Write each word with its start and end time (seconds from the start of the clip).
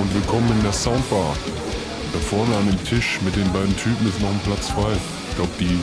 und 0.00 0.14
willkommen 0.14 0.50
in 0.52 0.62
der 0.62 0.72
Soundbar. 0.72 1.36
Da 2.12 2.18
vorne 2.18 2.56
an 2.56 2.66
dem 2.66 2.84
Tisch 2.84 3.20
mit 3.22 3.36
den 3.36 3.52
beiden 3.52 3.76
Typen 3.76 4.08
ist 4.08 4.20
noch 4.20 4.30
ein 4.30 4.40
Platz 4.44 4.70
frei. 4.70 4.92
Ich 5.28 5.36
glaube, 5.36 5.50
die 5.60 5.78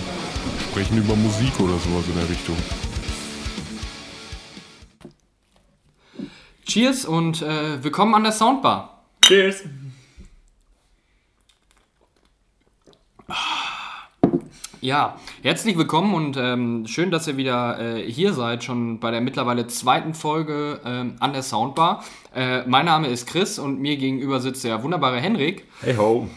sprechen 0.63 0.97
über 0.97 1.15
Musik 1.15 1.59
oder 1.59 1.77
sowas 1.77 2.05
in 2.07 2.15
der 2.15 2.29
Richtung. 2.29 2.57
Cheers 6.65 7.05
und 7.05 7.43
äh, 7.43 7.83
willkommen 7.83 8.15
an 8.15 8.23
der 8.23 8.32
Soundbar. 8.32 9.05
Cheers. 9.21 9.64
Ja, 14.87 15.18
herzlich 15.43 15.77
willkommen 15.77 16.14
und 16.14 16.37
ähm, 16.37 16.87
schön, 16.87 17.11
dass 17.11 17.27
ihr 17.27 17.36
wieder 17.36 17.77
äh, 17.77 18.09
hier 18.09 18.32
seid, 18.32 18.64
schon 18.64 19.01
bei 19.01 19.11
der 19.11 19.19
mittlerweile 19.19 19.68
zweiten 19.68 20.13
Folge 20.13 20.79
ähm, 20.86 21.18
an 21.19 21.33
der 21.33 21.43
Soundbar. 21.43 22.05
Äh, 22.33 22.65
mein 22.68 22.86
Name 22.86 23.10
ist 23.10 23.27
Chris 23.27 23.60
und 23.60 23.82
mir 23.82 23.97
gegenüber 23.97 24.39
sitzt 24.39 24.63
der 24.63 24.82
wunderbare 24.83 25.19
Henrik. 25.19 25.65
Hey 25.82 25.97
ho. 25.97 26.29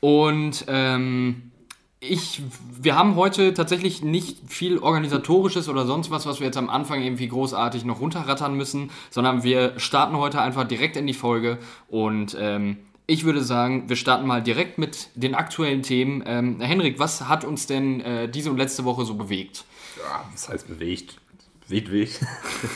Und 0.00 0.64
ähm, 0.68 1.52
ich, 2.00 2.40
wir 2.80 2.96
haben 2.96 3.14
heute 3.14 3.52
tatsächlich 3.52 4.02
nicht 4.02 4.38
viel 4.46 4.78
organisatorisches 4.78 5.68
oder 5.68 5.84
sonst 5.84 6.10
was, 6.10 6.24
was 6.24 6.40
wir 6.40 6.46
jetzt 6.46 6.56
am 6.56 6.70
Anfang 6.70 7.02
irgendwie 7.02 7.28
großartig 7.28 7.84
noch 7.84 8.00
runterrattern 8.00 8.54
müssen, 8.54 8.90
sondern 9.10 9.42
wir 9.42 9.78
starten 9.78 10.16
heute 10.16 10.40
einfach 10.40 10.64
direkt 10.64 10.96
in 10.96 11.06
die 11.06 11.12
Folge 11.12 11.58
und 11.88 12.34
ähm, 12.40 12.78
ich 13.10 13.24
würde 13.24 13.42
sagen, 13.42 13.88
wir 13.88 13.96
starten 13.96 14.26
mal 14.26 14.42
direkt 14.42 14.76
mit 14.76 15.08
den 15.14 15.34
aktuellen 15.34 15.82
Themen. 15.82 16.22
Ähm, 16.26 16.60
Henrik, 16.60 16.98
was 16.98 17.26
hat 17.26 17.42
uns 17.42 17.66
denn 17.66 18.02
äh, 18.02 18.28
diese 18.28 18.50
und 18.50 18.58
letzte 18.58 18.84
Woche 18.84 19.06
so 19.06 19.14
bewegt? 19.14 19.64
Ja, 19.96 20.24
was 20.30 20.50
heißt 20.50 20.68
bewegt? 20.68 21.18
Bewegt, 21.66 21.88
bewegt. 21.88 22.20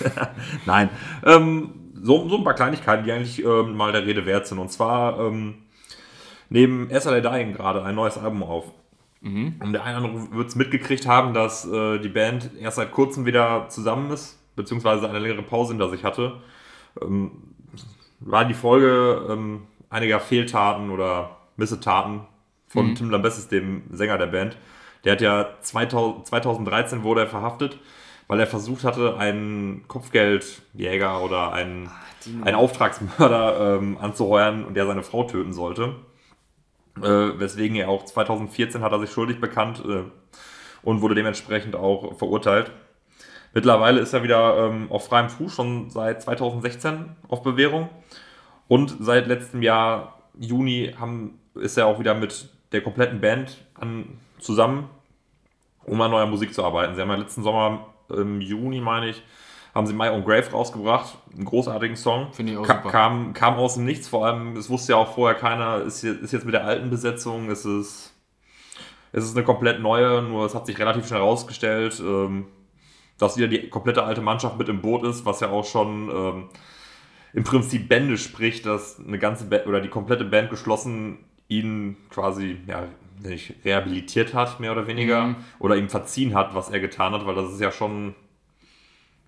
Nein. 0.67 0.89
Ähm, 1.25 1.75
so, 2.03 2.31
so 2.31 2.39
ein 2.39 2.45
paar 2.45 2.55
Kleinigkeiten, 2.55 3.05
die 3.05 3.13
eigentlich 3.13 3.45
ähm, 3.45 3.77
mal 3.77 3.93
der 3.93 4.07
Rede 4.07 4.25
wert 4.25 4.47
sind. 4.47 4.59
Und 4.59 4.73
zwar 4.73 5.21
ähm, 5.21 5.57
neben 6.49 6.89
SLA 6.89 7.21
Dying 7.21 7.53
gerade 7.53 7.85
ein 7.85 7.95
neues 7.95 8.17
Album 8.17 8.43
auf. 8.43 8.65
Mhm. 9.21 9.57
Und 9.61 9.75
der 9.75 9.85
eine 9.85 9.99
oder 9.99 10.09
andere 10.09 10.33
wird 10.33 10.49
es 10.49 10.57
mitgekriegt 10.57 11.07
haben, 11.07 11.35
dass 11.35 11.71
äh, 11.71 11.99
die 11.99 12.09
Band 12.09 12.51
erst 12.59 12.77
seit 12.77 12.91
kurzem 12.91 13.27
wieder 13.27 13.69
zusammen 13.69 14.11
ist, 14.11 14.39
beziehungsweise 14.57 15.11
eine 15.11 15.19
längere 15.19 15.43
Pause 15.43 15.73
hinter 15.75 15.91
sich 15.91 16.05
hatte. 16.05 16.41
Ähm, 17.03 17.33
war 18.25 18.45
die 18.45 18.55
Folge 18.55 19.27
ähm, 19.31 19.63
einiger 19.93 20.19
Fehltaten 20.19 20.91
oder 20.91 21.37
Missetaten 21.57 22.23
von 22.67 22.89
mhm. 22.89 22.95
Tim 22.97 23.11
Lambessis, 23.11 23.49
dem 23.49 23.85
Sänger 23.93 24.19
der 24.19 24.27
Band. 24.27 24.57
Der 25.05 25.13
hat 25.13 25.21
ja 25.21 25.49
2000, 25.61 26.27
2013 26.27 27.03
wurde 27.03 27.23
er 27.23 27.27
verhaftet, 27.27 27.79
weil 28.27 28.41
er 28.41 28.47
versucht 28.47 28.85
hatte, 28.85 29.19
einen 29.19 29.87
Kopfgeldjäger 29.89 31.23
oder 31.23 31.53
einen, 31.53 31.89
ah, 31.89 32.45
einen 32.45 32.57
Auftragsmörder 32.57 33.79
ähm, 33.79 33.99
anzuheuern 33.99 34.65
und 34.65 34.75
der 34.75 34.87
seine 34.87 35.03
Frau 35.03 35.25
töten 35.25 35.53
sollte. 35.53 35.97
Äh, 36.99 37.39
weswegen 37.39 37.77
er 37.77 37.89
auch 37.89 38.05
2014 38.05 38.83
hat 38.83 38.93
er 38.93 39.01
sich 39.01 39.11
schuldig 39.11 39.41
bekannt 39.41 39.83
äh, 39.87 40.05
und 40.83 41.01
wurde 41.01 41.15
dementsprechend 41.15 41.77
auch 41.77 42.17
verurteilt. 42.19 42.71
Mittlerweile 43.55 44.01
ist 44.01 44.15
er 44.15 44.23
wieder 44.23 44.69
ähm, 44.69 44.91
auf 44.91 45.07
freiem 45.07 45.29
Fuß, 45.29 45.55
schon 45.55 45.91
seit 45.91 46.23
2016 46.23 47.17
auf 47.29 47.43
Bewährung. 47.43 47.91
Und 48.73 48.97
seit 49.01 49.27
letztem 49.27 49.61
Jahr, 49.61 50.15
Juni, 50.41 50.95
haben, 50.99 51.39
ist 51.57 51.77
er 51.77 51.87
auch 51.87 51.99
wieder 51.99 52.15
mit 52.15 52.49
der 52.73 52.81
kompletten 52.81 53.21
Band 53.21 53.63
an, 53.75 54.19
zusammen, 54.39 54.89
um 55.85 56.01
an 56.01 56.11
neuer 56.11 56.25
Musik 56.25 56.55
zu 56.55 56.65
arbeiten. 56.65 56.95
Sie 56.95 57.03
haben 57.03 57.11
ja 57.11 57.17
letzten 57.17 57.43
Sommer, 57.43 57.89
im 58.09 58.41
Juni 58.41 58.81
meine 58.81 59.11
ich, 59.11 59.23
haben 59.75 59.87
sie 59.87 59.93
My 59.93 60.09
Own 60.09 60.25
Grave 60.25 60.51
rausgebracht. 60.51 61.19
Einen 61.35 61.45
großartigen 61.45 61.97
Song. 61.97 62.33
Finde 62.33 62.53
ich 62.53 62.59
auch 62.59 62.67
Ka 62.67 62.77
super. 62.77 62.89
Kam, 62.89 63.35
kam 63.35 63.57
aus 63.57 63.75
dem 63.75 63.85
Nichts, 63.85 64.09
vor 64.09 64.25
allem, 64.25 64.57
es 64.57 64.71
wusste 64.71 64.93
ja 64.93 64.97
auch 64.97 65.13
vorher 65.13 65.39
keiner, 65.39 65.83
ist, 65.83 66.01
jetzt, 66.01 66.23
ist 66.23 66.33
jetzt 66.33 66.47
mit 66.47 66.55
der 66.55 66.65
alten 66.65 66.89
Besetzung, 66.89 67.51
es 67.51 67.67
ist, 67.67 68.15
es 69.13 69.25
ist 69.25 69.37
eine 69.37 69.45
komplett 69.45 69.83
neue, 69.83 70.23
nur 70.23 70.47
es 70.47 70.55
hat 70.55 70.65
sich 70.65 70.79
relativ 70.79 71.07
schnell 71.07 71.21
herausgestellt, 71.21 72.01
ähm, 72.01 72.47
dass 73.19 73.37
wieder 73.37 73.49
die 73.49 73.69
komplette 73.69 74.03
alte 74.03 74.23
Mannschaft 74.23 74.57
mit 74.57 74.71
im 74.71 74.81
Boot 74.81 75.05
ist, 75.05 75.27
was 75.27 75.41
ja 75.41 75.51
auch 75.51 75.67
schon 75.67 76.09
ähm, 76.09 76.49
im 77.33 77.45
Prinzip 77.45 77.89
Bände 77.89 78.19
spricht, 78.19 78.67
dass 78.67 78.99
eine 78.99 79.19
ganze 79.19 79.47
Band 79.47 79.67
oder 79.67 79.81
die 79.81 79.89
komplette 79.89 80.25
Band 80.25 80.51
geschlossen 80.51 81.19
ihn 81.49 81.97
quasi 82.11 82.59
ja, 82.67 82.87
nicht 83.23 83.55
rehabilitiert 83.65 84.35
hat, 84.35 84.61
mehr 84.61 84.73
oder 84.73 84.87
weniger, 84.87 85.29
mhm. 85.29 85.37
oder 85.59 85.77
ihm 85.77 85.89
verziehen 85.89 86.35
hat, 86.35 86.55
was 86.55 86.71
er 86.71 86.81
getan 86.81 87.13
hat, 87.13 87.27
weil 87.27 87.35
das 87.35 87.53
ist 87.53 87.61
ja 87.61 87.71
schon, 87.71 88.15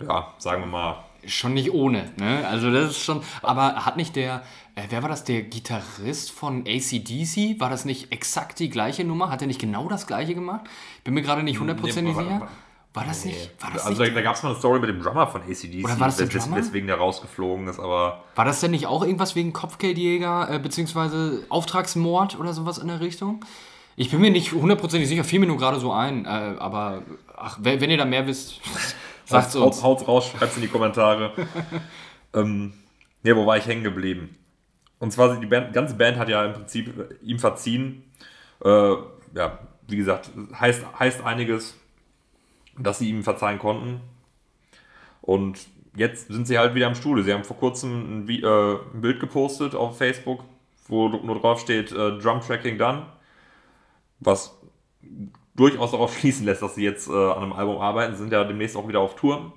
ja, 0.00 0.34
sagen 0.38 0.62
wir 0.62 0.66
mal. 0.66 1.04
Schon 1.26 1.54
nicht 1.54 1.72
ohne, 1.72 2.10
ne? 2.19 2.47
Also 2.47 2.70
das 2.70 2.91
ist 2.91 3.03
schon. 3.03 3.22
Aber 3.41 3.87
hat 3.87 3.97
nicht 3.97 4.15
der, 4.15 4.42
äh, 4.75 4.82
wer 4.91 5.03
war 5.03 5.09
das, 5.09 5.25
der 5.25 5.42
Gitarrist 5.42 6.31
von 6.31 6.66
ACDC? 6.66 7.59
War 7.60 7.71
das 7.71 7.86
nicht 7.86 8.12
exakt 8.12 8.59
die 8.59 8.69
gleiche 8.69 9.04
Nummer? 9.04 9.31
Hat 9.31 9.41
er 9.41 9.47
nicht 9.47 9.60
genau 9.60 9.88
das 9.88 10.06
gleiche 10.06 10.34
gemacht? 10.34 10.66
Bin 11.03 11.15
mir 11.15 11.22
gerade 11.22 11.42
nicht 11.42 11.60
hundertprozentig 11.60 12.15
sicher. 12.15 12.48
War 12.94 13.05
das 13.05 13.25
nicht? 13.25 13.50
War 13.60 13.72
das 13.72 13.84
also 13.87 14.03
nicht 14.03 14.12
da, 14.12 14.21
da 14.21 14.22
gab 14.22 14.37
es 14.37 14.43
mal 14.44 14.50
eine 14.50 14.59
Story 14.59 14.78
mit 14.78 14.88
dem 14.88 15.03
Drummer 15.03 15.27
von 15.27 15.43
ACDC, 15.43 15.84
Oder 15.84 15.99
war 16.00 16.06
das 16.06 16.16
der 16.16 16.32
wes- 16.32 16.44
Drummer? 16.44 16.56
weswegen 16.59 16.87
der 16.87 16.97
rausgeflogen 16.97 17.66
ist, 17.69 17.81
aber 17.81 18.22
War 18.37 18.44
das 18.44 18.60
denn 18.60 18.71
nicht 18.71 18.87
auch 18.87 19.03
irgendwas 19.03 19.34
wegen 19.34 19.53
Kopfgeldjäger, 19.53 20.49
äh, 20.50 20.59
beziehungsweise 20.60 21.44
Auftragsmord 21.49 22.38
oder 22.38 22.53
sowas 22.53 22.78
in 22.78 22.87
der 22.88 23.00
Richtung? 23.00 23.44
Ich 23.97 24.10
bin 24.10 24.21
mir 24.21 24.31
nicht 24.31 24.53
hundertprozentig 24.53 25.09
sicher, 25.09 25.25
fiel 25.25 25.41
mir 25.41 25.47
nur 25.47 25.59
gerade 25.59 25.78
so 25.81 25.93
ein, 25.93 26.25
äh, 26.25 26.28
aber 26.28 27.03
ach, 27.37 27.59
wenn, 27.60 27.81
wenn 27.81 27.91
ihr 27.91 27.99
da 27.99 28.04
mehr 28.04 28.27
wisst, 28.28 28.60
sagt's 29.25 29.56
uns. 29.56 29.83
haut's 29.83 30.06
raus, 30.06 30.28
schreibt's 30.31 30.56
in 30.56 30.62
die 30.62 30.69
Kommentare. 30.69 31.33
ähm, 32.34 32.75
ja, 33.22 33.34
wo 33.37 33.44
war 33.47 33.56
ich 33.56 33.66
hängen 33.66 33.83
geblieben? 33.84 34.37
Und 35.00 35.12
zwar, 35.12 35.37
die 35.38 35.47
Band, 35.47 35.72
ganze 35.72 35.94
Band 35.97 36.16
hat 36.19 36.28
ja 36.28 36.44
im 36.44 36.53
Prinzip 36.53 36.97
äh, 36.97 37.15
ihm 37.25 37.38
verziehen. 37.41 38.04
Äh, 38.65 38.69
ja, 39.34 39.59
wie 39.88 39.97
gesagt, 39.97 40.31
heißt, 40.59 40.84
heißt 40.99 41.25
einiges, 41.25 41.75
dass 42.78 42.98
sie 42.98 43.10
ihm 43.10 43.22
verzeihen 43.22 43.58
konnten. 43.58 44.00
Und 45.20 45.66
jetzt 45.96 46.28
sind 46.28 46.46
sie 46.46 46.58
halt 46.58 46.74
wieder 46.74 46.86
im 46.86 46.94
Studio. 46.94 47.22
Sie 47.22 47.32
haben 47.32 47.44
vor 47.44 47.56
kurzem 47.56 48.24
ein, 48.24 48.28
äh, 48.28 48.74
ein 48.94 49.00
Bild 49.00 49.20
gepostet 49.20 49.74
auf 49.74 49.98
Facebook, 49.98 50.44
wo 50.88 51.08
nur 51.08 51.40
drauf 51.40 51.60
steht, 51.60 51.92
äh, 51.92 52.18
Drum 52.18 52.40
Tracking 52.40 52.78
done. 52.78 53.06
Was 54.20 54.58
durchaus 55.54 55.92
darauf 55.92 56.18
schließen 56.18 56.46
lässt, 56.46 56.62
dass 56.62 56.74
sie 56.74 56.84
jetzt 56.84 57.08
äh, 57.08 57.12
an 57.12 57.42
einem 57.42 57.52
Album 57.52 57.78
arbeiten, 57.78 58.14
Sie 58.14 58.22
sind 58.22 58.32
ja 58.32 58.44
demnächst 58.44 58.76
auch 58.76 58.88
wieder 58.88 59.00
auf 59.00 59.16
Tour, 59.16 59.52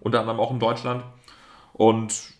unter 0.00 0.20
anderem 0.20 0.40
auch 0.40 0.50
in 0.50 0.58
Deutschland. 0.58 1.04
Und 1.72 2.32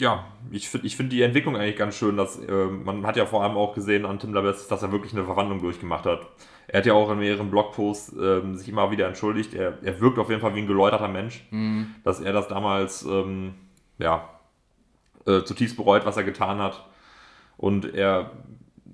ja, 0.00 0.24
ich 0.50 0.68
finde 0.68 0.86
ich 0.86 0.96
find 0.96 1.12
die 1.12 1.22
Entwicklung 1.22 1.56
eigentlich 1.56 1.76
ganz 1.76 1.96
schön, 1.96 2.16
dass 2.16 2.38
äh, 2.38 2.66
man 2.66 3.06
hat 3.06 3.16
ja 3.16 3.26
vor 3.26 3.42
allem 3.42 3.56
auch 3.56 3.74
gesehen 3.74 4.06
an 4.06 4.18
Tim 4.18 4.32
Labes, 4.32 4.68
dass 4.68 4.82
er 4.82 4.92
wirklich 4.92 5.12
eine 5.12 5.24
Verwandlung 5.24 5.60
durchgemacht 5.60 6.06
hat. 6.06 6.26
Er 6.72 6.78
hat 6.78 6.86
ja 6.86 6.92
auch 6.92 7.10
in 7.10 7.18
mehreren 7.18 7.50
Blogposts 7.50 8.14
ähm, 8.16 8.54
sich 8.54 8.68
immer 8.68 8.92
wieder 8.92 9.08
entschuldigt. 9.08 9.54
Er, 9.54 9.78
er 9.82 10.00
wirkt 10.00 10.20
auf 10.20 10.28
jeden 10.28 10.40
Fall 10.40 10.54
wie 10.54 10.60
ein 10.60 10.68
geläuterter 10.68 11.08
Mensch, 11.08 11.44
dass 12.04 12.20
er 12.20 12.32
das 12.32 12.46
damals 12.46 13.02
ähm, 13.02 13.54
ja, 13.98 14.28
äh, 15.26 15.42
zutiefst 15.42 15.76
bereut, 15.76 16.06
was 16.06 16.16
er 16.16 16.22
getan 16.22 16.58
hat. 16.58 16.86
Und 17.56 17.92
er 17.92 18.30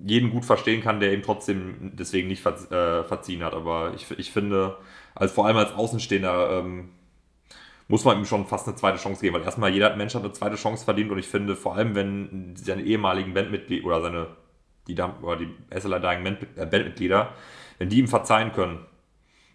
jeden 0.03 0.31
gut 0.31 0.43
verstehen 0.43 0.81
kann, 0.81 0.99
der 0.99 1.13
ihm 1.13 1.21
trotzdem 1.21 1.91
deswegen 1.93 2.27
nicht 2.27 2.41
verz 2.41 2.69
äh, 2.71 3.03
verziehen 3.03 3.43
hat. 3.43 3.53
Aber 3.53 3.93
ich, 3.95 4.09
ich 4.17 4.31
finde, 4.31 4.77
als 5.13 5.31
vor 5.31 5.45
allem 5.45 5.57
als 5.57 5.73
Außenstehender 5.73 6.59
ähm, 6.59 6.89
muss 7.87 8.05
man 8.05 8.17
ihm 8.17 8.25
schon 8.25 8.47
fast 8.47 8.67
eine 8.67 8.75
zweite 8.75 8.97
Chance 8.97 9.21
geben, 9.21 9.35
weil 9.35 9.43
erstmal 9.43 9.71
jeder 9.71 9.95
Mensch 9.95 10.15
hat 10.15 10.23
eine 10.23 10.33
zweite 10.33 10.55
Chance 10.55 10.83
verdient 10.83 11.11
und 11.11 11.19
ich 11.19 11.27
finde, 11.27 11.55
vor 11.55 11.75
allem 11.75 11.93
wenn 11.93 12.55
seine 12.55 12.81
ehemaligen 12.81 13.35
Bandmitglieder 13.35 13.85
oder 13.85 14.01
seine 14.01 14.27
die, 14.87 14.95
oder 15.21 15.37
die 15.37 15.49
SLA 15.77 15.99
Dying 15.99 16.23
Band, 16.23 16.43
äh, 16.55 16.65
Bandmitglieder, 16.65 17.33
wenn 17.77 17.89
die 17.89 17.99
ihm 17.99 18.07
verzeihen 18.07 18.51
können, 18.53 18.79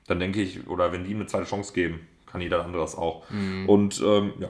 dann 0.06 0.18
denke 0.20 0.40
ich, 0.42 0.66
oder 0.68 0.92
wenn 0.92 1.04
die 1.04 1.10
ihm 1.10 1.18
eine 1.18 1.26
zweite 1.26 1.44
Chance 1.44 1.72
geben, 1.72 2.06
kann 2.26 2.40
jeder 2.40 2.64
andere 2.64 2.82
das 2.82 2.96
auch. 2.96 3.24
Und 3.66 4.00
ähm, 4.04 4.32
ja, 4.38 4.48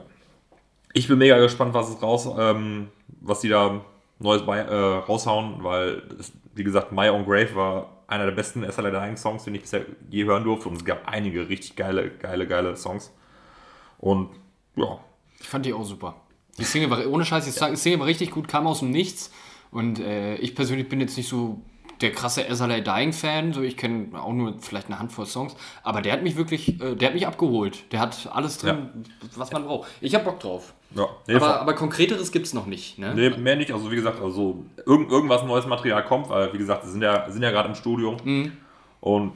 ich 0.93 1.07
bin 1.07 1.17
mega 1.17 1.37
gespannt, 1.39 1.73
was 1.73 1.89
es 1.89 2.01
raus, 2.01 2.27
ähm, 2.37 2.89
was 3.21 3.39
die 3.41 3.49
da 3.49 3.81
Neues 4.19 4.45
bei, 4.45 4.59
äh, 4.59 4.73
raushauen, 4.75 5.63
weil, 5.63 6.03
es, 6.19 6.31
wie 6.53 6.63
gesagt, 6.63 6.91
My 6.91 7.09
Own 7.09 7.25
Grave 7.25 7.55
war 7.55 8.03
einer 8.07 8.25
der 8.25 8.31
besten 8.31 8.63
SLA 8.69 8.91
Dying 8.91 9.17
Songs, 9.17 9.43
den 9.43 9.55
ich 9.55 9.61
bisher 9.61 9.85
je 10.09 10.23
hören 10.25 10.43
durfte 10.43 10.69
und 10.69 10.75
es 10.77 10.85
gab 10.85 11.07
einige 11.07 11.49
richtig 11.49 11.75
geile, 11.75 12.09
geile, 12.09 12.47
geile 12.47 12.75
Songs. 12.77 13.11
Und 13.97 14.29
ja, 14.75 14.99
Ich 15.39 15.47
fand 15.47 15.65
die 15.65 15.73
auch 15.73 15.83
super. 15.83 16.15
Die 16.57 16.63
Single 16.63 16.89
war, 16.89 17.05
ohne 17.07 17.25
Scheiß, 17.25 17.45
die 17.45 17.75
Single 17.75 17.99
war 17.99 18.07
richtig 18.07 18.31
gut, 18.31 18.47
kam 18.47 18.67
aus 18.67 18.79
dem 18.79 18.91
Nichts. 18.91 19.31
Und 19.71 19.99
äh, 19.99 20.35
ich 20.35 20.53
persönlich 20.55 20.87
bin 20.87 21.01
jetzt 21.01 21.17
nicht 21.17 21.27
so 21.27 21.59
der 22.01 22.11
krasse 22.11 22.43
SLA 22.53 22.79
Dying 22.81 23.13
Fan, 23.13 23.53
so 23.53 23.61
ich 23.61 23.77
kenne 23.77 24.09
auch 24.21 24.33
nur 24.33 24.55
vielleicht 24.59 24.87
eine 24.87 24.99
Handvoll 24.99 25.25
Songs, 25.25 25.55
aber 25.83 26.01
der 26.01 26.13
hat 26.13 26.23
mich 26.23 26.35
wirklich, 26.35 26.81
äh, 26.81 26.95
der 26.95 27.09
hat 27.09 27.13
mich 27.13 27.25
abgeholt. 27.27 27.91
Der 27.91 27.99
hat 27.99 28.29
alles 28.31 28.57
drin, 28.57 29.05
was 29.35 29.51
man 29.51 29.63
braucht. 29.65 29.89
Ich 30.01 30.13
hab 30.15 30.25
Bock 30.25 30.39
drauf. 30.39 30.73
ja. 30.95 31.07
Nee, 31.27 31.35
Aber, 31.35 31.61
aber 31.61 31.73
konkreteres 31.73 32.31
gibt's 32.31 32.53
noch 32.53 32.65
nicht, 32.65 32.99
ne? 32.99 33.13
Nee, 33.15 33.29
mehr 33.29 33.55
nicht. 33.55 33.71
Also 33.71 33.91
wie 33.91 33.95
gesagt, 33.95 34.21
also 34.21 34.63
irgend, 34.85 35.11
irgendwas 35.11 35.43
neues 35.43 35.65
Material 35.65 36.03
kommt, 36.03 36.29
weil 36.29 36.51
wie 36.53 36.57
gesagt, 36.57 36.83
sie 36.85 36.91
sind 36.91 37.01
ja, 37.01 37.29
sind 37.29 37.41
ja 37.43 37.51
gerade 37.51 37.69
im 37.69 37.75
Studio. 37.75 38.17
Und 38.99 39.33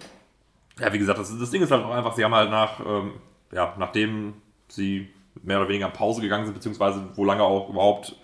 ja, 0.79 0.93
wie 0.93 0.99
gesagt, 0.99 1.19
das, 1.19 1.37
das 1.37 1.49
Ding 1.49 1.61
ist 1.61 1.71
halt 1.71 1.83
auch 1.83 1.91
einfach, 1.91 2.15
sie 2.15 2.23
haben 2.23 2.35
halt 2.35 2.49
nach, 2.51 2.79
ähm, 2.79 3.13
ja, 3.51 3.73
nachdem 3.77 4.33
sie 4.67 5.07
mehr 5.43 5.59
oder 5.59 5.69
weniger 5.69 5.89
Pause 5.89 6.21
gegangen 6.21 6.45
sind, 6.45 6.53
beziehungsweise 6.53 7.07
wo 7.15 7.23
lange 7.23 7.43
auch 7.43 7.69
überhaupt 7.69 8.15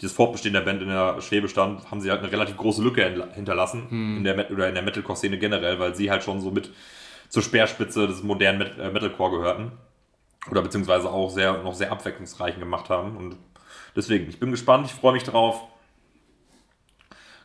dieses 0.00 0.14
Fortbestehen 0.14 0.54
der 0.54 0.60
Band 0.60 0.80
in 0.82 0.88
der 0.88 1.20
Schwebe 1.20 1.48
stand, 1.48 1.90
haben 1.90 2.00
sie 2.00 2.10
halt 2.10 2.20
eine 2.20 2.30
relativ 2.30 2.56
große 2.56 2.82
Lücke 2.82 3.28
hinterlassen 3.34 3.88
in 4.18 4.24
der 4.24 4.36
Met 4.36 4.50
oder 4.50 4.68
in 4.68 4.74
der 4.74 4.84
Metalcore-Szene 4.84 5.38
generell, 5.38 5.78
weil 5.80 5.94
sie 5.94 6.10
halt 6.10 6.22
schon 6.22 6.40
so 6.40 6.50
mit 6.50 6.70
zur 7.28 7.42
Speerspitze 7.42 8.06
des 8.06 8.22
modernen 8.22 8.58
Met 8.58 8.78
äh, 8.78 8.90
Metalcore 8.90 9.38
gehörten. 9.38 9.72
Oder 10.50 10.62
beziehungsweise 10.62 11.10
auch 11.10 11.30
sehr, 11.30 11.62
noch 11.62 11.74
sehr 11.74 11.92
abwechslungsreichen 11.92 12.60
gemacht 12.60 12.88
haben. 12.88 13.16
Und 13.16 13.36
deswegen, 13.94 14.28
ich 14.28 14.38
bin 14.38 14.50
gespannt, 14.50 14.86
ich 14.86 14.92
freue 14.92 15.12
mich 15.12 15.24
drauf. 15.24 15.62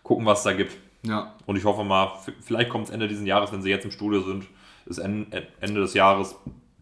Gucken, 0.04 0.26
was 0.26 0.40
es 0.40 0.44
da 0.46 0.54
gibt. 0.54 0.78
Ja. 1.06 1.34
Und 1.46 1.58
ich 1.58 1.66
hoffe 1.66 1.84
mal, 1.84 2.12
vielleicht 2.42 2.70
kommt 2.70 2.86
es 2.86 2.92
Ende 2.92 3.08
dieses 3.08 3.26
Jahres, 3.26 3.52
wenn 3.52 3.62
sie 3.62 3.70
jetzt 3.70 3.84
im 3.84 3.92
Studio 3.92 4.22
sind, 4.22 4.46
ist 4.86 5.00
Ende 5.00 5.44
des 5.62 5.94
Jahres, 5.94 6.36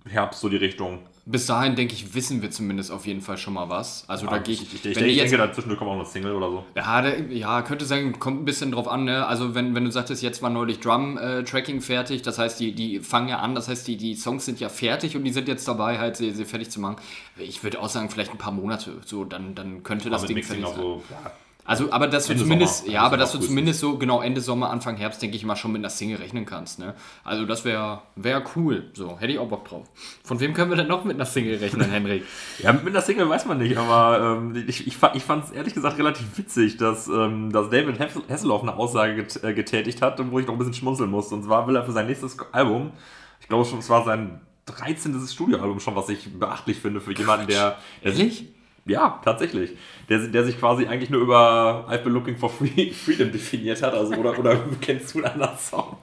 Herbst 0.08 0.42
so 0.42 0.50
die 0.50 0.58
Richtung. 0.58 1.00
Bis 1.32 1.46
dahin, 1.46 1.76
denke 1.76 1.94
ich, 1.94 2.14
wissen 2.14 2.42
wir 2.42 2.52
zumindest 2.52 2.92
auf 2.92 3.06
jeden 3.06 3.22
Fall 3.22 3.38
schon 3.38 3.54
mal 3.54 3.70
was. 3.70 4.04
Also 4.08 4.28
da 4.28 4.38
gehe 4.38 4.54
ich, 4.54 4.64
ich, 4.64 4.74
ich, 4.74 4.86
ich 4.86 4.94
denke, 4.94 5.12
jetzt, 5.12 5.34
dazwischen 5.34 5.78
kommt 5.78 5.90
auch 5.90 5.96
eine 5.96 6.06
Single 6.06 6.34
oder 6.34 6.50
so. 6.50 6.66
ja, 6.76 7.02
da, 7.02 7.16
ja, 7.16 7.62
könnte 7.62 7.86
sein, 7.86 8.20
kommt 8.20 8.42
ein 8.42 8.46
bisschen 8.46 8.72
drauf 8.72 8.88
an, 8.88 9.06
ne? 9.06 9.26
Also 9.26 9.56
wenn, 9.56 9.74
wenn 9.74 9.86
du 9.86 9.92
sagtest, 9.92 10.22
jetzt 10.22 10.42
war 10.42 10.50
neulich 10.50 10.80
Drum-Tracking 10.80 11.82
fertig, 11.82 12.22
das 12.22 12.38
heißt, 12.38 12.60
die, 12.60 12.74
die 12.74 13.00
fangen 13.00 13.30
ja 13.30 13.40
an, 13.40 13.56
das 13.56 13.68
heißt, 13.70 13.88
die, 13.88 13.98
die 13.98 14.16
Songs 14.16 14.46
sind 14.46 14.60
ja 14.60 14.70
fertig 14.70 15.16
und 15.16 15.24
die 15.24 15.32
sind 15.32 15.48
jetzt 15.48 15.68
dabei, 15.68 16.00
halt 16.00 16.18
sie, 16.18 16.32
sie 16.32 16.46
fertig 16.46 16.70
zu 16.70 16.80
machen. 16.82 16.98
Ich 17.38 17.64
würde 17.64 17.80
auch 17.80 17.90
sagen, 17.90 18.10
vielleicht 18.10 18.32
ein 18.32 18.38
paar 18.38 18.52
Monate, 18.52 18.98
so, 19.06 19.24
dann, 19.24 19.56
dann 19.56 19.84
könnte 19.84 20.10
das 20.10 20.24
Aber 20.24 20.34
mit 20.34 20.38
Ding 20.38 20.44
fertig 20.44 20.66
sein. 20.66 20.76
so, 20.76 21.04
ja, 21.10 21.32
Also, 21.64 21.92
aber 21.92 22.08
dass 22.08 22.26
du 22.26 22.34
Ende 22.34 22.44
zumindest, 22.44 22.80
Sommer. 22.80 22.94
ja, 22.94 23.02
aber 23.04 23.18
dass 23.18 23.32
du 23.32 23.38
zumindest 23.40 23.80
so 23.80 23.98
genau 23.98 24.22
Ende 24.22 24.42
Sommer, 24.42 24.72
Anfang 24.72 24.98
Herbst, 24.98 25.22
denke 25.22 25.38
ich 25.38 25.46
mal, 25.46 25.56
schon 25.56 25.72
mit 25.72 25.82
einer 25.82 25.90
Single 25.90 26.18
rechnen 26.18 26.46
kannst, 26.46 26.80
ne? 26.80 26.96
Also 27.24 27.46
das 27.46 27.66
wäre 27.66 28.02
wär 28.16 28.44
cool. 28.56 28.90
So, 28.94 29.20
hätte 29.20 29.34
ich 29.34 29.40
auch 29.40 29.48
Bock 29.48 29.66
drauf. 29.66 29.88
Von 30.24 30.40
wem 30.40 30.54
können 30.54 30.72
wir 30.72 30.78
denn 30.78 30.88
noch 30.88 31.04
mit 31.04 31.16
einer 31.16 31.26
Single 31.26 31.58
rechnen, 31.58 31.90
Henrik? 31.92 32.26
Ja, 32.60 32.74
mit 32.74 32.88
einer 32.88 33.02
Single 33.02 33.30
weiß 33.30 33.46
man 33.46 33.60
nicht, 33.60 33.78
aber 33.78 34.38
ähm, 34.40 34.56
ich, 34.68 34.88
ich, 34.88 34.98
ich 35.14 35.24
fand 35.24 35.46
es 35.46 35.52
ehrlich 35.52 35.74
gesagt 35.74 35.98
relativ 36.00 36.38
witzig, 36.38 36.78
dass, 36.78 37.08
ähm, 37.08 37.52
dass 37.52 37.70
David 37.70 38.00
Hasselhoff 38.00 38.64
eine 38.64 38.76
Aussage 38.76 39.16
get, 39.16 39.44
äh, 39.44 39.54
getätigt 39.54 40.02
hat, 40.02 40.20
wo 40.32 40.40
ich 40.40 40.48
noch 40.48 40.56
ein 40.56 40.58
bisschen 40.58 40.74
schmunzeln 40.74 41.12
musste. 41.12 41.36
Und 41.36 41.44
zwar 41.44 41.68
will 41.68 41.76
er 41.76 41.86
für 41.86 41.92
sein 41.92 42.08
nächstes 42.08 42.38
Album, 42.52 42.92
ich 43.40 43.48
glaube 43.48 43.66
schon, 43.66 43.80
es 43.80 43.90
war 43.90 44.04
sein 44.04 44.42
13. 44.66 45.20
Studioalbum 45.28 45.80
schon, 45.80 45.96
was 45.96 46.10
ich 46.10 46.38
beachtlich 46.40 46.80
finde 46.80 47.02
für 47.02 47.14
jemanden, 47.14 47.48
der. 47.48 47.78
der 48.04 48.14
Ehrlich? 48.14 48.48
Ja, 48.86 49.22
tatsächlich. 49.24 49.72
Der, 50.10 50.20
der 50.20 50.44
sich 50.44 50.60
quasi 50.60 50.88
eigentlich 50.88 51.10
nur 51.10 51.22
über 51.22 51.88
I've 51.90 52.04
been 52.04 52.14
looking 52.14 52.38
for 52.38 52.50
free, 52.50 52.92
freedom 52.92 53.32
definiert 53.32 53.82
hat. 53.82 53.94
Also, 53.94 54.16
oder, 54.16 54.38
oder 54.38 54.60
kennst 54.82 55.14
du 55.14 55.20
einen 55.20 55.34
anderen 55.34 55.58
Song? 55.58 55.98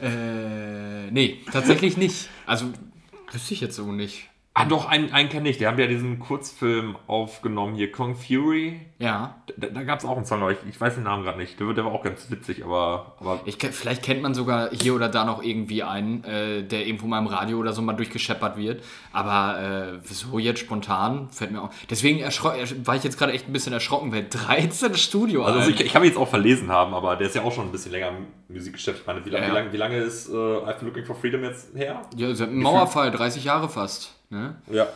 Äh, 0.00 1.10
nee, 1.10 1.40
tatsächlich 1.50 1.96
nicht. 1.96 2.28
Also, 2.46 2.66
wüsste 3.32 3.54
ich 3.54 3.60
jetzt 3.60 3.76
so 3.76 3.90
nicht. 3.92 4.29
Ah, 4.52 4.64
doch, 4.64 4.88
einen, 4.88 5.12
einen 5.12 5.28
kenne 5.28 5.48
ich. 5.48 5.58
Die 5.58 5.66
haben 5.68 5.78
ja 5.78 5.86
diesen 5.86 6.18
Kurzfilm 6.18 6.96
aufgenommen 7.06 7.76
hier, 7.76 7.92
Kong 7.92 8.16
Fury. 8.16 8.80
Ja. 8.98 9.36
Da, 9.56 9.68
da 9.68 9.84
gab 9.84 10.00
es 10.00 10.04
auch 10.04 10.16
einen 10.16 10.26
Song, 10.26 10.42
aber 10.42 10.50
ich, 10.50 10.58
ich 10.68 10.78
weiß 10.80 10.94
den 10.96 11.04
Namen 11.04 11.22
gerade 11.22 11.38
nicht. 11.38 11.58
Der, 11.60 11.72
der 11.72 11.84
war 11.84 11.92
auch 11.92 12.02
ganz 12.02 12.28
witzig, 12.32 12.64
aber, 12.64 13.14
aber 13.20 13.40
Ich, 13.44 13.58
vielleicht 13.58 14.02
kennt 14.02 14.22
man 14.22 14.34
sogar 14.34 14.70
hier 14.72 14.94
oder 14.96 15.08
da 15.08 15.24
noch 15.24 15.40
irgendwie 15.40 15.84
einen, 15.84 16.24
äh, 16.24 16.64
der 16.64 16.84
irgendwo 16.84 17.06
mal 17.06 17.20
im 17.20 17.28
Radio 17.28 17.58
oder 17.58 17.72
so 17.72 17.80
mal 17.80 17.92
durchgescheppert 17.92 18.56
wird. 18.56 18.82
Aber 19.12 20.00
äh, 20.02 20.12
so 20.12 20.40
jetzt 20.40 20.58
spontan 20.58 21.28
fällt 21.30 21.52
mir 21.52 21.62
auch. 21.62 21.70
Deswegen 21.88 22.20
war 22.20 22.96
ich 22.96 23.04
jetzt 23.04 23.18
gerade 23.18 23.32
echt 23.32 23.48
ein 23.48 23.52
bisschen 23.52 23.72
erschrocken, 23.72 24.12
weil 24.12 24.26
13 24.28 24.96
Studio. 24.96 25.44
also 25.44 25.70
ich, 25.70 25.80
ich 25.80 25.92
kann 25.92 26.02
mich 26.02 26.10
jetzt 26.10 26.18
auch 26.18 26.28
verlesen 26.28 26.70
haben, 26.72 26.92
aber 26.92 27.14
der 27.14 27.28
ist 27.28 27.36
ja 27.36 27.42
auch 27.42 27.52
schon 27.52 27.66
ein 27.66 27.72
bisschen 27.72 27.92
länger 27.92 28.08
im 28.08 28.26
Musikgeschäft. 28.54 29.02
Ich 29.02 29.06
meine, 29.06 29.24
wie, 29.24 29.30
lange, 29.30 29.46
Ja, 29.46 29.52
wie, 29.52 29.54
ja. 29.54 29.60
lange, 29.60 29.72
wie 29.72 29.76
lange 29.76 29.96
ist 29.98 30.28
äh, 30.28 30.32
I've 30.32 30.78
been 30.80 30.88
looking 30.88 31.04
for 31.04 31.14
freedom 31.14 31.44
jetzt 31.44 31.72
her? 31.76 32.02
ja, 32.16 32.32
dem 32.32 32.60
Mauerfall, 32.60 33.12
30 33.12 33.44
Jahre 33.44 33.68
fast. 33.68 34.16
Ne? 34.30 34.54
Ja. 34.70 34.86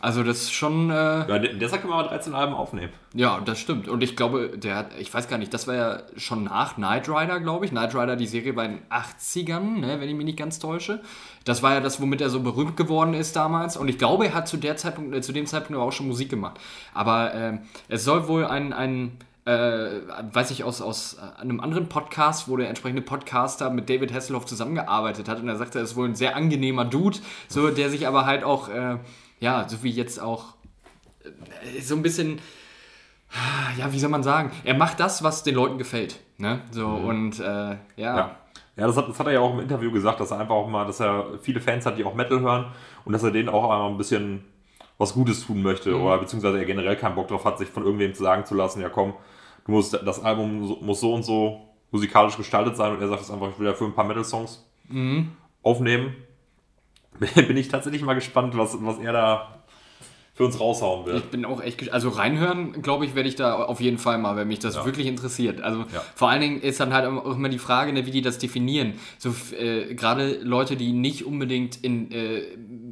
Also 0.00 0.24
das 0.24 0.42
ist 0.42 0.52
schon. 0.52 0.90
Äh, 0.90 0.94
ja 0.94 1.38
de- 1.38 1.56
deshalb 1.58 1.82
können 1.82 1.92
wir 1.92 1.96
mal 2.02 2.08
13 2.08 2.34
Alben 2.34 2.54
aufnehmen. 2.54 2.92
Ja, 3.14 3.40
das 3.44 3.60
stimmt. 3.60 3.88
Und 3.88 4.02
ich 4.02 4.16
glaube, 4.16 4.56
der 4.58 4.74
hat, 4.76 4.98
ich 4.98 5.12
weiß 5.12 5.28
gar 5.28 5.38
nicht, 5.38 5.54
das 5.54 5.68
war 5.68 5.74
ja 5.76 5.98
schon 6.16 6.44
nach 6.44 6.74
Knight 6.74 7.08
Rider, 7.08 7.38
glaube 7.38 7.66
ich. 7.66 7.70
Knight 7.70 7.94
Rider, 7.94 8.16
die 8.16 8.26
Serie 8.26 8.52
bei 8.52 8.66
den 8.66 8.78
80ern, 8.90 9.78
ne, 9.80 10.00
wenn 10.00 10.08
ich 10.08 10.14
mich 10.16 10.24
nicht 10.24 10.38
ganz 10.38 10.58
täusche. 10.58 11.00
Das 11.44 11.62
war 11.62 11.74
ja 11.74 11.80
das, 11.80 12.00
womit 12.00 12.20
er 12.20 12.30
so 12.30 12.40
berühmt 12.40 12.76
geworden 12.76 13.14
ist 13.14 13.36
damals. 13.36 13.76
Und 13.76 13.88
ich 13.88 13.98
glaube, 13.98 14.26
er 14.26 14.34
hat 14.34 14.48
zu, 14.48 14.56
der 14.56 14.76
Zeitpunkt, 14.76 15.14
äh, 15.14 15.20
zu 15.22 15.32
dem 15.32 15.46
Zeitpunkt 15.46 15.74
aber 15.74 15.84
auch 15.84 15.92
schon 15.92 16.08
Musik 16.08 16.30
gemacht. 16.30 16.58
Aber 16.94 17.32
ähm, 17.34 17.60
es 17.88 18.04
soll 18.04 18.26
wohl 18.26 18.44
ein, 18.46 18.72
ein 18.72 19.12
äh, 19.44 20.00
weiß 20.32 20.50
ich 20.52 20.64
aus, 20.64 20.80
aus 20.80 21.14
äh, 21.14 21.40
einem 21.40 21.60
anderen 21.60 21.88
Podcast, 21.88 22.48
wo 22.48 22.56
der 22.56 22.68
entsprechende 22.68 23.02
Podcaster 23.02 23.70
mit 23.70 23.88
David 23.88 24.12
Hasselhoff 24.12 24.46
zusammengearbeitet 24.46 25.28
hat. 25.28 25.40
Und 25.40 25.48
er 25.48 25.56
sagte, 25.56 25.78
er 25.78 25.84
ist 25.84 25.96
wohl 25.96 26.08
ein 26.08 26.14
sehr 26.14 26.36
angenehmer 26.36 26.84
Dude, 26.84 27.18
so, 27.48 27.70
der 27.70 27.90
sich 27.90 28.06
aber 28.06 28.24
halt 28.26 28.44
auch, 28.44 28.68
äh, 28.68 28.98
ja, 29.40 29.68
so 29.68 29.82
wie 29.82 29.90
jetzt 29.90 30.20
auch 30.20 30.54
äh, 31.24 31.80
so 31.80 31.96
ein 31.96 32.02
bisschen 32.02 32.40
ja, 33.78 33.90
wie 33.92 33.98
soll 33.98 34.10
man 34.10 34.22
sagen? 34.22 34.50
Er 34.62 34.74
macht 34.74 35.00
das, 35.00 35.22
was 35.22 35.42
den 35.42 35.54
Leuten 35.54 35.78
gefällt. 35.78 36.20
Ne? 36.36 36.60
So 36.70 36.86
und 36.86 37.40
äh, 37.40 37.44
ja. 37.44 37.78
Ja. 37.96 38.36
Ja, 38.74 38.86
das 38.86 38.96
hat, 38.96 39.06
das 39.08 39.18
hat 39.18 39.26
er 39.26 39.34
ja 39.34 39.40
auch 39.40 39.52
im 39.52 39.60
Interview 39.60 39.92
gesagt, 39.92 40.18
dass 40.20 40.30
er 40.30 40.40
einfach 40.40 40.54
auch 40.54 40.66
mal, 40.68 40.86
dass 40.86 40.98
er 40.98 41.38
viele 41.42 41.60
Fans 41.60 41.84
hat, 41.84 41.98
die 41.98 42.04
auch 42.04 42.14
Metal 42.14 42.40
hören 42.40 42.72
und 43.04 43.12
dass 43.12 43.22
er 43.22 43.30
denen 43.30 43.50
auch 43.50 43.64
einmal 43.64 43.90
ein 43.90 43.98
bisschen 43.98 44.44
was 44.96 45.12
Gutes 45.12 45.44
tun 45.46 45.62
möchte 45.62 45.90
Mhm. 45.90 46.02
oder 46.02 46.18
beziehungsweise 46.18 46.58
er 46.58 46.64
generell 46.64 46.96
keinen 46.96 47.14
Bock 47.14 47.28
drauf 47.28 47.44
hat, 47.44 47.58
sich 47.58 47.68
von 47.68 47.84
irgendwem 47.84 48.14
zu 48.14 48.22
sagen 48.22 48.46
zu 48.46 48.54
lassen, 48.54 48.80
ja 48.80 48.88
komm, 48.88 49.12
du 49.66 49.72
musst, 49.72 49.92
das 49.94 50.22
Album 50.22 50.66
so- 50.66 50.76
muss 50.82 51.00
so 51.00 51.14
und 51.14 51.22
so 51.24 51.60
musikalisch 51.90 52.36
gestaltet 52.36 52.76
sein 52.76 52.92
und 52.92 53.00
er 53.02 53.08
sagt 53.08 53.22
es 53.22 53.30
einfach, 53.30 53.50
ich 53.50 53.58
will 53.58 53.66
dafür 53.66 53.86
ein 53.86 53.94
paar 53.94 54.04
Metal-Songs 54.06 54.64
Mhm. 54.88 55.32
aufnehmen. 55.62 56.14
Bin 57.34 57.56
ich 57.56 57.68
tatsächlich 57.68 58.02
mal 58.02 58.14
gespannt, 58.14 58.56
was, 58.56 58.76
was 58.82 58.98
er 58.98 59.12
da 59.12 59.58
für 60.34 60.46
uns 60.46 60.58
raushauen 60.58 61.04
wird. 61.04 61.18
Ich 61.18 61.24
bin 61.30 61.44
auch 61.44 61.60
echt, 61.62 61.78
gesch- 61.80 61.90
also 61.90 62.08
reinhören, 62.08 62.80
glaube 62.80 63.04
ich, 63.04 63.14
werde 63.14 63.28
ich 63.28 63.34
da 63.36 63.54
auf 63.64 63.82
jeden 63.82 63.98
Fall 63.98 64.16
mal, 64.16 64.34
wenn 64.34 64.48
mich 64.48 64.60
das 64.60 64.76
Ja. 64.76 64.84
wirklich 64.86 65.06
interessiert. 65.06 65.60
Also 65.60 65.80
Ja. 65.80 66.02
vor 66.14 66.30
allen 66.30 66.40
Dingen 66.40 66.60
ist 66.62 66.80
dann 66.80 66.94
halt 66.94 67.04
auch 67.06 67.36
immer 67.36 67.50
die 67.50 67.58
Frage, 67.58 67.92
ne, 67.92 68.06
wie 68.06 68.10
die 68.10 68.22
das 68.22 68.38
definieren. 68.38 68.94
So 69.18 69.34
äh, 69.54 69.94
gerade 69.94 70.38
Leute, 70.42 70.76
die 70.76 70.92
nicht 70.94 71.26
unbedingt 71.26 71.76
in, 71.84 72.10
äh, 72.10 72.38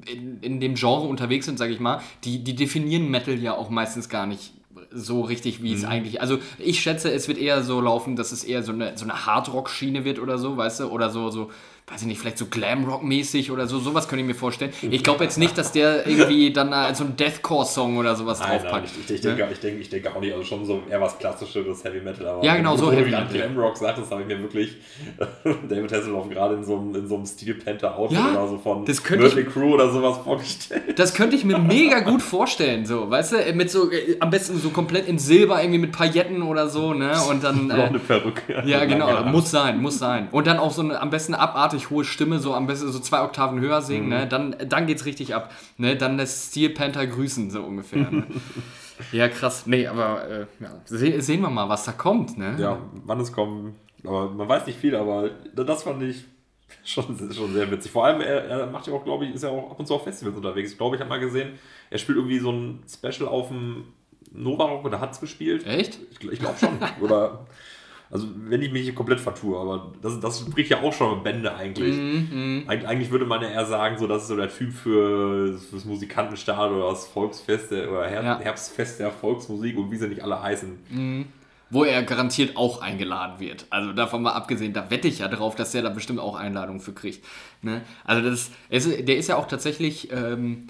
in, 0.07 0.39
in 0.43 0.61
dem 0.61 0.75
Genre 0.75 1.09
unterwegs 1.09 1.47
sind, 1.47 1.59
sage 1.59 1.73
ich 1.73 1.81
mal, 1.81 2.03
die, 2.25 2.45
die 2.45 2.55
definieren 2.55 3.11
Metal 3.11 3.39
ja 3.39 3.57
auch 3.57 3.71
meistens 3.71 4.11
gar 4.11 4.27
nicht 4.27 4.53
so 4.93 5.23
richtig, 5.23 5.63
wie 5.63 5.73
es 5.73 5.85
eigentlich. 5.85 6.21
Also 6.21 6.39
ich 6.59 6.81
schätze, 6.81 7.11
es 7.13 7.27
wird 7.29 7.39
eher 7.39 7.63
so 7.63 7.81
laufen, 7.81 8.17
dass 8.17 8.33
es 8.33 8.45
eher 8.45 8.63
so 8.63 8.73
eine, 8.73 8.97
so 8.97 9.05
eine 9.05 9.27
Hardrock-Schiene 9.27 10.05
wird 10.05 10.19
oder 10.19 10.39
so, 10.39 10.57
weißt 10.57 10.81
du, 10.81 10.85
oder 10.89 11.11
so, 11.11 11.31
so, 11.31 11.51
weiß 11.91 12.03
ich 12.03 12.07
nicht, 12.07 12.21
vielleicht 12.21 12.39
so 12.39 12.47
Glamrock-mäßig 12.47 13.51
oder 13.51 13.67
so, 13.67 13.79
sowas 13.81 14.09
könnte 14.09 14.23
ich 14.23 14.29
mir 14.29 14.35
vorstellen. 14.35 14.73
Ich 14.83 15.03
glaube 15.03 15.25
jetzt 15.25 15.39
nicht, 15.39 15.59
dass 15.59 15.73
der 15.73 16.07
irgendwie 16.07 16.53
dann 16.53 16.73
äh, 16.73 16.95
so 16.95 17.05
ein 17.05 17.17
Deathcore-Song 17.17 17.97
oder 17.97 18.15
sowas 18.15 18.39
Nein, 18.41 18.49
nein, 18.49 18.61
draufpackt. 18.61 18.87
ich, 18.87 19.05
ich, 19.05 19.15
ich, 19.17 19.21
denke, 19.21 19.49
ich, 19.53 19.61
denke, 19.61 19.81
ich 19.81 19.89
denke 19.89 20.15
auch 20.15 20.21
nicht, 20.21 20.33
also 20.33 20.45
schon 20.45 20.65
so 20.65 20.83
eher 20.89 21.01
was 21.01 21.19
klassischeres 21.19 21.83
Heavy 21.85 22.01
Metal. 22.01 22.27
Aber 22.27 22.45
Ja, 22.45 22.57
genau, 22.57 22.77
so 22.77 22.93
Heavy 22.93 23.11
Metal. 23.11 23.27
Glam 23.27 23.59
Rock 23.59 23.77
sagtest, 23.77 24.11
habe 24.11 24.23
ich 24.23 24.29
mir 24.29 24.41
wirklich 24.41 24.77
David 25.69 25.93
Hasselhoff 25.93 26.29
gerade 26.29 26.55
in 26.55 26.65
so 26.65 26.79
einem, 26.79 26.95
in 26.95 27.09
so 27.09 27.17
einem 27.17 27.27
Steel 27.27 27.55
Panther 27.55 27.97
Outfit 27.97 28.19
Ja, 28.19 28.31
oder 28.33 28.49
so 28.49 28.59
von 28.59 28.85
das 28.85 29.03
Mötley 29.11 29.45
Crew 29.45 29.75
oder 29.75 29.91
sowas 29.91 30.19
vorgestellt. 30.19 30.99
Das 30.99 31.15
könnte 31.15 31.35
ich 31.37 31.45
mir 31.45 31.59
mega 31.59 32.01
gut 32.01 32.23
vorstellen, 32.23 32.87
so, 32.87 33.11
weißt 33.11 33.33
du, 33.33 33.53
mit 33.55 33.71
so, 33.71 33.91
äh, 33.91 34.17
am 34.21 34.31
besten 34.31 34.59
so 34.59 34.71
komplett 34.71 35.09
in 35.09 35.19
Silber, 35.19 35.61
irgendwie 35.61 35.81
mit 35.81 35.93
Pailletten 35.93 36.43
oder 36.43 36.69
so, 36.69 36.95
ne, 36.95 37.13
und 37.29 37.43
dann, 37.43 37.71
äh, 37.71 37.75
Blonde 37.75 37.99
Perücke. 37.99 38.63
ja, 38.65 38.85
genau, 38.85 39.25
muss 39.25 39.51
sein, 39.51 39.81
muss 39.81 39.99
sein. 39.99 40.29
Und 40.31 40.47
dann 40.47 40.59
auch 40.59 40.71
so 40.71 40.83
eine, 40.83 41.01
am 41.01 41.11
besten 41.11 41.35
abartig 41.35 41.80
hohe 41.89 42.05
Stimme, 42.05 42.39
so 42.41 42.53
am 42.53 42.67
besten 42.67 42.93
so 42.93 42.99
zwei 42.99 43.23
Oktaven 43.23 43.59
höher 43.61 43.81
singen, 43.81 44.05
Mhm. 44.05 44.09
ne, 44.11 44.27
dann, 44.29 44.57
dann 44.69 44.87
geht's 44.87 45.07
richtig 45.07 45.35
ab, 45.35 45.51
ne, 45.79 45.97
dann 45.97 46.19
lässt 46.19 46.51
Steel 46.51 46.69
Panther 46.71 47.07
grüßen, 47.07 47.51
so 47.51 47.63
ungefähr, 47.63 48.11
ne. 48.11 48.27
Ja, 49.13 49.29
krass, 49.31 49.67
nee, 49.67 49.87
aber, 49.87 50.29
äh, 50.29 50.47
ja, 50.61 50.73
se 50.85 51.23
sehen 51.23 51.41
wir 51.41 51.49
mal, 51.49 51.71
was 51.71 51.85
da 51.85 51.93
kommt, 51.93 52.37
ne. 52.37 52.57
Ja, 52.59 52.77
wann 53.07 53.19
es 53.21 53.33
kommt, 53.33 53.75
aber 54.05 54.29
man 54.29 54.47
weiß 54.47 54.67
nicht 54.67 54.79
viel, 54.79 54.95
aber 54.95 55.31
das 55.55 55.85
fand 55.85 56.03
ich 56.03 56.27
schon, 56.85 57.05
schon 57.33 57.53
sehr 57.55 57.71
witzig. 57.71 57.91
Vor 57.93 58.05
allem, 58.05 58.21
er, 58.21 58.45
er 58.45 58.67
macht 58.67 58.87
ja 58.87 58.93
auch, 58.93 59.03
glaube 59.03 59.25
ich, 59.25 59.35
ist 59.35 59.43
ja 59.43 59.49
auch 59.49 59.71
ab 59.71 59.79
und 59.81 59.87
zu 59.87 59.95
auf 59.95 60.05
Festivals 60.05 60.37
unterwegs. 60.37 60.73
Ich 60.73 60.77
glaube, 60.77 60.97
ich 60.97 61.01
habe 61.01 61.09
mal 61.09 61.19
gesehen, 61.19 61.59
er 61.89 61.97
spielt 61.99 62.19
irgendwie 62.19 62.39
so 62.41 62.53
ein 62.53 62.83
Special 62.87 63.27
auf 63.27 63.49
dem 63.49 63.85
Nova 64.33 64.65
Rock 64.65 64.85
oder 64.85 65.01
hat 65.01 65.13
es 65.13 65.21
gespielt. 65.21 65.67
Echt? 65.67 65.99
Ich, 66.13 66.31
ich 66.31 66.39
glaube 66.39 66.59
schon. 66.59 66.79
Oder, 67.01 67.47
also, 68.13 68.27
wenn 68.35 68.61
ich 68.61 68.73
mich 68.73 68.83
hier 68.83 68.95
komplett 68.95 69.21
vertue, 69.21 69.57
aber 69.57 69.93
das, 70.03 70.19
das 70.19 70.41
spricht 70.41 70.69
ja 70.71 70.83
auch 70.83 70.93
schon 70.93 71.23
Bände 71.23 71.55
eigentlich. 71.55 71.95
Mhm, 71.97 72.65
Eig 72.67 72.85
eigentlich 72.85 73.13
würde 73.13 73.25
man 73.25 73.41
ja 73.41 73.49
eher 73.49 73.67
sagen, 73.67 73.99
so, 73.99 74.09
das 74.09 74.23
ist 74.23 74.29
so 74.29 74.37
der 74.37 74.49
Typ 74.49 74.73
für 74.73 75.57
das 75.73 75.85
Musikantenstart 75.85 76.73
oder 76.73 76.91
das 76.91 77.07
Volksfest 77.07 77.71
der, 77.71 77.91
oder 77.91 78.09
Her 78.09 78.25
Ja. 78.25 78.41
Herbstfest 78.41 78.99
der 78.99 79.13
Volksmusik 79.13 79.79
und 79.79 79.93
wie 79.93 79.97
sie 79.97 80.09
nicht 80.09 80.25
alle 80.25 80.43
heißen. 80.43 81.25
Wo 81.71 81.85
er 81.85 82.03
garantiert 82.03 82.57
auch 82.57 82.83
eingeladen 82.83 83.39
wird. 83.39 83.67
Also 83.71 83.93
davon 83.93 84.23
mal 84.23 84.33
abgesehen, 84.33 84.73
da 84.73 84.91
wette 84.91 85.07
ich 85.07 85.21
ja 85.21 85.29
drauf, 85.29 85.55
dass 85.55 85.71
der 85.71 85.83
da 85.83 85.91
bestimmt 85.91 86.19
auch 86.19 86.35
Einladungen 86.35 86.81
für 86.81 86.93
kriegt. 86.93 87.25
Ne? 87.63 87.83
Also 88.05 88.29
das, 88.29 88.51
ist, 88.71 89.09
der 89.09 89.19
ist 89.19 89.29
ja 89.29 89.37
auch 89.37 89.47
tatsächlich 89.47 90.11
ähm, 90.11 90.67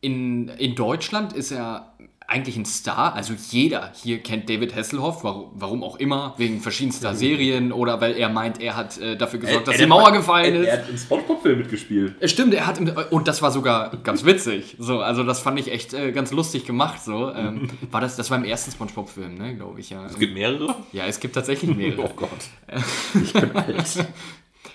in, 0.00 0.48
in 0.48 0.74
Deutschland 0.74 1.32
ist 1.32 1.50
er 1.50 1.94
eigentlich 2.28 2.56
ein 2.56 2.64
Star. 2.64 3.14
Also 3.14 3.34
jeder 3.50 3.92
hier 3.94 4.18
kennt 4.18 4.48
David 4.48 4.74
Hasselhoff, 4.74 5.22
warum, 5.22 5.50
warum 5.54 5.84
auch 5.84 5.96
immer, 5.96 6.34
wegen 6.38 6.60
verschiedenster 6.60 7.14
Serien 7.14 7.72
oder 7.72 8.00
weil 8.00 8.16
er 8.16 8.28
meint, 8.28 8.60
er 8.60 8.76
hat 8.76 8.98
äh, 8.98 9.16
dafür 9.16 9.38
gesorgt, 9.38 9.68
dass 9.68 9.76
die 9.76 9.86
Mauer 9.86 10.12
gefallen 10.12 10.54
er, 10.54 10.60
ist. 10.60 10.68
Er 10.68 10.78
hat 10.78 10.90
im 10.90 10.98
Spongebob-Film 10.98 11.58
mitgespielt. 11.58 12.20
Äh, 12.20 12.28
Stimmt, 12.28 12.54
er 12.54 12.66
hat 12.66 12.78
im, 12.78 12.92
und 13.10 13.28
das 13.28 13.42
war 13.42 13.52
sogar 13.52 13.96
ganz 14.02 14.24
witzig. 14.24 14.76
So, 14.78 15.00
also 15.00 15.22
das 15.22 15.40
fand 15.40 15.60
ich 15.60 15.70
echt 15.70 15.94
äh, 15.94 16.10
ganz 16.12 16.32
lustig 16.32 16.66
gemacht. 16.66 17.02
So, 17.04 17.32
ähm, 17.32 17.68
war 17.90 18.00
das, 18.00 18.16
das 18.16 18.30
war 18.30 18.38
im 18.38 18.44
ersten 18.44 18.72
SpongeBob-Film, 18.72 19.38
ne, 19.38 19.54
glaube 19.56 19.78
ich 19.80 19.90
ja. 19.90 20.04
Es 20.06 20.18
gibt 20.18 20.34
mehrere? 20.34 20.74
Ja, 20.92 21.06
es 21.06 21.20
gibt 21.20 21.34
tatsächlich 21.34 21.74
mehrere. 21.74 22.02
Oh 22.02 22.12
Gott. 22.14 22.30
Ich 23.22 23.32
bin 23.32 23.50
alt. 23.56 24.06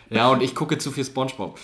Ja, 0.10 0.30
und 0.30 0.42
ich 0.42 0.56
gucke 0.56 0.78
zu 0.78 0.92
viel 0.92 1.06
SpongeBob. 1.06 1.58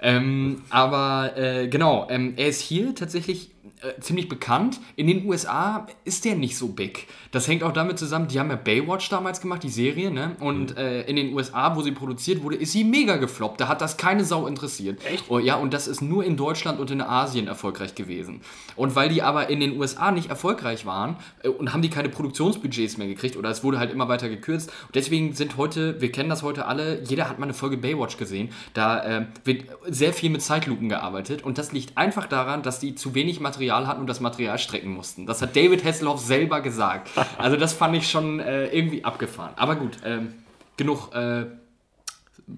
Ähm, 0.00 0.62
aber 0.70 1.36
äh, 1.36 1.68
genau, 1.68 2.06
ähm, 2.10 2.34
er 2.36 2.48
ist 2.48 2.60
hier 2.60 2.94
tatsächlich 2.94 3.53
äh, 3.84 4.00
ziemlich 4.00 4.28
bekannt. 4.28 4.80
In 4.96 5.06
den 5.06 5.26
USA 5.26 5.86
ist 6.04 6.24
der 6.24 6.36
nicht 6.36 6.56
so 6.56 6.68
big. 6.68 7.06
Das 7.32 7.46
hängt 7.48 7.62
auch 7.62 7.72
damit 7.72 7.98
zusammen, 7.98 8.28
die 8.28 8.40
haben 8.40 8.48
ja 8.48 8.56
Baywatch 8.56 9.10
damals 9.10 9.40
gemacht, 9.40 9.62
die 9.62 9.68
Serie, 9.68 10.10
ne? 10.10 10.36
Und 10.40 10.76
äh, 10.76 11.02
in 11.02 11.16
den 11.16 11.34
USA, 11.34 11.76
wo 11.76 11.82
sie 11.82 11.92
produziert 11.92 12.42
wurde, 12.42 12.56
ist 12.56 12.72
sie 12.72 12.84
mega 12.84 13.16
gefloppt. 13.16 13.60
Da 13.60 13.68
hat 13.68 13.80
das 13.80 13.96
keine 13.96 14.24
Sau 14.24 14.46
interessiert. 14.46 15.04
Echt? 15.04 15.24
Oh, 15.28 15.38
ja, 15.38 15.56
und 15.56 15.74
das 15.74 15.86
ist 15.86 16.00
nur 16.00 16.24
in 16.24 16.36
Deutschland 16.36 16.80
und 16.80 16.90
in 16.90 17.02
Asien 17.02 17.46
erfolgreich 17.46 17.94
gewesen. 17.94 18.40
Und 18.76 18.96
weil 18.96 19.08
die 19.08 19.22
aber 19.22 19.50
in 19.50 19.60
den 19.60 19.78
USA 19.78 20.10
nicht 20.12 20.30
erfolgreich 20.30 20.86
waren 20.86 21.16
äh, 21.42 21.48
und 21.48 21.72
haben 21.74 21.82
die 21.82 21.90
keine 21.90 22.08
Produktionsbudgets 22.08 22.96
mehr 22.96 23.06
gekriegt 23.06 23.36
oder 23.36 23.50
es 23.50 23.62
wurde 23.62 23.78
halt 23.78 23.92
immer 23.92 24.08
weiter 24.08 24.30
gekürzt. 24.30 24.70
Und 24.86 24.94
deswegen 24.94 25.34
sind 25.34 25.56
heute, 25.58 26.00
wir 26.00 26.10
kennen 26.10 26.30
das 26.30 26.42
heute 26.42 26.66
alle, 26.66 27.02
jeder 27.02 27.28
hat 27.28 27.38
mal 27.38 27.44
eine 27.44 27.54
Folge 27.54 27.76
Baywatch 27.76 28.16
gesehen. 28.16 28.48
Da 28.72 29.04
äh, 29.04 29.26
wird 29.44 29.64
sehr 29.88 30.14
viel 30.14 30.30
mit 30.30 30.40
Zeitlupen 30.40 30.88
gearbeitet 30.88 31.42
und 31.42 31.58
das 31.58 31.72
liegt 31.72 31.98
einfach 31.98 32.26
daran, 32.26 32.62
dass 32.62 32.80
die 32.80 32.94
zu 32.94 33.14
wenig 33.14 33.40
Material 33.40 33.73
hatten 33.86 34.00
und 34.00 34.06
das 34.06 34.20
Material 34.20 34.58
strecken 34.58 34.90
mussten. 34.90 35.26
Das 35.26 35.42
hat 35.42 35.56
David 35.56 35.84
Hasselhoff 35.84 36.20
selber 36.20 36.60
gesagt. 36.60 37.10
Also 37.38 37.56
das 37.56 37.72
fand 37.72 37.96
ich 37.96 38.08
schon 38.08 38.40
äh, 38.40 38.66
irgendwie 38.68 39.04
abgefahren. 39.04 39.52
Aber 39.56 39.76
gut, 39.76 39.98
ähm, 40.04 40.34
genug 40.76 41.14
äh, 41.14 41.46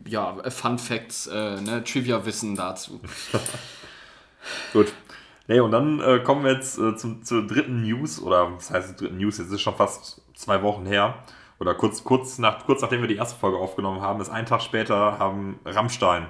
ja, 0.06 0.36
Fun 0.50 0.78
Facts, 0.78 1.26
äh, 1.26 1.60
ne, 1.60 1.82
Trivia-Wissen 1.84 2.56
dazu. 2.56 3.00
Gut. 4.72 4.92
Nee, 5.48 5.60
und 5.60 5.70
dann 5.70 6.00
äh, 6.00 6.18
kommen 6.20 6.44
wir 6.44 6.52
jetzt 6.52 6.78
äh, 6.78 6.96
zum, 6.96 7.22
zur 7.22 7.46
dritten 7.46 7.82
News, 7.82 8.20
oder 8.20 8.56
was 8.56 8.70
heißt 8.70 8.90
die 8.90 8.96
dritten 8.96 9.18
News? 9.18 9.38
Jetzt 9.38 9.52
ist 9.52 9.60
schon 9.60 9.76
fast 9.76 10.22
zwei 10.34 10.62
Wochen 10.62 10.86
her. 10.86 11.22
Oder 11.60 11.74
kurz, 11.74 12.04
kurz, 12.04 12.38
nach, 12.38 12.66
kurz 12.66 12.82
nachdem 12.82 13.00
wir 13.00 13.08
die 13.08 13.16
erste 13.16 13.38
Folge 13.38 13.58
aufgenommen 13.58 14.00
haben, 14.00 14.20
ist 14.20 14.28
ein 14.28 14.44
Tag 14.44 14.60
später, 14.60 15.18
haben 15.18 15.58
Rammstein 15.64 16.26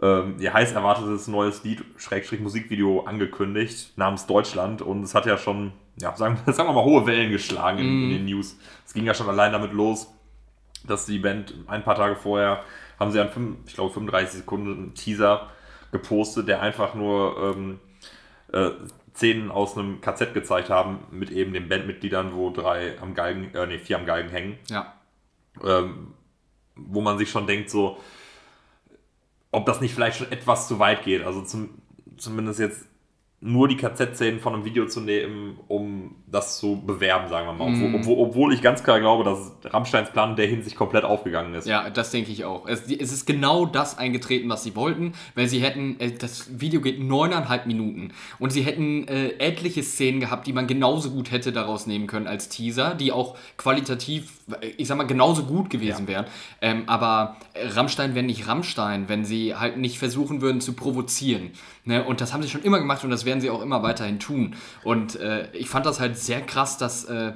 ähm, 0.00 0.36
ihr 0.38 0.52
heiß 0.52 0.72
erwartetes 0.72 1.26
neues 1.28 1.64
Lied, 1.64 1.84
Schrägstrich 1.96 2.40
Musikvideo 2.40 3.00
angekündigt, 3.00 3.92
namens 3.96 4.26
Deutschland. 4.26 4.82
Und 4.82 5.02
es 5.02 5.14
hat 5.14 5.26
ja 5.26 5.36
schon, 5.36 5.72
ja, 6.00 6.14
sagen, 6.16 6.38
sagen 6.46 6.68
wir 6.68 6.72
mal, 6.72 6.84
hohe 6.84 7.06
Wellen 7.06 7.30
geschlagen 7.30 7.78
in, 7.78 8.02
in 8.04 8.10
den 8.10 8.24
News. 8.26 8.56
Es 8.86 8.94
ging 8.94 9.04
ja 9.04 9.14
schon 9.14 9.28
allein 9.28 9.52
damit 9.52 9.72
los, 9.72 10.08
dass 10.86 11.06
die 11.06 11.18
Band 11.18 11.54
ein 11.66 11.82
paar 11.82 11.96
Tage 11.96 12.16
vorher 12.16 12.64
haben 12.98 13.12
sie 13.12 13.20
an, 13.20 13.30
fünf, 13.30 13.58
ich 13.66 13.74
glaube, 13.74 13.92
35 13.92 14.40
Sekunden 14.40 14.72
einen 14.72 14.94
Teaser 14.94 15.48
gepostet, 15.92 16.48
der 16.48 16.62
einfach 16.62 16.94
nur 16.94 17.54
ähm, 17.56 17.80
äh, 18.52 18.70
Szenen 19.14 19.50
aus 19.50 19.76
einem 19.76 20.00
KZ 20.00 20.34
gezeigt 20.34 20.70
haben 20.70 21.00
mit 21.10 21.30
eben 21.30 21.52
den 21.52 21.68
Bandmitgliedern, 21.68 22.34
wo 22.34 22.50
drei 22.50 22.98
am 23.00 23.14
Geigen, 23.14 23.52
äh, 23.54 23.66
nee, 23.66 23.78
vier 23.78 23.98
am 23.98 24.06
Geigen 24.06 24.28
hängen. 24.28 24.58
Ja. 24.68 24.94
Ähm, 25.64 26.14
wo 26.76 27.00
man 27.00 27.18
sich 27.18 27.30
schon 27.30 27.46
denkt, 27.46 27.70
so, 27.70 27.98
ob 29.50 29.66
das 29.66 29.80
nicht 29.80 29.94
vielleicht 29.94 30.18
schon 30.18 30.32
etwas 30.32 30.68
zu 30.68 30.78
weit 30.78 31.04
geht. 31.04 31.24
Also 31.24 31.42
zum, 31.42 31.70
zumindest 32.16 32.60
jetzt 32.60 32.87
nur 33.40 33.68
die 33.68 33.76
KZ-Szenen 33.76 34.40
von 34.40 34.52
einem 34.52 34.64
Video 34.64 34.86
zu 34.86 35.00
nehmen, 35.00 35.60
um 35.68 36.16
das 36.26 36.58
zu 36.58 36.82
bewerben, 36.84 37.28
sagen 37.28 37.46
wir 37.46 37.52
mal. 37.52 37.72
Obwohl, 37.72 37.94
obwohl, 37.94 38.18
obwohl 38.26 38.52
ich 38.52 38.62
ganz 38.62 38.82
klar 38.82 38.98
glaube, 38.98 39.22
dass 39.22 39.52
Rammsteins 39.72 40.10
Plan 40.10 40.30
in 40.30 40.36
der 40.36 40.48
Hinsicht 40.48 40.74
komplett 40.74 41.04
aufgegangen 41.04 41.54
ist. 41.54 41.64
Ja, 41.68 41.88
das 41.88 42.10
denke 42.10 42.32
ich 42.32 42.44
auch. 42.44 42.66
Es, 42.66 42.90
es 42.90 43.12
ist 43.12 43.26
genau 43.26 43.64
das 43.64 43.96
eingetreten, 43.96 44.48
was 44.50 44.64
sie 44.64 44.74
wollten, 44.74 45.12
weil 45.36 45.46
sie 45.46 45.60
hätten, 45.60 46.00
äh, 46.00 46.10
das 46.10 46.60
Video 46.60 46.80
geht 46.80 47.00
neuneinhalb 47.00 47.66
Minuten 47.66 48.12
und 48.40 48.50
sie 48.52 48.62
hätten 48.62 49.06
äh, 49.06 49.28
etliche 49.38 49.84
Szenen 49.84 50.18
gehabt, 50.18 50.48
die 50.48 50.52
man 50.52 50.66
genauso 50.66 51.10
gut 51.12 51.30
hätte 51.30 51.52
daraus 51.52 51.86
nehmen 51.86 52.08
können 52.08 52.26
als 52.26 52.48
Teaser, 52.48 52.96
die 52.96 53.12
auch 53.12 53.36
qualitativ, 53.56 54.40
äh, 54.60 54.66
ich 54.78 54.88
sag 54.88 54.98
mal, 54.98 55.04
genauso 55.04 55.44
gut 55.44 55.70
gewesen 55.70 56.06
Ja. 56.06 56.08
wären. 56.08 56.26
Ähm, 56.60 56.82
aber 56.86 57.36
äh, 57.54 57.68
Rammstein 57.68 58.16
wäre 58.16 58.26
nicht 58.26 58.48
Rammstein, 58.48 59.08
wenn 59.08 59.24
sie 59.24 59.54
halt 59.54 59.76
nicht 59.76 59.98
versuchen 60.00 60.40
würden 60.40 60.60
zu 60.60 60.72
provozieren. 60.72 61.50
Ne? 61.84 62.02
Und 62.04 62.20
das 62.20 62.32
haben 62.32 62.42
sie 62.42 62.48
schon 62.48 62.62
immer 62.62 62.78
gemacht 62.80 63.04
und 63.04 63.10
das 63.10 63.24
werden 63.28 63.40
sie 63.40 63.50
auch 63.50 63.62
immer 63.62 63.82
weiterhin 63.82 64.18
tun. 64.18 64.56
Und 64.82 65.16
äh, 65.16 65.50
ich 65.52 65.68
fand 65.68 65.86
das 65.86 66.00
halt 66.00 66.18
sehr 66.18 66.40
krass, 66.40 66.78
dass 66.78 67.04
äh, 67.04 67.34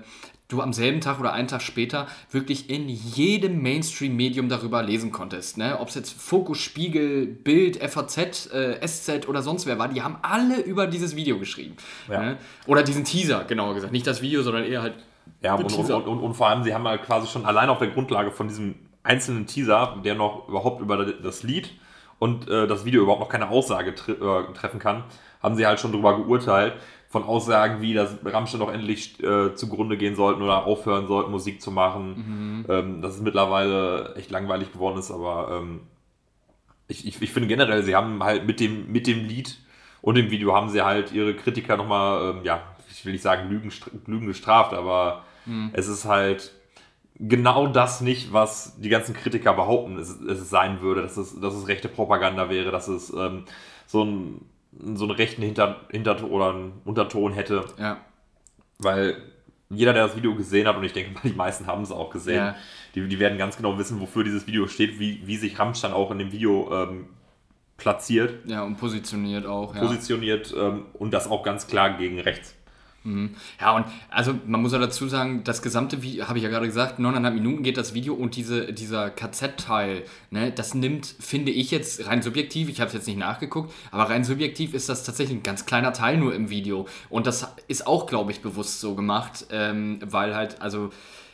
du 0.48 0.60
am 0.60 0.72
selben 0.72 1.00
Tag 1.00 1.20
oder 1.20 1.32
einen 1.32 1.48
Tag 1.48 1.62
später 1.62 2.06
wirklich 2.30 2.68
in 2.68 2.88
jedem 2.88 3.62
Mainstream-Medium 3.62 4.48
darüber 4.48 4.82
lesen 4.82 5.12
konntest. 5.12 5.56
Ne? 5.56 5.78
Ob 5.78 5.88
es 5.88 5.94
jetzt 5.94 6.12
Fokus, 6.12 6.58
Spiegel, 6.58 7.26
Bild, 7.26 7.76
FAZ, 7.82 8.52
äh, 8.52 8.86
SZ 8.86 9.28
oder 9.28 9.42
sonst 9.42 9.66
wer 9.66 9.78
war, 9.78 9.88
die 9.88 10.02
haben 10.02 10.16
alle 10.22 10.60
über 10.60 10.86
dieses 10.86 11.16
Video 11.16 11.38
geschrieben. 11.38 11.76
Ja. 12.10 12.22
Ne? 12.22 12.38
Oder 12.66 12.82
diesen 12.82 13.04
Teaser, 13.04 13.44
genauer 13.44 13.74
gesagt. 13.74 13.92
Nicht 13.92 14.06
das 14.06 14.20
Video, 14.20 14.42
sondern 14.42 14.64
eher 14.64 14.82
halt 14.82 14.94
Ja, 15.40 15.54
und, 15.54 15.64
und, 15.72 15.90
und, 15.90 16.06
und, 16.06 16.20
und 16.20 16.34
vor 16.34 16.48
allem, 16.48 16.64
sie 16.64 16.74
haben 16.74 16.86
halt 16.86 17.02
quasi 17.02 17.26
schon 17.28 17.46
allein 17.46 17.68
auf 17.68 17.78
der 17.78 17.88
Grundlage 17.88 18.30
von 18.30 18.48
diesem 18.48 18.74
einzelnen 19.02 19.46
Teaser, 19.46 19.98
der 20.04 20.14
noch 20.14 20.48
überhaupt 20.48 20.80
über 20.80 21.04
das 21.04 21.42
Lied 21.42 21.70
und 22.18 22.48
äh, 22.48 22.66
das 22.66 22.84
Video 22.84 23.02
überhaupt 23.02 23.20
noch 23.20 23.28
keine 23.28 23.48
Aussage 23.48 23.94
tre 23.94 24.12
äh, 24.12 24.52
treffen 24.52 24.78
kann, 24.78 25.04
haben 25.42 25.56
sie 25.56 25.66
halt 25.66 25.80
schon 25.80 25.92
darüber 25.92 26.16
geurteilt, 26.16 26.74
von 27.08 27.24
Aussagen 27.24 27.82
wie, 27.82 27.92
dass 27.92 28.16
Rammstein 28.24 28.60
doch 28.60 28.72
endlich 28.72 29.22
äh, 29.22 29.54
zugrunde 29.54 29.98
gehen 29.98 30.16
sollten 30.16 30.40
oder 30.40 30.64
aufhören 30.64 31.06
sollten, 31.06 31.30
Musik 31.30 31.60
zu 31.60 31.70
machen, 31.70 32.64
ähm, 32.68 33.02
dass 33.02 33.16
es 33.16 33.20
mittlerweile 33.20 34.14
echt 34.16 34.30
langweilig 34.30 34.72
geworden 34.72 34.98
ist, 34.98 35.10
aber 35.10 35.60
ähm, 35.60 35.80
ich, 36.88 37.06
ich, 37.06 37.20
ich 37.20 37.30
finde 37.30 37.48
generell, 37.48 37.82
sie 37.82 37.94
haben 37.94 38.22
halt 38.22 38.46
mit 38.46 38.60
dem, 38.60 38.90
mit 38.90 39.06
dem 39.06 39.26
Lied 39.26 39.58
und 40.00 40.14
dem 40.16 40.30
Video 40.30 40.54
haben 40.54 40.70
sie 40.70 40.82
halt 40.82 41.12
ihre 41.12 41.34
Kritiker 41.34 41.76
nochmal, 41.76 42.30
ähm, 42.30 42.44
ja, 42.44 42.62
ich 42.90 43.04
will 43.04 43.12
nicht 43.12 43.22
sagen 43.22 43.50
Lügen, 43.50 43.70
Lügen 44.06 44.26
gestraft, 44.26 44.72
aber 44.72 45.24
es 45.72 45.88
ist 45.88 46.04
halt 46.04 46.52
genau 47.18 47.66
das 47.66 48.00
nicht, 48.00 48.32
was 48.32 48.78
die 48.80 48.88
ganzen 48.88 49.14
Kritiker 49.14 49.54
behaupten, 49.54 49.98
es, 49.98 50.20
es 50.20 50.50
sein 50.50 50.80
würde, 50.80 51.02
dass 51.02 51.16
es, 51.16 51.38
dass 51.40 51.54
es 51.54 51.68
rechte 51.68 51.88
Propaganda 51.88 52.48
wäre, 52.50 52.70
dass 52.70 52.88
es 52.88 53.12
ähm, 53.12 53.44
so, 53.86 54.04
ein, 54.04 54.40
so 54.72 55.04
einen 55.04 55.12
rechten 55.12 55.42
Hinter, 55.42 55.82
Hinterton 55.90 56.30
oder 56.30 56.50
einen 56.50 56.80
Unterton 56.84 57.32
hätte, 57.32 57.64
ja. 57.78 57.98
weil 58.78 59.16
jeder, 59.68 59.92
der 59.92 60.06
das 60.06 60.16
Video 60.16 60.34
gesehen 60.34 60.66
hat, 60.66 60.76
und 60.76 60.84
ich 60.84 60.92
denke 60.92 61.12
mal, 61.14 61.20
die 61.24 61.34
meisten 61.34 61.66
haben 61.66 61.82
es 61.82 61.90
auch 61.90 62.10
gesehen, 62.10 62.36
Ja. 62.36 62.56
die, 62.94 63.08
die 63.08 63.18
werden 63.18 63.38
ganz 63.38 63.56
genau 63.56 63.78
wissen, 63.78 64.00
wofür 64.00 64.24
dieses 64.24 64.46
Video 64.46 64.66
steht, 64.66 64.98
wie, 64.98 65.26
wie 65.26 65.36
sich 65.36 65.58
Rammstein 65.58 65.92
auch 65.92 66.10
in 66.10 66.18
dem 66.18 66.32
Video 66.32 66.70
ähm, 66.72 67.08
platziert, 67.76 68.46
ja, 68.46 68.62
und 68.62 68.76
positioniert 68.76 69.46
auch. 69.46 69.74
Ja. 69.74 69.80
positioniert 69.80 70.54
ähm, 70.56 70.86
und 70.94 71.12
das 71.12 71.28
auch 71.28 71.42
ganz 71.42 71.66
klar 71.66 71.96
gegen 71.96 72.20
rechts. 72.20 72.54
Ja, 73.60 73.72
und 73.72 73.86
also 74.10 74.32
man 74.46 74.62
muss 74.62 74.72
ja 74.72 74.78
dazu 74.78 75.08
sagen, 75.08 75.42
das 75.42 75.60
gesamte 75.60 76.02
Video, 76.02 76.28
habe 76.28 76.38
ich 76.38 76.44
ja 76.44 76.50
gerade 76.50 76.66
gesagt, 76.66 77.00
neuneinhalb 77.00 77.34
Minuten 77.34 77.64
geht 77.64 77.76
das 77.76 77.94
Video 77.94 78.14
und 78.14 78.36
diese, 78.36 78.72
dieser 78.72 79.10
KZ-Teil, 79.10 80.04
ne, 80.30 80.52
das 80.52 80.74
nimmt, 80.74 81.06
finde 81.18 81.50
ich 81.50 81.72
jetzt 81.72 82.06
rein 82.06 82.22
subjektiv, 82.22 82.68
ich 82.68 82.80
habe 82.80 82.88
es 82.88 82.94
jetzt 82.94 83.08
nicht 83.08 83.18
nachgeguckt, 83.18 83.72
aber 83.90 84.08
rein 84.08 84.22
subjektiv 84.22 84.72
ist 84.72 84.88
das 84.88 85.02
tatsächlich 85.02 85.38
ein 85.38 85.42
ganz 85.42 85.66
kleiner 85.66 85.92
Teil 85.92 86.16
nur 86.16 86.32
im 86.32 86.48
Video. 86.48 86.86
Und 87.08 87.26
das 87.26 87.48
ist 87.66 87.88
auch, 87.88 88.06
glaube 88.06 88.30
ich, 88.30 88.40
bewusst 88.40 88.80
so 88.80 88.94
gemacht, 88.94 89.46
ähm, 89.50 89.98
weil 90.04 90.36
halt, 90.36 90.62
also 90.62 90.90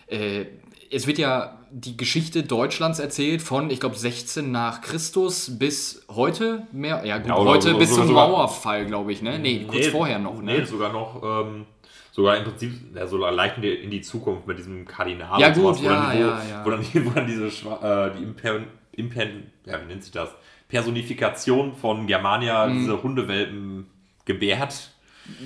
äh, 0.06 0.46
es 0.90 1.06
wird 1.06 1.18
ja 1.18 1.58
die 1.70 1.96
Geschichte 1.96 2.42
Deutschlands 2.42 2.98
erzählt 2.98 3.42
von, 3.42 3.70
ich 3.70 3.80
glaube, 3.80 3.96
16 3.96 4.50
nach 4.50 4.80
Christus 4.80 5.58
bis 5.58 6.04
heute 6.08 6.66
mehr, 6.72 7.04
ja 7.04 7.18
gut, 7.18 7.28
Ja, 7.28 7.36
heute 7.36 7.74
bis 7.74 7.94
zum 7.94 8.12
Mauerfall, 8.12 8.86
glaube 8.86 9.12
ich, 9.12 9.22
ne? 9.22 9.38
Nee, 9.38 9.64
kurz 9.68 9.88
vorher 9.88 10.18
noch, 10.18 10.40
ne? 10.40 10.58
Nee, 10.58 10.64
sogar 10.64 10.92
noch, 10.92 11.22
ähm, 11.22 11.66
sogar 12.10 12.36
im 12.36 12.44
Prinzip, 12.44 12.72
ja, 12.94 13.06
so 13.06 13.18
leicht 13.18 13.58
in 13.58 13.90
die, 13.90 14.00
Zukunft 14.00 14.46
mit 14.46 14.58
diesem 14.58 14.86
Kardinal. 14.86 15.40
Ja, 15.40 15.48
und 15.48 15.54
sowas, 15.56 15.76
gut, 15.76 15.86
wo 15.86 15.90
dann 15.90 16.18
ja, 16.18 16.26
ja, 16.26 16.42
ja. 16.50 16.64
Wo 16.64 16.70
dann, 16.70 16.84
wo 17.04 17.10
dann 17.10 17.26
diese 17.26 17.46
äh, 17.46 18.10
die 18.18 18.22
Imper, 18.22 18.60
Imper, 18.92 19.24
ja, 19.66 19.80
wie 19.82 19.86
nennt 19.86 20.02
sich 20.02 20.12
das? 20.12 20.30
Personifikation 20.68 21.74
von 21.74 22.06
Germania, 22.06 22.66
Mhm. 22.66 22.78
diese 22.80 23.02
Hundewelpen 23.02 23.86
gebärt. 24.24 24.90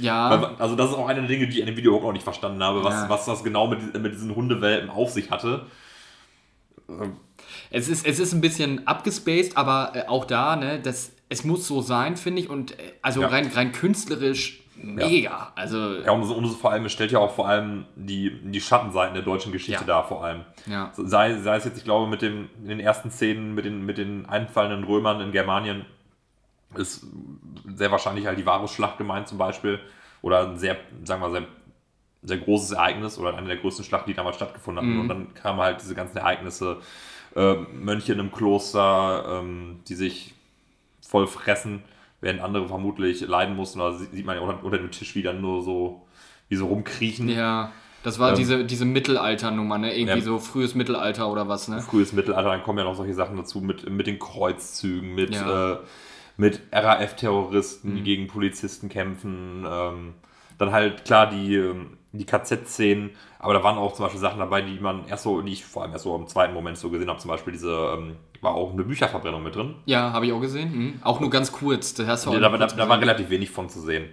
Ja. 0.00 0.54
Also 0.58 0.76
das 0.76 0.90
ist 0.90 0.96
auch 0.96 1.08
eine 1.08 1.20
der 1.20 1.28
Dinge, 1.28 1.46
die 1.46 1.54
ich 1.54 1.60
in 1.60 1.66
dem 1.66 1.76
Video 1.76 1.96
auch 1.96 2.02
noch 2.02 2.12
nicht 2.12 2.22
verstanden 2.24 2.62
habe, 2.62 2.82
was, 2.84 2.94
Ja. 2.94 3.08
was 3.08 3.24
das 3.26 3.42
genau 3.44 3.66
mit, 3.66 3.98
mit 4.00 4.12
diesen 4.14 4.34
Hundewelpen 4.34 4.90
auf 4.90 5.10
sich 5.10 5.30
hatte. 5.30 5.66
Es 7.70 7.88
ist, 7.88 8.06
es 8.06 8.18
ist 8.18 8.32
ein 8.32 8.40
bisschen 8.40 8.86
abgespaced, 8.86 9.56
aber 9.56 9.92
äh, 9.94 10.08
auch 10.08 10.24
da, 10.24 10.56
ne, 10.56 10.80
das, 10.80 11.12
es 11.28 11.44
muss 11.44 11.66
so 11.66 11.80
sein, 11.80 12.16
finde 12.16 12.42
ich. 12.42 12.50
Und 12.50 12.72
äh, 12.78 12.92
also 13.02 13.22
Ja. 13.22 13.28
rein, 13.28 13.46
rein 13.54 13.72
künstlerisch 13.72 14.60
mega. 14.76 15.52
Also, 15.54 15.96
Ja, 16.04 16.10
und, 16.12 16.24
so- 16.24 16.34
und 16.34 16.46
so 16.46 16.54
vor 16.54 16.72
allem, 16.72 16.84
es 16.86 16.92
stellt 16.92 17.12
ja 17.12 17.18
auch 17.18 17.34
vor 17.34 17.48
allem 17.48 17.86
die, 17.94 18.40
die 18.44 18.60
Schattenseiten 18.60 19.14
der 19.14 19.22
deutschen 19.22 19.52
Geschichte 19.52 19.82
Ja. 19.82 19.86
dar, 19.86 20.08
vor 20.08 20.24
allem. 20.24 20.40
Ja. 20.66 20.90
Sei, 20.96 21.38
sei 21.38 21.56
es 21.56 21.64
jetzt, 21.64 21.78
ich 21.78 21.84
glaube, 21.84 22.08
mit 22.08 22.20
dem, 22.22 22.48
in 22.62 22.68
den 22.68 22.80
ersten 22.80 23.10
Szenen 23.10 23.54
mit 23.54 23.64
den, 23.64 23.84
mit 23.86 23.96
den 23.98 24.26
einfallenden 24.26 24.84
Römern 24.84 25.20
in 25.20 25.30
Germanien 25.32 25.84
ist 26.76 27.06
sehr 27.76 27.90
wahrscheinlich 27.90 28.26
halt 28.26 28.38
die 28.38 28.46
Varusschlacht 28.46 28.98
gemeint 28.98 29.28
zum 29.28 29.38
Beispiel, 29.38 29.80
oder 30.22 30.48
ein 30.48 30.58
sehr, 30.58 30.76
sagen 31.04 31.20
wir 31.22 31.28
mal, 31.28 31.32
sehr, 31.32 31.46
sehr 32.22 32.38
großes 32.38 32.70
Ereignis 32.72 33.18
oder 33.18 33.36
eine 33.36 33.48
der 33.48 33.56
größten 33.56 33.84
Schlachten, 33.84 34.08
die 34.10 34.14
damals 34.14 34.36
stattgefunden 34.36 34.82
hatten. 34.84 34.94
Mhm. 34.94 35.00
Und 35.00 35.08
dann 35.08 35.34
kamen 35.34 35.60
halt 35.60 35.80
diese 35.82 35.94
ganzen 35.94 36.18
Ereignisse, 36.18 36.76
äh, 37.34 37.54
Mönche 37.54 38.12
in 38.12 38.20
einem 38.20 38.30
Kloster, 38.32 39.40
ähm, 39.40 39.80
die 39.88 39.94
sich 39.94 40.34
voll 41.00 41.26
fressen, 41.26 41.82
während 42.20 42.40
andere 42.40 42.68
vermutlich 42.68 43.22
leiden 43.22 43.56
mussten. 43.56 43.80
Oder 43.80 43.94
sie- 43.98 44.06
sieht 44.12 44.24
man 44.26 44.36
ja 44.36 44.42
unter, 44.42 44.62
unter 44.64 44.78
dem 44.78 44.90
Tisch 44.92 45.14
wieder 45.16 45.32
nur 45.32 45.62
so, 45.62 46.02
wie 46.48 46.54
so 46.56 46.66
rumkriechen. 46.66 47.28
Ja, 47.28 47.72
das 48.04 48.18
war 48.20 48.30
Ähm, 48.30 48.36
diese, 48.36 48.64
diese 48.64 48.84
Mittelalternummer, 48.84 49.78
ne? 49.78 49.96
Irgendwie 49.96 50.18
Ja. 50.18 50.24
so 50.24 50.38
frühes 50.38 50.74
Mittelalter 50.76 51.28
oder 51.28 51.48
was, 51.48 51.66
ne? 51.68 51.80
frühes 51.80 52.12
Mittelalter, 52.12 52.50
dann 52.50 52.62
kommen 52.62 52.78
ja 52.78 52.84
noch 52.84 52.94
solche 52.94 53.14
Sachen 53.14 53.36
dazu 53.36 53.60
mit, 53.60 53.88
mit 53.90 54.06
den 54.06 54.18
Kreuzzügen, 54.20 55.14
mit, 55.14 55.34
Ja. 55.34 55.72
äh, 55.72 55.78
mit 56.42 56.60
RAF-Terroristen, 56.72 57.90
Mhm. 57.92 57.96
die 57.96 58.02
gegen 58.02 58.26
Polizisten 58.26 58.88
kämpfen. 58.88 59.64
Ähm, 59.68 60.14
dann 60.58 60.72
halt 60.72 61.04
klar 61.04 61.28
die, 61.28 61.54
ähm, 61.56 61.96
die 62.12 62.26
KZ-Szenen, 62.26 63.10
aber 63.38 63.54
da 63.54 63.64
waren 63.64 63.78
auch 63.78 63.94
zum 63.94 64.04
Beispiel 64.04 64.20
Sachen 64.20 64.38
dabei, 64.38 64.60
die 64.60 64.78
man 64.78 65.06
erst 65.08 65.22
so, 65.24 65.40
die 65.40 65.52
ich 65.52 65.64
vor 65.64 65.82
allem 65.82 65.92
erst 65.92 66.04
so 66.04 66.14
im 66.14 66.26
zweiten 66.26 66.52
Moment 66.54 66.76
so 66.76 66.90
gesehen 66.90 67.08
habe. 67.08 67.18
Zum 67.18 67.30
Beispiel 67.30 67.52
diese, 67.54 67.72
ähm, 67.96 68.16
war 68.42 68.54
auch 68.54 68.72
eine 68.72 68.82
Bücherverbrennung 68.84 69.42
mit 69.42 69.54
drin. 69.56 69.76
Ja, 69.86 70.12
habe 70.12 70.26
ich 70.26 70.32
auch 70.32 70.40
gesehen. 70.40 70.70
Mhm. 70.76 70.94
Auch 71.02 71.20
nur 71.20 71.30
ganz 71.30 71.52
kurz. 71.52 71.94
Das 71.94 72.06
hast 72.06 72.26
du 72.26 72.30
auch 72.30 72.34
Da, 72.34 72.48
nur 72.50 72.58
da, 72.58 72.66
da, 72.66 72.76
da 72.76 72.88
war 72.88 73.00
relativ 73.00 73.30
wenig 73.30 73.50
von 73.50 73.68
zu 73.68 73.80
sehen. 73.80 74.10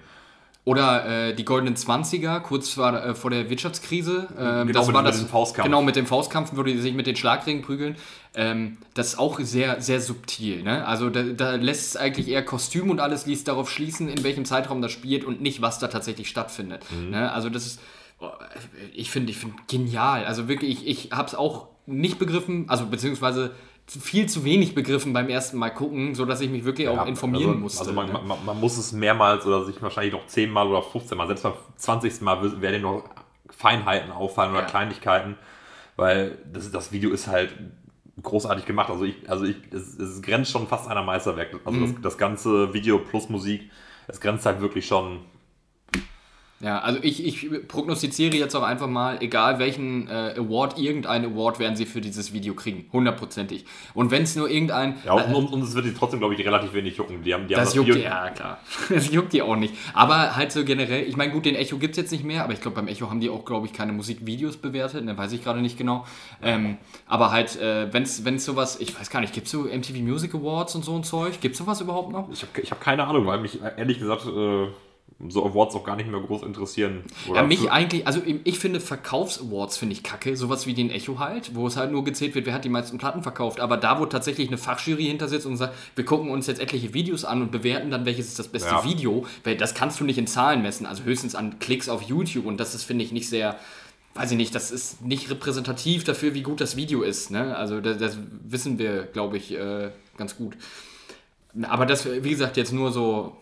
Oder 0.69 1.29
äh, 1.29 1.33
die 1.33 1.45
goldenen 1.45 1.75
20er, 1.75 2.41
kurz 2.41 2.69
vor, 2.69 2.93
äh, 2.93 3.15
vor 3.15 3.31
der 3.31 3.49
Wirtschaftskrise. 3.49 4.27
Ähm, 4.38 4.67
Genau, 4.67 4.79
das 4.79 4.88
mit- 4.88 4.95
war 4.95 5.01
mit 5.01 5.09
das, 5.09 5.15
diesem 5.17 5.29
Faustkampf. 5.29 5.65
Genau, 5.65 5.81
mit 5.81 5.95
dem 5.95 6.05
Faustkampf, 6.05 6.51
wo 6.53 6.61
die 6.63 6.77
sich 6.77 6.93
mit 6.93 7.07
den 7.07 7.15
Schlagringen 7.15 7.63
prügeln. 7.63 7.95
Ähm, 8.35 8.77
das 8.93 9.07
ist 9.13 9.19
auch 9.19 9.39
sehr, 9.39 9.81
sehr 9.81 9.99
subtil. 9.99 10.61
Ne? 10.61 10.85
Also 10.85 11.09
da, 11.09 11.23
da 11.23 11.55
lässt 11.55 11.88
es 11.89 11.97
eigentlich 11.97 12.27
eher 12.27 12.43
Kostüm 12.45 12.89
und 12.91 12.99
alles 12.99 13.25
ließ 13.25 13.43
darauf 13.45 13.71
schließen, 13.71 14.07
in 14.09 14.23
welchem 14.23 14.45
Zeitraum 14.45 14.81
das 14.83 14.91
spielt 14.91 15.23
und 15.25 15.41
nicht, 15.41 15.61
was 15.61 15.79
da 15.79 15.88
tatsächlich 15.88 16.29
stattfindet. 16.29 16.83
Mhm. 16.91 17.09
Ne? 17.09 17.31
Also 17.31 17.49
das 17.49 17.65
ist, 17.65 17.79
ich 18.93 19.09
finde, 19.09 19.31
ich 19.31 19.38
finde 19.38 19.55
genial. 19.67 20.25
Also 20.25 20.47
wirklich, 20.47 20.85
ich, 20.88 21.05
ich 21.05 21.11
habe 21.11 21.27
es 21.27 21.35
auch 21.35 21.67
nicht 21.88 22.19
begriffen, 22.19 22.65
also 22.67 22.85
beziehungsweise 22.85 23.51
viel 23.91 24.27
zu 24.27 24.43
wenig 24.43 24.75
begriffen 24.75 25.13
beim 25.13 25.29
ersten 25.29 25.58
Mal 25.58 25.69
gucken, 25.72 26.13
sodass 26.13 26.41
ich 26.41 26.50
mich 26.50 26.63
wirklich 26.63 26.88
auch 26.88 26.98
Ja, 26.98 27.03
informieren 27.05 27.50
also, 27.50 27.60
musste. 27.62 27.79
Also 27.79 27.93
man, 27.93 28.08
ne? 28.08 28.19
man, 28.24 28.46
man, 28.46 28.60
muss 28.60 28.77
es 28.77 28.91
mehrmals 28.91 29.46
oder 29.46 29.65
sich 29.65 29.81
wahrscheinlich 29.81 30.13
noch 30.13 30.27
10 30.27 30.51
Mal 30.51 30.67
oder 30.67 30.81
15 30.84 31.17
Mal, 31.17 31.27
selbst 31.27 31.43
beim 31.43 31.53
20. 31.77 32.22
Mal 32.22 32.62
werden 32.62 32.81
noch 32.84 33.03
Feinheiten 33.50 34.12
auffallen 34.12 34.51
oder 34.51 34.62
Ja. 34.62 34.67
Kleinigkeiten, 34.67 35.38
weil 35.96 36.38
das, 36.53 36.72
das 36.72 36.91
Video 36.91 37.10
ist 37.12 37.27
halt 37.27 37.53
großartig 38.22 38.65
gemacht. 38.65 38.89
Also 38.89 39.05
ich, 39.05 39.29
also 39.29 39.46
ich, 39.46 39.55
es, 39.72 39.98
es 39.98 40.22
grenzt 40.22 40.51
schon 40.51 40.67
fast 40.67 40.88
an 40.89 40.98
ein 40.98 41.05
Meisterwerk. 41.05 41.60
Also 41.65 41.79
Mhm. 41.79 41.93
das, 41.93 42.01
das 42.01 42.17
ganze 42.17 42.74
Video 42.74 43.00
plus 43.00 43.29
Musik, 43.29 43.69
es 44.08 44.19
grenzt 44.22 44.46
halt 44.46 44.62
wirklich 44.62 44.86
schon. 44.88 45.19
Ja, 46.61 46.79
also 46.79 46.99
ich, 47.01 47.25
ich 47.25 47.67
prognostiziere 47.69 48.35
jetzt 48.35 48.53
auch 48.53 48.63
einfach 48.63 48.87
mal, 48.87 49.21
egal 49.21 49.59
welchen 49.59 50.09
äh, 50.09 50.35
Award, 50.37 50.77
irgendein 50.77 51.23
Award 51.23 51.57
werden 51.57 51.77
sie 51.77 51.85
für 51.85 52.01
dieses 52.01 52.33
Video 52.33 52.53
kriegen. 52.53 52.89
Hundertprozentig. 52.91 53.63
Und 53.93 54.11
wenn 54.11 54.23
es 54.23 54.35
nur 54.35 54.49
irgendein. 54.49 54.97
Ja, 55.05 55.13
und, 55.13 55.33
und, 55.33 55.53
und 55.53 55.61
es 55.61 55.73
wird 55.73 55.85
die 55.85 55.93
trotzdem, 55.93 56.19
glaube 56.19 56.33
ich, 56.33 56.45
relativ 56.45 56.73
wenig 56.73 56.97
jucken. 56.97 57.23
Die 57.23 57.33
haben, 57.33 57.47
die 57.47 57.55
haben 57.55 57.61
das 57.61 57.73
juckt 57.73 57.95
die, 57.95 57.99
ja 57.99 58.29
klar. 58.31 58.59
Das 58.89 59.09
juckt 59.09 59.31
die 59.31 59.41
auch 59.41 59.55
nicht. 59.55 59.73
Aber 59.93 60.35
halt 60.35 60.51
so 60.51 60.65
generell, 60.65 61.07
ich 61.07 61.15
meine, 61.15 61.31
gut, 61.31 61.45
den 61.45 61.55
Echo 61.55 61.77
gibt 61.77 61.91
es 61.91 61.97
jetzt 61.97 62.11
nicht 62.11 62.25
mehr, 62.25 62.43
aber 62.43 62.51
ich 62.51 62.59
glaube, 62.59 62.75
beim 62.75 62.89
Echo 62.89 63.09
haben 63.09 63.21
die 63.21 63.29
auch, 63.29 63.45
glaube 63.45 63.65
ich, 63.65 63.71
keine 63.71 63.93
Musikvideos 63.93 64.57
bewertet, 64.57 65.05
ne, 65.05 65.17
weiß 65.17 65.31
ich 65.31 65.41
gerade 65.41 65.61
nicht 65.61 65.77
genau. 65.77 66.05
Ähm, 66.41 66.77
aber 67.05 67.31
halt, 67.31 67.55
äh, 67.61 67.93
wenn 67.93 68.03
es 68.03 68.45
sowas, 68.45 68.81
ich 68.81 68.99
weiß 68.99 69.09
gar 69.09 69.21
nicht, 69.21 69.33
gibt 69.33 69.45
es 69.45 69.51
so 69.53 69.61
MTV 69.61 69.99
Music 70.01 70.35
Awards 70.35 70.75
und 70.75 70.83
so 70.83 70.93
ein 70.93 71.03
Zeug? 71.05 71.39
Gibt 71.39 71.53
es 71.53 71.59
sowas 71.59 71.79
überhaupt 71.79 72.11
noch? 72.11 72.29
Ich 72.33 72.41
habe 72.41 72.61
ich 72.61 72.71
hab 72.71 72.81
keine 72.81 73.05
Ahnung, 73.07 73.25
weil 73.25 73.39
mich 73.39 73.59
ehrlich 73.77 73.99
gesagt 73.99 74.25
äh, 74.25 74.67
so 75.27 75.45
Awards 75.45 75.75
auch 75.75 75.83
gar 75.83 75.97
nicht 75.97 76.09
mehr 76.09 76.21
groß 76.21 76.43
interessieren. 76.43 77.03
Ja, 77.33 77.43
mich 77.43 77.69
eigentlich, 77.69 78.07
also 78.07 78.21
ich 78.45 78.57
finde 78.57 78.79
Verkaufsawards 78.79 79.77
finde 79.77 79.93
ich 79.93 80.01
kacke, 80.01 80.38
sowas 80.38 80.65
wie 80.65 80.73
den 80.73 80.89
Echo 80.89 81.19
halt, 81.19 81.55
wo 81.55 81.67
es 81.67 81.75
halt 81.75 81.91
nur 81.91 82.05
gezählt 82.05 82.35
wird, 82.35 82.45
wer 82.45 82.53
hat 82.53 82.63
die 82.63 82.69
meisten 82.69 82.97
Platten 82.97 83.21
verkauft, 83.21 83.59
aber 83.59 83.75
da, 83.75 83.99
wo 83.99 84.05
tatsächlich 84.05 84.47
eine 84.47 84.57
Fachjury 84.57 85.03
hinter 85.03 85.27
sitzt 85.27 85.45
und 85.45 85.57
sagt, 85.57 85.75
wir 85.95 86.05
gucken 86.05 86.29
uns 86.29 86.47
jetzt 86.47 86.61
etliche 86.61 86.93
Videos 86.93 87.25
an 87.25 87.41
und 87.41 87.51
bewerten 87.51 87.91
dann, 87.91 88.05
welches 88.05 88.27
ist 88.27 88.39
das 88.39 88.48
beste 88.48 88.70
Ja. 88.70 88.85
Video, 88.85 89.25
weil 89.44 89.57
das 89.57 89.74
kannst 89.74 90.00
du 90.00 90.05
nicht 90.05 90.17
in 90.17 90.25
Zahlen 90.25 90.61
messen, 90.61 90.85
also 90.85 91.03
höchstens 91.03 91.35
an 91.35 91.59
Klicks 91.59 91.89
auf 91.89 92.01
YouTube 92.01 92.46
und 92.46 92.57
das 92.57 92.74
ist, 92.74 92.83
finde 92.83 93.03
ich, 93.03 93.11
nicht 93.11 93.27
sehr, 93.27 93.57
weiß 94.13 94.31
ich 94.31 94.37
nicht, 94.37 94.55
das 94.55 94.72
ist 94.72 95.01
nicht 95.01 95.29
repräsentativ 95.29 96.05
dafür, 96.05 96.33
wie 96.33 96.44
gut 96.44 96.61
das 96.61 96.77
Video 96.77 97.01
ist, 97.01 97.29
ne? 97.29 97.57
also 97.57 97.81
das, 97.81 97.98
das 97.98 98.17
wissen 98.48 98.79
wir, 98.79 99.03
glaube 99.03 99.35
ich, 99.35 99.51
äh, 99.51 99.89
ganz 100.17 100.37
gut. 100.37 100.55
Aber 101.63 101.85
das, 101.85 102.05
wie 102.05 102.29
gesagt, 102.29 102.55
jetzt 102.55 102.72
nur 102.72 102.91
so, 102.94 103.35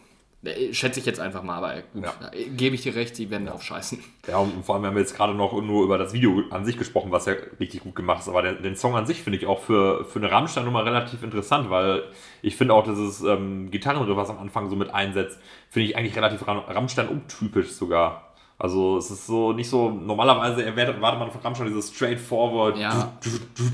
schätze 0.72 1.00
ich 1.00 1.06
jetzt 1.06 1.20
einfach 1.20 1.44
mal, 1.44 1.58
aber 1.58 1.82
gut, 1.94 2.04
Ja. 2.04 2.32
äh, 2.34 2.46
gebe 2.50 2.76
ich 2.76 2.82
dir 2.82 2.96
recht, 2.96 3.16
sie 3.16 3.30
werden 3.30 3.46
drauf 3.48 3.64
scheißen. 3.64 4.04
Ja, 4.28 4.40
und 4.40 4.66
vor 4.66 4.76
allem 4.76 4.86
haben 4.86 4.96
wir 4.96 5.00
jetzt 5.02 5.16
gerade 5.16 5.34
noch 5.34 5.54
nur 5.62 5.86
über 5.86 5.98
das 5.98 6.12
Video 6.14 6.44
an 6.50 6.66
sich 6.66 6.78
gesprochen, 6.78 7.12
was 7.14 7.26
ja 7.28 7.34
richtig 7.62 7.80
gut 7.82 7.96
gemacht 7.96 8.20
ist. 8.20 8.28
Aber 8.28 8.42
den, 8.42 8.62
den 8.62 8.76
Song 8.76 8.94
an 8.98 9.06
sich 9.06 9.24
finde 9.24 9.40
ich 9.40 9.46
auch 9.46 9.62
für, 9.62 10.04
für 10.04 10.20
eine 10.20 10.30
Rammstein-Nummer 10.30 10.86
relativ 10.86 11.24
interessant, 11.24 11.70
weil 11.70 12.04
ich 12.42 12.58
finde 12.58 12.74
auch 12.74 12.84
dieses 12.84 13.22
ähm, 13.24 13.72
Gitarrenriff, 13.72 14.18
was 14.18 14.30
am 14.30 14.40
Anfang 14.40 14.70
so 14.70 14.76
mit 14.76 14.94
einsetzt, 14.94 15.40
finde 15.70 15.88
ich 15.88 15.96
eigentlich 15.96 16.16
relativ 16.18 16.46
Ram- 16.46 16.60
Rammstein-untypisch 16.68 17.70
sogar. 17.72 18.27
Also 18.60 18.98
es 18.98 19.12
ist 19.12 19.28
so 19.28 19.54
nicht 19.54 19.70
so, 19.70 19.92
normalerweise 19.92 20.66
erwartet 20.66 21.00
man 21.00 21.30
von 21.30 21.42
Rammstein 21.42 21.68
dieses 21.68 21.94
straightforward. 21.94 22.78
Ja. 22.78 23.14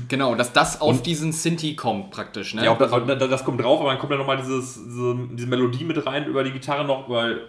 Genau, 0.08 0.34
dass 0.34 0.52
das 0.52 0.80
auf 0.80 1.00
diesen 1.00 1.32
Sinti 1.32 1.74
kommt 1.74 2.10
praktisch, 2.10 2.52
ne? 2.52 2.66
Ja, 2.66 2.72
auch 2.72 2.78
das, 2.78 2.90
das, 2.90 3.44
kommt 3.44 3.62
drauf, 3.62 3.80
aber 3.80 3.90
dann 3.90 3.98
kommt 3.98 4.12
ja 4.12 4.18
nochmal 4.18 4.36
dieses, 4.36 4.74
diese, 4.74 5.16
diese 5.32 5.46
Melodie 5.46 5.84
mit 5.84 6.04
rein 6.06 6.26
über 6.26 6.44
die 6.44 6.50
Gitarre 6.50 6.84
noch, 6.84 7.08
weil 7.08 7.48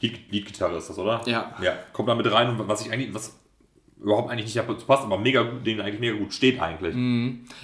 Leadgitarre 0.00 0.76
ist 0.76 0.90
das, 0.90 0.98
oder? 0.98 1.20
Ja. 1.26 1.54
Ja, 1.62 1.74
kommt 1.92 2.08
da 2.08 2.14
mit 2.16 2.30
rein 2.32 2.50
und 2.50 2.68
was 2.68 2.84
ich 2.84 2.92
eigentlich, 2.92 3.14
was 3.14 3.39
überhaupt 4.02 4.30
eigentlich 4.30 4.46
nicht 4.54 4.56
dazu 4.56 4.86
passt, 4.86 5.04
aber 5.04 5.18
mega 5.18 5.42
gut, 5.42 5.66
denen 5.66 5.80
eigentlich 5.80 6.00
mega 6.00 6.16
gut 6.16 6.32
steht 6.32 6.60
eigentlich. 6.60 6.94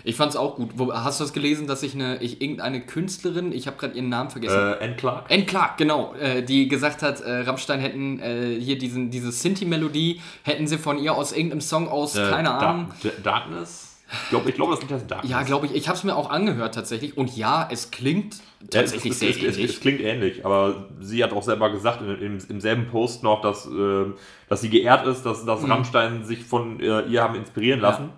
Ich 0.05 0.16
fand's 0.16 0.37
auch 0.37 0.57
gut. 0.57 0.70
Hast 0.92 1.18
du 1.20 1.25
das 1.25 1.33
gelesen, 1.33 1.66
dass 1.66 1.83
ich 1.83 1.94
eine, 1.94 2.22
ich 2.22 2.40
irgendeine 2.42 2.81
Künstlerin, 2.83 3.53
ich 3.53 3.66
habe 3.66 3.77
gerade 3.79 3.94
ihren 3.96 4.09
Namen 4.11 4.31
vergessen. 4.31 4.59
Äh, 4.59 4.85
N. 4.85 4.96
Clark? 4.96 5.31
N. 5.31 5.46
Clark, 5.46 5.79
genau, 5.79 6.14
äh, 6.14 6.42
die 6.42 6.68
gesagt 6.68 7.03
hat, 7.03 7.20
äh, 7.22 7.40
Rammstein 7.40 7.81
hätten 7.81 8.20
äh, 8.20 8.59
hier 8.61 8.77
diesen, 8.79 9.11
diese 9.11 9.33
Sinti-Melodie, 9.33 10.20
hätten 10.42 10.66
sie 10.66 10.79
von 10.79 10.99
ihr 10.99 11.14
aus 11.14 11.33
irgendeinem 11.33 11.61
Song 11.62 11.88
aus, 11.88 12.16
Äh, 12.16 12.29
keine 12.31 12.49
Da- 12.51 12.59
Ahnung. 12.59 12.90
D- 13.03 13.11
Darkness? 13.22 13.95
Ich 14.09 14.29
glaube, 14.31 14.49
ich 14.49 14.55
glaub, 14.55 14.71
das 14.71 14.81
Lied 14.83 14.92
heißt 14.92 15.11
Darkness. 15.11 15.31
Ja, 15.31 15.42
glaube 15.42 15.66
ich. 15.66 15.75
Ich 15.75 15.88
habe 15.88 15.99
es 15.99 16.05
mir 16.05 16.14
auch 16.14 16.31
angehört 16.31 16.75
tatsächlich. 16.75 17.16
Und 17.16 17.37
ja, 17.37 17.69
es 17.71 17.90
klingt 17.90 18.35
Ja, 18.37 18.40
es, 18.83 18.92
tatsächlich 18.92 19.12
es, 19.14 19.19
sehr 19.19 19.31
es, 19.31 19.37
es, 19.37 19.42
ähnlich. 19.57 19.71
es 19.75 19.81
klingt 19.81 20.01
ähnlich, 20.01 20.47
aber 20.47 20.87
sie 21.01 21.25
hat 21.25 21.33
auch 21.33 21.42
selber 21.42 21.71
gesagt 21.71 22.03
in, 22.03 22.11
im, 22.21 22.38
im 22.49 22.61
selben 22.61 22.87
Post 22.87 23.23
noch, 23.25 23.40
dass, 23.40 23.66
äh, 23.66 24.05
dass 24.49 24.61
sie 24.61 24.71
geehrt 24.71 25.07
ist, 25.07 25.25
dass, 25.27 25.42
Mhm. 25.42 25.47
dass 25.49 25.69
Rammstein 25.69 26.25
sich 26.25 26.45
von 26.45 26.79
äh, 26.81 27.03
ihr 27.03 27.23
haben 27.23 27.35
inspirieren 27.35 27.81
lassen. 27.81 28.11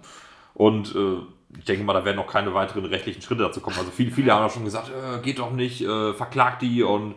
Und 0.55 0.95
äh, 0.95 1.19
ich 1.59 1.65
denke 1.65 1.85
mal, 1.85 1.95
da 1.95 2.05
werden 2.05 2.17
noch 2.17 2.27
keine 2.27 2.53
weiteren 2.53 2.85
rechtlichen 2.85 3.23
Schritte 3.23 3.43
dazu 3.45 3.61
kommen. 3.61 3.79
Also 3.79 3.91
viele, 3.91 4.11
viele 4.11 4.33
haben 4.35 4.43
ja 4.43 4.51
schon 4.51 4.65
gesagt, 4.65 4.91
äh, 4.91 5.23
geht 5.23 5.39
doch 5.39 5.53
nicht, 5.53 5.81
äh, 5.81 6.13
verklagt 6.13 6.61
die 6.61 6.83
und 6.83 7.15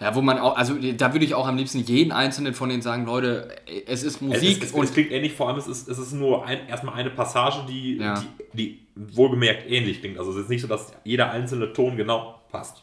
Ja, 0.00 0.14
wo 0.14 0.22
man 0.22 0.38
auch, 0.38 0.56
also 0.56 0.74
da 0.96 1.12
würde 1.12 1.24
ich 1.24 1.34
auch 1.34 1.46
am 1.46 1.56
liebsten 1.56 1.80
jeden 1.80 2.12
einzelnen 2.12 2.54
von 2.54 2.68
denen 2.68 2.82
sagen, 2.82 3.06
Leute, 3.06 3.48
es 3.86 4.02
ist 4.02 4.20
Musik 4.22 4.58
es, 4.62 4.68
es, 4.70 4.72
und 4.74 4.84
es 4.84 4.92
klingt 4.92 5.10
ähnlich, 5.10 5.32
vor 5.32 5.48
allem 5.48 5.58
es 5.58 5.66
ist, 5.66 5.88
es 5.88 5.98
ist 5.98 6.12
nur 6.12 6.46
ein, 6.46 6.66
erstmal 6.68 6.94
eine 6.94 7.10
Passage, 7.10 7.64
die, 7.68 7.96
Ja. 7.96 8.22
die, 8.54 8.56
die 8.56 8.78
wohlgemerkt 9.14 9.70
ähnlich 9.70 10.00
klingt. 10.00 10.18
Also 10.18 10.30
es 10.32 10.36
ist 10.38 10.48
nicht 10.50 10.62
so, 10.62 10.68
dass 10.68 10.92
jeder 11.04 11.30
einzelne 11.30 11.72
Ton 11.72 11.96
genau 11.96 12.40
passt. 12.50 12.82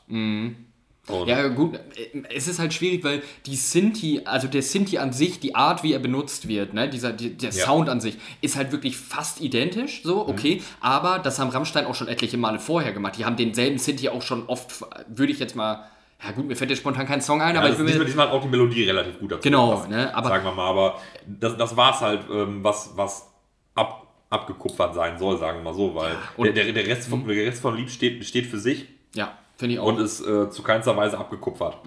Und 1.09 1.27
Ja, 1.27 1.47
gut, 1.47 1.75
äh, 1.75 2.23
es 2.35 2.47
ist 2.47 2.59
halt 2.59 2.73
schwierig, 2.73 3.03
weil 3.03 3.21
die 3.45 3.55
Sinti, 3.55 4.21
also 4.25 4.47
der 4.47 4.61
Sinti 4.61 4.97
an 4.97 5.13
sich, 5.13 5.39
die 5.39 5.55
Art, 5.55 5.83
wie 5.83 5.93
er 5.93 5.99
benutzt 5.99 6.47
wird, 6.49 6.73
ne, 6.73 6.89
dieser, 6.89 7.13
die, 7.13 7.29
der 7.37 7.51
Ja. 7.51 7.65
Sound 7.65 7.87
an 7.89 8.01
sich, 8.01 8.17
ist 8.41 8.57
halt 8.57 8.71
wirklich 8.73 8.97
fast 8.97 9.39
identisch, 9.39 10.01
so, 10.03 10.27
okay, 10.27 10.61
aber 10.81 11.19
das 11.19 11.39
haben 11.39 11.49
Rammstein 11.49 11.85
auch 11.85 11.95
schon 11.95 12.07
etliche 12.09 12.37
Male 12.37 12.59
vorher 12.59 12.91
gemacht. 12.91 13.17
Die 13.17 13.23
haben 13.25 13.37
denselben 13.37 13.77
Sinti 13.77 14.09
auch 14.09 14.21
schon 14.21 14.47
oft, 14.47 14.83
würde 15.07 15.31
ich 15.31 15.39
jetzt 15.39 15.55
mal, 15.55 15.85
ja 16.23 16.31
gut, 16.31 16.45
mir 16.47 16.55
fällt 16.55 16.69
jetzt 16.69 16.79
spontan 16.79 17.05
kein 17.05 17.21
Song 17.21 17.41
ein, 17.41 17.53
Ja, 17.55 17.61
aber 17.61 17.69
das 17.69 17.79
ich 17.79 17.85
diesmal, 17.85 17.99
mir, 17.99 18.05
diesmal 18.05 18.27
auch 18.29 18.41
die 18.41 18.47
Melodie 18.47 18.83
relativ 18.85 19.19
gut 19.19 19.31
dazu. 19.31 19.41
Genau, 19.43 19.69
gepasst, 19.71 19.89
ne, 19.89 20.15
aber- 20.15 20.29
sagen 20.29 20.45
wir 20.45 20.51
mal, 20.51 20.67
aber 20.69 20.99
das, 21.25 21.57
das 21.57 21.75
war 21.77 21.93
es 21.93 22.01
halt, 22.01 22.21
ähm, 22.31 22.63
was, 22.63 22.91
was 22.95 23.31
ab, 23.75 24.07
abgekupfert 24.29 24.95
sein 24.95 25.17
soll, 25.17 25.37
sagen 25.37 25.59
wir 25.59 25.63
mal 25.65 25.73
so, 25.73 25.93
weil 25.95 26.13
Mhm. 26.37 26.43
der, 26.43 26.53
der, 26.53 26.71
der, 26.73 26.87
Rest 26.87 27.07
von, 27.09 27.25
der 27.27 27.45
Rest 27.45 27.61
von 27.61 27.75
Lied 27.75 27.89
steht, 27.91 28.23
steht 28.25 28.45
für 28.47 28.57
sich 28.59 28.87
ja, 29.15 29.37
finde 29.57 29.73
ich 29.75 29.79
auch. 29.79 29.87
und 29.87 29.99
ist 29.99 30.21
äh, 30.21 30.49
zu 30.49 30.61
keinster 30.63 30.95
Weise 30.95 31.17
abgekupfert. 31.17 31.77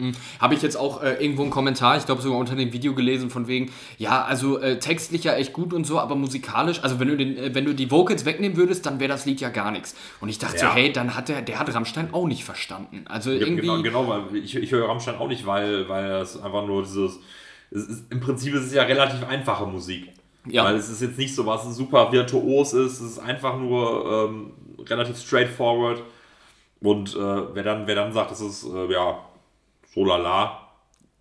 Habe 0.41 0.55
ich 0.55 0.63
jetzt 0.63 0.77
auch 0.77 1.03
äh, 1.03 1.15
irgendwo 1.23 1.43
einen 1.43 1.51
Kommentar, 1.51 1.97
ich 1.97 2.05
glaube 2.07 2.21
sogar 2.21 2.39
unter 2.39 2.57
dem 2.57 2.73
Video 2.73 2.95
gelesen, 2.95 3.31
von 3.31 3.47
wegen, 3.47 3.71
ja, 3.99 4.23
also 4.25 4.59
äh, 4.59 4.79
textlich 4.79 5.25
ja 5.25 5.35
echt 5.35 5.53
gut 5.53 5.73
und 5.73 5.87
so, 5.87 5.99
aber 5.99 6.17
musikalisch, 6.17 6.83
also 6.83 6.99
wenn 7.01 7.09
du, 7.09 7.17
den, 7.17 7.37
äh, 7.37 7.55
wenn 7.55 7.65
du 7.65 7.75
die 7.75 7.91
Vocals 7.91 8.25
wegnehmen 8.25 8.57
würdest, 8.57 8.87
dann 8.87 8.99
wäre 9.01 9.09
das 9.09 9.25
Lied 9.27 9.41
ja 9.41 9.49
gar 9.51 9.71
nichts. 9.71 9.95
Und 10.21 10.29
ich 10.29 10.39
dachte 10.39 10.59
so, 10.59 10.67
Ja. 10.67 10.75
hey, 10.75 10.93
dann 10.93 11.15
hat 11.15 11.29
der, 11.29 11.43
der 11.43 11.59
hat 11.59 11.73
Rammstein 11.75 12.13
auch 12.13 12.27
nicht 12.27 12.45
verstanden. 12.45 13.05
Also 13.09 13.31
Ja, 13.31 13.39
irgendwie. 13.47 13.63
Genau, 13.67 13.83
genau, 13.83 14.09
weil 14.09 14.37
ich, 14.37 14.57
ich 14.57 14.73
höre 14.73 14.89
Rammstein 14.89 15.17
auch 15.17 15.29
nicht, 15.29 15.47
weil, 15.47 15.89
weil 15.89 16.11
es 16.13 16.41
einfach 16.41 16.67
nur 16.67 16.83
dieses. 16.83 17.19
Es 17.71 17.85
ist, 17.87 18.11
Im 18.11 18.19
Prinzip 18.19 18.53
ist 18.55 18.65
es 18.65 18.75
ja 18.75 18.83
relativ 18.83 19.25
einfache 19.29 19.65
Musik. 19.65 20.09
Ja. 20.47 20.65
Weil 20.65 20.75
es 20.75 20.89
ist 20.89 21.03
jetzt 21.03 21.19
nicht 21.19 21.35
so 21.35 21.47
was 21.47 21.65
super 21.77 22.11
virtuos 22.11 22.73
ist, 22.73 22.95
es 22.95 23.13
ist 23.13 23.19
einfach 23.19 23.59
nur 23.59 24.29
ähm, 24.29 24.53
relativ 24.89 25.19
straightforward. 25.19 26.03
Und 26.83 27.15
äh, 27.15 27.55
wer, 27.55 27.63
dann, 27.63 27.87
wer 27.87 27.95
dann 27.95 28.13
sagt, 28.13 28.31
das 28.31 28.41
ist 28.41 28.65
äh, 28.65 28.93
ja 28.93 29.19
so 29.95 30.05
lala, 30.05 30.69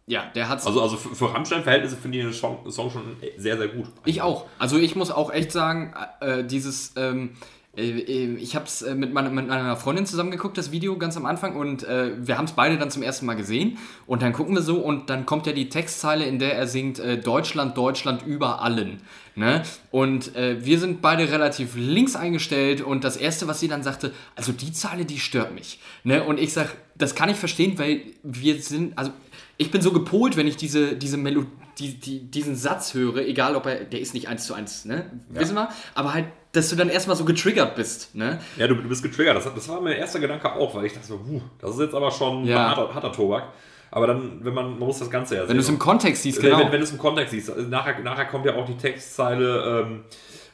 Ja, 0.07 0.25
der 0.33 0.47
hat's. 0.49 0.65
Also, 0.65 0.81
also 0.81 0.97
für, 0.97 1.15
für 1.15 1.33
Rammstein-Verhältnisse 1.33 1.97
finde 1.97 2.17
ich 2.17 2.23
den 2.23 2.33
Song, 2.33 2.69
Song 2.71 2.89
schon 2.89 3.17
sehr, 3.37 3.57
sehr 3.57 3.67
gut. 3.67 3.87
Ich 4.05 4.21
auch. 4.21 4.45
Also 4.57 4.77
ich 4.77 4.95
muss 4.95 5.11
auch 5.11 5.31
echt 5.31 5.51
sagen, 5.51 5.93
äh, 6.21 6.43
dieses, 6.43 6.93
ähm, 6.95 7.31
äh, 7.31 7.31
äh, 7.31 7.35
ich 7.79 8.55
habe 8.55 8.65
es 8.65 8.85
mit, 8.95 9.13
meiner, 9.13 9.29
mit 9.29 9.47
meiner 9.47 9.77
Freundin 9.77 10.05
zusammen 10.05 10.31
geguckt, 10.31 10.57
das 10.57 10.71
Video 10.71 10.97
ganz 10.97 11.15
am 11.17 11.25
Anfang 11.25 11.55
und 11.55 11.83
äh, 11.83 12.11
wir 12.17 12.37
haben 12.37 12.45
es 12.45 12.51
beide 12.51 12.77
dann 12.77 12.91
zum 12.91 13.03
ersten 13.03 13.25
Mal 13.25 13.35
gesehen 13.35 13.77
und 14.05 14.21
dann 14.21 14.33
gucken 14.33 14.55
wir 14.55 14.61
so 14.61 14.77
und 14.77 15.09
dann 15.09 15.25
kommt 15.25 15.47
ja 15.47 15.53
die 15.53 15.69
Textzeile, 15.69 16.25
in 16.25 16.39
der 16.39 16.55
er 16.55 16.67
singt 16.67 16.99
äh, 16.99 17.17
Deutschland, 17.17 17.77
Deutschland 17.77 18.25
über 18.25 18.61
allen. 18.61 19.01
Ne? 19.35 19.63
Und 19.91 20.35
äh, 20.35 20.65
wir 20.65 20.79
sind 20.79 21.01
beide 21.01 21.31
relativ 21.31 21.75
links 21.75 22.15
eingestellt 22.15 22.81
und 22.81 23.03
das 23.03 23.15
erste, 23.15 23.47
was 23.47 23.59
sie 23.59 23.69
dann 23.69 23.83
sagte, 23.83 24.11
also 24.35 24.51
die 24.51 24.73
Zeile, 24.73 25.05
die 25.05 25.19
stört 25.19 25.53
mich. 25.53 25.79
Ne? 26.03 26.23
Und 26.23 26.39
ich 26.39 26.51
sag, 26.51 26.75
das 26.97 27.15
kann 27.15 27.29
ich 27.29 27.37
verstehen, 27.37 27.79
weil 27.79 28.01
wir 28.23 28.61
sind, 28.61 28.97
also 28.97 29.11
ich 29.57 29.71
bin 29.71 29.81
so 29.81 29.91
gepolt, 29.91 30.35
wenn 30.35 30.47
ich 30.47 30.57
diese, 30.57 30.95
diese 30.95 31.17
Melodie, 31.17 31.47
die, 31.79 31.99
die, 31.99 32.19
diesen 32.31 32.55
Satz 32.55 32.93
höre, 32.93 33.17
egal 33.25 33.55
ob 33.55 33.65
er, 33.65 33.83
der 33.85 33.99
ist 33.99 34.13
nicht 34.13 34.27
eins 34.27 34.45
zu 34.45 34.53
eins, 34.53 34.85
ne? 34.85 35.09
Ja. 35.33 35.39
Wissen 35.41 35.55
wir? 35.55 35.69
Aber 35.95 36.13
halt, 36.13 36.25
dass 36.51 36.69
du 36.69 36.75
dann 36.75 36.89
erstmal 36.89 37.15
so 37.15 37.25
getriggert 37.25 37.75
bist, 37.75 38.13
ne? 38.15 38.39
Ja, 38.57 38.67
du, 38.67 38.75
du 38.75 38.87
bist 38.89 39.01
getriggert. 39.03 39.35
Das, 39.37 39.53
das 39.53 39.69
war 39.69 39.79
mein 39.81 39.93
erster 39.93 40.19
Gedanke 40.19 40.51
auch, 40.53 40.75
weil 40.75 40.85
ich 40.85 40.93
dachte 40.93 41.07
so, 41.07 41.17
puh, 41.17 41.41
das 41.59 41.71
ist 41.75 41.79
jetzt 41.79 41.95
aber 41.95 42.11
schon 42.11 42.45
Ja. 42.45 42.69
harter, 42.75 42.93
harter 42.93 43.11
Tobak. 43.11 43.43
Aber 43.91 44.05
dann, 44.07 44.43
wenn 44.45 44.53
man, 44.53 44.69
man 44.71 44.79
muss 44.79 44.99
das 44.99 45.09
Ganze 45.09 45.35
ja 45.35 45.41
sehen. 45.41 45.49
Wenn 45.49 45.57
du 45.57 45.63
es 45.63 45.69
im 45.69 45.79
Kontext 45.79 46.23
siehst, 46.23 46.37
Wenn- 46.43 46.51
genau. 46.51 46.59
Wenn, 46.59 46.71
wenn 46.73 46.79
du 46.79 46.83
es 46.83 46.91
im 46.91 46.97
Kontext 46.99 47.31
siehst, 47.31 47.49
also 47.49 47.67
nachher, 47.67 47.99
nachher 48.01 48.25
kommt 48.25 48.45
ja 48.45 48.55
auch 48.55 48.65
die 48.65 48.77
Textzeile, 48.77 49.81
ähm, 49.87 50.03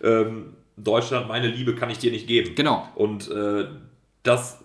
ähm, 0.04 0.54
Deutschland, 0.78 1.28
meine 1.28 1.48
Liebe 1.48 1.76
kann 1.76 1.90
ich 1.90 1.98
dir 2.00 2.12
nicht 2.12 2.28
geben. 2.28 2.56
Genau. 2.56 2.88
Und 2.96 3.30
äh, 3.32 3.66
das 4.24 4.60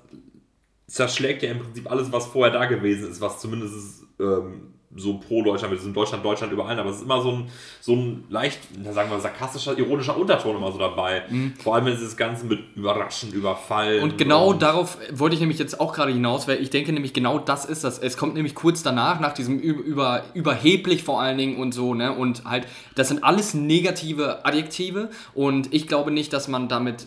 zerschlägt 0.86 1.42
ja 1.42 1.50
im 1.50 1.60
Prinzip 1.60 1.90
alles, 1.90 2.10
was 2.12 2.26
vorher 2.26 2.52
da 2.52 2.64
gewesen 2.66 3.10
ist, 3.10 3.20
was 3.20 3.40
zumindest 3.40 4.02
ähm, 4.18 4.74
so 4.96 5.18
pro 5.18 5.42
Deutschland, 5.44 5.72
wir 5.72 5.80
sind 5.80 5.96
Deutschland, 5.96 6.24
Deutschland 6.24 6.52
überall, 6.52 6.78
aber 6.78 6.90
es 6.90 6.96
ist 6.96 7.02
immer 7.02 7.20
so 7.22 7.30
ein, 7.30 7.48
so 7.80 7.94
ein 7.94 8.24
leicht, 8.28 8.58
sagen 8.92 9.08
wir, 9.10 9.20
sarkastischer, 9.20 9.78
ironischer 9.78 10.16
Unterton 10.16 10.56
immer 10.56 10.72
so 10.72 10.78
dabei. 10.78 11.22
Vor 11.62 11.76
allem 11.76 11.86
dieses 11.86 12.16
Ganze 12.16 12.46
mit 12.46 12.58
überraschend, 12.74 13.32
überfallen. 13.32 13.98
Mhm. 13.98 14.02
Und 14.02 14.18
genau 14.18 14.52
darauf 14.52 14.98
wollte 15.12 15.34
ich 15.34 15.40
nämlich 15.40 15.60
jetzt 15.60 15.78
auch 15.78 15.92
gerade 15.92 16.12
hinaus, 16.12 16.48
weil 16.48 16.60
ich 16.60 16.70
denke 16.70 16.92
nämlich 16.92 17.12
genau 17.12 17.38
das 17.38 17.64
ist 17.64 17.84
das. 17.84 17.98
Es 18.00 18.16
kommt 18.16 18.34
nämlich 18.34 18.56
kurz 18.56 18.82
danach, 18.82 19.20
nach 19.20 19.32
diesem 19.32 19.60
über, 19.60 19.82
über, 19.82 20.24
überheblich 20.34 21.04
vor 21.04 21.20
allen 21.20 21.38
Dingen 21.38 21.58
und 21.58 21.72
so, 21.72 21.94
ne? 21.94 22.12
Und 22.12 22.44
halt, 22.44 22.66
das 22.96 23.08
sind 23.08 23.22
alles 23.22 23.54
negative 23.54 24.44
Adjektive 24.44 25.10
und 25.34 25.72
ich 25.72 25.86
glaube 25.86 26.10
nicht, 26.10 26.32
dass 26.32 26.48
man 26.48 26.68
damit, 26.68 27.06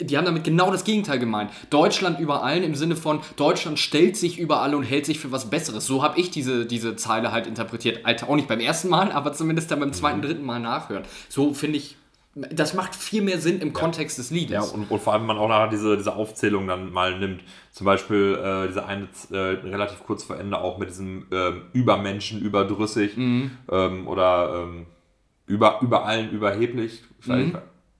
die 0.00 0.16
haben 0.16 0.24
damit 0.24 0.44
genau 0.44 0.70
das 0.70 0.84
Gegenteil 0.84 1.18
gemeint. 1.18 1.50
Deutschland 1.70 2.20
über 2.20 2.42
allen 2.42 2.62
im 2.62 2.74
Sinne 2.74 2.96
von 2.96 3.20
Deutschland 3.36 3.78
stellt 3.78 4.16
sich 4.16 4.38
über 4.38 4.60
alle 4.60 4.76
und 4.76 4.82
hält 4.82 5.06
sich 5.06 5.18
für 5.18 5.32
was 5.32 5.50
Besseres. 5.50 5.86
So 5.86 6.02
habe 6.02 6.18
ich 6.18 6.30
diese, 6.30 6.66
diese 6.66 6.96
Zeile 6.96 7.32
halt 7.32 7.46
interpretiert. 7.46 8.04
Alter, 8.04 8.28
auch 8.28 8.36
nicht 8.36 8.48
beim 8.48 8.60
ersten 8.60 8.88
Mal, 8.88 9.12
aber 9.12 9.32
zumindest 9.32 9.70
dann 9.70 9.80
beim 9.80 9.92
zweiten, 9.92 10.22
dritten 10.22 10.44
Mal 10.44 10.60
nachhören. 10.60 11.04
So 11.28 11.54
finde 11.54 11.78
ich, 11.78 11.96
das 12.34 12.74
macht 12.74 12.94
viel 12.94 13.22
mehr 13.22 13.38
Sinn 13.38 13.60
im 13.60 13.72
Kontext 13.72 14.18
des 14.18 14.30
Liedes. 14.30 14.50
Ja, 14.50 14.62
und, 14.62 14.90
und 14.90 15.00
vor 15.00 15.12
allem, 15.12 15.22
wenn 15.22 15.28
man 15.28 15.38
auch 15.38 15.48
nachher 15.48 15.68
diese, 15.68 15.96
diese 15.96 16.16
Aufzählung 16.16 16.66
dann 16.66 16.92
mal 16.92 17.18
nimmt. 17.18 17.42
Zum 17.70 17.84
Beispiel 17.84 18.38
äh, 18.42 18.66
diese 18.68 18.86
eine 18.86 19.08
äh, 19.30 19.36
relativ 19.36 20.02
kurz 20.04 20.24
vor 20.24 20.36
Ende 20.38 20.60
auch 20.60 20.78
mit 20.78 20.88
diesem 20.88 21.26
ähm, 21.30 21.62
Übermenschen, 21.72 22.40
überdrüssig 22.40 23.16
ähm, 23.70 24.08
oder 24.08 24.64
ähm, 24.64 24.86
über, 25.46 25.78
über 25.82 26.06
allen 26.06 26.30
überheblich. 26.30 27.02
Vielleicht 27.20 27.54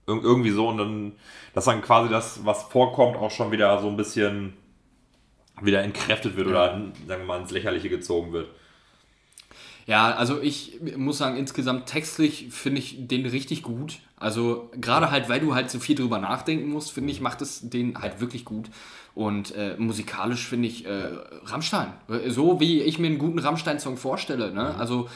ir 0.07 0.23
irgendwie 0.23 0.51
so. 0.51 0.67
Und 0.67 0.77
dann, 0.77 1.11
dass 1.53 1.65
dann 1.65 1.81
quasi 1.81 2.09
das, 2.09 2.45
was 2.45 2.63
vorkommt, 2.63 3.17
auch 3.17 3.31
schon 3.31 3.51
wieder 3.51 3.81
so 3.81 3.87
ein 3.87 3.97
bisschen 3.97 4.53
wieder 5.61 5.83
entkräftet 5.83 6.35
wird 6.35 6.47
oder 6.47 6.71
sagen 7.07 7.21
wir 7.21 7.25
mal 7.25 7.39
ins 7.39 7.51
Lächerliche 7.51 7.89
gezogen 7.89 8.33
wird. 8.33 8.49
Ja, 9.87 10.15
also 10.15 10.41
ich 10.41 10.79
muss 10.97 11.19
sagen, 11.19 11.37
insgesamt 11.37 11.85
textlich 11.85 12.47
finde 12.49 12.79
ich 12.79 13.07
den 13.07 13.25
richtig 13.25 13.61
gut. 13.61 13.99
Also 14.17 14.71
gerade 14.73 15.11
halt, 15.11 15.29
weil 15.29 15.39
du 15.39 15.53
halt 15.53 15.69
so 15.69 15.79
viel 15.79 15.95
drüber 15.95 16.17
nachdenken 16.17 16.69
musst, 16.69 16.91
finde 16.91 17.11
ich, 17.11 17.21
macht 17.21 17.41
es 17.41 17.69
den 17.69 18.01
halt 18.01 18.19
wirklich 18.19 18.45
gut. 18.45 18.69
Und 19.13 19.53
äh, 19.55 19.75
musikalisch 19.77 20.47
finde 20.47 20.67
ich 20.67 20.85
äh, 20.85 21.09
Rammstein. 21.45 21.93
So 22.27 22.59
wie 22.59 22.81
ich 22.81 22.97
mir 22.97 23.07
einen 23.07 23.19
guten 23.19 23.39
Rammstein-Song 23.39 23.97
vorstelle. 23.97 24.51
Ne? 24.51 24.75
Also 24.75 25.07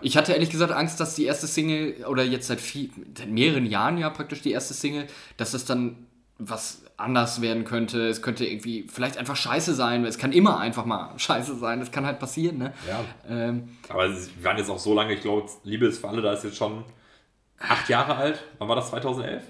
ich 0.00 0.16
hatte 0.16 0.32
ehrlich 0.32 0.50
gesagt 0.50 0.72
Angst, 0.72 0.98
dass 1.00 1.14
die 1.14 1.24
erste 1.24 1.46
Single, 1.46 2.04
oder 2.06 2.24
jetzt 2.24 2.46
seit, 2.46 2.60
viel, 2.60 2.90
seit 3.16 3.28
mehreren 3.28 3.66
Jahren 3.66 3.98
ja 3.98 4.08
praktisch 4.10 4.40
die 4.42 4.52
erste 4.52 4.72
Single, 4.74 5.06
dass 5.36 5.50
das 5.52 5.64
dann 5.64 6.06
was 6.38 6.82
anders 6.96 7.40
werden 7.40 7.64
könnte. 7.64 8.08
Es 8.08 8.22
könnte 8.22 8.44
irgendwie 8.46 8.86
vielleicht 8.90 9.16
einfach 9.18 9.36
scheiße 9.36 9.74
sein. 9.74 10.04
Es 10.04 10.18
kann 10.18 10.32
immer 10.32 10.58
einfach 10.58 10.84
mal 10.84 11.12
scheiße 11.18 11.56
sein. 11.58 11.80
Das 11.80 11.92
kann 11.92 12.06
halt 12.06 12.18
passieren. 12.18 12.58
Ne? 12.58 12.72
Ja. 12.88 13.04
Ähm, 13.28 13.76
Aber 13.88 14.10
sie 14.12 14.30
waren 14.42 14.56
jetzt 14.58 14.70
auch 14.70 14.78
so 14.78 14.94
lange, 14.94 15.14
ich 15.14 15.20
glaube, 15.20 15.48
Liebe 15.64 15.86
ist 15.86 15.98
für 16.00 16.08
alle, 16.08 16.22
da 16.22 16.32
ist 16.32 16.44
jetzt 16.44 16.56
schon 16.56 16.84
acht 17.58 17.88
Jahre 17.88 18.16
alt. 18.16 18.42
Wann 18.58 18.68
war 18.68 18.76
das? 18.76 18.90
2011? 18.90 19.42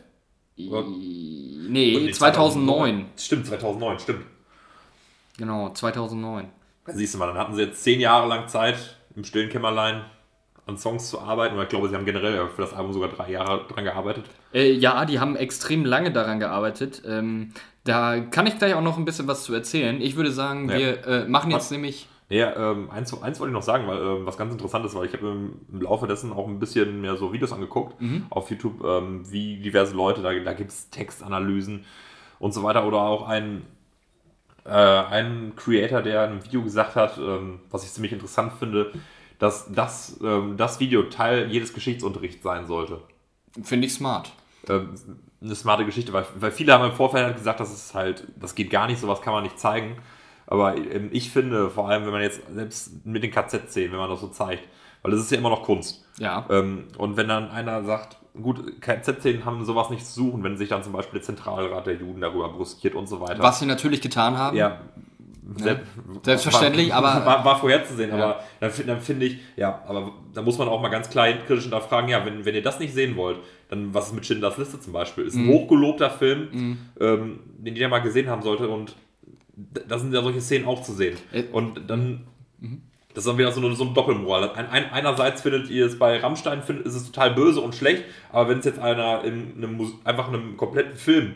Oder- 0.68 0.84
Nee, 0.88 1.96
Nee, 1.98 2.10
2009. 2.10 3.06
Stimmt, 3.16 3.46
2009, 3.46 3.98
stimmt. 4.00 4.26
Genau, 5.38 5.70
2009. 5.70 6.48
Da 6.84 6.92
siehst 6.92 7.14
du 7.14 7.18
mal, 7.18 7.28
dann 7.28 7.38
hatten 7.38 7.54
sie 7.54 7.62
jetzt 7.62 7.82
zehn 7.82 8.00
Jahre 8.00 8.28
lang 8.28 8.48
Zeit, 8.48 8.98
im 9.16 9.24
stillen 9.24 9.48
Kämmerlein 9.48 10.04
an 10.66 10.78
Songs 10.78 11.10
zu 11.10 11.20
arbeiten. 11.20 11.56
Und 11.56 11.62
ich 11.62 11.68
glaube, 11.68 11.88
sie 11.88 11.94
haben 11.94 12.04
generell 12.04 12.34
ja 12.34 12.46
für 12.46 12.62
das 12.62 12.72
Album 12.72 12.92
sogar 12.92 13.08
drei 13.08 13.30
Jahre 13.30 13.66
dran 13.68 13.84
gearbeitet. 13.84 14.24
Äh, 14.54 14.72
ja, 14.72 15.04
die 15.04 15.18
haben 15.20 15.36
extrem 15.36 15.84
lange 15.84 16.12
daran 16.12 16.38
gearbeitet. 16.40 17.02
Ähm, 17.06 17.52
da 17.84 18.20
kann 18.20 18.46
ich 18.46 18.58
gleich 18.58 18.74
auch 18.74 18.80
noch 18.82 18.96
ein 18.96 19.04
bisschen 19.04 19.26
was 19.26 19.42
zu 19.42 19.52
erzählen. 19.54 20.00
Ich 20.00 20.14
würde 20.16 20.30
sagen, 20.30 20.68
Ja. 20.68 20.78
wir 20.78 21.06
äh, 21.06 21.24
machen 21.28 21.50
jetzt 21.50 21.64
Was? 21.64 21.70
nämlich. 21.72 22.08
Nee, 22.28 22.40
ähm, 22.42 22.88
eins, 22.90 23.12
eins 23.22 23.40
wollte 23.40 23.50
ich 23.50 23.54
noch 23.54 23.62
sagen, 23.62 23.86
weil 23.88 23.98
ähm, 23.98 24.24
was 24.24 24.38
ganz 24.38 24.52
interessant 24.52 24.86
ist, 24.86 24.94
weil 24.94 25.04
ich 25.06 25.12
habe 25.12 25.26
im, 25.28 25.52
im 25.70 25.82
Laufe 25.82 26.06
dessen 26.06 26.32
auch 26.32 26.46
ein 26.48 26.58
bisschen 26.58 27.02
mehr 27.02 27.16
so 27.16 27.32
Videos 27.32 27.52
angeguckt 27.52 27.94
auf 28.30 28.48
YouTube, 28.50 28.82
ähm, 28.84 29.30
wie 29.30 29.56
diverse 29.56 29.94
Leute, 29.94 30.22
da, 30.22 30.32
da 30.32 30.52
gibt 30.54 30.70
es 30.70 30.88
Textanalysen 30.88 31.84
und 32.38 32.54
so 32.54 32.62
weiter. 32.62 32.86
Oder 32.86 32.98
auch 33.02 33.28
ein, 33.28 33.62
äh, 34.64 34.70
ein 34.70 35.52
Creator, 35.56 36.00
der 36.00 36.24
in 36.24 36.30
einem 36.30 36.44
Video 36.44 36.62
gesagt 36.62 36.96
hat, 36.96 37.18
ähm, 37.18 37.60
was 37.70 37.84
ich 37.84 37.92
ziemlich 37.92 38.12
interessant 38.12 38.52
finde, 38.58 38.92
dass 39.42 39.72
das, 39.72 40.20
ähm, 40.22 40.56
das 40.56 40.78
Video 40.78 41.02
Teil 41.02 41.50
jedes 41.50 41.74
Geschichtsunterrichts 41.74 42.44
sein 42.44 42.68
sollte. 42.68 43.00
Finde 43.64 43.88
ich 43.88 43.92
smart. 43.92 44.30
ähm, 44.68 44.94
eine 45.42 45.56
smarte 45.56 45.84
Geschichte, 45.84 46.12
weil, 46.12 46.24
weil 46.36 46.52
viele 46.52 46.72
haben 46.72 46.84
im 46.84 46.92
Vorfeld 46.92 47.24
halt 47.24 47.36
gesagt, 47.38 47.58
das 47.58 47.72
ist 47.72 47.92
halt, 47.92 48.28
das 48.36 48.54
geht 48.54 48.70
gar 48.70 48.86
nicht, 48.86 49.00
sowas 49.00 49.20
kann 49.20 49.32
man 49.32 49.42
nicht 49.42 49.58
zeigen. 49.58 49.96
Aber 50.46 50.76
ähm, 50.76 51.08
ich 51.10 51.32
finde, 51.32 51.70
vor 51.70 51.88
allem, 51.88 52.04
wenn 52.04 52.12
man 52.12 52.22
jetzt 52.22 52.40
selbst 52.54 53.04
mit 53.04 53.24
den 53.24 53.32
KZ-Szenen, 53.32 53.90
wenn 53.90 53.98
man 53.98 54.10
das 54.10 54.20
so 54.20 54.28
zeigt, 54.28 54.62
weil 55.02 55.10
das 55.10 55.20
ist 55.20 55.32
ja 55.32 55.38
immer 55.38 55.50
noch 55.50 55.64
Kunst. 55.64 56.04
Ja. 56.18 56.46
Ähm, 56.48 56.84
und 56.96 57.16
wenn 57.16 57.26
dann 57.26 57.50
einer 57.50 57.82
sagt, 57.82 58.18
gut, 58.40 58.80
KZ-Szenen 58.80 59.44
haben 59.44 59.64
sowas 59.64 59.90
nicht 59.90 60.06
zu 60.06 60.12
suchen, 60.12 60.44
wenn 60.44 60.56
sich 60.56 60.68
dann 60.68 60.84
zum 60.84 60.92
Beispiel 60.92 61.18
der 61.18 61.26
Zentralrat 61.26 61.84
der 61.84 61.96
Juden 61.96 62.20
darüber 62.20 62.48
brüskiert 62.48 62.94
und 62.94 63.08
so 63.08 63.20
weiter. 63.20 63.42
Was 63.42 63.58
sie 63.58 63.66
natürlich 63.66 64.00
getan 64.00 64.38
haben. 64.38 64.56
Ja. 64.56 64.82
Selbst, 65.56 65.86
Selbstverständlich, 66.24 66.90
war, 66.90 67.04
aber- 67.04 67.26
War, 67.26 67.44
war 67.44 67.58
vorherzusehen, 67.58 68.10
Ja. 68.10 68.16
aber 68.16 68.40
dann, 68.60 68.70
dann 68.86 69.00
finde 69.00 69.26
ich, 69.26 69.38
ja, 69.56 69.82
aber 69.86 70.12
da 70.34 70.42
muss 70.42 70.58
man 70.58 70.68
auch 70.68 70.80
mal 70.80 70.88
ganz 70.88 71.08
klar 71.10 71.28
kritisch 71.46 71.64
hinterfragen, 71.64 72.08
ja, 72.10 72.24
wenn, 72.24 72.44
wenn 72.44 72.54
ihr 72.54 72.62
das 72.62 72.78
nicht 72.80 72.94
sehen 72.94 73.16
wollt, 73.16 73.38
dann 73.68 73.92
was 73.94 74.08
ist 74.08 74.14
mit 74.14 74.26
Schindlers 74.26 74.58
Liste 74.58 74.78
zum 74.80 74.92
Beispiel? 74.92 75.24
Ist 75.24 75.34
ein 75.36 75.46
Mhm. 75.46 75.50
hochgelobter 75.52 76.10
Film, 76.10 76.78
ähm, 77.00 77.40
den 77.58 77.74
jeder 77.74 77.88
mal 77.88 78.00
gesehen 78.00 78.28
haben 78.28 78.42
sollte 78.42 78.68
und 78.68 78.94
da 79.86 79.98
sind 79.98 80.12
ja 80.14 80.22
solche 80.22 80.40
Szenen 80.40 80.66
auch 80.66 80.82
zu 80.82 80.92
sehen. 80.92 81.16
Äh, 81.32 81.44
Und 81.52 81.88
dann. 81.88 82.26
Das 83.14 83.24
ist 83.24 83.28
dann 83.28 83.36
wieder 83.36 83.52
so 83.52 83.60
eine, 83.60 83.74
so 83.76 83.84
eine 83.84 83.92
Doppelmoral. 83.92 84.52
Ein, 84.54 84.70
ein, 84.70 84.90
einerseits 84.90 85.42
findet 85.42 85.68
ihr 85.68 85.84
es 85.84 85.98
bei 85.98 86.16
Rammstein, 86.18 86.62
findet, 86.62 86.86
ist 86.86 86.94
es 86.94 87.04
total 87.12 87.34
böse 87.34 87.60
und 87.60 87.74
schlecht, 87.74 88.04
aber 88.30 88.48
wenn 88.48 88.60
es 88.60 88.64
jetzt 88.64 88.78
einer 88.78 89.22
in 89.22 89.52
einem, 89.58 89.92
einfach 90.04 90.28
in 90.28 90.34
einem 90.34 90.56
kompletten 90.56 90.96
Film 90.96 91.34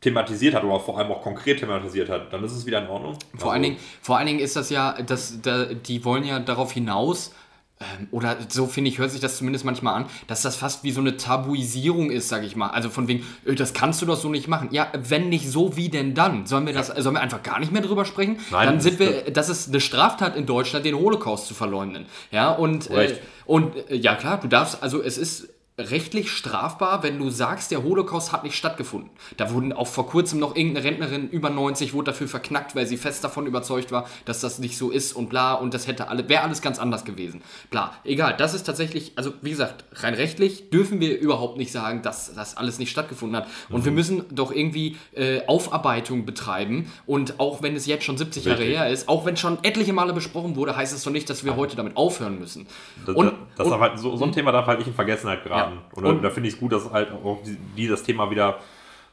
thematisiert 0.00 0.54
hat 0.54 0.64
oder 0.64 0.80
vor 0.80 0.98
allem 0.98 1.10
auch 1.12 1.22
konkret 1.22 1.60
thematisiert 1.60 2.08
hat, 2.08 2.32
dann 2.32 2.42
ist 2.42 2.52
es 2.52 2.64
wieder 2.66 2.82
in 2.82 2.88
Ordnung. 2.88 3.16
Vor, 3.36 3.52
allen 3.52 3.62
Dingen, 3.62 3.76
vor 4.00 4.16
allen 4.16 4.26
Dingen 4.26 4.40
ist 4.40 4.56
das 4.56 4.70
ja, 4.70 5.00
das, 5.02 5.40
da, 5.42 5.66
die 5.66 6.04
wollen 6.04 6.24
ja 6.24 6.38
darauf 6.38 6.72
hinaus, 6.72 7.32
ähm, 7.80 8.08
oder 8.10 8.36
so 8.48 8.66
finde 8.66 8.90
ich, 8.90 8.98
hört 8.98 9.10
sich 9.10 9.20
das 9.20 9.38
zumindest 9.38 9.64
manchmal 9.64 9.94
an, 9.94 10.06
dass 10.26 10.42
das 10.42 10.56
fast 10.56 10.84
wie 10.84 10.90
so 10.90 11.00
eine 11.00 11.16
Tabuisierung 11.16 12.10
ist, 12.10 12.28
sage 12.28 12.44
ich 12.44 12.54
mal. 12.54 12.68
Also 12.68 12.90
von 12.90 13.08
wegen, 13.08 13.24
äh, 13.46 13.54
das 13.54 13.72
kannst 13.72 14.02
du 14.02 14.06
doch 14.06 14.16
so 14.16 14.28
nicht 14.28 14.48
machen. 14.48 14.68
Ja, 14.70 14.88
wenn 14.92 15.30
nicht 15.30 15.48
so, 15.48 15.76
wie 15.76 15.88
denn 15.88 16.14
dann? 16.14 16.46
Sollen 16.46 16.66
wir, 16.66 16.74
das, 16.74 16.88
sollen 16.88 17.14
wir 17.14 17.22
einfach 17.22 17.42
gar 17.42 17.58
nicht 17.58 17.72
mehr 17.72 17.80
drüber 17.80 18.04
sprechen? 18.04 18.38
Nein, 18.50 18.66
dann 18.66 18.80
sind 18.80 18.98
wir, 18.98 19.30
das 19.30 19.48
ist 19.48 19.68
eine 19.68 19.80
Straftat 19.80 20.36
in 20.36 20.44
Deutschland, 20.44 20.84
den 20.84 20.94
Holocaust 20.94 21.46
zu 21.46 21.54
verleugnen. 21.54 22.04
Ja, 22.30 22.50
und, 22.50 22.90
äh, 22.90 23.16
und 23.46 23.74
äh, 23.90 23.96
ja 23.96 24.14
klar, 24.14 24.38
du 24.40 24.48
darfst, 24.48 24.82
also 24.82 25.02
es 25.02 25.16
ist 25.16 25.48
rechtlich 25.80 26.30
strafbar, 26.30 27.02
wenn 27.02 27.18
du 27.18 27.30
sagst, 27.30 27.70
der 27.70 27.82
Holocaust 27.82 28.32
hat 28.32 28.44
nicht 28.44 28.56
stattgefunden. 28.56 29.10
Da 29.36 29.52
wurden 29.52 29.72
auch 29.72 29.86
vor 29.86 30.06
kurzem 30.06 30.38
noch 30.38 30.54
irgendeine 30.56 30.84
Rentnerin 30.86 31.28
über 31.30 31.50
90 31.50 31.92
wurde 31.94 32.10
dafür 32.12 32.28
verknackt, 32.28 32.74
weil 32.76 32.86
sie 32.86 32.96
fest 32.96 33.24
davon 33.24 33.46
überzeugt 33.46 33.92
war, 33.92 34.06
dass 34.24 34.40
das 34.40 34.58
nicht 34.58 34.76
so 34.76 34.90
ist 34.90 35.12
und 35.14 35.28
bla 35.30 35.54
und 35.54 35.74
das 35.74 35.86
hätte 35.86 36.08
alle 36.08 36.28
wäre 36.28 36.42
alles 36.42 36.62
ganz 36.62 36.78
anders 36.78 37.04
gewesen. 37.04 37.42
Bla, 37.70 37.92
egal, 38.04 38.34
das 38.36 38.54
ist 38.54 38.64
tatsächlich, 38.64 39.12
also 39.16 39.32
wie 39.42 39.50
gesagt, 39.50 39.84
rein 39.94 40.14
rechtlich 40.14 40.70
dürfen 40.70 41.00
wir 41.00 41.18
überhaupt 41.18 41.56
nicht 41.56 41.72
sagen, 41.72 42.02
dass 42.02 42.34
das 42.34 42.56
alles 42.56 42.78
nicht 42.78 42.90
stattgefunden 42.90 43.36
hat 43.36 43.48
und 43.70 43.84
wir 43.84 43.92
müssen 43.92 44.24
doch 44.34 44.52
irgendwie 44.52 44.96
äh, 45.14 45.40
Aufarbeitung 45.46 46.24
betreiben 46.26 46.90
und 47.06 47.40
auch 47.40 47.62
wenn 47.62 47.74
es 47.76 47.86
jetzt 47.86 48.04
schon 48.04 48.18
70 48.18 48.44
Jahre 48.44 48.64
her 48.64 48.88
ist, 48.88 49.08
auch 49.08 49.24
wenn 49.24 49.36
schon 49.36 49.58
etliche 49.62 49.92
Male 49.92 50.12
besprochen 50.12 50.56
wurde, 50.56 50.76
heißt 50.76 50.94
es 50.94 51.02
doch 51.04 51.10
nicht, 51.12 51.28
dass 51.30 51.44
wir 51.44 51.56
heute 51.56 51.76
damit 51.76 51.96
aufhören 51.96 52.38
müssen. 52.38 52.66
Das, 53.06 53.14
Und- 53.16 53.32
das 53.56 53.66
und- 53.66 53.80
halt, 53.80 53.98
so, 53.98 54.16
so 54.16 54.24
ein 54.24 54.32
Thema 54.32 54.52
darf 54.52 54.66
halt 54.66 54.78
nicht 54.78 54.88
in 54.88 54.94
Vergessenheit 54.94 55.42
geraten. 55.44 55.69
Ja. 55.69 55.69
Und, 55.94 56.04
da- 56.04 56.10
Und- 56.10 56.22
da 56.22 56.30
finde 56.30 56.48
ich 56.48 56.54
es 56.54 56.60
gut, 56.60 56.72
dass 56.72 56.90
halt 56.90 57.10
auch 57.12 57.42
die, 57.44 57.56
die 57.76 57.88
das 57.88 58.02
Thema 58.02 58.30
wieder 58.30 58.58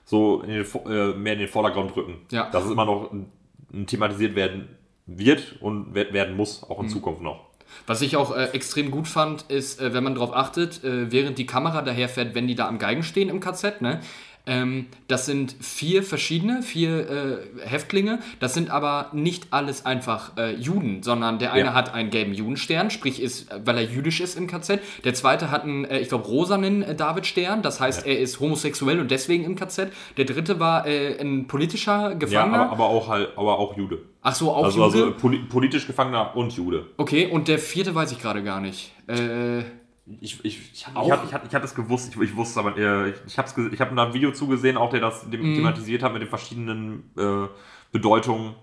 so 0.05 0.41
in 0.41 0.49
den, 0.49 0.65
äh, 0.89 1.13
mehr 1.17 1.33
in 1.33 1.39
den 1.39 1.47
Vordergrund 1.47 1.95
rücken. 1.95 2.15
Ja. 2.31 2.49
Dass 2.49 2.65
es 2.65 2.71
immer 2.71 2.85
noch 2.85 3.11
thematisiert 3.85 4.35
werden 4.35 4.69
wird 5.05 5.57
und 5.61 5.87
wer- 5.93 6.13
werden 6.13 6.35
muss, 6.35 6.63
auch 6.63 6.79
in 6.79 6.85
Mhm. 6.85 6.89
Zukunft 6.89 7.21
noch. 7.21 7.45
Was 7.85 8.01
ich 8.01 8.15
auch 8.15 8.33
äh, 8.35 8.45
extrem 8.51 8.91
gut 8.91 9.07
fand, 9.09 9.43
ist, 9.49 9.81
äh, 9.81 9.93
wenn 9.93 10.03
man 10.03 10.15
darauf 10.15 10.33
achtet, 10.33 10.83
äh, 10.85 11.11
während 11.11 11.37
die 11.37 11.45
Kamera 11.45 11.81
daherfährt, 11.81 12.33
wenn 12.33 12.47
die 12.47 12.55
da 12.55 12.67
am 12.67 12.79
Geigen 12.79 13.03
stehen 13.03 13.27
im 13.29 13.41
KZ, 13.41 13.81
ne? 13.81 13.99
Ähm, 14.47 14.85
das 15.07 15.25
sind 15.25 15.55
vier 15.59 16.01
verschiedene, 16.03 16.63
vier 16.63 17.09
äh, 17.09 17.67
Häftlinge. 17.67 18.19
Das 18.39 18.53
sind 18.53 18.69
aber 18.71 19.09
nicht 19.13 19.47
alles 19.51 19.85
einfach 19.85 20.37
äh, 20.37 20.55
Juden, 20.55 21.03
sondern 21.03 21.37
der 21.37 21.51
eine 21.53 21.65
Ja. 21.65 21.73
hat 21.73 21.93
einen 21.93 22.09
gelben 22.09 22.33
Judenstern, 22.33 22.89
sprich 22.89 23.21
ist, 23.21 23.49
weil 23.65 23.77
er 23.77 23.83
jüdisch 23.83 24.21
ist 24.21 24.37
im 24.37 24.47
KZ. 24.47 24.79
Der 25.03 25.13
zweite 25.13 25.51
hat 25.51 25.63
einen, 25.63 25.85
äh, 25.85 25.99
ich 25.99 26.07
glaube, 26.09 26.25
rosanen 26.25 26.81
äh, 26.81 26.95
Davidstern, 26.95 27.61
das 27.61 27.79
heißt, 27.81 28.07
er 28.07 28.17
ist 28.19 28.39
homosexuell 28.39 28.99
und 28.99 29.11
deswegen 29.11 29.43
im 29.43 29.55
KZ. 29.55 29.91
Der 30.15 30.25
dritte 30.25 30.59
war 30.59 30.87
äh, 30.87 31.19
ein 31.19 31.47
politischer 31.47 32.09
Ja, 32.09 32.13
Gefangener. 32.13 32.63
aber, 32.63 32.71
aber 32.71 32.85
auch 32.85 33.07
halt, 33.09 33.29
aber 33.35 33.59
auch 33.59 33.75
Jude. 33.77 33.99
Ach 34.21 34.33
so, 34.35 34.51
auch 34.51 34.63
Also, 34.65 34.83
Jude. 34.85 35.03
also 35.05 35.13
poli 35.17 35.39
politisch 35.39 35.87
Gefangener 35.87 36.35
und 36.35 36.53
Jude. 36.53 36.85
okay, 36.97 37.27
und 37.27 37.47
der 37.49 37.59
vierte 37.59 37.93
weiß 37.93 38.11
ich 38.13 38.19
gerade 38.19 38.43
gar 38.43 38.61
nicht. 38.61 38.93
Äh, 39.07 39.63
Ich, 40.21 40.39
ich, 40.45 40.71
ich, 40.73 40.85
Auch? 40.93 41.05
ich, 41.05 41.11
hab, 41.11 41.25
ich, 41.25 41.33
hab, 41.33 41.45
ich 41.45 41.53
hatte 41.53 41.65
es 41.65 41.75
gewusst, 41.75 42.13
ich, 42.15 42.21
ich 42.21 42.35
wusste 42.35 42.59
aber, 42.61 42.77
äh, 42.77 43.09
ich, 43.09 43.15
ich 43.27 43.37
habe 43.37 43.69
ich 43.73 43.81
hab 43.81 43.93
da 43.95 44.05
ein 44.05 44.13
Video 44.13 44.31
zugesehen, 44.31 44.77
auch 44.77 44.89
der 44.89 45.01
das 45.01 45.29
dem, 45.29 45.41
Mhm. 45.51 45.55
thematisiert 45.55 46.01
hat 46.01 46.13
mit 46.13 46.21
den 46.21 46.29
verschiedenen 46.29 47.11
äh, 47.17 47.47
Bedeutungen. 47.91 48.55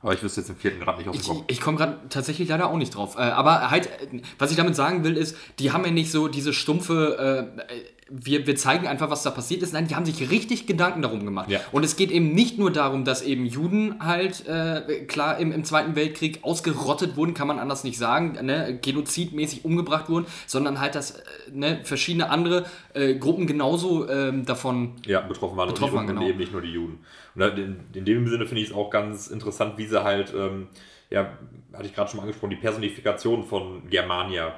Aber 0.00 0.14
ich 0.14 0.22
wüsste 0.22 0.40
jetzt 0.40 0.48
den 0.48 0.56
vierten 0.56 0.80
gerade 0.80 0.98
nicht 0.98 1.08
aus 1.08 1.16
dem 1.16 1.20
Ich, 1.20 1.28
Kopf. 1.28 1.44
ich 1.48 1.60
komme 1.60 1.76
gerade 1.78 2.00
tatsächlich 2.08 2.48
leider 2.48 2.68
auch 2.70 2.76
nicht 2.76 2.94
drauf. 2.94 3.16
Äh, 3.16 3.22
aber 3.22 3.70
halt, 3.70 3.86
äh, 3.86 4.22
was 4.38 4.50
ich 4.50 4.56
damit 4.56 4.74
sagen 4.76 5.04
will, 5.04 5.16
ist, 5.16 5.36
die 5.58 5.72
haben 5.72 5.84
ja 5.84 5.90
nicht 5.90 6.10
so 6.10 6.28
diese 6.28 6.52
stumpfe, 6.52 7.56
äh, 7.68 7.74
äh, 7.74 7.84
wir, 8.08 8.46
wir 8.46 8.54
zeigen 8.54 8.86
einfach, 8.86 9.10
was 9.10 9.24
da 9.24 9.30
passiert 9.30 9.62
ist. 9.62 9.72
Nein, 9.72 9.88
die 9.88 9.96
haben 9.96 10.06
sich 10.06 10.30
richtig 10.30 10.66
Gedanken 10.66 11.02
darum 11.02 11.24
gemacht. 11.24 11.50
Ja. 11.50 11.60
Und 11.72 11.84
es 11.84 11.96
geht 11.96 12.12
eben 12.12 12.32
nicht 12.34 12.56
nur 12.56 12.70
darum, 12.70 13.04
dass 13.04 13.20
eben 13.22 13.46
Juden 13.46 13.96
halt, 13.98 14.46
äh, 14.46 15.04
klar, 15.06 15.38
im, 15.38 15.50
im 15.50 15.64
Zweiten 15.64 15.96
Weltkrieg 15.96 16.38
ausgerottet 16.42 17.16
wurden, 17.16 17.34
kann 17.34 17.48
man 17.48 17.58
anders 17.58 17.82
nicht 17.82 17.98
sagen, 17.98 18.38
ne, 18.42 18.78
genozidmäßig 18.80 19.64
umgebracht 19.64 20.08
wurden, 20.08 20.26
sondern 20.46 20.80
halt, 20.80 20.94
dass 20.94 21.12
äh, 21.12 21.22
ne, 21.52 21.80
verschiedene 21.82 22.30
andere 22.30 22.66
äh, 22.94 23.16
Gruppen 23.16 23.48
genauso 23.48 24.08
ähm, 24.08 24.44
davon 24.44 24.94
Ja, 25.04 25.20
betroffen 25.22 25.56
waren, 25.56 25.68
Betroffen 25.68 25.98
und, 25.98 26.06
waren, 26.06 26.06
nicht, 26.06 26.12
und 26.12 26.18
genau. 26.20 26.30
eben 26.30 26.38
nicht 26.38 26.52
nur 26.52 26.62
die 26.62 26.72
Juden. 26.72 27.00
Und 27.34 27.42
in, 27.42 27.80
in 27.92 28.04
dem 28.04 28.28
Sinne 28.28 28.46
finde 28.46 28.62
ich 28.62 28.68
es 28.68 28.74
auch 28.74 28.90
ganz 28.90 29.26
interessant, 29.26 29.78
wie 29.78 29.86
sie 29.86 30.04
halt, 30.04 30.32
ähm, 30.32 30.68
ja, 31.10 31.32
hatte 31.72 31.86
ich 31.86 31.94
gerade 31.94 32.08
schon 32.08 32.18
mal 32.18 32.22
angesprochen, 32.22 32.50
die 32.50 32.56
Personifikation 32.56 33.42
von 33.42 33.88
Germania, 33.90 34.54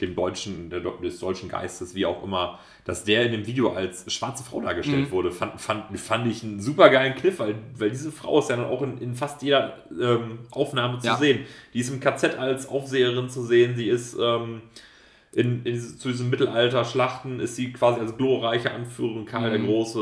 dem 0.00 0.14
deutschen, 0.14 0.70
der, 0.70 0.80
des 0.80 1.18
deutschen 1.18 1.48
Geistes, 1.48 1.94
wie 1.94 2.06
auch 2.06 2.22
immer, 2.22 2.58
dass 2.84 3.04
der 3.04 3.26
in 3.26 3.32
dem 3.32 3.46
Video 3.46 3.72
als 3.72 4.10
schwarze 4.12 4.44
Frau 4.44 4.60
dargestellt 4.60 5.08
Mhm. 5.08 5.10
wurde, 5.10 5.32
fand, 5.32 5.60
fand, 5.60 5.98
fand 5.98 6.26
ich 6.28 6.42
einen 6.44 6.60
super 6.60 6.88
geilen 6.88 7.14
Cliff, 7.14 7.38
weil, 7.40 7.56
weil 7.76 7.90
diese 7.90 8.12
Frau 8.12 8.38
ist 8.38 8.48
ja 8.50 8.56
dann 8.56 8.66
auch 8.66 8.82
in, 8.82 8.98
in 8.98 9.14
fast 9.14 9.42
jeder 9.42 9.78
ähm, 10.00 10.40
Aufnahme 10.50 10.98
zu 10.98 11.06
Ja. 11.08 11.16
sehen. 11.16 11.40
Die 11.74 11.80
ist 11.80 11.90
im 11.90 12.00
KZ 12.00 12.38
als 12.38 12.68
Aufseherin 12.68 13.28
zu 13.28 13.42
sehen, 13.44 13.74
sie 13.76 13.88
ist 13.88 14.16
ähm, 14.20 14.62
in, 15.32 15.64
in 15.64 15.80
zu 15.80 16.08
diesen 16.08 16.30
Mittelalter-Schlachten 16.30 17.40
ist 17.40 17.56
sie 17.56 17.72
quasi 17.72 18.00
als 18.00 18.16
glorreiche 18.16 18.70
Anführerin, 18.70 19.24
Karl 19.26 19.50
der 19.50 19.58
Mhm. 19.60 19.66
Große, 19.66 19.98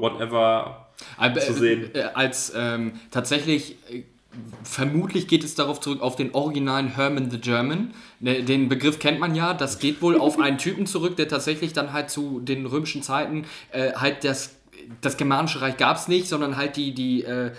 whatever. 0.00 0.88
Aber, 1.16 1.40
zu 1.40 1.52
äh, 1.52 1.54
sehen. 1.54 1.90
Äh, 1.94 2.02
als 2.14 2.52
ähm, 2.56 2.92
tatsächlich, 3.10 3.76
äh, 3.90 4.02
vermutlich 4.64 5.28
geht 5.28 5.44
es 5.44 5.54
darauf 5.54 5.80
zurück, 5.80 6.00
auf 6.00 6.16
den 6.16 6.34
originalen 6.34 6.88
Herman 6.94 7.30
the 7.30 7.38
German. 7.40 7.92
Ne, 8.22 8.44
Den 8.44 8.68
Begriff 8.68 9.00
kennt 9.00 9.18
man 9.18 9.34
ja. 9.34 9.52
Das 9.52 9.80
geht 9.80 10.00
wohl 10.00 10.16
auf 10.16 10.38
einen 10.38 10.56
Typen 10.56 10.86
zurück, 10.86 11.16
der 11.16 11.28
tatsächlich 11.28 11.72
dann 11.72 11.92
halt 11.92 12.08
zu 12.08 12.40
den 12.40 12.64
römischen 12.66 13.02
Zeiten 13.02 13.44
äh, 13.72 13.92
halt 13.94 14.22
das, 14.24 14.54
das 15.00 15.16
Germanische 15.16 15.60
Reich 15.60 15.76
gab 15.76 15.96
es 15.96 16.06
nicht, 16.06 16.28
sondern 16.28 16.56
halt 16.56 16.76
die, 16.76 16.94
die 16.94 17.24
äh, 17.24 17.50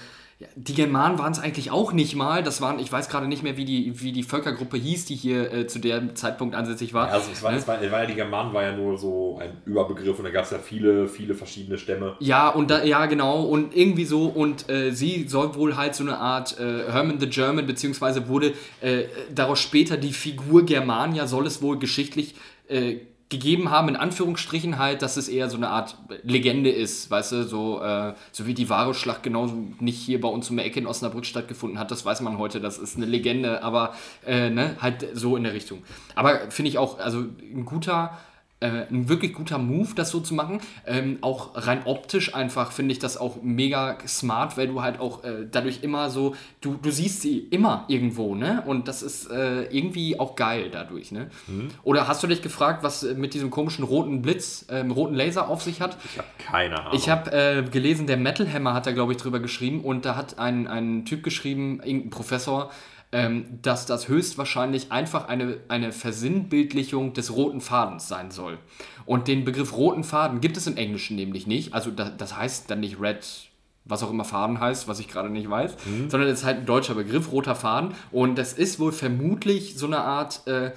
die 0.55 0.73
Germanen 0.73 1.17
waren 1.17 1.31
es 1.31 1.39
eigentlich 1.39 1.71
auch 1.71 1.93
nicht 1.93 2.15
mal. 2.15 2.43
Das 2.43 2.61
waren, 2.61 2.79
ich 2.79 2.91
weiß 2.91 3.09
gerade 3.09 3.27
nicht 3.27 3.43
mehr, 3.43 3.57
wie 3.57 3.65
die, 3.65 4.01
wie 4.01 4.11
die 4.11 4.23
Völkergruppe 4.23 4.77
hieß, 4.77 5.05
die 5.05 5.15
hier 5.15 5.51
äh, 5.51 5.67
zu 5.67 5.79
dem 5.79 6.15
Zeitpunkt 6.15 6.55
ansässig 6.55 6.93
war. 6.93 7.09
Also 7.09 7.29
es 7.31 7.43
war, 7.43 7.51
Ne? 7.51 7.57
es 7.57 7.67
war, 7.67 7.81
es 7.81 7.91
war 7.91 8.01
ja 8.01 8.05
die 8.07 8.15
Germanen 8.15 8.53
war 8.53 8.63
ja 8.63 8.75
nur 8.75 8.97
so 8.97 9.39
ein 9.41 9.57
Überbegriff 9.65 10.17
und 10.17 10.25
da 10.25 10.31
gab 10.31 10.45
es 10.45 10.51
ja 10.51 10.59
viele, 10.59 11.07
viele 11.07 11.35
verschiedene 11.35 11.77
Stämme. 11.77 12.15
Ja, 12.19 12.49
und 12.49 12.69
da, 12.69 12.83
ja, 12.83 13.05
genau, 13.05 13.43
und 13.43 13.75
irgendwie 13.75 14.05
so, 14.05 14.25
und 14.25 14.69
äh, 14.69 14.91
sie 14.91 15.27
soll 15.27 15.55
wohl 15.55 15.77
halt 15.77 15.95
so 15.95 16.03
eine 16.03 16.17
Art 16.17 16.59
äh, 16.59 16.91
Herman 16.91 17.19
the 17.19 17.27
German, 17.27 17.65
beziehungsweise 17.65 18.27
wurde 18.27 18.53
äh, 18.81 19.03
daraus 19.33 19.59
später 19.59 19.97
die 19.97 20.13
Figur 20.13 20.65
Germania, 20.65 21.27
soll 21.27 21.47
es 21.47 21.61
wohl 21.61 21.79
geschichtlich 21.79 22.35
äh, 22.67 22.97
gegeben 23.33 23.71
haben, 23.71 23.89
in 23.89 23.95
Anführungsstrichen 23.95 24.77
halt, 24.77 25.01
dass 25.01 25.17
es 25.17 25.27
eher 25.27 25.49
so 25.49 25.57
eine 25.57 25.69
Art 25.69 25.97
Legende 26.23 26.69
ist, 26.69 27.09
weißt 27.09 27.31
du, 27.31 27.43
so, 27.43 27.81
äh, 27.81 28.13
so 28.31 28.45
wie 28.45 28.53
die 28.53 28.69
wahre 28.69 28.93
Schlacht 28.93 29.23
genauso 29.23 29.55
nicht 29.79 29.97
hier 29.97 30.21
bei 30.21 30.27
uns 30.27 30.49
um 30.49 30.57
die 30.57 30.63
Ecke 30.63 30.79
in 30.79 30.87
Osnabrück 30.87 31.25
stattgefunden 31.25 31.79
hat, 31.79 31.91
das 31.91 32.05
weiß 32.05 32.21
man 32.21 32.37
heute, 32.37 32.61
das 32.61 32.77
ist 32.77 32.95
eine 32.95 33.07
Legende, 33.07 33.63
aber 33.63 33.93
äh, 34.25 34.49
ne, 34.49 34.77
halt 34.79 35.07
so 35.13 35.35
in 35.35 35.43
der 35.43 35.53
Richtung. 35.53 35.83
Aber 36.15 36.51
finde 36.51 36.69
ich 36.69 36.77
auch, 36.77 36.99
also 36.99 37.19
ein 37.19 37.65
guter 37.65 38.17
äh, 38.63 38.87
ein 38.89 39.09
wirklich 39.09 39.33
guter 39.33 39.57
Move, 39.57 39.89
das 39.95 40.09
so 40.09 40.21
zu 40.21 40.33
machen. 40.33 40.61
Ähm, 40.87 41.17
auch 41.21 41.51
rein 41.55 41.81
optisch 41.85 42.33
einfach 42.33 42.71
finde 42.71 42.93
ich 42.93 42.99
das 42.99 43.17
auch 43.17 43.43
mega 43.43 43.97
smart, 44.07 44.57
weil 44.57 44.67
du 44.67 44.81
halt 44.81 44.99
auch 44.99 45.23
äh, 45.23 45.45
dadurch 45.51 45.83
immer 45.83 46.09
so, 46.09 46.35
du, 46.61 46.75
du 46.81 46.89
siehst 46.89 47.21
sie 47.21 47.39
immer 47.39 47.83
irgendwo, 47.89 48.35
ne? 48.35 48.63
Und 48.65 48.87
das 48.87 49.01
ist 49.01 49.29
äh, 49.29 49.63
irgendwie 49.63 50.19
auch 50.19 50.35
geil 50.35 50.69
dadurch, 50.71 51.11
ne? 51.11 51.29
Oder 51.83 52.07
hast 52.07 52.23
du 52.23 52.27
dich 52.27 52.41
gefragt, 52.41 52.83
was 52.83 53.03
äh, 53.03 53.13
mit 53.15 53.33
diesem 53.33 53.49
komischen 53.49 53.83
roten 53.83 54.21
Blitz, 54.21 54.65
ähm, 54.69 54.91
roten 54.91 55.15
Laser 55.15 55.49
auf 55.49 55.61
sich 55.61 55.81
hat? 55.81 55.97
Ich 56.05 56.17
habe 56.17 56.27
keine 56.37 56.79
Ahnung. 56.79 56.93
Ich 56.93 57.09
habe 57.09 57.31
äh, 57.31 57.63
gelesen, 57.63 58.07
der 58.07 58.17
Metal 58.17 58.51
Hammer 58.51 58.73
hat 58.73 58.87
da, 58.87 58.91
glaube 58.91 59.11
ich, 59.11 59.17
drüber 59.17 59.39
geschrieben 59.39 59.81
und 59.81 60.05
da 60.05 60.15
hat 60.15 60.39
ein, 60.39 60.67
ein 60.67 61.05
Typ 61.05 61.23
geschrieben, 61.23 61.81
irgendein 61.83 62.09
Professor, 62.11 62.71
ähm, 63.13 63.59
dass 63.61 63.85
das 63.85 64.07
höchstwahrscheinlich 64.07 64.91
einfach 64.91 65.27
eine, 65.27 65.59
eine 65.67 65.91
Versinnbildlichung 65.91 67.13
des 67.13 67.33
roten 67.33 67.61
Fadens 67.61 68.07
sein 68.07 68.31
soll. 68.31 68.57
Und 69.05 69.27
den 69.27 69.45
Begriff 69.45 69.77
roten 69.77 70.03
Faden 70.03 70.41
gibt 70.41 70.57
es 70.57 70.65
im 70.65 70.77
Englischen 70.77 71.15
nämlich 71.15 71.45
nicht. 71.45 71.73
Also 71.73 71.91
da, 71.91 72.09
das 72.09 72.35
heißt 72.35 72.71
dann 72.71 72.79
nicht 72.79 72.99
Red, 72.99 73.23
was 73.85 74.01
auch 74.01 74.09
immer 74.09 74.25
Faden 74.25 74.59
heißt, 74.59 74.87
was 74.87 74.99
ich 74.99 75.07
gerade 75.07 75.29
nicht 75.29 75.47
weiß, 75.49 75.75
sondern 76.09 76.27
es 76.27 76.39
ist 76.39 76.45
halt 76.45 76.59
ein 76.59 76.65
deutscher 76.65 76.95
Begriff, 76.95 77.31
roter 77.31 77.55
Faden. 77.55 77.93
Und 78.11 78.35
das 78.35 78.53
ist 78.53 78.79
wohl 78.79 78.91
vermutlich 78.91 79.77
so 79.77 79.85
eine 79.85 79.99
Art, 79.99 80.47
äh, 80.47 80.71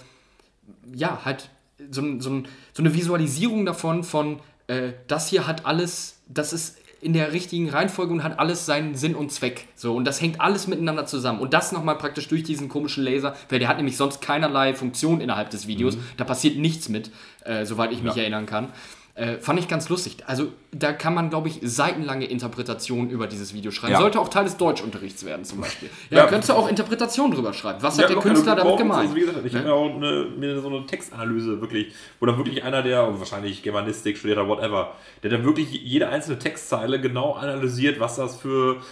ja, 0.94 1.24
halt 1.24 1.48
so, 1.90 2.02
so, 2.20 2.42
so 2.74 2.82
eine 2.82 2.94
Visualisierung 2.94 3.64
davon, 3.64 4.04
von 4.04 4.40
äh, 4.66 4.92
das 5.06 5.28
hier 5.28 5.46
hat 5.46 5.64
alles, 5.64 6.20
das 6.28 6.52
ist 6.52 6.76
in 7.06 7.12
der 7.12 7.32
richtigen 7.32 7.70
Reihenfolge 7.70 8.12
und 8.12 8.24
hat 8.24 8.40
alles 8.40 8.66
seinen 8.66 8.96
Sinn 8.96 9.14
und 9.14 9.30
Zweck. 9.30 9.68
So, 9.76 9.94
und 9.94 10.04
das 10.04 10.20
hängt 10.20 10.40
alles 10.40 10.66
miteinander 10.66 11.06
zusammen. 11.06 11.38
Und 11.38 11.54
das 11.54 11.70
nochmal 11.70 11.96
praktisch 11.96 12.26
durch 12.26 12.42
diesen 12.42 12.68
komischen 12.68 13.04
Laser, 13.04 13.36
weil 13.48 13.60
der 13.60 13.68
hat 13.68 13.76
nämlich 13.76 13.96
sonst 13.96 14.20
keinerlei 14.20 14.74
Funktion 14.74 15.20
innerhalb 15.20 15.50
des 15.50 15.68
Videos. 15.68 15.96
Da 16.16 16.24
passiert 16.24 16.56
nichts 16.58 16.88
mit, 16.88 17.12
äh, 17.44 17.64
soweit 17.64 17.92
ich 17.92 18.02
mich 18.02 18.16
Ja. 18.16 18.22
erinnern 18.22 18.46
kann. 18.46 18.70
Äh, 19.18 19.38
fand 19.38 19.58
ich 19.58 19.66
ganz 19.66 19.88
lustig. 19.88 20.18
Also 20.26 20.48
da 20.72 20.92
kann 20.92 21.14
man, 21.14 21.30
glaube 21.30 21.48
ich, 21.48 21.60
seitenlange 21.62 22.26
Interpretationen 22.26 23.08
über 23.08 23.26
dieses 23.26 23.54
Video 23.54 23.70
schreiben. 23.70 23.94
Ja. 23.94 23.98
Sollte 24.00 24.20
auch 24.20 24.28
Teil 24.28 24.44
des 24.44 24.58
Deutschunterrichts 24.58 25.24
werden 25.24 25.42
zum 25.46 25.62
Beispiel. 25.62 25.88
Ja, 26.10 26.18
Ja. 26.18 26.26
könntest 26.26 26.50
du 26.50 26.52
auch 26.52 26.68
Interpretationen 26.68 27.34
drüber 27.34 27.54
schreiben. 27.54 27.78
Was 27.80 27.96
Ja, 27.96 28.02
hat 28.02 28.10
der 28.10 28.18
Künstler 28.18 28.52
locker, 28.56 28.64
damit 28.64 28.78
gemeint? 28.78 29.00
Also 29.00 29.16
wie 29.16 29.20
gesagt, 29.20 29.38
ich 29.46 29.52
Ne? 29.54 29.58
habe 29.60 29.68
ja 29.70 29.74
auch 29.74 29.94
eine, 29.96 30.26
mir 30.38 30.60
so 30.60 30.68
eine 30.68 30.84
Textanalyse 30.84 31.62
wirklich, 31.62 31.94
wo 32.20 32.26
dann 32.26 32.36
wirklich 32.36 32.62
einer, 32.62 32.82
der 32.82 33.18
wahrscheinlich 33.18 33.62
Germanistik 33.62 34.18
studiert 34.18 34.38
hat, 34.38 34.48
whatever, 34.48 34.92
der 35.22 35.30
dann 35.30 35.44
wirklich 35.46 35.70
jede 35.72 36.10
einzelne 36.10 36.38
Textzeile 36.38 37.00
genau 37.00 37.32
analysiert, 37.32 37.98
was 37.98 38.16
das 38.16 38.36
für, 38.36 38.82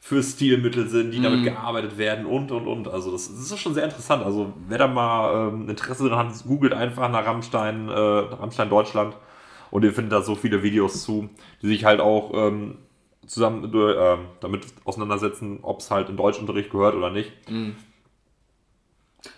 für 0.00 0.22
Stilmittel 0.22 0.88
sind, 0.88 1.10
die 1.10 1.18
Mhm. 1.18 1.22
damit 1.24 1.44
gearbeitet 1.44 1.98
werden 1.98 2.24
und 2.24 2.50
und 2.52 2.66
und. 2.66 2.88
Also 2.88 3.12
das, 3.12 3.28
das 3.28 3.50
ist 3.50 3.58
schon 3.58 3.74
sehr 3.74 3.84
interessant. 3.84 4.24
Also 4.24 4.54
wer 4.66 4.78
da 4.78 4.86
mal 4.86 5.48
ähm, 5.50 5.68
Interesse 5.68 6.08
dran 6.08 6.28
hat, 6.28 6.44
googelt 6.46 6.72
einfach 6.72 7.10
nach 7.10 7.26
Rammstein, 7.26 7.90
äh, 7.90 7.92
Rammstein 7.92 8.70
Deutschland 8.70 9.14
und 9.70 9.84
ihr 9.84 9.92
findet 9.92 10.12
da 10.12 10.22
so 10.22 10.34
viele 10.34 10.62
Videos 10.62 11.02
zu, 11.02 11.28
die 11.62 11.68
sich 11.68 11.84
halt 11.84 12.00
auch 12.00 12.32
ähm, 12.34 12.78
zusammen 13.26 13.64
äh, 13.64 14.16
damit 14.40 14.66
auseinandersetzen, 14.84 15.60
ob 15.62 15.80
es 15.80 15.90
halt 15.90 16.08
in 16.08 16.16
Deutschunterricht 16.16 16.70
gehört 16.70 16.94
oder 16.94 17.10
nicht. 17.10 17.32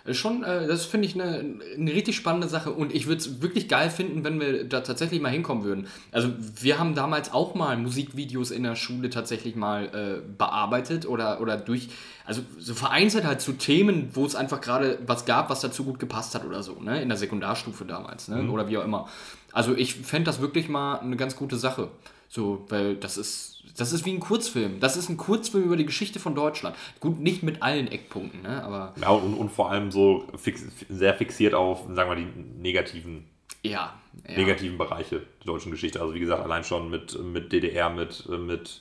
Äh, 0.05 0.15
Schon, 0.15 0.43
äh, 0.45 0.67
das 0.67 0.85
finde 0.85 1.07
ich 1.07 1.15
eine, 1.15 1.59
eine 1.77 1.93
richtig 1.93 2.17
spannende 2.17 2.49
Sache 2.49 2.71
und 2.71 2.95
ich 2.95 3.07
würde 3.07 3.19
es 3.19 3.41
wirklich 3.41 3.69
geil 3.69 3.91
finden, 3.91 4.25
wenn 4.25 4.39
wir 4.41 4.65
da 4.65 4.81
tatsächlich 4.81 5.21
mal 5.21 5.31
hinkommen 5.31 5.65
würden. 5.65 5.87
Also 6.13 6.31
wir 6.61 6.79
haben 6.79 6.95
damals 6.95 7.33
auch 7.33 7.55
mal 7.55 7.77
Musikvideos 7.77 8.51
in 8.51 8.63
der 8.63 8.77
Schule 8.77 9.11
tatsächlich 9.11 9.57
mal 9.57 9.87
äh, 9.87 10.33
bearbeitet 10.37 11.07
oder, 11.07 11.41
oder 11.41 11.57
durch, 11.57 11.89
also 12.25 12.43
so 12.59 12.75
vereinzelt 12.75 13.25
halt 13.25 13.41
zu 13.41 13.53
Themen, 13.55 14.11
wo 14.13 14.25
es 14.27 14.35
einfach 14.37 14.61
gerade 14.61 14.99
was 15.07 15.25
gab, 15.25 15.51
was 15.51 15.61
dazu 15.61 15.85
gut 15.85 15.99
gepasst 15.99 16.35
hat 16.35 16.45
oder 16.45 16.63
so, 16.63 16.81
ne? 16.81 17.03
In 17.03 17.09
der 17.09 17.19
Sekundarstufe 17.19 17.85
damals, 17.85 18.29
ne? 18.29 18.51
Oder 18.51 18.69
wie 18.69 18.79
auch 18.79 18.85
immer. 18.85 19.09
Also 19.53 19.75
ich 19.75 19.95
fände 19.95 20.27
das 20.27 20.41
wirklich 20.41 20.69
mal 20.69 20.99
eine 21.01 21.17
ganz 21.17 21.37
gute 21.37 21.57
Sache. 21.57 21.89
So, 22.29 22.65
weil 22.69 22.95
das 22.95 23.17
ist, 23.17 23.65
das 23.77 23.93
ist 23.93 24.07
wie 24.07 24.13
ein 24.13 24.21
Kurzfilm. 24.21 24.79
Das 24.79 24.97
ist 24.97 25.09
ein 25.09 25.17
Kurzfilm 25.17 25.65
über 25.65 25.77
die 25.77 25.85
Geschichte 25.85 26.21
von 26.21 26.37
Deutschland. 26.37 26.77
Gut, 27.01 27.19
nicht 27.19 27.43
mit 27.43 27.61
allen 27.61 27.89
Eckpunkten, 27.89 28.43
ne? 28.43 28.63
Aber 28.63 28.95
Ja, 29.01 29.09
und, 29.09 29.35
und 29.35 29.51
vor 29.51 29.71
allem 29.73 29.91
so 29.91 30.25
fix, 30.37 30.63
sehr 30.89 31.15
fixiert 31.15 31.55
auf, 31.55 31.87
sagen 31.93 32.09
wir, 32.09 32.15
die 32.17 32.29
negativen, 32.63 33.25
ja. 33.65 33.95
ja. 34.29 34.37
negativen 34.37 34.79
Bereiche 34.79 35.23
der 35.41 35.47
deutschen 35.47 35.73
Geschichte. 35.73 36.01
Also 36.01 36.15
wie 36.15 36.21
gesagt, 36.21 36.41
allein 36.45 36.63
schon 36.63 36.89
mit, 36.89 37.21
mit 37.21 37.51
DDR, 37.51 37.91
mit, 37.91 38.29
mit, 38.29 38.39
mit, 38.41 38.81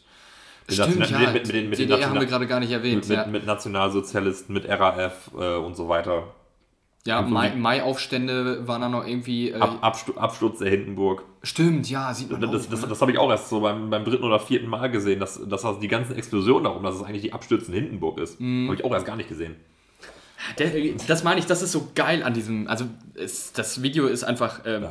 Stimmt, 0.69 0.99
Nation- 0.99 1.21
ja. 1.21 1.31
mit, 1.31 1.45
mit, 1.47 1.53
den, 1.55 1.69
mit, 1.71 1.79
den 1.79 1.87
DDR 1.89 2.07
haben 2.07 2.19
wir 2.19 2.27
gerade 2.27 2.45
gar 2.45 2.59
nicht 2.59 2.71
erwähnt. 2.71 3.07
mit, 3.07 3.17
ja, 3.17 3.23
mit, 3.23 3.31
mit 3.31 3.45
Nationalsozialisten, 3.47 4.53
mit 4.53 4.69
RAF 4.69 5.31
äh, 5.33 5.55
und 5.55 5.75
so 5.75 5.89
weiter. 5.89 6.35
Ja 7.05 7.21
Mai, 7.21 7.55
Mai-Aufstände 7.55 8.67
waren 8.67 8.81
da 8.81 8.89
noch 8.89 9.05
irgendwie. 9.05 9.51
Äh, 9.51 9.59
Ab, 9.59 9.77
Abstu 9.81 10.13
Absturz 10.15 10.59
der 10.59 10.69
Hindenburg. 10.69 11.23
stimmt, 11.43 11.89
ja, 11.89 12.13
sieht 12.13 12.31
man 12.31 12.41
Das, 12.41 12.49
auch, 12.49 12.69
das, 12.69 12.81
ne? 12.81 12.87
das 12.87 13.01
habe 13.01 13.11
ich 13.11 13.17
auch 13.17 13.29
erst 13.29 13.49
so 13.49 13.61
beim, 13.61 13.89
beim 13.89 14.03
dritten 14.05 14.23
oder 14.23 14.39
vierten 14.39 14.67
Mal 14.67 14.89
gesehen, 14.91 15.19
dass, 15.19 15.39
dass 15.47 15.61
das 15.63 15.79
die 15.79 15.87
ganzen 15.87 16.15
Explosionen 16.15 16.65
darum, 16.65 16.83
dass 16.83 16.95
es 16.95 17.03
eigentlich 17.03 17.21
die 17.23 17.33
abstürzende 17.33 17.79
Hindenburg 17.79 18.19
ist. 18.19 18.39
Mhm. 18.39 18.65
Habe 18.67 18.75
ich 18.75 18.83
auch 18.85 18.91
erst 18.93 19.05
gar 19.05 19.15
nicht 19.15 19.29
gesehen. 19.29 19.55
Der, 20.57 20.71
das 21.07 21.23
meine 21.23 21.39
ich, 21.39 21.45
das 21.45 21.61
ist 21.61 21.71
so 21.73 21.89
geil 21.95 22.23
an 22.23 22.33
diesem. 22.33 22.67
Also, 22.67 22.85
es, 23.15 23.51
das 23.53 23.81
Video 23.81 24.07
ist 24.07 24.23
einfach 24.23 24.61
ähm, 24.65 24.87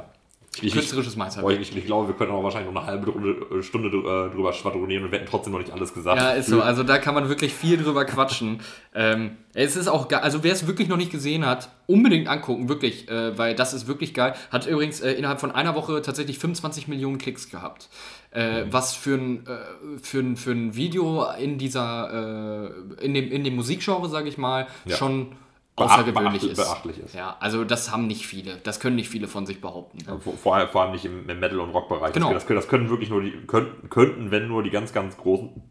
Ich, 0.63 0.73
künstlerisches 0.73 1.17
Meisterwerk. 1.17 1.61
ich, 1.61 1.77
ich 1.77 1.87
glaube, 1.87 2.09
wir 2.09 2.15
können 2.15 2.31
auch 2.33 2.43
wahrscheinlich 2.43 2.73
noch 2.73 2.81
eine 2.83 2.91
halbe 2.91 3.11
Stunde, 3.11 3.63
Stunde 3.63 3.89
drü- 3.89 4.27
äh, 4.29 4.35
drüber 4.35 4.53
schwadronieren 4.53 5.05
und 5.05 5.13
wir 5.13 5.19
hätten 5.19 5.31
trotzdem 5.31 5.53
noch 5.53 5.61
nicht 5.61 5.73
alles 5.73 5.95
gesagt. 5.95 6.21
Ja, 6.21 6.31
ist 6.31 6.49
so. 6.49 6.61
Also 6.63 6.83
da 6.83 6.99
kann 6.99 7.15
man 7.15 7.29
wirklich 7.29 7.53
viel 7.55 7.77
drüber 7.77 8.05
quatschen. 8.05 8.61
Ähm, 8.95 9.37
es 9.55 9.77
ist 9.77 9.87
auch 9.87 10.09
geil. 10.09 10.21
Also 10.21 10.43
wer 10.43 10.53
es 10.53 10.67
wirklich 10.67 10.89
noch 10.89 10.97
nicht 10.97 11.13
gesehen 11.13 11.47
hat, 11.47 11.69
unbedingt 11.87 12.27
angucken, 12.27 12.69
wirklich, 12.69 13.09
äh, 13.09 13.39
weil 13.39 13.55
das 13.55 13.73
ist 13.73 13.87
wirklich 13.87 14.13
geil. 14.13 14.35
Hat 14.51 14.67
übrigens 14.67 15.01
äh, 15.01 15.13
innerhalb 15.13 15.39
von 15.39 15.53
einer 15.53 15.77
Woche 15.77 16.03
tatsächlich 16.03 16.39
25 16.41 16.89
Millionen 16.89 17.19
Klicks 17.19 17.49
gehabt. 17.49 17.89
Äh, 18.33 18.65
Was 18.71 18.97
für 18.97 19.15
ein, 19.15 19.47
äh, 19.47 20.01
für, 20.03 20.19
ein, 20.19 20.37
für 20.37 20.51
ein 20.51 20.75
Video 20.75 21.27
in 21.39 21.59
dieser, 21.59 22.73
äh, 22.99 23.05
in, 23.05 23.15
dem, 23.15 23.31
in 23.31 23.45
dem 23.45 23.55
Musikgenre, 23.55 24.09
sage 24.09 24.29
ich 24.29 24.37
mal, 24.39 24.67
Ja. 24.85 24.97
schon 24.97 25.29
außergewöhnlich 25.81 26.43
beacht- 26.43 26.53
ist. 26.53 26.57
beachtlich 26.57 26.99
ist. 26.99 27.15
Ja, 27.15 27.37
also 27.41 27.65
das 27.65 27.91
haben 27.93 28.07
nicht 28.07 28.27
viele. 28.27 28.57
Das 28.59 28.81
können 28.81 28.97
nicht 28.97 29.09
viele 29.09 29.29
von 29.29 29.47
sich 29.47 29.61
behaupten. 29.61 29.99
Ne? 30.07 30.21
Vor, 30.21 30.35
vor, 30.37 30.57
allem- 30.57 30.69
vor 30.69 30.83
allem 30.83 30.93
nicht 30.93 31.05
im, 31.05 31.29
im 31.29 31.41
Metal- 31.41 31.61
und 31.61 31.71
Rock-Bereich. 31.71 32.13
Genau. 32.13 32.33
Das, 32.33 32.47
können, 32.47 32.59
das 32.61 32.69
können 32.69 32.89
wirklich 32.91 33.11
nur 33.11 33.23
die, 33.23 33.33
könnten, 33.47 33.89
könnten, 33.91 34.31
wenn 34.31 34.49
nur 34.49 34.63
die 34.63 34.71
ganz, 34.71 34.93
ganz 34.93 35.17
großen. 35.17 35.63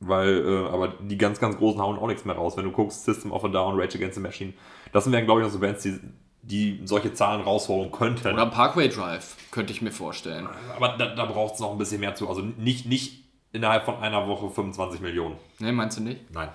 Weil, 0.00 0.46
äh, 0.46 0.66
aber 0.68 0.88
die 1.00 1.16
ganz, 1.16 1.40
ganz 1.40 1.56
großen 1.56 1.80
hauen 1.80 1.98
auch 1.98 2.06
nichts 2.08 2.24
mehr 2.24 2.34
raus. 2.34 2.56
Wenn 2.56 2.64
du 2.64 2.72
guckst, 2.72 3.04
System 3.04 3.32
of 3.32 3.44
a 3.44 3.48
Down, 3.48 3.80
Rage 3.80 3.96
Against 3.96 4.16
the 4.16 4.20
Machine, 4.20 4.52
das 4.92 5.10
wären, 5.10 5.24
glaube 5.24 5.40
ich, 5.40 5.46
noch 5.46 5.52
so 5.52 5.60
Bands, 5.60 5.82
die, 5.82 5.98
die 6.42 6.80
solche 6.84 7.14
Zahlen 7.14 7.40
rausholen 7.40 7.90
könnten. 7.90 8.34
Oder 8.34 8.46
Parkway 8.46 8.88
Drive, 8.88 9.36
könnte 9.50 9.72
ich 9.72 9.80
mir 9.80 9.92
vorstellen. 9.92 10.46
aber 10.76 10.96
da, 10.98 11.14
da 11.14 11.24
braucht 11.24 11.54
es 11.54 11.60
noch 11.60 11.70
ein 11.72 11.78
bisschen 11.78 12.00
mehr 12.00 12.14
zu. 12.14 12.28
Also 12.28 12.42
nicht, 12.42 12.84
nicht 12.86 13.24
innerhalb 13.52 13.84
von 13.86 13.96
einer 13.96 14.26
Woche 14.28 14.50
25 14.50 15.00
Millionen. 15.00 15.36
Ne, 15.60 15.72
meinst 15.72 15.96
du 15.96 16.02
nicht? 16.02 16.30
Nein. 16.34 16.48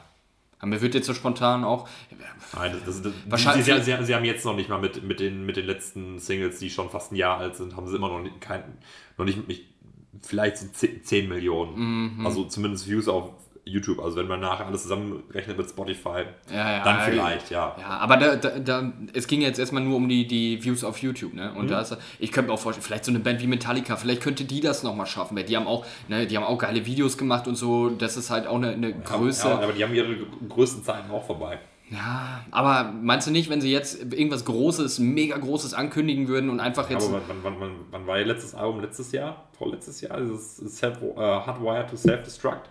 Aber 0.59 0.67
mir 0.67 0.81
wird 0.81 0.93
jetzt 0.93 1.07
so 1.07 1.13
spontan 1.13 1.63
auch. 1.63 1.87
Nein, 2.53 2.75
das, 2.85 3.01
das, 3.01 3.13
Wahrscheinlich- 3.27 3.65
sie, 3.65 3.73
sie, 3.81 3.83
sie, 3.97 4.05
sie 4.05 4.15
haben 4.15 4.25
jetzt 4.25 4.45
noch 4.45 4.55
nicht 4.55 4.69
mal 4.69 4.79
mit, 4.79 5.03
mit, 5.03 5.19
den, 5.19 5.45
mit 5.45 5.55
den 5.57 5.65
letzten 5.65 6.19
Singles, 6.19 6.59
die 6.59 6.69
schon 6.69 6.89
fast 6.89 7.11
ein 7.11 7.15
Jahr 7.15 7.37
alt 7.37 7.55
sind, 7.55 7.75
haben 7.75 7.87
sie 7.87 7.95
immer 7.95 8.09
noch 8.09 8.19
nicht, 8.21 8.41
kein, 8.41 8.63
noch 9.17 9.25
nicht, 9.25 9.47
nicht 9.47 9.65
vielleicht 10.21 10.57
so 10.57 10.67
10, 10.67 11.03
10 11.03 11.29
Millionen. 11.29 12.17
Mhm. 12.19 12.25
Also 12.25 12.43
zumindest 12.45 12.89
Views 12.89 13.07
auf 13.07 13.31
YouTube. 13.69 13.99
Also 13.99 14.17
wenn 14.17 14.27
man 14.27 14.39
nachher 14.39 14.65
alles 14.65 14.83
zusammenrechnet 14.83 15.57
mit 15.57 15.69
Spotify, 15.69 16.25
Ja, 16.51 16.77
ja, 16.77 16.83
dann 16.83 17.01
vielleicht, 17.01 17.49
ja. 17.51 17.75
Ja, 17.79 17.87
aber 17.99 18.17
da, 18.17 18.35
da, 18.35 18.59
da, 18.59 18.93
es 19.13 19.27
ging 19.27 19.41
jetzt 19.41 19.59
erstmal 19.59 19.83
nur 19.83 19.97
um 19.97 20.09
die, 20.09 20.27
die 20.27 20.63
Views 20.63 20.83
auf 20.83 20.97
YouTube, 20.99 21.33
ne? 21.33 21.53
Und 21.53 21.69
da 21.69 21.81
ist, 21.81 21.97
ich 22.19 22.31
könnte 22.31 22.49
mir 22.49 22.53
auch 22.55 22.59
vorstellen, 22.59 22.85
vielleicht 22.85 23.05
so 23.05 23.11
eine 23.11 23.19
Band 23.19 23.41
wie 23.41 23.47
Metallica, 23.47 23.95
vielleicht 23.95 24.21
könnte 24.21 24.45
die 24.45 24.61
das 24.61 24.83
nochmal 24.83 25.05
schaffen, 25.05 25.37
weil 25.37 25.43
die 25.43 25.55
haben 25.55 25.67
auch, 25.67 25.85
ne, 26.07 26.27
die 26.27 26.37
haben 26.37 26.43
auch 26.43 26.57
geile 26.57 26.85
Videos 26.85 27.17
gemacht 27.17 27.47
und 27.47 27.55
so, 27.55 27.89
das 27.89 28.17
ist 28.17 28.29
halt 28.29 28.47
auch 28.47 28.55
eine, 28.55 28.71
eine 28.71 28.93
Größe. 28.93 29.47
Ja, 29.47 29.59
aber 29.59 29.73
die 29.73 29.83
haben 29.83 29.93
ihre 29.93 30.15
größten 30.47 30.83
Zeiten 30.83 31.11
auch 31.11 31.25
vorbei. 31.25 31.59
Ja, 31.91 32.45
aber 32.51 32.91
meinst 32.91 33.25
du 33.27 33.31
nicht, 33.31 33.49
wenn 33.49 33.61
sie 33.61 33.71
jetzt 33.71 34.13
irgendwas 34.13 34.45
Großes, 34.45 34.99
mega 34.99 35.37
Großes 35.37 35.73
ankündigen 35.73 36.27
würden 36.27 36.49
und 36.49 36.59
einfach 36.59 36.89
jetzt. 36.89 37.07
Aber 37.07 37.21
wann, 37.27 37.37
wann, 37.43 37.59
wann, 37.59 37.71
wann, 37.89 38.07
war 38.07 38.19
ihr 38.19 38.25
letztes 38.25 38.53
Album? 38.53 38.81
Letztes 38.81 39.11
Jahr? 39.11 39.47
Vorletztes 39.57 40.01
Jahr? 40.01 40.19
Dieses 40.21 40.57
Self, 40.57 41.01
äh, 41.01 41.19
Hardwired 41.19 41.89
to 41.89 41.95
Self-Destruct? 41.95 42.69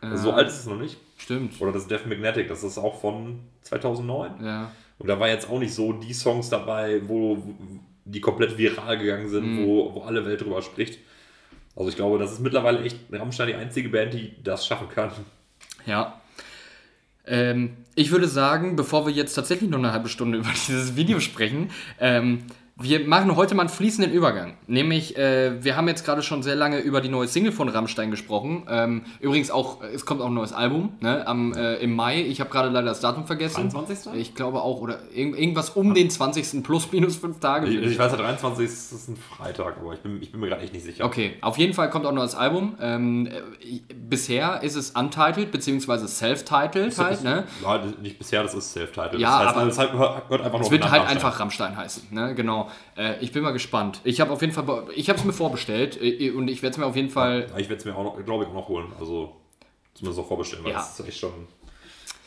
Also 0.00 0.24
so 0.24 0.32
alt 0.32 0.48
ist 0.48 0.60
es 0.60 0.66
noch 0.66 0.78
nicht. 0.78 0.96
Stimmt. 1.18 1.60
Oder 1.60 1.72
das 1.72 1.86
Death 1.86 2.06
Magnetic, 2.06 2.48
das 2.48 2.62
ist 2.62 2.78
auch 2.78 3.00
von 3.00 3.40
2009. 3.62 4.44
Ja. 4.44 4.70
Und 4.98 5.08
da 5.08 5.18
war 5.20 5.28
jetzt 5.28 5.48
auch 5.48 5.58
nicht 5.58 5.74
so 5.74 5.92
die 5.92 6.14
Songs 6.14 6.48
dabei, 6.48 7.02
wo 7.06 7.42
die 8.04 8.20
komplett 8.20 8.56
viral 8.56 8.98
gegangen 8.98 9.28
sind, 9.28 9.66
wo, 9.66 9.94
wo 9.94 10.02
alle 10.02 10.24
Welt 10.26 10.40
drüber 10.40 10.62
spricht. 10.62 10.98
Also 11.76 11.90
ich 11.90 11.96
glaube, 11.96 12.18
das 12.18 12.32
ist 12.32 12.40
mittlerweile 12.40 12.82
echt 12.82 12.98
Rammstein 13.12 13.48
die 13.48 13.54
einzige 13.54 13.88
Band, 13.88 14.14
die 14.14 14.34
das 14.42 14.66
schaffen 14.66 14.88
kann. 14.88 15.10
Ja. 15.86 16.20
Ähm, 17.26 17.76
ich 17.94 18.10
würde 18.10 18.26
sagen, 18.26 18.76
bevor 18.76 19.06
wir 19.06 19.12
jetzt 19.12 19.34
tatsächlich 19.34 19.70
noch 19.70 19.78
eine 19.78 19.92
halbe 19.92 20.08
Stunde 20.08 20.38
über 20.40 20.50
dieses 20.50 20.96
Video 20.96 21.20
sprechen, 21.20 21.70
ähm, 21.98 22.44
wir 22.82 23.06
machen 23.06 23.36
heute 23.36 23.54
mal 23.54 23.62
einen 23.62 23.70
fließenden 23.70 24.12
Übergang. 24.12 24.54
Nämlich, 24.66 25.16
äh, 25.16 25.62
wir 25.62 25.76
haben 25.76 25.88
jetzt 25.88 26.04
gerade 26.04 26.22
schon 26.22 26.42
sehr 26.42 26.56
lange 26.56 26.78
über 26.78 27.00
die 27.00 27.08
neue 27.08 27.28
Single 27.28 27.52
von 27.52 27.68
Rammstein 27.68 28.10
gesprochen. 28.10 28.66
Ähm, 28.68 29.02
übrigens 29.20 29.50
auch, 29.50 29.82
es 29.82 30.06
kommt 30.06 30.20
auch 30.22 30.26
ein 30.26 30.34
neues 30.34 30.52
Album 30.52 30.94
ne, 31.00 31.26
am, 31.26 31.52
äh, 31.52 31.74
im 31.76 31.94
Mai. 31.94 32.22
Ich 32.22 32.40
habe 32.40 32.50
gerade 32.50 32.68
leider 32.70 32.88
das 32.88 33.00
Datum 33.00 33.26
vergessen. 33.26 33.70
23.? 33.70 34.14
Ich 34.14 34.34
glaube 34.34 34.62
auch, 34.62 34.80
oder 34.80 34.98
irg 35.14 35.38
irgendwas 35.38 35.70
um 35.70 35.94
den 35.94 36.10
20. 36.10 36.62
plus 36.62 36.90
minus 36.90 37.16
fünf 37.16 37.38
Tage. 37.40 37.68
Ich, 37.68 37.92
ich 37.92 37.98
weiß, 37.98 38.10
der 38.12 38.20
23. 38.20 38.64
ist 38.64 39.08
ein 39.08 39.16
Freitag, 39.16 39.76
aber 39.78 39.92
ich 39.92 40.00
bin, 40.00 40.22
ich 40.22 40.32
bin 40.32 40.40
mir 40.40 40.48
gerade 40.48 40.62
echt 40.62 40.72
nicht 40.72 40.84
sicher. 40.84 41.04
Okay, 41.04 41.34
auf 41.42 41.58
jeden 41.58 41.74
Fall 41.74 41.90
kommt 41.90 42.06
auch 42.06 42.12
noch 42.12 42.22
das 42.22 42.34
Album. 42.34 42.76
Ähm, 42.80 43.26
äh, 43.26 43.80
bisher 43.94 44.62
ist 44.62 44.76
es 44.76 44.90
untitled, 44.92 45.52
beziehungsweise 45.52 46.08
self-titled 46.08 46.96
halt, 46.98 47.22
ne? 47.24 47.44
Ja, 47.62 47.82
nicht 48.00 48.18
bisher, 48.18 48.42
das 48.42 48.54
ist 48.54 48.72
Self-Titled. 48.72 49.20
Ja, 49.20 49.44
das 49.44 49.48
heißt, 49.48 49.56
aber 49.56 49.68
es 49.68 49.78
halt, 49.78 49.92
hört 49.92 50.30
einfach 50.32 50.52
nur 50.52 50.62
Es 50.62 50.70
wird 50.70 50.90
halt 50.90 51.06
einfach 51.06 51.38
Rammstein 51.38 51.76
heißen, 51.76 52.08
ne? 52.10 52.34
Genau. 52.34 52.69
Äh, 52.96 53.18
ich 53.20 53.32
bin 53.32 53.42
mal 53.42 53.52
gespannt. 53.52 54.00
Ich 54.04 54.20
habe 54.20 54.30
auf 54.32 54.40
jeden 54.40 54.52
Fall, 54.52 54.84
ich 54.94 55.08
habe 55.08 55.18
es 55.18 55.24
mir 55.24 55.32
vorbestellt 55.32 55.98
äh, 56.00 56.30
und 56.30 56.48
ich 56.48 56.62
werde 56.62 56.72
es 56.72 56.78
mir 56.78 56.86
auf 56.86 56.96
jeden 56.96 57.10
Fall. 57.10 57.46
Ja, 57.50 57.58
ich 57.58 57.68
werde 57.68 57.80
es 57.80 57.84
mir 57.84 57.96
auch 57.96 58.04
noch, 58.04 58.24
glaube 58.24 58.44
ich, 58.44 58.50
auch 58.50 58.54
noch 58.54 58.68
holen. 58.68 58.92
Also 58.98 59.36
zumindest 59.94 60.20
auch 60.20 60.28
vorbestellen, 60.28 60.64
weil 60.64 60.72
Ja. 60.72 60.78
das 60.78 60.98
ist 60.98 61.06
echt 61.08 61.18
schon. 61.18 61.32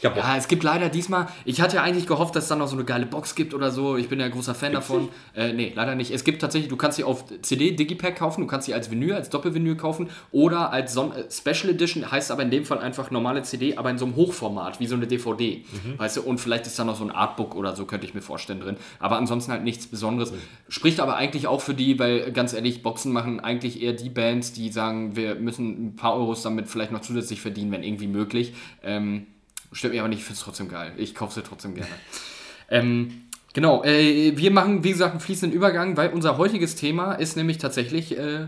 Habe 0.04 0.20
Ja, 0.20 0.38
es 0.38 0.48
gibt 0.48 0.64
leider 0.64 0.90
diesmal. 0.90 1.28
Ich 1.46 1.62
hatte 1.62 1.78
ja 1.78 1.84
eigentlich 1.84 2.08
gehofft, 2.08 2.36
dass 2.36 2.44
es 2.44 2.50
dann 2.50 2.60
noch 2.60 2.68
so 2.68 2.76
eine 2.76 2.86
geile 2.86 3.06
Box 3.06 3.36
gibt 3.36 3.54
oder 3.54 3.72
so. 3.72 3.96
Ich 3.98 4.10
bin 4.10 4.20
ja 4.20 4.28
großer 4.28 4.56
Fan 4.56 4.74
davon. 4.74 5.10
Äh, 5.36 5.54
nee, 5.54 5.72
leider 5.76 5.96
nicht. 5.96 6.12
Es 6.12 6.24
gibt 6.24 6.42
tatsächlich, 6.42 6.70
du 6.70 6.76
kannst 6.76 6.98
sie 6.98 7.04
auf 7.04 7.26
CD 7.42 7.72
Digipack 7.72 8.18
kaufen, 8.18 8.42
du 8.42 8.48
kannst 8.48 8.66
sie 8.66 8.74
als 8.74 8.92
Vinyl, 8.92 9.14
als 9.14 9.30
Doppelvinyl 9.30 9.76
kaufen 9.76 10.10
oder 10.32 10.72
als 10.72 10.94
Son 10.94 11.12
äh, 11.14 11.24
Special 11.32 11.74
Edition, 11.74 12.12
heißt 12.12 12.32
aber 12.32 12.44
in 12.44 12.52
dem 12.52 12.66
Fall 12.66 12.80
einfach 12.80 13.12
normale 13.12 13.44
CD, 13.44 13.78
aber 13.78 13.90
in 13.90 13.98
so 13.98 14.06
einem 14.06 14.16
Hochformat, 14.16 14.80
wie 14.80 14.88
so 14.88 14.96
eine 14.96 15.08
DVD. 15.08 15.64
Weißt 15.98 16.18
du, 16.18 16.22
und 16.22 16.40
vielleicht 16.40 16.68
ist 16.68 16.78
da 16.78 16.84
noch 16.84 16.96
so 16.96 17.04
ein 17.04 17.12
Artbook 17.12 17.56
oder 17.56 17.76
so, 17.76 17.86
könnte 17.86 18.06
ich 18.06 18.14
mir 18.14 18.22
vorstellen 18.22 18.60
drin. 18.60 18.78
Aber 19.00 19.18
ansonsten 19.18 19.52
halt 19.52 19.64
nichts 19.64 19.88
Besonderes. 19.88 20.34
Spricht 20.70 21.00
aber 21.00 21.16
eigentlich 21.16 21.48
auch 21.48 21.62
für 21.62 21.74
die, 21.74 21.98
weil 22.00 22.32
ganz 22.32 22.54
ehrlich, 22.54 22.84
Boxen 22.84 23.12
machen 23.12 23.40
eigentlich 23.40 23.82
eher 23.82 23.94
die 23.94 24.10
Bands, 24.10 24.54
die 24.54 24.70
sagen, 24.72 25.16
wir 25.16 25.36
müssen 25.36 25.88
ein 25.88 25.96
paar 25.96 26.16
Euros 26.16 26.42
damit 26.44 26.68
vielleicht 26.68 26.92
noch 26.92 27.02
zusätzlich 27.02 27.42
verdienen, 27.42 27.72
wenn 27.72 27.84
irgendwie 27.84 28.08
möglich. 28.08 28.54
Ähm, 28.84 29.28
Stimmt 29.74 29.94
mir 29.94 30.02
aber 30.02 30.10
nicht, 30.10 30.20
ich 30.20 30.26
finde 30.26 30.38
es 30.38 30.44
trotzdem 30.44 30.70
geil. 30.70 30.94
Ich 30.98 31.16
kaufe 31.16 31.34
sie 31.34 31.44
trotzdem 31.44 31.76
gerne. 31.76 31.90
ähm, 32.70 33.24
genau, 33.54 33.84
äh, 33.84 34.38
wir 34.38 34.52
machen, 34.52 34.84
wie 34.84 34.92
gesagt, 34.92 35.12
einen 35.12 35.20
fließenden 35.20 35.56
Übergang, 35.56 35.98
weil 35.98 36.10
unser 36.10 36.38
heutiges 36.38 36.76
Thema 36.76 37.14
ist 37.14 37.36
nämlich 37.36 37.58
tatsächlich 37.58 38.18
äh, 38.18 38.48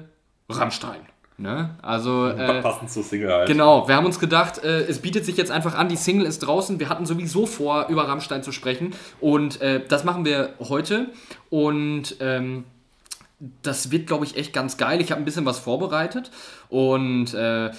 Rammstein. 0.49 1.01
Ne? 1.38 1.75
Also, 1.81 2.27
äh, 2.27 2.61
passend 2.61 2.89
zur 2.89 3.03
Single 3.03 3.31
halt. 3.31 3.47
Genau, 3.47 3.89
wir 3.89 3.95
haben 3.95 4.05
uns 4.05 4.19
gedacht, 4.19 4.63
äh, 4.63 4.83
es 4.83 4.99
bietet 4.99 5.25
sich 5.25 5.35
jetzt 5.35 5.51
einfach 5.51 5.75
an, 5.75 5.89
die 5.89 5.97
Single 5.97 6.25
ist 6.25 6.39
draußen. 6.39 6.79
Wir 6.79 6.88
hatten 6.88 7.05
sowieso 7.05 7.45
vor, 7.45 7.88
über 7.89 8.07
Rammstein 8.07 8.41
zu 8.41 8.53
sprechen. 8.53 8.93
Und 9.19 9.59
äh, 9.59 9.83
das 9.85 10.05
machen 10.05 10.23
wir 10.23 10.53
heute. 10.59 11.07
Und 11.49 12.15
ähm, 12.21 12.63
das 13.63 13.91
wird, 13.91 14.07
glaube 14.07 14.23
ich, 14.23 14.38
echt 14.38 14.53
ganz 14.53 14.77
geil. 14.77 15.01
Ich 15.01 15.11
habe 15.11 15.21
ein 15.21 15.25
bisschen 15.25 15.45
was 15.45 15.59
vorbereitet. 15.59 16.31
Und 16.69 17.33
äh, 17.33 17.71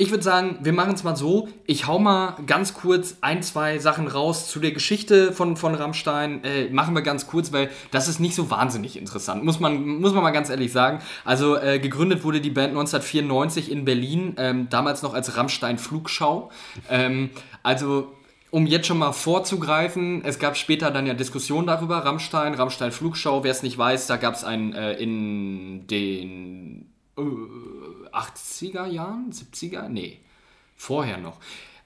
ich 0.00 0.10
würde 0.10 0.22
sagen, 0.22 0.58
wir 0.62 0.72
machen 0.72 0.94
es 0.94 1.04
mal 1.04 1.14
so. 1.14 1.50
Ich 1.66 1.86
hau 1.86 1.98
mal 1.98 2.36
ganz 2.46 2.72
kurz 2.72 3.18
ein, 3.20 3.42
zwei 3.42 3.78
Sachen 3.78 4.08
raus 4.08 4.48
zu 4.48 4.58
der 4.58 4.72
Geschichte 4.72 5.30
von, 5.30 5.58
von 5.58 5.74
Rammstein. 5.74 6.42
Äh, 6.42 6.70
machen 6.70 6.94
wir 6.94 7.02
ganz 7.02 7.26
kurz, 7.26 7.52
weil 7.52 7.68
das 7.90 8.08
ist 8.08 8.18
nicht 8.18 8.34
so 8.34 8.50
wahnsinnig 8.50 8.96
interessant, 8.96 9.44
muss 9.44 9.60
man, 9.60 10.00
muss 10.00 10.14
man 10.14 10.22
mal 10.22 10.30
ganz 10.30 10.48
ehrlich 10.48 10.72
sagen. 10.72 11.00
Also 11.26 11.54
äh, 11.58 11.78
gegründet 11.78 12.24
wurde 12.24 12.40
die 12.40 12.48
Band 12.48 12.70
1994 12.70 13.70
in 13.70 13.84
Berlin, 13.84 14.36
ähm, 14.38 14.68
damals 14.70 15.02
noch 15.02 15.12
als 15.12 15.36
Rammstein 15.36 15.76
Flugschau. 15.76 16.50
Ähm, 16.88 17.28
also 17.62 18.10
um 18.50 18.66
jetzt 18.66 18.86
schon 18.86 18.98
mal 18.98 19.12
vorzugreifen, 19.12 20.24
es 20.24 20.38
gab 20.38 20.56
später 20.56 20.90
dann 20.90 21.06
ja 21.06 21.12
Diskussionen 21.12 21.66
darüber, 21.66 21.98
Rammstein, 21.98 22.54
Rammstein 22.54 22.90
Flugschau, 22.90 23.44
wer 23.44 23.50
es 23.50 23.62
nicht 23.62 23.76
weiß, 23.76 24.06
da 24.06 24.16
gab 24.16 24.34
es 24.34 24.44
einen 24.44 24.72
äh, 24.72 24.94
in 24.94 25.86
den 25.88 26.89
80er 27.20 28.86
Jahren, 28.86 29.32
70er, 29.32 29.88
nee, 29.88 30.20
vorher 30.76 31.18
noch. 31.18 31.38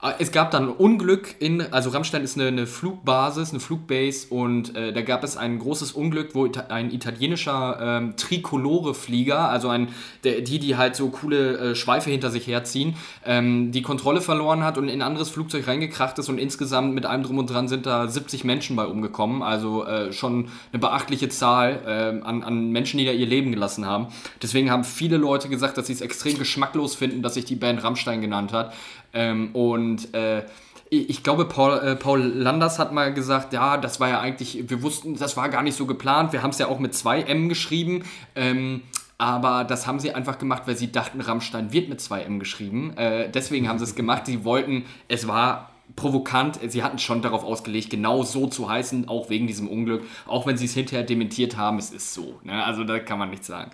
Äh, 0.05 0.12
Es 0.18 0.30
gab 0.32 0.50
dann 0.50 0.68
Unglück 0.68 1.34
in, 1.38 1.61
also 1.72 1.90
Rammstein 1.90 2.22
ist 2.22 2.36
eine, 2.36 2.48
eine 2.48 2.66
Flugbasis, 2.66 3.50
eine 3.50 3.61
Flugbase 3.61 4.28
und 4.30 4.76
äh, 4.76 4.92
da 4.92 5.02
gab 5.02 5.24
es 5.24 5.36
ein 5.36 5.59
großes 5.59 5.92
Unglück, 5.92 6.34
wo 6.34 6.48
ein 6.68 6.92
italienischer 6.92 7.78
ähm, 7.80 8.16
Tricolore-Flieger, 8.16 9.48
also 9.48 9.68
ein, 9.68 9.88
der, 10.22 10.42
die, 10.42 10.59
die 10.59 10.76
halt 10.76 10.96
so 10.96 11.09
coole 11.09 11.59
äh, 11.59 11.74
Schweife 11.74 12.11
hinter 12.11 12.30
sich 12.30 12.46
herziehen, 12.46 12.96
ähm, 13.24 13.72
die 13.72 13.82
Kontrolle 13.82 14.20
verloren 14.20 14.62
hat 14.62 14.78
und 14.78 14.88
in 14.88 15.00
ein 15.00 15.02
anderes 15.02 15.30
Flugzeug 15.30 15.66
reingekracht 15.66 16.18
ist 16.18 16.28
und 16.28 16.38
insgesamt 16.38 16.94
mit 16.94 17.07
allem 17.07 17.22
drum 17.22 17.38
und 17.38 17.50
dran 17.50 17.68
sind 17.68 17.86
da 17.86 18.07
70 18.07 18.44
Menschen 18.44 18.76
bei 18.76 18.86
umgekommen, 18.86 19.42
also 19.42 19.84
äh, 19.84 20.12
schon 20.12 20.48
eine 20.72 20.80
beachtliche 20.80 21.28
Zahl 21.28 21.80
äh, 21.86 22.24
an, 22.24 22.42
an 22.42 22.70
Menschen, 22.70 22.98
die 22.98 23.07
da 23.07 23.12
ihr 23.12 23.26
Leben 23.26 23.50
gelassen 23.50 23.86
haben. 23.86 24.09
Deswegen 24.42 24.70
haben 24.70 24.84
viele 24.84 25.16
Leute 25.16 25.48
gesagt, 25.48 25.78
dass 25.78 25.86
sie 25.86 25.92
es 25.92 26.00
extrem 26.00 26.38
geschmacklos 26.38 26.94
finden, 26.94 27.22
dass 27.22 27.34
sich 27.34 27.44
die 27.44 27.57
Band 27.57 27.82
Rammstein 27.82 28.20
genannt 28.20 28.52
hat. 28.52 28.74
Ähm, 29.14 29.50
und 29.54 30.12
äh, 30.14 30.44
ich 30.90 31.22
glaube, 31.22 31.46
Paul, 31.46 31.78
äh, 31.78 31.96
Paul 31.96 32.20
Landers 32.20 32.78
hat 32.78 32.92
mal 32.92 33.12
gesagt, 33.12 33.52
ja, 33.52 33.76
das 33.76 34.00
war 34.00 34.08
ja 34.08 34.20
eigentlich, 34.20 34.68
wir 34.68 34.82
wussten, 34.82 35.16
das 35.16 35.36
war 35.36 35.48
gar 35.48 35.62
nicht 35.62 35.76
so 35.76 35.86
geplant. 35.86 36.32
Wir 36.32 36.42
haben 36.42 36.50
es 36.50 36.58
ja 36.58 36.68
auch 36.68 36.78
mit 36.78 36.94
2 36.94 37.22
M 37.22 37.48
geschrieben. 37.48 38.04
Ähm, 38.36 38.82
aber 39.18 39.64
das 39.64 39.86
haben 39.86 40.00
sie 40.00 40.12
einfach 40.12 40.38
gemacht, 40.38 40.64
weil 40.66 40.76
sie 40.76 40.90
dachten, 40.90 41.20
Rammstein 41.20 41.72
wird 41.72 41.88
mit 41.88 42.00
2M 42.00 42.38
geschrieben. 42.38 42.96
Äh, 42.96 43.30
deswegen 43.30 43.68
haben 43.68 43.78
sie 43.78 43.84
es 43.84 43.94
gemacht. 43.96 44.26
Sie 44.26 44.44
wollten, 44.44 44.84
es 45.08 45.26
war 45.26 45.70
provokant, 45.96 46.58
sie 46.66 46.82
hatten 46.82 46.98
schon 46.98 47.22
darauf 47.22 47.44
ausgelegt, 47.44 47.90
genau 47.90 48.22
so 48.22 48.46
zu 48.46 48.68
heißen, 48.68 49.08
auch 49.08 49.30
wegen 49.30 49.46
diesem 49.46 49.68
Unglück. 49.68 50.04
Auch 50.26 50.46
wenn 50.46 50.56
sie 50.56 50.64
es 50.64 50.74
hinterher 50.74 51.04
dementiert 51.04 51.56
haben, 51.56 51.78
es 51.78 51.90
ist 51.90 52.14
so. 52.14 52.40
Ne? 52.42 52.64
Also 52.64 52.84
da 52.84 52.98
kann 52.98 53.18
man 53.18 53.30
nichts 53.30 53.46
sagen. 53.46 53.70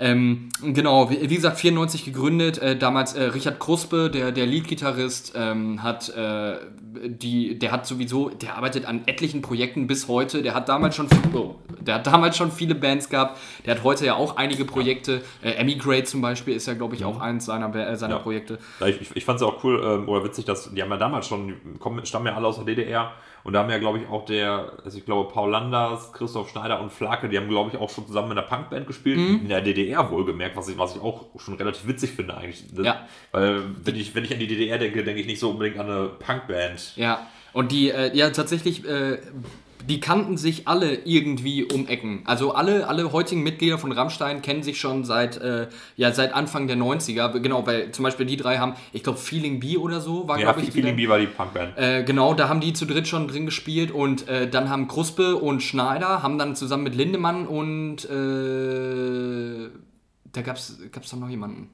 Ähm, 0.00 0.50
genau, 0.62 1.10
wie, 1.10 1.28
wie 1.28 1.34
gesagt, 1.34 1.58
94 1.58 2.04
gegründet. 2.04 2.58
Äh, 2.58 2.76
damals 2.76 3.14
äh, 3.14 3.24
Richard 3.24 3.58
Kruspe, 3.58 4.10
der, 4.10 4.30
der 4.30 4.46
Lead-Gitarrist, 4.46 5.32
ähm, 5.34 5.82
hat 5.82 6.08
äh, 6.10 6.56
die, 7.04 7.58
der 7.58 7.72
hat 7.72 7.84
sowieso, 7.86 8.28
der 8.28 8.56
arbeitet 8.56 8.86
an 8.86 9.02
etlichen 9.06 9.42
Projekten 9.42 9.88
bis 9.88 10.06
heute. 10.06 10.42
Der 10.42 10.54
hat 10.54 10.68
damals 10.68 10.94
schon, 10.94 11.08
oh, 11.34 11.56
der 11.80 11.96
hat 11.96 12.06
damals 12.12 12.36
schon 12.36 12.52
viele 12.52 12.76
Bands 12.76 13.08
gehabt. 13.08 13.38
Der 13.66 13.74
hat 13.74 13.82
heute 13.82 14.06
ja 14.06 14.14
auch 14.14 14.36
einige 14.36 14.64
Projekte. 14.64 15.22
Äh, 15.42 15.52
Emigrate 15.54 16.04
zum 16.04 16.20
Beispiel 16.20 16.54
ist 16.54 16.66
ja, 16.66 16.74
glaube 16.74 16.94
ich, 16.94 17.04
auch 17.04 17.20
eins 17.20 17.46
seiner, 17.46 17.74
äh, 17.74 17.96
seiner 17.96 18.16
Ja. 18.16 18.20
Projekte. 18.20 18.58
Ja, 18.78 18.86
Ich, 18.86 19.00
ich, 19.00 19.16
ich 19.16 19.24
fand 19.24 19.40
es 19.40 19.42
auch 19.42 19.64
cool 19.64 19.82
ähm, 19.84 20.08
oder 20.08 20.22
witzig, 20.22 20.44
dass 20.44 20.72
die 20.72 20.80
haben 20.80 20.90
ja 20.90 20.96
damals 20.96 21.26
schon, 21.26 21.54
kommen, 21.80 22.06
stammen 22.06 22.26
ja 22.26 22.36
alle 22.36 22.46
aus 22.46 22.56
der 22.56 22.66
DDR 22.66 23.12
und 23.48 23.54
da 23.54 23.60
haben 23.60 23.70
ja, 23.70 23.78
glaube 23.78 23.96
ich, 23.98 24.06
auch 24.10 24.26
der, 24.26 24.72
also 24.84 24.98
ich 24.98 25.06
glaube, 25.06 25.32
Paul 25.32 25.50
Landers, 25.50 26.12
Christoph 26.12 26.50
Schneider 26.50 26.82
und 26.82 26.92
Flake, 26.92 27.30
die 27.30 27.38
haben, 27.38 27.48
glaube 27.48 27.70
ich, 27.72 27.80
auch 27.80 27.88
schon 27.88 28.06
zusammen 28.06 28.32
in 28.32 28.36
einer 28.38 28.46
Punkband 28.46 28.86
gespielt, 28.86 29.16
Mhm. 29.16 29.40
in 29.40 29.48
der 29.48 29.62
DDR 29.62 30.10
wohlgemerkt, 30.10 30.54
was 30.54 30.68
ich, 30.68 30.76
was 30.76 30.94
ich 30.94 31.00
auch 31.00 31.24
schon 31.38 31.54
relativ 31.54 31.88
witzig 31.88 32.10
finde 32.10 32.36
eigentlich. 32.36 32.62
Ja. 32.76 33.06
Weil 33.32 33.62
wenn 33.84 33.96
ich, 33.96 34.14
wenn 34.14 34.22
ich 34.24 34.34
an 34.34 34.38
die 34.38 34.48
DDR 34.48 34.76
denke, 34.76 35.02
denke 35.02 35.22
ich 35.22 35.26
nicht 35.26 35.40
so 35.40 35.48
unbedingt 35.48 35.78
an 35.78 35.86
eine 35.90 36.08
Punkband. 36.08 36.94
Ja, 36.96 37.26
und 37.54 37.72
die, 37.72 37.90
äh, 37.90 38.14
ja, 38.14 38.28
tatsächlich, 38.28 38.86
äh, 38.86 39.16
die 39.88 40.00
kannten 40.00 40.36
sich 40.36 40.68
alle 40.68 40.94
irgendwie 41.04 41.64
um 41.64 41.86
Ecken. 41.86 42.20
Also 42.26 42.52
alle, 42.52 42.86
alle 42.88 43.10
heutigen 43.12 43.42
Mitglieder 43.42 43.78
von 43.78 43.90
Rammstein 43.90 44.42
kennen 44.42 44.62
sich 44.62 44.78
schon 44.78 45.04
seit, 45.04 45.38
äh, 45.38 45.68
ja, 45.96 46.12
seit 46.12 46.34
Anfang 46.34 46.66
der 46.66 46.76
90er. 46.76 47.38
Genau, 47.40 47.66
weil 47.66 47.90
zum 47.92 48.02
Beispiel 48.02 48.26
die 48.26 48.36
drei 48.36 48.58
haben, 48.58 48.74
ich 48.92 49.02
glaube, 49.02 49.18
Feeling 49.18 49.60
B 49.60 49.78
oder 49.78 50.00
so 50.00 50.28
war, 50.28 50.38
Ja, 50.38 50.52
glaube 50.52 50.60
ich, 50.60 50.72
Feeling. 50.72 50.96
B 50.96 51.08
war 51.08 51.18
die 51.18 51.26
Punkband. 51.26 51.78
Äh, 51.78 52.04
genau, 52.04 52.34
da 52.34 52.48
haben 52.50 52.60
die 52.60 52.74
zu 52.74 52.84
dritt 52.84 53.08
schon 53.08 53.28
drin 53.28 53.46
gespielt 53.46 53.90
und 53.90 54.28
äh, 54.28 54.48
dann 54.48 54.68
haben 54.68 54.88
Kruspe 54.88 55.36
und 55.36 55.62
Schneider 55.62 56.22
haben 56.22 56.36
dann 56.38 56.54
zusammen 56.54 56.82
mit 56.84 56.94
Lindemann 56.94 57.46
und 57.46 58.04
äh, 58.04 59.70
da 60.32 60.42
gab's 60.42 60.78
gab's 60.92 61.10
doch 61.10 61.18
noch 61.18 61.30
jemanden, 61.30 61.70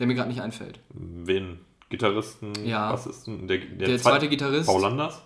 der 0.00 0.06
mir 0.06 0.14
gerade 0.14 0.28
nicht 0.28 0.40
einfällt. 0.42 0.80
Wen? 0.94 1.58
Gitarristen, 1.90 2.52
Ja. 2.64 2.90
Bassisten? 2.90 3.46
Der, 3.46 3.58
der, 3.58 3.88
Der 3.88 3.98
zweite 3.98 4.28
Gitarrist. 4.28 4.66
Paul 4.66 4.80
Landers? 4.80 5.22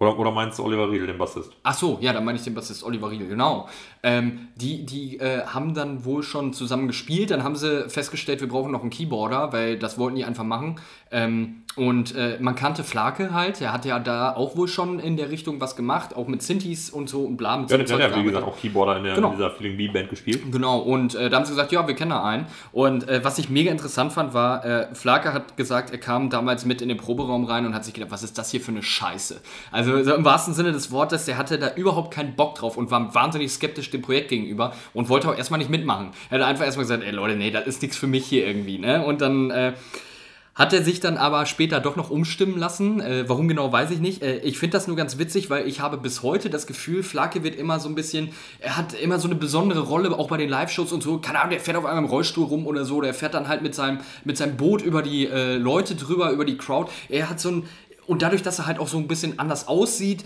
Oder, 0.00 0.18
oder 0.18 0.30
meinst 0.30 0.58
du 0.58 0.64
Oliver 0.64 0.90
Riedel, 0.90 1.08
den 1.08 1.18
Bassist? 1.18 1.50
Ach 1.64 1.74
so, 1.74 1.98
ja, 2.00 2.12
dann 2.12 2.24
meine 2.24 2.38
ich 2.38 2.44
den 2.44 2.54
Bassist 2.54 2.84
Oliver 2.84 3.10
Riedel, 3.10 3.28
genau. 3.28 3.68
Ähm, 4.02 4.48
die 4.54 4.86
die 4.86 5.18
äh, 5.18 5.44
haben 5.44 5.74
dann 5.74 6.04
wohl 6.04 6.22
schon 6.22 6.52
zusammen 6.52 6.86
gespielt, 6.86 7.32
dann 7.32 7.42
haben 7.42 7.56
sie 7.56 7.88
festgestellt, 7.88 8.40
wir 8.40 8.48
brauchen 8.48 8.70
noch 8.70 8.82
einen 8.82 8.90
Keyboarder, 8.90 9.52
weil 9.52 9.78
das 9.78 9.98
wollten 9.98 10.16
die 10.16 10.24
einfach 10.24 10.44
machen. 10.44 10.80
Ähm, 11.10 11.62
und 11.76 12.16
äh, 12.16 12.38
man 12.40 12.56
kannte 12.56 12.82
Flake 12.82 13.32
halt, 13.32 13.60
der 13.60 13.72
hat 13.72 13.84
ja 13.84 14.00
da 14.00 14.34
auch 14.34 14.56
wohl 14.56 14.66
schon 14.66 14.98
in 14.98 15.16
der 15.16 15.30
Richtung 15.30 15.60
was 15.60 15.76
gemacht, 15.76 16.16
auch 16.16 16.26
mit 16.26 16.42
Synthes 16.42 16.90
und 16.90 17.08
so 17.08 17.22
und 17.24 17.36
bla. 17.36 17.56
Mit 17.56 17.70
Ja, 17.70 17.76
der 17.78 17.88
hat 17.94 18.10
ja, 18.10 18.16
wie 18.16 18.24
gesagt, 18.24 18.44
auch 18.44 18.58
Keyboarder 18.58 18.96
in, 18.96 19.04
der, 19.04 19.14
Genau. 19.14 19.28
in 19.30 19.36
dieser 19.36 19.50
Feeling 19.52 19.76
B-Band 19.76 20.10
gespielt. 20.10 20.42
Genau, 20.50 20.78
und 20.78 21.14
äh, 21.14 21.30
da 21.30 21.36
haben 21.36 21.44
sie 21.44 21.52
gesagt, 21.52 21.70
ja, 21.70 21.86
wir 21.86 21.94
kennen 21.94 22.10
da 22.10 22.24
einen. 22.24 22.46
Und 22.72 23.08
äh, 23.08 23.22
was 23.22 23.38
ich 23.38 23.48
mega 23.48 23.70
interessant 23.70 24.12
fand, 24.12 24.34
war, 24.34 24.64
äh, 24.64 24.92
Flake 24.94 25.32
hat 25.32 25.56
gesagt, 25.56 25.90
er 25.92 25.98
kam 25.98 26.30
damals 26.30 26.64
mit 26.64 26.82
in 26.82 26.88
den 26.88 26.98
Proberaum 26.98 27.44
rein 27.44 27.64
und 27.64 27.74
hat 27.74 27.84
sich 27.84 27.94
gedacht, 27.94 28.10
was 28.10 28.24
ist 28.24 28.38
das 28.38 28.50
hier 28.50 28.60
für 28.60 28.72
eine 28.72 28.82
Scheiße? 28.82 29.40
Also 29.70 30.02
so 30.02 30.14
im 30.14 30.24
wahrsten 30.24 30.54
Sinne 30.54 30.72
des 30.72 30.90
Wortes, 30.90 31.26
der 31.26 31.38
hatte 31.38 31.58
da 31.60 31.74
überhaupt 31.74 32.12
keinen 32.12 32.34
Bock 32.34 32.56
drauf 32.56 32.76
und 32.76 32.90
war 32.90 33.14
wahnsinnig 33.14 33.52
skeptisch 33.52 33.90
dem 33.90 34.02
Projekt 34.02 34.30
gegenüber 34.30 34.72
und 34.94 35.08
wollte 35.08 35.28
auch 35.28 35.36
erstmal 35.36 35.58
nicht 35.58 35.70
mitmachen. 35.70 36.10
Er 36.30 36.40
hat 36.40 36.46
einfach 36.48 36.64
erstmal 36.64 36.84
gesagt, 36.86 37.04
ey 37.04 37.12
Leute, 37.12 37.36
nee, 37.36 37.52
das 37.52 37.66
ist 37.68 37.82
nichts 37.82 37.96
für 37.96 38.08
mich 38.08 38.26
hier 38.26 38.46
irgendwie, 38.46 38.78
ne? 38.78 39.04
Und 39.04 39.20
dann 39.20 39.50
äh, 39.52 39.74
hat 40.58 40.72
er 40.72 40.82
sich 40.82 40.98
dann 40.98 41.16
aber 41.16 41.46
später 41.46 41.78
doch 41.78 41.94
noch 41.94 42.10
umstimmen 42.10 42.58
lassen. 42.58 43.00
Äh, 43.00 43.28
warum 43.28 43.46
genau, 43.46 43.70
weiß 43.70 43.92
ich 43.92 44.00
nicht. 44.00 44.22
Äh, 44.22 44.38
ich 44.38 44.58
finde 44.58 44.76
das 44.76 44.88
nur 44.88 44.96
ganz 44.96 45.16
witzig, 45.16 45.48
weil 45.48 45.68
ich 45.68 45.80
habe 45.80 45.96
bis 45.96 46.24
heute 46.24 46.50
das 46.50 46.66
Gefühl, 46.66 47.04
Flake 47.04 47.44
wird 47.44 47.54
immer 47.54 47.78
so 47.78 47.88
ein 47.88 47.94
bisschen, 47.94 48.30
er 48.58 48.76
hat 48.76 48.92
immer 48.92 49.20
so 49.20 49.28
eine 49.28 49.36
besondere 49.36 49.80
Rolle, 49.80 50.10
auch 50.10 50.28
bei 50.28 50.36
den 50.36 50.50
Live-Shows 50.50 50.92
und 50.92 51.02
so. 51.02 51.18
Keine 51.18 51.38
Ahnung, 51.38 51.52
der 51.52 51.60
fährt 51.60 51.76
auf 51.76 51.84
einmal 51.84 52.02
im 52.02 52.10
Rollstuhl 52.10 52.44
rum 52.44 52.66
oder 52.66 52.84
so. 52.84 53.00
Der 53.00 53.14
fährt 53.14 53.34
dann 53.34 53.46
halt 53.46 53.62
mit 53.62 53.76
seinem, 53.76 54.00
mit 54.24 54.36
seinem 54.36 54.56
Boot 54.56 54.82
über 54.82 55.00
die 55.00 55.28
äh, 55.28 55.54
Leute 55.56 55.94
drüber, 55.94 56.32
über 56.32 56.44
die 56.44 56.58
Crowd. 56.58 56.90
Er 57.08 57.30
hat 57.30 57.38
so 57.38 57.50
ein, 57.50 57.68
und 58.08 58.22
dadurch, 58.22 58.42
dass 58.42 58.58
er 58.58 58.66
halt 58.66 58.80
auch 58.80 58.88
so 58.88 58.98
ein 58.98 59.06
bisschen 59.06 59.38
anders 59.38 59.68
aussieht, 59.68 60.24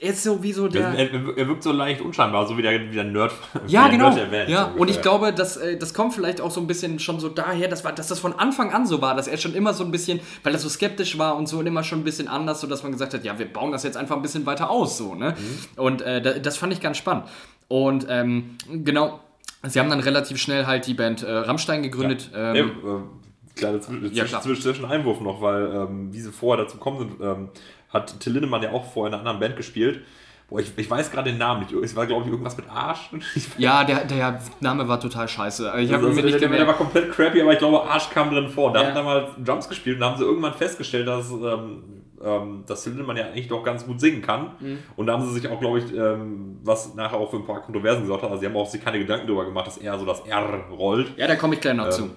er 0.00 0.10
ist 0.10 0.22
so 0.22 0.42
wie 0.42 0.52
so 0.52 0.68
der... 0.68 0.88
Er, 0.88 1.10
er 1.36 1.48
wirkt 1.48 1.62
so 1.62 1.72
leicht 1.72 2.00
unscheinbar, 2.00 2.46
so 2.46 2.56
wie 2.58 2.62
der, 2.62 2.72
wie 2.90 2.94
der 2.94 3.04
Nerd. 3.04 3.32
Ja, 3.66 3.88
genau. 3.88 4.14
Nerd 4.14 4.30
Band, 4.30 4.48
ja, 4.50 4.70
so 4.74 4.80
und 4.80 4.90
ich 4.90 5.00
glaube, 5.00 5.32
dass, 5.32 5.56
äh, 5.56 5.76
das 5.78 5.94
kommt 5.94 6.14
vielleicht 6.14 6.40
auch 6.40 6.50
so 6.50 6.60
ein 6.60 6.66
bisschen 6.66 6.98
schon 6.98 7.18
so 7.20 7.28
daher, 7.28 7.68
dass, 7.68 7.82
dass 7.82 8.08
das 8.08 8.18
von 8.18 8.32
Anfang 8.34 8.72
an 8.72 8.86
so 8.86 9.00
war, 9.00 9.14
dass 9.14 9.26
er 9.28 9.36
schon 9.38 9.54
immer 9.54 9.72
so 9.74 9.84
ein 9.84 9.90
bisschen, 9.90 10.20
weil 10.42 10.52
er 10.52 10.58
so 10.58 10.68
skeptisch 10.68 11.16
war 11.18 11.36
und 11.36 11.48
so 11.48 11.58
und 11.58 11.66
immer 11.66 11.82
schon 11.82 12.00
ein 12.00 12.04
bisschen 12.04 12.28
anders, 12.28 12.60
so 12.60 12.66
dass 12.66 12.82
man 12.82 12.92
gesagt 12.92 13.14
hat, 13.14 13.24
ja, 13.24 13.38
wir 13.38 13.46
bauen 13.52 13.72
das 13.72 13.82
jetzt 13.84 13.96
einfach 13.96 14.16
ein 14.16 14.22
bisschen 14.22 14.44
weiter 14.46 14.68
aus, 14.70 14.98
so, 14.98 15.14
ne? 15.14 15.34
Mhm. 15.38 15.80
Und 15.82 16.02
äh, 16.02 16.20
da- 16.20 16.38
das 16.38 16.56
fand 16.58 16.72
ich 16.72 16.80
ganz 16.80 16.96
spannend. 16.98 17.24
Und 17.68 18.06
ähm, 18.08 18.56
genau, 18.68 19.20
sie 19.66 19.80
haben 19.80 19.90
dann 19.90 20.00
relativ 20.00 20.38
schnell 20.38 20.66
halt 20.66 20.86
die 20.86 20.94
Band 20.94 21.22
äh, 21.22 21.30
Rammstein 21.30 21.82
gegründet. 21.82 22.30
Ja, 22.32 22.54
Ähm, 22.54 22.66
äh, 22.68 23.58
kleine 23.58 23.80
Zwisch- 23.80 24.12
Ja, 24.12 24.24
Zwisch- 24.26 24.60
Zwischeneinwurf 24.60 25.20
noch, 25.20 25.40
weil 25.40 25.64
ähm, 25.74 26.12
wie 26.12 26.20
sie 26.20 26.30
vorher 26.30 26.64
dazu 26.64 26.76
gekommen 26.76 26.98
sind, 26.98 27.12
ähm, 27.22 27.48
hat 27.96 28.20
Till 28.20 28.32
Lindemann 28.32 28.62
ja 28.62 28.70
auch 28.72 28.84
vorher 28.92 29.08
in 29.08 29.14
einer 29.14 29.20
anderen 29.28 29.40
Band 29.40 29.56
gespielt. 29.56 30.00
Boah, 30.48 30.60
ich, 30.60 30.70
ich 30.76 30.88
weiß 30.88 31.10
gerade 31.10 31.30
den 31.30 31.38
Namen 31.38 31.62
nicht. 31.62 31.72
Es 31.72 31.96
war, 31.96 32.06
glaube 32.06 32.24
ich, 32.24 32.30
irgendwas 32.30 32.56
mit 32.56 32.68
Arsch. 32.70 33.10
Ich 33.34 33.48
ja, 33.58 33.82
der, 33.82 34.04
der 34.04 34.40
Name 34.60 34.86
war 34.86 35.00
total 35.00 35.26
scheiße. 35.26 35.72
Ich 35.78 35.92
also, 35.92 36.08
mir 36.08 36.14
der, 36.14 36.24
nicht 36.24 36.40
der, 36.40 36.48
der 36.48 36.66
war 36.66 36.74
komplett 36.74 37.10
crappy, 37.10 37.42
aber 37.42 37.52
ich 37.52 37.58
glaube, 37.58 37.82
Arsch 37.82 38.10
kam 38.10 38.30
drin 38.30 38.48
vor. 38.48 38.72
Da 38.72 38.80
Ja. 38.82 38.86
haben 38.88 38.94
damals 38.94 39.30
Drums 39.44 39.68
gespielt 39.68 39.96
und 39.96 40.00
da 40.02 40.10
haben 40.10 40.18
sie 40.18 40.24
irgendwann 40.24 40.54
festgestellt, 40.54 41.08
dass, 41.08 41.32
ähm, 41.32 41.82
ähm, 42.24 42.62
dass 42.64 42.84
Till 42.84 42.92
Lindemann 42.92 43.16
ja 43.16 43.24
eigentlich 43.26 43.48
doch 43.48 43.64
ganz 43.64 43.84
gut 43.84 44.00
singen 44.00 44.22
kann. 44.22 44.52
Mhm. 44.60 44.78
Und 44.94 45.06
da 45.08 45.14
haben 45.14 45.24
sie 45.26 45.32
sich 45.34 45.48
auch, 45.48 45.58
glaube 45.58 45.80
ich, 45.80 45.92
ähm, 45.92 46.58
was 46.62 46.94
nachher 46.94 47.16
auch 47.18 47.28
für 47.30 47.38
ein 47.38 47.44
paar 47.46 47.60
Kontroversen 47.62 48.02
gesorgt 48.02 48.22
hat. 48.22 48.30
Also, 48.30 48.40
sie 48.40 48.46
haben 48.46 48.56
auch 48.56 48.68
sich 48.68 48.82
keine 48.84 49.00
Gedanken 49.00 49.26
darüber 49.26 49.46
gemacht, 49.46 49.66
dass 49.66 49.78
er 49.78 49.98
so 49.98 50.06
das 50.06 50.20
R 50.20 50.60
rollt. 50.70 51.08
Ja, 51.18 51.26
da 51.26 51.34
komme 51.34 51.56
ich 51.56 51.60
gleich 51.60 51.74
noch 51.74 51.90
zu. 51.90 52.10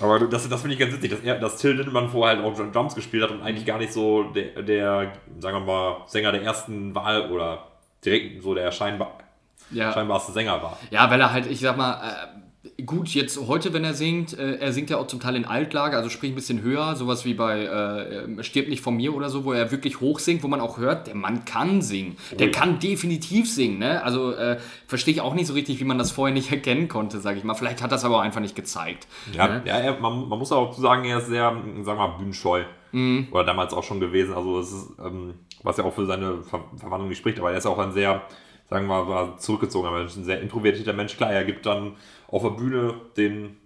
Aber 0.00 0.18
das, 0.20 0.48
das 0.48 0.60
finde 0.60 0.74
ich 0.74 0.80
ganz 0.80 0.92
witzig, 0.94 1.10
dass, 1.10 1.20
er, 1.20 1.38
dass 1.38 1.56
Till 1.58 1.72
Lindemann 1.72 2.08
vorher 2.08 2.38
halt 2.38 2.46
auch 2.46 2.72
Drums 2.72 2.94
gespielt 2.94 3.22
hat 3.24 3.30
und 3.30 3.42
eigentlich 3.42 3.66
gar 3.66 3.78
nicht 3.78 3.92
so 3.92 4.24
der, 4.24 4.62
der, 4.62 5.12
sagen 5.38 5.58
wir 5.58 5.72
mal, 5.72 5.96
Sänger 6.06 6.32
der 6.32 6.42
ersten 6.42 6.94
Wahl 6.94 7.30
oder 7.30 7.66
direkt 8.04 8.42
so 8.42 8.54
der 8.54 8.72
scheinbar, 8.72 9.18
Ja. 9.70 9.92
scheinbarste 9.92 10.32
Sänger 10.32 10.62
war. 10.62 10.78
Ja, 10.90 11.10
weil 11.10 11.20
er 11.20 11.32
halt, 11.32 11.46
ich 11.46 11.60
sag 11.60 11.76
mal, 11.76 11.92
äh, 12.02 12.49
gut, 12.84 13.08
jetzt 13.08 13.40
heute, 13.48 13.72
wenn 13.72 13.84
er 13.84 13.94
singt, 13.94 14.38
äh, 14.38 14.56
er 14.56 14.72
singt 14.72 14.90
ja 14.90 14.98
auch 14.98 15.06
zum 15.06 15.18
Teil 15.18 15.36
in 15.36 15.46
Altlage, 15.46 15.96
also 15.96 16.10
sprich 16.10 16.32
ein 16.32 16.34
bisschen 16.34 16.60
höher, 16.60 16.94
sowas 16.94 17.24
wie 17.24 17.32
bei 17.32 17.64
äh, 17.64 18.42
Stirb 18.42 18.68
nicht 18.68 18.82
von 18.82 18.96
mir 18.96 19.14
oder 19.14 19.30
so, 19.30 19.44
wo 19.44 19.52
er 19.52 19.70
wirklich 19.70 20.00
hoch 20.00 20.18
singt, 20.18 20.42
wo 20.42 20.48
man 20.48 20.60
auch 20.60 20.76
hört, 20.76 21.06
der 21.06 21.14
Mann 21.14 21.46
kann 21.46 21.80
singen. 21.80 22.16
Der 22.38 22.50
kann 22.50 22.78
definitiv 22.78 23.50
singen, 23.50 23.78
ne? 23.78 24.02
Also 24.04 24.32
äh, 24.32 24.58
verstehe 24.86 25.14
ich 25.14 25.20
auch 25.22 25.34
nicht 25.34 25.46
so 25.46 25.54
richtig, 25.54 25.80
wie 25.80 25.84
man 25.84 25.96
das 25.96 26.10
vorher 26.10 26.34
nicht 26.34 26.52
erkennen 26.52 26.88
konnte, 26.88 27.20
sag 27.20 27.36
ich 27.36 27.44
mal. 27.44 27.54
Vielleicht 27.54 27.82
hat 27.82 27.92
das 27.92 28.04
aber 28.04 28.16
auch 28.16 28.22
einfach 28.22 28.40
nicht 28.40 28.56
gezeigt. 28.56 29.06
Ja, 29.32 29.48
ne? 29.48 29.62
ja 29.64 29.78
er, 29.78 29.98
man, 29.98 30.28
man 30.28 30.38
muss 30.38 30.52
auch 30.52 30.74
zu 30.74 30.82
sagen, 30.82 31.04
er 31.04 31.18
ist 31.18 31.28
sehr, 31.28 31.44
sagen 31.50 31.84
wir 31.84 31.94
mal, 31.94 32.18
bühnenscheu. 32.18 32.64
Mhm. 32.92 33.28
Oder 33.30 33.44
damals 33.44 33.72
auch 33.72 33.84
schon 33.84 34.00
gewesen. 34.00 34.34
Also, 34.34 34.58
es 34.60 34.72
ist, 34.72 34.92
ähm, 35.02 35.34
was 35.62 35.76
ja 35.76 35.84
auch 35.84 35.94
für 35.94 36.06
seine 36.06 36.42
Ver 36.42 36.64
Verwandlung 36.76 37.08
nicht 37.08 37.18
spricht, 37.18 37.38
aber 37.38 37.52
er 37.52 37.58
ist 37.58 37.66
auch 37.66 37.78
ein 37.78 37.92
sehr, 37.92 38.22
sagen 38.68 38.86
wir 38.86 39.04
mal, 39.04 39.38
zurückgezogener 39.38 39.96
Mensch, 39.96 40.16
ein 40.16 40.24
sehr 40.24 40.40
introvertierter 40.40 40.92
Mensch. 40.92 41.16
Klar, 41.16 41.32
er 41.32 41.44
gibt 41.44 41.66
dann 41.66 41.92
auf 42.30 42.42
der 42.42 42.50
Bühne 42.50 42.94
den, 43.16 43.56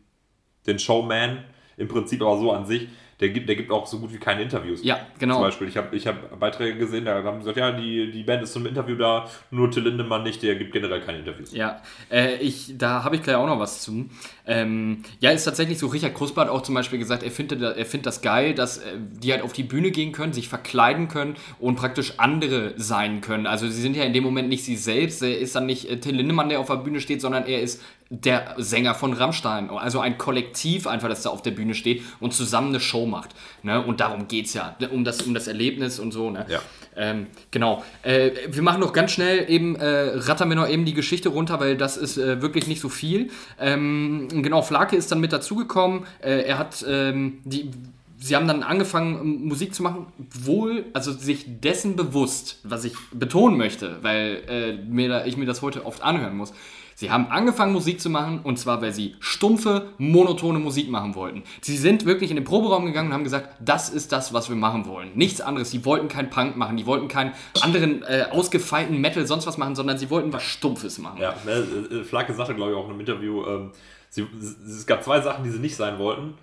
den 0.66 0.78
Showman 0.78 1.44
im 1.76 1.88
Prinzip 1.88 2.22
aber 2.22 2.38
so 2.38 2.52
an 2.52 2.66
sich. 2.66 2.88
der 3.20 3.28
gibt, 3.28 3.48
der 3.48 3.56
gibt 3.56 3.70
auch 3.70 3.86
so 3.86 3.98
gut 4.00 4.12
wie 4.12 4.18
keine 4.18 4.42
Interviews. 4.42 4.82
Ja, 4.82 5.06
genau. 5.18 5.34
Zum 5.34 5.44
Beispiel, 5.44 5.68
ich 5.68 5.76
habe 5.76 5.94
ich 5.96 6.06
hab 6.06 6.38
Beiträge 6.38 6.78
gesehen, 6.78 7.04
da 7.04 7.22
haben 7.22 7.40
sie 7.40 7.50
gesagt, 7.50 7.56
ja, 7.56 7.72
die, 7.72 8.10
die 8.10 8.22
Band 8.24 8.42
ist 8.42 8.52
zum 8.52 8.66
Interview 8.66 8.96
da, 8.96 9.28
nur 9.50 9.70
Till 9.70 9.84
Lindemann 9.84 10.24
nicht, 10.24 10.42
der 10.42 10.56
gibt 10.56 10.72
generell 10.72 11.00
keine 11.00 11.18
Interviews. 11.18 11.52
Ja, 11.52 11.80
äh, 12.10 12.36
ich, 12.36 12.76
da 12.76 13.04
habe 13.04 13.16
ich 13.16 13.22
gleich 13.22 13.36
auch 13.36 13.46
noch 13.46 13.60
was 13.60 13.82
zu. 13.82 14.10
Ähm, 14.46 15.02
ja, 15.20 15.30
ist 15.30 15.44
tatsächlich 15.44 15.78
so, 15.78 15.86
Richard 15.86 16.14
Kruspe 16.14 16.40
hat 16.40 16.48
auch 16.48 16.62
zum 16.62 16.74
Beispiel 16.74 16.98
gesagt, 16.98 17.22
er 17.22 17.30
findet, 17.30 17.62
er 17.62 17.86
findet 17.86 18.06
das 18.06 18.20
geil, 18.20 18.54
dass 18.54 18.78
äh, 18.78 18.96
die 18.98 19.32
halt 19.32 19.42
auf 19.42 19.52
die 19.52 19.62
Bühne 19.62 19.90
gehen 19.90 20.12
können, 20.12 20.32
sich 20.32 20.48
verkleiden 20.48 21.08
können 21.08 21.36
und 21.60 21.76
praktisch 21.76 22.14
andere 22.18 22.74
sein 22.76 23.20
können. 23.20 23.46
Also 23.46 23.68
sie 23.68 23.80
sind 23.80 23.96
ja 23.96 24.04
in 24.04 24.12
dem 24.12 24.24
Moment 24.24 24.48
nicht 24.48 24.64
sie 24.64 24.76
selbst, 24.76 25.22
er 25.22 25.38
ist 25.38 25.54
dann 25.54 25.66
nicht 25.66 25.88
äh, 25.88 25.98
Till 25.98 26.16
Lindemann, 26.16 26.48
der 26.48 26.60
auf 26.60 26.66
der 26.66 26.76
Bühne 26.76 27.00
steht, 27.00 27.20
sondern 27.20 27.46
er 27.46 27.62
ist 27.62 27.80
der 28.11 28.55
Sänger 28.59 28.94
von 28.94 29.12
Rammstein. 29.12 29.70
Also 29.70 30.00
ein 30.00 30.18
Kollektiv 30.18 30.86
einfach, 30.86 31.09
das 31.09 31.22
da 31.22 31.30
auf 31.30 31.42
der 31.42 31.50
Bühne 31.50 31.74
steht 31.74 32.02
und 32.20 32.32
zusammen 32.32 32.68
eine 32.68 32.80
Show 32.80 33.07
macht. 33.07 33.30
Ne? 33.62 33.84
Und 33.84 34.00
darum 34.00 34.28
geht 34.28 34.46
es 34.46 34.55
ja, 34.55 34.76
um 34.90 35.05
das, 35.05 35.22
um 35.22 35.34
das 35.34 35.48
Erlebnis 35.48 35.98
und 35.98 36.12
so. 36.12 36.30
Ne? 36.30 36.46
Ja. 36.48 36.61
Ähm, 36.96 37.26
genau. 37.50 37.82
Äh, 38.02 38.30
wir 38.48 38.62
machen 38.62 38.80
noch 38.80 38.92
ganz 38.92 39.12
schnell 39.12 39.50
eben, 39.50 39.76
äh, 39.76 40.12
rattern 40.14 40.48
wir 40.48 40.57
noch 40.57 40.68
eben 40.68 40.84
die 40.84 40.94
Geschichte 40.94 41.30
runter, 41.30 41.61
weil 41.61 41.76
das 41.76 41.96
ist 41.96 42.18
äh, 42.18 42.42
wirklich 42.42 42.66
nicht 42.66 42.80
so 42.80 42.88
viel. 42.88 43.30
Ähm, 43.59 44.28
genau, 44.30 44.62
Flake 44.62 44.96
ist 44.96 45.11
dann 45.11 45.20
mit 45.20 45.32
dazugekommen. 45.32 46.05
Äh, 46.20 46.42
er 46.42 46.59
hat 46.59 46.84
ähm, 46.88 47.40
die. 47.44 47.70
Sie 48.16 48.36
haben 48.36 48.48
dann 48.48 48.62
angefangen, 48.62 49.44
Musik 49.44 49.74
zu 49.74 49.82
machen, 49.82 50.07
wohl, 50.16 50.86
also 50.94 51.12
sich 51.12 51.61
dessen 51.61 51.94
bewusst, 51.94 52.59
was 52.62 52.84
ich 52.86 52.94
betonen 53.12 53.59
möchte, 53.59 53.98
weil 54.00 54.42
äh, 54.48 54.72
mir 54.90 55.11
da, 55.11 55.26
ich 55.26 55.36
mir 55.36 55.44
das 55.44 55.61
heute 55.61 55.84
oft 55.84 56.02
anhören 56.02 56.34
muss. 56.34 56.55
Sie 56.95 57.11
haben 57.11 57.26
angefangen, 57.26 57.72
Musik 57.72 58.01
zu 58.01 58.11
machen, 58.11 58.40
und 58.42 58.59
zwar, 58.59 58.80
weil 58.80 58.92
sie 58.92 59.16
stumpfe, 59.20 59.88
monotone 59.99 60.59
Musik 60.59 60.88
machen 60.90 61.14
wollten. 61.14 61.42
Sie 61.61 61.76
sind 61.76 62.05
wirklich 62.05 62.30
in 62.30 62.36
den 62.36 62.45
Proberaum 62.45 62.86
gegangen 62.86 63.09
und 63.09 63.14
haben 63.14 63.24
gesagt, 63.24 63.57
das 63.61 63.90
ist 63.90 64.12
das, 64.12 64.32
was 64.32 64.49
wir 64.49 64.57
machen 64.57 64.86
wollen. 64.86 65.11
Nichts 65.14 65.40
anderes. 65.40 65.70
Sie 65.70 65.84
wollten 65.84 66.09
keinen 66.09 66.30
Punk 66.30 66.57
machen, 66.57 66.76
die 66.76 66.86
wollten 66.86 67.09
keinen 67.09 67.32
anderen 67.61 68.03
äh, 68.03 68.26
ausgefeilten 68.30 69.01
Metal, 69.01 69.26
sonst 69.26 69.47
was 69.47 69.59
machen, 69.59 69.74
sondern 69.74 69.99
sie 69.99 70.11
wollten 70.11 70.32
was 70.32 70.45
Stumpfes 70.45 70.99
machen. 70.99 71.20
Ja, 71.20 71.34
ne, 71.45 71.53
äh, 71.53 72.05
Flake 72.05 72.32
sagte, 72.34 72.55
glaube 72.55 72.72
ich, 72.72 72.76
auch 72.76 72.84
in 72.84 72.90
einem 72.90 73.01
Interview, 73.01 73.45
ähm, 73.47 73.70
sie, 74.11 74.26
es 74.66 74.86
gab 74.86 75.03
zwei 75.03 75.20
Sachen, 75.20 75.45
die 75.45 75.51
sie 75.51 75.59
nicht 75.59 75.76
sein 75.76 75.99
wollten. 75.99 76.34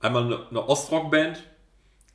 Einmal 0.00 0.24
eine, 0.24 0.38
eine 0.50 0.68
Ostrock-Band, 0.68 1.42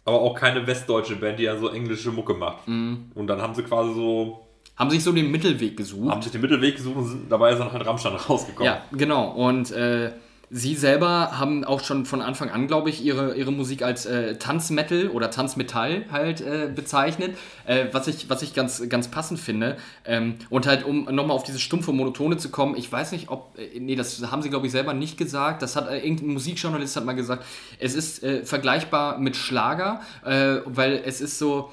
aber 0.05 0.21
auch 0.21 0.35
keine 0.35 0.65
westdeutsche 0.67 1.15
Band, 1.15 1.39
die 1.39 1.43
ja 1.43 1.57
so 1.57 1.69
englische 1.69 2.11
Mucke 2.11 2.33
macht. 2.33 2.67
Mhm. 2.67 3.11
Und 3.13 3.27
dann 3.27 3.41
haben 3.41 3.53
sie 3.53 3.63
quasi 3.63 3.93
so 3.93 4.47
Haben 4.75 4.89
sich 4.89 5.03
so 5.03 5.11
den 5.11 5.29
Mittelweg 5.29 5.77
gesucht. 5.77 6.11
haben 6.11 6.21
sich 6.21 6.31
den 6.31 6.41
Mittelweg 6.41 6.75
gesucht 6.75 6.97
und 6.97 7.05
sind 7.05 7.31
dabei 7.31 7.51
ist 7.51 7.59
dann 7.59 7.71
halt 7.71 7.85
Rammstein 7.85 8.13
rausgekommen. 8.15 8.65
Ja, 8.65 8.83
genau. 8.91 9.29
Und 9.29 9.71
äh, 9.71 10.11
sie 10.49 10.75
selber 10.75 11.39
haben 11.39 11.63
auch 11.63 11.83
schon 11.83 12.05
von 12.05 12.21
Anfang 12.21 12.51
an, 12.51 12.67
glaube 12.67 12.89
ich, 12.89 13.03
ihre, 13.03 13.35
ihre 13.35 13.51
Musik 13.51 13.81
als 13.81 14.05
äh, 14.05 14.37
Tanzmetal 14.37 15.09
oder 15.09 15.31
Tanzmetall 15.31 16.05
halt 16.11 16.41
äh, 16.41 16.69
bezeichnet, 16.73 17.35
äh, 17.65 17.87
was, 17.91 18.07
ich, 18.07 18.29
was 18.29 18.43
ich 18.43 18.53
ganz, 18.53 18.87
ganz 18.87 19.07
passend 19.07 19.39
finde. 19.39 19.77
Ähm, 20.05 20.35
und 20.51 20.67
halt, 20.67 20.85
um 20.85 21.05
nochmal 21.05 21.35
auf 21.35 21.43
diese 21.43 21.57
stumpfe 21.57 21.91
Monotone 21.91 22.37
zu 22.37 22.49
kommen, 22.49 22.75
ich 22.75 22.91
weiß 22.91 23.13
nicht, 23.13 23.29
ob, 23.29 23.57
äh, 23.57 23.79
nee, 23.79 23.95
das 23.95 24.21
haben 24.29 24.43
sie, 24.43 24.51
glaube 24.51 24.67
ich, 24.67 24.71
selber 24.71 24.93
nicht 24.93 25.17
gesagt. 25.17 25.63
Das 25.63 25.75
hat 25.75 25.89
äh, 25.89 25.97
irgendein 25.97 26.29
Musikjournalist 26.33 26.95
hat 26.95 27.05
mal 27.05 27.13
gesagt, 27.13 27.43
es 27.79 27.95
ist 27.95 28.23
vergleichbar 28.43 29.17
mit 29.17 29.35
Schlager, 29.35 30.01
weil 30.23 31.01
es 31.05 31.19
ist 31.19 31.39
so 31.39 31.71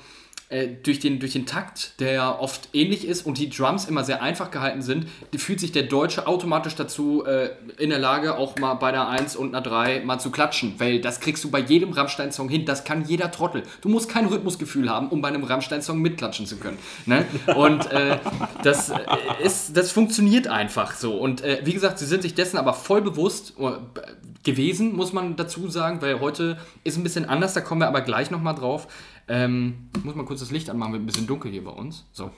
äh, 0.50 0.66
durch, 0.82 0.98
den, 0.98 1.20
durch 1.20 1.32
den 1.32 1.46
Takt, 1.46 2.00
der 2.00 2.12
ja 2.12 2.38
oft 2.38 2.70
ähnlich 2.72 3.06
ist 3.06 3.24
und 3.24 3.38
die 3.38 3.48
Drums 3.48 3.84
immer 3.84 4.02
sehr 4.02 4.20
einfach 4.20 4.50
gehalten 4.50 4.82
sind, 4.82 5.06
fühlt 5.36 5.60
sich 5.60 5.70
der 5.70 5.84
Deutsche 5.84 6.26
automatisch 6.26 6.74
dazu 6.74 7.24
äh, 7.24 7.50
in 7.78 7.90
der 7.90 8.00
Lage, 8.00 8.36
auch 8.36 8.56
mal 8.58 8.74
bei 8.74 8.90
der 8.90 9.08
1 9.08 9.36
und 9.36 9.54
einer 9.54 9.62
3 9.62 10.00
mal 10.00 10.18
zu 10.18 10.32
klatschen. 10.32 10.74
Weil 10.78 11.00
das 11.00 11.20
kriegst 11.20 11.44
du 11.44 11.52
bei 11.52 11.60
jedem 11.60 11.92
Rammstein-Song 11.92 12.48
hin. 12.48 12.64
Das 12.64 12.82
kann 12.82 13.04
jeder 13.04 13.30
Trottel. 13.30 13.62
Du 13.80 13.88
musst 13.88 14.08
kein 14.08 14.26
Rhythmusgefühl 14.26 14.90
haben, 14.90 15.08
um 15.10 15.22
bei 15.22 15.28
einem 15.28 15.44
Rammstein-Song 15.44 15.98
mitklatschen 16.00 16.46
zu 16.46 16.56
können. 16.56 16.78
Ne? 17.06 17.24
Und 17.54 17.90
äh, 17.92 18.18
das, 18.64 18.90
äh, 18.90 18.96
ist, 19.44 19.76
das 19.76 19.92
funktioniert 19.92 20.48
einfach 20.48 20.94
so. 20.96 21.16
Und 21.16 21.42
äh, 21.42 21.60
wie 21.62 21.74
gesagt, 21.74 22.00
sie 22.00 22.06
sind 22.06 22.22
sich 22.22 22.34
dessen 22.34 22.58
aber 22.58 22.74
voll 22.74 23.02
bewusst 23.02 23.54
gewesen, 24.42 24.96
muss 24.96 25.12
man 25.12 25.36
dazu 25.36 25.68
sagen, 25.68 26.00
weil 26.00 26.20
heute 26.20 26.58
ist 26.82 26.96
ein 26.96 27.02
bisschen 27.02 27.28
anders, 27.28 27.54
da 27.54 27.60
kommen 27.60 27.80
wir 27.82 27.88
aber 27.88 28.00
gleich 28.00 28.30
nochmal 28.30 28.54
drauf. 28.54 28.88
Ähm, 29.30 29.88
ich 29.96 30.02
muss 30.04 30.16
mal 30.16 30.26
kurz 30.26 30.40
das 30.40 30.50
Licht 30.50 30.68
anmachen, 30.68 30.92
wird 30.92 31.04
ein 31.04 31.06
bisschen 31.06 31.28
dunkel 31.28 31.52
hier 31.52 31.62
bei 31.62 31.70
uns. 31.70 32.04
So. 32.12 32.32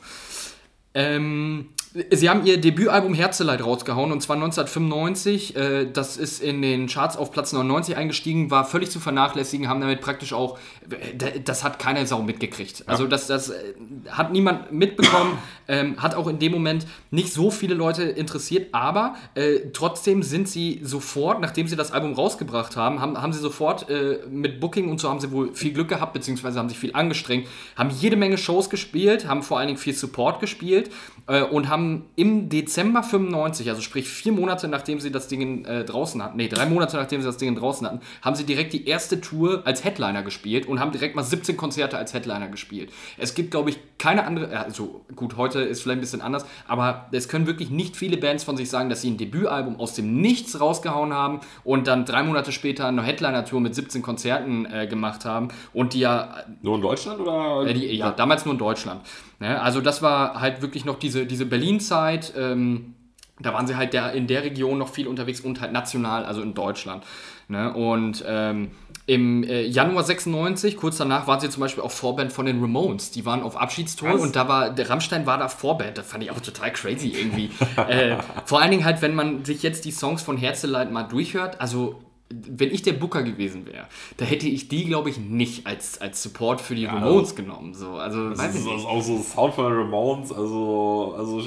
Ähm, 0.95 1.69
sie 2.11 2.29
haben 2.29 2.45
ihr 2.47 2.61
Debütalbum 2.61 3.15
Herzeleid 3.15 3.65
rausgehauen 3.65 4.13
und 4.13 4.23
zwar 4.23 4.37
1995. 4.37 5.57
Äh, 5.57 5.87
das 5.93 6.17
ist 6.17 6.43
in 6.43 6.63
den 6.63 6.87
Charts 6.87 7.17
auf 7.17 7.31
Platz 7.31 7.53
99 7.53 7.97
eingestiegen, 7.97 8.51
war 8.51 8.65
völlig 8.65 8.91
zu 8.91 9.01
vernachlässigen, 9.01 9.69
haben 9.69 9.81
damit 9.81 10.01
praktisch 10.01 10.33
auch, 10.33 10.59
äh, 10.91 11.41
das 11.41 11.65
hat 11.65 11.79
keine 11.79 12.07
Sau 12.07 12.23
mitgekriegt. 12.23 12.85
Also 12.87 13.07
das, 13.07 13.27
das 13.27 13.51
äh, 13.51 13.75
hat 14.11 14.33
niemand 14.33 14.73
mitbekommen, 14.73 15.39
ähm, 15.69 15.97
hat 16.03 16.15
auch 16.15 16.29
in 16.29 16.39
dem 16.39 16.53
Moment 16.53 16.87
nicht 17.11 17.33
so 17.33 17.51
viele 17.51 17.75
Leute 17.75 18.03
interessiert, 18.03 18.69
aber 18.73 19.15
äh, 19.35 19.61
trotzdem 19.73 20.23
sind 20.23 20.49
sie 20.49 20.81
sofort, 20.83 21.41
nachdem 21.41 21.69
sie 21.69 21.77
das 21.77 21.93
Album 21.93 22.15
rausgebracht 22.15 22.77
haben, 22.77 23.01
haben, 23.01 23.21
haben 23.21 23.33
sie 23.33 23.41
sofort 23.41 23.89
äh, 23.89 24.21
mit 24.31 24.61
Booking 24.61 24.91
und 24.91 25.01
so 25.01 25.09
haben 25.09 25.21
sie 25.21 25.31
wohl 25.31 25.55
viel 25.55 25.73
Glück 25.73 25.89
gehabt, 25.89 26.13
beziehungsweise 26.13 26.59
haben 26.59 26.69
sich 26.69 26.79
viel 26.79 26.95
angestrengt, 26.95 27.47
haben 27.77 27.91
jede 27.91 28.17
Menge 28.17 28.39
Shows 28.39 28.71
gespielt, 28.71 29.27
haben 29.27 29.43
vor 29.43 29.59
allen 29.59 29.69
Dingen 29.69 29.79
viel 29.79 29.95
Support 29.95 30.41
gespielt 30.41 30.82
äh, 31.27 31.43
und 31.43 31.69
haben 31.69 32.07
im 32.17 32.49
Dezember 32.49 33.03
95, 33.03 33.69
also 33.69 33.83
sprich 33.83 34.09
vier 34.09 34.33
Monate 34.33 34.69
nachdem 34.69 35.01
sie 35.01 35.11
das 35.11 35.29
Ding 35.29 35.65
äh, 35.65 35.85
draußen 35.85 36.23
hatten, 36.23 36.37
nee, 36.37 36.49
drei 36.49 36.67
Monate 36.67 36.97
nachdem 36.97 37.21
sie 37.21 37.27
das 37.27 37.37
Ding 37.37 37.55
draußen 37.55 37.87
hatten, 37.87 38.01
haben 38.23 38.37
sie 38.37 38.45
direkt 38.45 38.73
die 38.73 38.87
erste 38.87 39.21
Tour 39.21 39.63
als 39.65 39.85
Headliner 39.85 40.23
gespielt 40.23 40.67
und 40.67 40.81
haben 40.81 40.93
direkt 40.93 41.17
mal 41.17 41.23
17 41.23 41.57
Konzerte 41.57 41.97
als 41.99 42.15
Headliner 42.15 42.49
gespielt. 42.49 42.91
Es 43.19 43.35
gibt, 43.35 43.51
glaube 43.51 43.71
ich, 43.71 43.79
keine 43.99 44.25
andere, 44.25 44.53
äh, 44.53 44.57
also 44.57 45.05
gut, 45.15 45.37
heute 45.37 45.61
ist 45.61 45.83
vielleicht 45.83 45.99
ein 45.99 46.01
bisschen 46.01 46.23
anders, 46.23 46.45
aber 46.67 47.07
es 47.13 47.29
können 47.29 47.47
wirklich 47.47 47.71
nicht 47.71 47.97
viele 47.97 48.17
Bands 48.17 48.45
von 48.45 48.57
sich 48.57 48.71
sagen, 48.71 48.89
dass 48.89 49.03
sie 49.03 49.11
ein 49.11 49.17
Debütalbum 49.17 49.79
aus 49.79 49.95
dem 49.95 50.21
Nichts 50.21 50.61
rausgehauen 50.61 51.13
haben 51.13 51.41
und 51.65 51.87
dann 51.87 52.05
drei 52.05 52.23
Monate 52.23 52.53
später 52.53 52.87
eine 52.87 53.03
Headliner-Tour 53.03 53.61
mit 53.61 53.75
17 53.75 54.03
Konzerten 54.03 54.67
äh, 54.67 54.87
gemacht 54.87 55.25
haben 55.25 55.49
und 55.73 55.95
die 55.95 56.01
ja 56.01 56.35
Nur 56.63 56.77
in 56.77 56.83
Deutschland 56.83 57.21
oder? 57.21 57.67
äh, 57.67 57.75
die, 57.75 57.87
ja, 57.97 58.11
damals 58.11 58.45
nur 58.45 58.55
in 58.55 58.59
Deutschland. 58.59 59.03
Ne? 59.43 59.61
Also 59.61 59.81
das 59.81 60.03
war 60.03 60.41
halt 60.41 60.63
wirklich 60.63 60.85
noch 60.85 61.01
diese, 61.01 61.27
diese 61.27 61.47
Berlin-Zeit. 61.47 62.33
Ähm, 62.39 62.95
da 63.41 63.53
waren 63.53 63.67
sie 63.67 63.77
halt 63.77 63.93
der, 63.93 64.13
in 64.13 64.29
der 64.29 64.45
Region 64.45 64.79
noch 64.79 64.89
viel 64.89 65.09
unterwegs 65.09 65.41
und 65.41 65.61
halt 65.61 65.73
national, 65.73 66.25
also 66.25 66.43
in 66.43 66.55
Deutschland. 66.55 67.03
Ne? 67.49 67.75
Und 67.75 68.25
ähm, 68.25 68.71
im 69.07 69.43
äh, 69.43 69.63
Januar 69.63 70.05
96, 70.05 70.77
kurz 70.77 70.99
danach, 70.99 71.27
waren 71.27 71.41
sie 71.41 71.51
zum 71.51 71.61
Beispiel 71.61 71.83
auch 71.83 71.91
Vorband 71.91 72.33
von 72.33 72.47
den 72.47 72.61
Ramones. 72.61 73.11
Die 73.11 73.27
waren 73.27 73.43
auf 73.43 73.57
Abschiedstour 73.57 74.21
und 74.21 74.37
da 74.37 74.47
war, 74.47 74.71
der 74.71 74.89
Rammstein 74.89 75.27
war 75.27 75.39
da 75.39 75.49
Vorband. 75.49 75.99
Das 75.99 76.07
fand 76.07 76.23
ich 76.23 76.31
auch 76.31 76.39
total 76.39 76.73
crazy 76.73 77.09
irgendwie. 77.09 77.51
äh, 77.89 78.19
vor 78.45 78.61
allen 78.61 78.71
Dingen 78.71 78.85
halt, 78.85 79.03
wenn 79.03 79.17
man 79.17 79.45
sich 79.45 79.65
jetzt 79.65 79.85
die 79.85 79.91
Songs 79.91 80.23
von 80.23 80.37
Herzeleid 80.37 80.93
mal 80.93 81.03
durchhört, 81.03 81.61
also 81.61 82.01
wenn 82.49 82.71
ich 82.71 82.83
der 82.83 82.95
Booker 82.95 83.23
gewesen 83.23 83.67
wäre, 83.67 83.87
da 84.17 84.25
hätte 84.25 84.49
ich 84.49 84.69
die, 84.69 84.85
glaube 84.85 85.11
ich, 85.11 85.19
nicht 85.19 85.67
als, 85.67 86.01
als 86.01 86.23
Support 86.23 86.61
für 86.61 86.75
die 86.75 86.87
Ramones 86.87 87.35
genommen. 87.35 87.75
So, 87.75 87.97
also, 87.97 88.31
Das 88.31 88.39
weiß 88.39 88.55
ist 88.55 88.67
ich 88.67 88.73
nicht. 88.73 88.87
auch 88.87 89.03
so 89.03 89.19
Sound 89.19 89.55
von 89.55 89.73
Ramones, 89.73 90.33
also, 90.33 91.15
also 91.17 91.43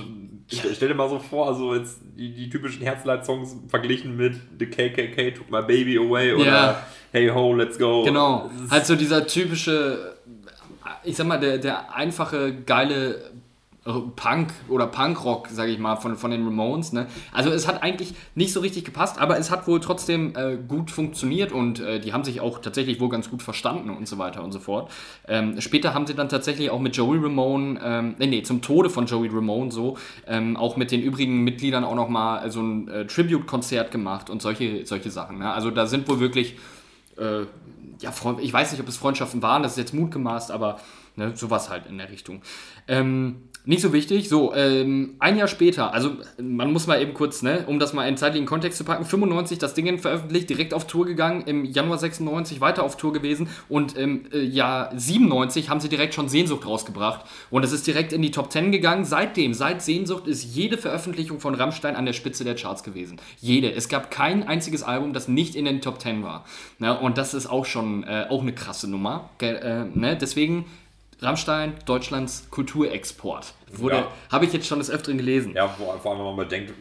stell, 0.47 0.89
dir 0.89 0.95
mal 0.95 1.09
so 1.09 1.19
vor, 1.19 1.47
also 1.47 1.75
jetzt 1.75 1.99
die, 2.15 2.33
die 2.33 2.49
typischen 2.49 2.83
Herzleit-Songs 2.83 3.55
verglichen 3.67 4.15
mit 4.15 4.35
The 4.59 4.65
KKK 4.67 5.31
Took 5.31 5.49
My 5.49 5.61
Baby 5.61 5.97
Away 5.97 6.33
oder 6.33 6.45
Ja. 6.45 6.85
Hey 7.11 7.29
Ho, 7.29 7.53
Let's 7.53 7.77
Go. 7.79 8.03
Genau, 8.03 8.49
halt 8.69 8.85
so 8.85 8.95
dieser 8.95 9.25
typische, 9.25 10.15
ich 11.03 11.15
sag 11.15 11.27
mal, 11.27 11.39
der, 11.39 11.57
der 11.57 11.95
einfache, 11.95 12.53
geile 12.65 13.31
Punk 14.15 14.51
oder 14.67 14.87
Punkrock, 14.87 15.47
sage 15.49 15.71
ich 15.71 15.77
mal, 15.77 15.95
von, 15.95 16.15
von 16.15 16.31
den 16.31 16.43
Ramones. 16.43 16.91
Ne? 16.91 17.05
Also 17.31 17.51
es 17.51 17.67
hat 17.67 17.83
eigentlich 17.83 18.15
nicht 18.33 18.51
so 18.51 18.59
richtig 18.61 18.83
gepasst, 18.83 19.19
aber 19.21 19.37
es 19.37 19.51
hat 19.51 19.67
wohl 19.67 19.79
trotzdem 19.79 20.33
äh, 20.35 20.57
gut 20.57 20.89
funktioniert 20.89 21.51
und 21.51 21.79
äh, 21.79 21.99
die 21.99 22.11
haben 22.11 22.23
sich 22.23 22.41
auch 22.41 22.57
tatsächlich 22.59 22.99
wohl 22.99 23.09
ganz 23.09 23.29
gut 23.29 23.43
verstanden 23.43 23.91
und 23.91 24.07
so 24.07 24.17
weiter 24.17 24.43
und 24.43 24.51
so 24.51 24.59
fort. 24.59 24.91
Ähm, 25.27 25.61
später 25.61 25.93
haben 25.93 26.07
sie 26.07 26.15
dann 26.15 26.29
tatsächlich 26.29 26.71
auch 26.71 26.79
mit 26.79 26.97
Joey 26.97 27.19
Ramone, 27.19 27.79
ähm, 27.83 28.15
nee, 28.17 28.25
nee, 28.25 28.41
zum 28.41 28.63
Tode 28.63 28.89
von 28.89 29.05
Joey 29.05 29.29
Ramone 29.31 29.71
so, 29.71 29.97
ähm, 30.25 30.57
auch 30.57 30.77
mit 30.77 30.89
den 30.89 31.03
übrigen 31.03 31.43
Mitgliedern 31.43 31.83
auch 31.83 31.95
nochmal 31.95 32.49
so 32.49 32.63
ein 32.63 32.87
äh, 32.87 33.05
Tribute-Konzert 33.05 33.91
gemacht 33.91 34.31
und 34.31 34.41
solche, 34.41 34.83
solche 34.87 35.11
Sachen. 35.11 35.37
Ne? 35.37 35.53
Also 35.53 35.69
da 35.69 35.85
sind 35.85 36.09
wohl 36.09 36.19
wirklich 36.19 36.55
äh, 37.19 37.41
ja, 38.01 38.11
ich 38.41 38.51
weiß 38.51 38.71
nicht, 38.71 38.81
ob 38.81 38.89
es 38.89 38.97
Freundschaften 38.97 39.41
waren, 39.43 39.61
das 39.63 39.73
ist 39.73 39.77
jetzt 39.77 39.93
mutgemaßt, 39.93 40.51
aber 40.51 40.79
Ne, 41.17 41.31
sowas 41.35 41.69
halt 41.69 41.85
in 41.85 41.97
der 41.97 42.09
Richtung. 42.09 42.41
Ähm, 42.87 43.47
nicht 43.65 43.81
so 43.81 43.93
wichtig. 43.93 44.29
So, 44.29 44.53
ähm, 44.53 45.15
ein 45.19 45.37
Jahr 45.37 45.47
später, 45.47 45.93
also 45.93 46.11
man 46.41 46.71
muss 46.71 46.87
mal 46.87 47.01
eben 47.01 47.13
kurz, 47.13 47.41
ne, 47.41 47.65
um 47.67 47.79
das 47.79 47.93
mal 47.93 48.07
in 48.07 48.17
zeitlichen 48.17 48.45
Kontext 48.45 48.77
zu 48.77 48.83
packen, 48.83 49.05
95 49.05 49.57
das 49.57 49.73
Ding 49.73 49.99
veröffentlicht, 49.99 50.49
direkt 50.49 50.73
auf 50.73 50.87
Tour 50.87 51.05
gegangen, 51.05 51.43
im 51.45 51.65
Januar 51.65 51.97
96 51.97 52.61
weiter 52.61 52.83
auf 52.83 52.97
Tour 52.97 53.13
gewesen 53.13 53.49
und 53.69 53.97
im 53.97 54.31
äh, 54.31 54.41
Jahr 54.41 54.91
97 54.95 55.69
haben 55.69 55.79
sie 55.79 55.89
direkt 55.89 56.13
schon 56.13 56.29
Sehnsucht 56.29 56.65
rausgebracht 56.65 57.25
und 57.49 57.63
es 57.63 57.71
ist 57.71 57.85
direkt 57.85 58.13
in 58.13 58.21
die 58.21 58.31
Top 58.31 58.51
10 58.51 58.71
gegangen. 58.71 59.05
Seitdem, 59.05 59.53
seit 59.53 59.81
Sehnsucht 59.81 60.27
ist 60.27 60.43
jede 60.43 60.77
Veröffentlichung 60.77 61.39
von 61.39 61.55
Rammstein 61.55 61.95
an 61.95 62.05
der 62.05 62.13
Spitze 62.13 62.43
der 62.43 62.55
Charts 62.55 62.83
gewesen. 62.83 63.17
Jede. 63.39 63.71
Es 63.71 63.89
gab 63.89 64.11
kein 64.11 64.47
einziges 64.47 64.83
Album, 64.83 65.13
das 65.13 65.27
nicht 65.27 65.55
in 65.55 65.65
den 65.65 65.81
Top 65.81 66.01
10 66.01 66.23
war. 66.23 66.45
Ne, 66.79 66.97
und 66.97 67.17
das 67.17 67.33
ist 67.33 67.47
auch 67.47 67.65
schon 67.65 68.03
äh, 68.03 68.25
auch 68.29 68.41
eine 68.41 68.53
krasse 68.53 68.89
Nummer. 68.89 69.29
Äh, 69.39 69.85
ne? 69.93 70.17
Deswegen 70.19 70.65
Rammstein, 71.19 71.73
Deutschlands 71.85 72.47
Kulturexport. 72.51 73.53
Wurde, 73.73 73.95
Ja. 73.95 74.07
habe 74.31 74.45
ich 74.45 74.53
jetzt 74.53 74.67
schon 74.67 74.79
des 74.79 74.89
Öfteren 74.89 75.17
gelesen. 75.17 75.53
Ja, 75.55 75.67
vor, 75.67 75.97
vor 75.99 76.11
allem, 76.11 76.19
wenn 76.19 76.27
man 76.27 76.35
bedenkt, 76.47 76.73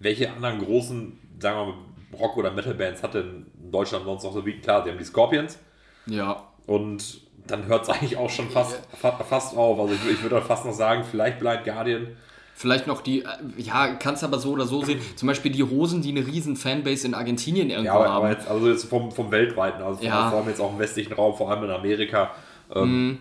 welche 0.00 0.30
anderen 0.32 0.58
großen, 0.64 1.18
sagen 1.40 1.58
wir 1.58 1.66
mal, 1.66 1.74
Rock- 2.18 2.36
oder 2.36 2.50
Metal-Bands 2.50 3.02
hat 3.02 3.14
denn 3.14 3.46
Deutschland 3.70 4.04
sonst 4.04 4.24
noch 4.24 4.32
so 4.32 4.44
wie? 4.46 4.58
Klar, 4.60 4.82
die 4.84 4.90
haben 4.90 4.98
die 4.98 5.04
Scorpions 5.04 5.58
Ja. 6.06 6.42
und 6.66 7.20
dann 7.46 7.66
hört 7.66 7.82
es 7.84 7.88
eigentlich 7.90 8.16
auch 8.16 8.30
schon 8.30 8.48
fast, 8.50 8.80
fa 8.96 9.12
fast 9.12 9.56
auf. 9.56 9.78
Also 9.78 9.94
ich, 9.94 10.12
ich 10.12 10.22
würde 10.22 10.40
fast 10.42 10.64
noch 10.64 10.72
sagen, 10.72 11.04
vielleicht 11.04 11.38
Blind 11.38 11.64
Guardian. 11.64 12.08
Vielleicht 12.54 12.86
noch 12.88 13.02
die, 13.02 13.22
äh, 13.22 13.26
ja, 13.56 13.94
kannst 13.94 14.24
aber 14.24 14.38
so 14.38 14.50
oder 14.52 14.66
so 14.66 14.82
sehen. 14.84 15.00
Zum 15.16 15.28
Beispiel 15.28 15.52
die 15.52 15.62
Hosen, 15.62 16.02
die 16.02 16.10
eine 16.10 16.26
riesen 16.26 16.56
Fanbase 16.56 17.06
in 17.06 17.14
Argentinien 17.14 17.70
irgendwo 17.70 17.86
Ja, 17.86 17.94
aber, 17.94 18.04
haben. 18.08 18.16
aber 18.16 18.30
jetzt, 18.30 18.48
also 18.48 18.68
jetzt 18.68 18.84
vom, 18.86 19.12
vom 19.12 19.30
weltweiten, 19.30 19.80
also 19.82 20.02
Ja. 20.02 20.28
vor 20.30 20.40
allem 20.40 20.48
jetzt 20.48 20.60
auch 20.60 20.72
im 20.72 20.78
westlichen 20.78 21.12
Raum, 21.12 21.36
vor 21.36 21.50
allem 21.50 21.64
in 21.64 21.70
Amerika. 21.70 22.32
Ähm, 22.74 23.06
Mhm. 23.08 23.18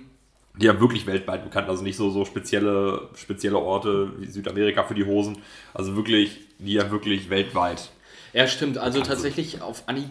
Die 0.57 0.65
ja 0.65 0.79
wirklich 0.79 1.05
weltweit 1.05 1.43
bekannt, 1.43 1.69
also 1.69 1.83
nicht 1.83 1.95
so, 1.95 2.09
so 2.09 2.25
spezielle, 2.25 3.09
spezielle 3.15 3.57
Orte 3.57 4.11
wie 4.19 4.27
Südamerika 4.27 4.83
für 4.83 4.95
die 4.95 5.05
Hosen. 5.05 5.37
Also 5.73 5.95
wirklich, 5.95 6.39
die 6.59 6.73
ja 6.73 6.89
wirklich 6.89 7.29
weltweit. 7.29 7.91
ja, 8.33 8.47
stimmt. 8.47 8.77
Also 8.77 9.01
tatsächlich 9.01 9.61
auf 9.61 9.83
Anni 9.87 10.09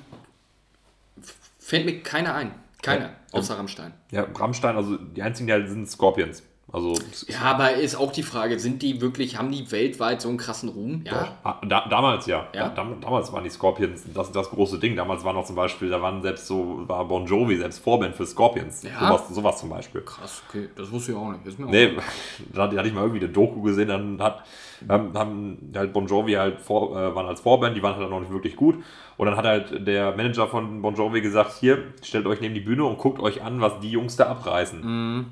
fällt 1.59 1.85
mir 1.85 2.01
keiner 2.01 2.35
ein. 2.35 2.55
Keiner. 2.83 3.07
Ja. 3.07 3.17
Außer 3.33 3.59
Rammstein. 3.59 3.93
Ja, 4.13 4.27
Rammstein, 4.35 4.77
also 4.77 4.97
die 4.97 5.23
einzigen, 5.23 5.49
die 5.49 5.53
halt 5.53 5.69
sind 5.69 5.91
Scorpions. 5.91 6.45
Also 6.73 6.95
Ja, 7.29 7.43
aber 7.43 7.75
ist 7.75 7.95
auch 7.95 8.11
die 8.11 8.25
Frage, 8.25 8.59
sind 8.59 8.83
die 8.83 9.01
wirklich, 9.01 9.39
haben 9.39 9.53
die 9.53 9.71
weltweit 9.71 10.21
so 10.21 10.29
einen 10.29 10.37
krassen 10.37 10.69
Ruhm? 10.69 11.03
Ja. 11.05 11.39
Ah, 11.45 11.61
Da, 11.65 11.87
damals 11.89 12.27
ja. 12.27 12.49
Ja? 12.53 12.71
Da, 12.71 12.85
damals 13.01 13.33
waren 13.33 13.45
die 13.45 13.51
Scorpions 13.51 14.03
das, 14.13 14.33
das 14.33 14.51
große 14.51 14.81
Ding. 14.81 14.97
Damals 14.97 15.23
war 15.25 15.33
noch 15.33 15.45
zum 15.45 15.55
Beispiel, 15.55 15.89
da 15.91 16.03
waren 16.03 16.23
selbst 16.23 16.49
so, 16.49 16.83
war 16.89 17.05
Bon 17.05 17.25
Jovi 17.25 17.57
selbst 17.57 17.79
Vorband 17.79 18.17
für 18.17 18.27
Scorpions. 18.27 18.83
Ja? 18.83 18.99
Sowas, 18.99 19.29
sowas 19.29 19.59
zum 19.61 19.69
Beispiel. 19.69 20.01
Krass, 20.01 20.43
okay. 20.49 20.69
Das 20.75 20.91
wusste 20.91 21.13
ich 21.13 21.19
auch 21.19 21.31
nicht. 21.31 21.47
Ist 21.47 21.59
mir 21.59 21.67
auch 21.67 21.71
Nee, 21.71 21.97
da 22.53 22.65
hatte 22.65 22.77
hatte 22.77 22.89
ich 22.89 22.95
mal 22.95 23.03
irgendwie 23.03 23.25
eine 23.25 23.33
Doku 23.33 23.63
gesehen, 23.63 23.87
dann 23.89 24.21
hat, 24.21 24.45
haben, 24.89 25.17
haben 25.17 25.73
halt 25.73 25.93
Bon 25.93 26.07
Jovi 26.09 26.33
halt 26.33 26.61
vor, 26.61 26.91
äh, 26.99 27.15
waren 27.15 27.27
als 27.27 27.43
Vorband, 27.43 27.77
die 27.77 27.83
waren 27.83 27.95
halt 27.97 28.11
noch 28.11 28.21
nicht 28.21 28.33
wirklich 28.33 28.57
gut. 28.57 28.83
Und 29.17 29.27
dann 29.27 29.37
hat 29.37 29.45
halt 29.45 29.87
der 29.87 30.17
Manager 30.17 30.49
von 30.49 30.83
Bon 30.83 30.97
Jovi 30.97 31.21
gesagt, 31.21 31.53
hier, 31.61 31.79
stellt 32.03 32.27
euch 32.27 32.41
neben 32.41 32.55
die 32.55 32.61
Bühne 32.61 32.85
und 32.85 32.99
guckt 32.99 33.21
euch 33.21 33.43
an, 33.43 33.61
was 33.61 33.79
die 33.79 33.91
Jungs 33.93 34.17
da 34.17 34.27
abreißen. 34.27 34.81
Mhm. 34.81 35.27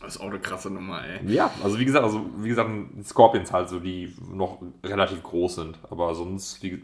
Das 0.00 0.14
ist 0.14 0.20
auch 0.20 0.26
eine 0.26 0.38
krasse 0.38 0.70
Nummer, 0.70 1.04
ey. 1.04 1.32
Ja, 1.32 1.50
also 1.62 1.78
wie 1.78 1.84
gesagt, 1.84 2.04
also 2.04 2.30
wie 2.38 2.48
gesagt, 2.48 2.70
Scorpions 3.04 3.52
halt 3.52 3.68
so, 3.68 3.80
die 3.80 4.14
noch 4.32 4.62
relativ 4.84 5.22
groß 5.22 5.56
sind. 5.56 5.78
Aber 5.90 6.14
sonst, 6.14 6.62
wie, 6.62 6.82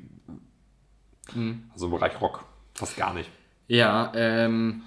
also 1.72 1.86
im 1.86 1.92
Bereich 1.92 2.20
Rock 2.20 2.44
fast 2.74 2.96
gar 2.96 3.14
nicht. 3.14 3.30
Ja, 3.68 4.12
ähm, 4.14 4.82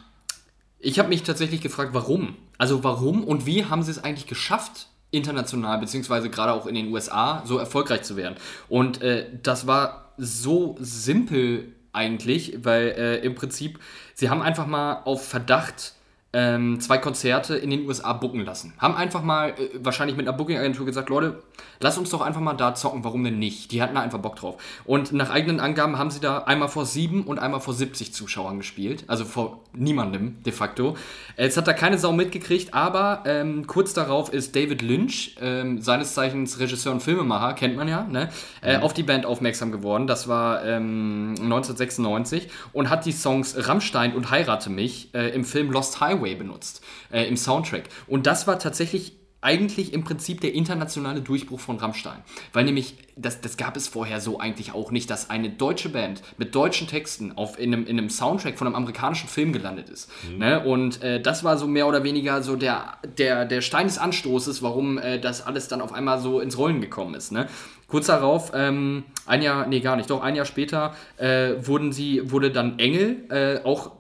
ich 0.80 1.00
habe 1.00 1.10
mich 1.10 1.24
tatsächlich 1.24 1.62
gefragt, 1.62 1.94
warum? 1.94 2.36
Also 2.58 2.84
warum 2.84 3.24
und 3.24 3.46
wie 3.46 3.66
haben 3.66 3.82
sie 3.84 3.92
es 3.92 4.04
eigentlich 4.04 4.28
geschafft, 4.28 4.88
international, 5.12 5.80
beziehungsweise 5.80 6.30
gerade 6.30 6.52
auch 6.52 6.68
in 6.68 6.76
den 6.76 6.92
USA, 6.92 7.44
so 7.46 7.58
erfolgreich 7.58 8.04
zu 8.04 8.18
werden? 8.18 8.36
Und 8.68 9.02
äh, 9.02 9.30
das 9.42 9.68
war 9.68 10.14
so 10.18 10.76
simpel 10.80 11.74
eigentlich, 11.94 12.60
weil 12.64 12.90
äh, 12.90 13.18
im 13.20 13.36
Prinzip, 13.36 13.80
sie 14.14 14.30
haben 14.30 14.42
einfach 14.42 14.68
mal 14.68 15.02
auf 15.06 15.28
Verdacht 15.28 15.94
ähm, 16.38 16.80
zwei 16.80 17.00
Konzerte 17.00 17.56
in 17.56 17.72
den 17.72 17.88
USA 17.88 18.14
booken 18.14 18.46
lassen. 18.46 18.74
Haben 18.78 18.96
einfach 18.96 19.24
mal, 19.24 19.50
äh, 19.50 19.70
wahrscheinlich 19.82 20.16
mit 20.16 20.28
einer 20.28 20.38
Booking-Agentur 20.38 20.86
gesagt, 20.86 21.10
Leute, 21.10 21.42
lass 21.80 21.98
uns 21.98 22.12
doch 22.12 22.22
einfach 22.22 22.42
mal 22.42 22.54
da 22.54 22.76
zocken, 22.76 23.04
warum 23.04 23.24
denn 23.24 23.40
nicht? 23.40 23.72
Die 23.72 23.82
hatten 23.82 23.96
da 23.96 24.02
einfach 24.02 24.20
Bock 24.20 24.36
drauf. 24.36 24.62
Und 24.86 25.12
nach 25.14 25.32
eigenen 25.32 25.60
Angaben 25.60 25.98
haben 25.98 26.12
sie 26.12 26.20
da 26.20 26.44
einmal 26.44 26.70
vor 26.70 26.86
sieben 26.86 27.24
und 27.24 27.40
einmal 27.40 27.60
vor 27.60 27.74
70 27.74 28.14
Zuschauern 28.14 28.60
gespielt. 28.60 29.04
Also 29.08 29.26
vor 29.26 29.62
niemandem 29.74 30.44
de 30.44 30.54
facto. 30.54 30.96
Jetzt 31.38 31.58
hat 31.58 31.68
da 31.68 31.74
keine 31.74 31.98
Sau 31.98 32.12
mitgekriegt, 32.12 32.72
aber 32.72 33.24
ähm, 33.26 33.66
kurz 33.66 33.96
darauf 33.96 34.32
ist 34.32 34.56
David 34.56 34.84
Lynch, 34.84 35.38
ähm, 35.42 35.82
seines 35.82 36.14
Zeichens 36.14 36.60
Regisseur 36.60 36.94
und 36.94 37.02
Filmemacher, 37.02 37.54
kennt 37.54 37.76
man 37.76 37.88
ja, 37.88 38.04
ne? 38.04 38.30
äh, 38.62 38.78
auf 38.78 38.94
die 38.94 39.04
Band 39.04 39.26
aufmerksam 39.26 39.72
geworden. 39.72 40.06
Das 40.06 40.28
war 40.28 40.64
ähm, 40.64 41.34
1996 41.40 42.48
und 42.74 42.92
hat 42.92 43.08
die 43.08 43.12
Songs 43.12 43.56
Rammstein 43.68 44.14
und 44.14 44.30
Heirate 44.30 44.70
mich 44.70 45.10
äh, 45.16 45.30
im 45.30 45.44
Film 45.44 45.72
Lost 45.72 46.00
Highway 46.00 46.27
benutzt, 46.36 46.84
äh, 47.12 47.24
im 47.28 47.38
Soundtrack. 47.38 47.90
Und 48.08 48.28
das 48.28 48.48
war 48.48 48.60
tatsächlich 48.60 49.14
eigentlich 49.40 49.94
im 49.94 50.04
Prinzip 50.04 50.42
der 50.42 50.54
internationale 50.54 51.22
Durchbruch 51.22 51.60
von 51.60 51.78
Rammstein. 51.78 52.20
Weil 52.54 52.66
nämlich, 52.66 52.96
das, 53.16 53.40
das 53.40 53.56
gab 53.56 53.78
es 53.78 53.88
vorher 53.88 54.20
so 54.20 54.40
eigentlich 54.40 54.74
auch 54.74 54.92
nicht, 54.92 55.10
dass 55.12 55.30
eine 55.30 55.50
deutsche 55.50 55.90
Band 55.90 56.24
mit 56.38 56.56
deutschen 56.56 56.88
Texten 56.88 57.34
auf, 57.38 57.60
in, 57.60 57.74
einem, 57.74 57.86
in 57.86 58.00
einem 58.00 58.10
Soundtrack 58.10 58.58
von 58.58 58.68
einem 58.68 58.76
amerikanischen 58.76 59.30
Film 59.30 59.54
gelandet 59.54 59.90
ist. 59.90 60.10
Ne? 60.38 60.64
Und 60.66 61.04
äh, 61.04 61.22
das 61.22 61.44
war 61.44 61.58
so 61.58 61.68
mehr 61.68 61.88
oder 61.88 62.04
weniger 62.04 62.42
so 62.42 62.56
der, 62.56 62.98
der, 63.18 63.46
der 63.46 63.62
Stein 63.62 63.86
des 63.86 64.00
Anstoßes, 64.00 64.64
warum 64.64 64.98
äh, 64.98 65.20
das 65.20 65.46
alles 65.46 65.68
dann 65.68 65.82
auf 65.82 65.94
einmal 65.94 66.20
so 66.20 66.40
ins 66.40 66.58
Rollen 66.58 66.82
gekommen 66.82 67.14
ist. 67.14 67.32
Ne? 67.32 67.48
Kurz 67.88 68.08
darauf, 68.08 68.52
ähm, 68.56 69.04
ein 69.28 69.44
Jahr, 69.44 69.68
nee, 69.68 69.82
gar 69.82 69.96
nicht, 69.96 70.10
doch 70.10 70.22
ein 70.22 70.36
Jahr 70.36 70.46
später 70.46 70.96
äh, 71.18 71.54
wurden 71.60 71.92
sie, 71.92 72.32
wurde 72.32 72.52
dann 72.52 72.80
Engel 72.80 73.26
äh, 73.30 73.64
auch 73.64 73.97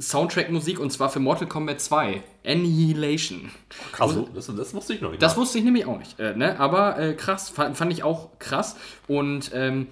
Soundtrack-Musik 0.00 0.78
und 0.80 0.90
zwar 0.90 1.10
für 1.10 1.20
Mortal 1.20 1.48
Kombat 1.48 1.80
2. 1.80 2.22
Annihilation. 2.46 3.50
Krass, 3.92 4.16
das, 4.34 4.46
das 4.46 4.74
wusste 4.74 4.94
ich 4.94 5.00
noch 5.00 5.10
nicht. 5.10 5.22
Das 5.22 5.36
mal. 5.36 5.42
wusste 5.42 5.58
ich 5.58 5.64
nämlich 5.64 5.86
auch 5.86 5.98
nicht. 5.98 6.18
Äh, 6.18 6.34
ne? 6.36 6.58
Aber 6.58 6.98
äh, 6.98 7.14
krass, 7.14 7.50
fand, 7.50 7.76
fand 7.76 7.92
ich 7.92 8.02
auch 8.02 8.38
krass. 8.38 8.76
Und 9.06 9.50
ähm, 9.54 9.88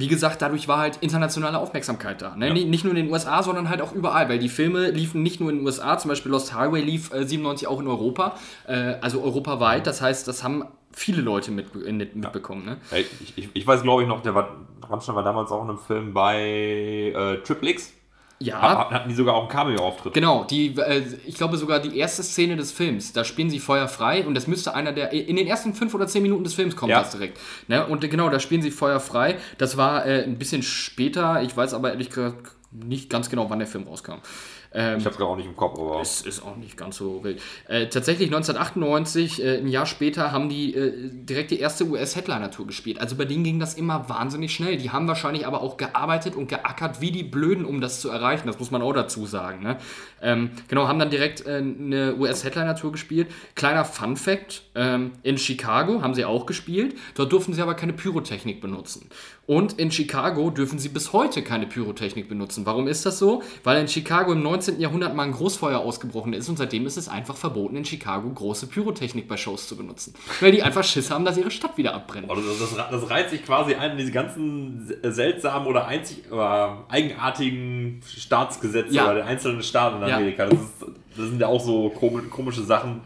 wie 0.00 0.08
gesagt, 0.08 0.42
dadurch 0.42 0.66
war 0.68 0.78
halt 0.78 0.98
internationale 1.00 1.58
Aufmerksamkeit 1.58 2.22
da. 2.22 2.34
Ne? 2.36 2.48
Ja. 2.48 2.54
Nicht, 2.54 2.84
nur 2.84 2.94
in 2.94 3.04
den 3.04 3.12
USA, 3.12 3.42
sondern 3.42 3.68
halt 3.68 3.80
auch 3.80 3.92
überall, 3.92 4.28
weil 4.28 4.38
die 4.38 4.48
Filme 4.48 4.90
liefen 4.90 5.22
nicht 5.22 5.40
nur 5.40 5.50
in 5.50 5.58
den 5.58 5.66
USA, 5.66 5.98
zum 5.98 6.08
Beispiel 6.08 6.32
Lost 6.32 6.54
Highway 6.54 6.80
lief 6.80 7.12
äh, 7.12 7.24
97 7.24 7.68
auch 7.68 7.80
in 7.80 7.86
Europa, 7.86 8.36
äh, 8.66 8.94
also 9.00 9.22
europaweit. 9.22 9.86
Das 9.86 10.00
heißt, 10.00 10.26
das 10.26 10.42
haben 10.42 10.64
viele 10.92 11.22
Leute 11.22 11.50
mit, 11.50 11.74
mit, 11.74 12.16
mitbekommen. 12.16 12.64
Ne? 12.64 12.76
Ich, 12.92 13.38
ich, 13.38 13.48
ich 13.52 13.66
weiß, 13.66 13.82
glaube 13.82 14.02
ich, 14.02 14.08
noch, 14.08 14.22
der 14.22 14.34
war, 14.34 14.56
Rammstein 14.88 15.14
war 15.14 15.22
damals 15.22 15.50
auch 15.52 15.62
in 15.62 15.70
einem 15.70 15.78
Film 15.78 16.12
bei 16.12 17.12
äh, 17.14 17.36
Triple 17.42 17.70
X. 17.70 17.92
Ja. 18.44 18.60
Ha- 18.60 18.90
Hatten 18.90 19.08
die 19.08 19.14
sogar 19.14 19.34
auch 19.34 19.40
einen 19.42 19.48
Cameo-Auftritt. 19.48 20.14
Genau, 20.14 20.44
die, 20.44 20.76
äh, 20.76 21.02
ich 21.26 21.34
glaube 21.36 21.56
sogar 21.56 21.80
die 21.80 21.96
erste 21.98 22.22
Szene 22.22 22.56
des 22.56 22.72
Films, 22.72 23.12
da 23.12 23.24
spielen 23.24 23.50
sie 23.50 23.58
Feuer 23.58 23.88
frei 23.88 24.26
und 24.26 24.34
das 24.34 24.46
müsste 24.46 24.74
einer 24.74 24.92
der, 24.92 25.12
in 25.12 25.36
den 25.36 25.46
ersten 25.46 25.74
fünf 25.74 25.94
oder 25.94 26.06
zehn 26.06 26.22
Minuten 26.22 26.44
des 26.44 26.54
Films 26.54 26.76
kommt 26.76 26.90
Ja. 26.90 27.00
das 27.00 27.10
direkt. 27.12 27.38
Ne? 27.68 27.86
Und 27.86 28.00
genau, 28.10 28.28
da 28.28 28.38
spielen 28.40 28.62
sie 28.62 28.70
Feuer 28.70 29.00
frei. 29.00 29.36
Das 29.58 29.76
war 29.76 30.04
äh, 30.06 30.22
ein 30.24 30.38
bisschen 30.38 30.62
später, 30.62 31.42
ich 31.42 31.56
weiß 31.56 31.74
aber 31.74 31.90
ehrlich 31.90 32.10
gesagt 32.10 32.52
nicht 32.72 33.08
ganz 33.08 33.30
genau, 33.30 33.48
wann 33.50 33.60
der 33.60 33.68
Film 33.68 33.84
rauskam. 33.86 34.14
Ähm, 34.74 34.98
Ich 34.98 35.06
hab's 35.06 35.16
gerade 35.16 35.30
auch 35.30 35.36
nicht 35.36 35.46
im 35.46 35.56
Kopf, 35.56 35.78
aber. 35.78 36.00
es 36.00 36.20
ist 36.22 36.42
auch 36.42 36.56
nicht 36.56 36.76
ganz 36.76 36.96
so 36.96 37.22
wild. 37.22 37.40
Äh, 37.68 37.86
tatsächlich 37.88 38.28
1998, 38.28 39.42
äh, 39.42 39.58
ein 39.58 39.68
Jahr 39.68 39.86
später, 39.86 40.32
haben 40.32 40.48
die 40.48 40.74
äh, 40.74 40.92
direkt 41.12 41.50
die 41.52 41.60
erste 41.60 41.84
US-Headliner-Tour 41.86 42.66
gespielt. 42.66 43.00
Also 43.00 43.16
bei 43.16 43.24
denen 43.24 43.44
ging 43.44 43.60
das 43.60 43.74
immer 43.74 44.08
wahnsinnig 44.08 44.52
schnell. 44.54 44.76
Die 44.76 44.90
haben 44.90 45.06
wahrscheinlich 45.08 45.46
aber 45.46 45.62
auch 45.62 45.76
gearbeitet 45.76 46.34
und 46.34 46.48
geackert 46.48 47.00
wie 47.00 47.10
die 47.12 47.22
Blöden, 47.22 47.64
um 47.64 47.80
das 47.80 48.00
zu 48.00 48.10
erreichen. 48.10 48.46
Das 48.46 48.58
muss 48.58 48.70
man 48.70 48.82
auch 48.82 48.92
dazu 48.92 49.26
sagen. 49.26 49.62
Ne? 49.62 49.78
Ähm, 50.20 50.50
genau, 50.68 50.88
haben 50.88 50.98
dann 50.98 51.10
direkt 51.10 51.46
äh, 51.46 51.56
eine 51.58 52.16
US-Headliner-Tour 52.16 52.92
gespielt. 52.92 53.28
Kleiner 53.54 53.84
Fun-Fact: 53.84 54.62
ähm, 54.74 55.12
In 55.22 55.38
Chicago 55.38 56.02
haben 56.02 56.14
sie 56.14 56.24
auch 56.24 56.46
gespielt. 56.46 56.96
Dort 57.14 57.32
durften 57.32 57.52
sie 57.54 57.62
aber 57.62 57.74
keine 57.74 57.92
Pyrotechnik 57.92 58.60
benutzen. 58.60 59.08
Und 59.46 59.74
in 59.78 59.90
Chicago 59.90 60.48
dürfen 60.48 60.78
sie 60.78 60.88
bis 60.88 61.12
heute 61.12 61.42
keine 61.42 61.66
Pyrotechnik 61.66 62.30
benutzen. 62.30 62.64
Warum 62.64 62.88
ist 62.88 63.04
das 63.04 63.18
so? 63.18 63.42
Weil 63.62 63.78
in 63.80 63.88
Chicago 63.88 64.32
im 64.32 64.42
19. 64.42 64.80
Jahrhundert 64.80 65.14
mal 65.14 65.24
ein 65.24 65.32
Großfeuer 65.32 65.80
ausgebrochen 65.80 66.32
ist 66.32 66.48
und 66.48 66.56
seitdem 66.56 66.86
ist 66.86 66.96
es 66.96 67.08
einfach 67.08 67.36
verboten, 67.36 67.76
in 67.76 67.84
Chicago 67.84 68.30
große 68.30 68.68
Pyrotechnik 68.68 69.28
bei 69.28 69.36
Shows 69.36 69.68
zu 69.68 69.76
benutzen. 69.76 70.14
Weil 70.40 70.52
die 70.52 70.62
einfach 70.62 70.82
Schiss 70.82 71.10
haben, 71.10 71.26
dass 71.26 71.36
ihre 71.36 71.50
Stadt 71.50 71.76
wieder 71.76 71.94
abbrennt. 71.94 72.30
Also 72.30 72.42
das, 72.42 72.74
das, 72.74 72.90
das 72.90 73.10
reiht 73.10 73.28
sich 73.28 73.44
quasi 73.44 73.74
ein 73.74 73.92
in 73.92 73.98
diese 73.98 74.12
ganzen 74.12 74.90
seltsamen 75.02 75.68
oder 75.68 75.86
einzig 75.88 76.24
oder 76.32 76.84
eigenartigen 76.88 78.00
Staatsgesetze 78.06 78.94
Ja. 78.94 79.04
oder 79.04 79.14
der 79.16 79.26
einzelnen 79.26 79.62
Staaten 79.62 80.02
in 80.02 80.08
Ja. 80.08 80.16
Amerika. 80.16 80.46
Das, 80.46 80.58
ist, 80.58 80.72
das 81.16 81.26
sind 81.28 81.38
ja 81.40 81.48
auch 81.48 81.60
so 81.60 81.88
komi- 81.94 82.28
komische 82.28 82.62
Sachen. 82.62 83.02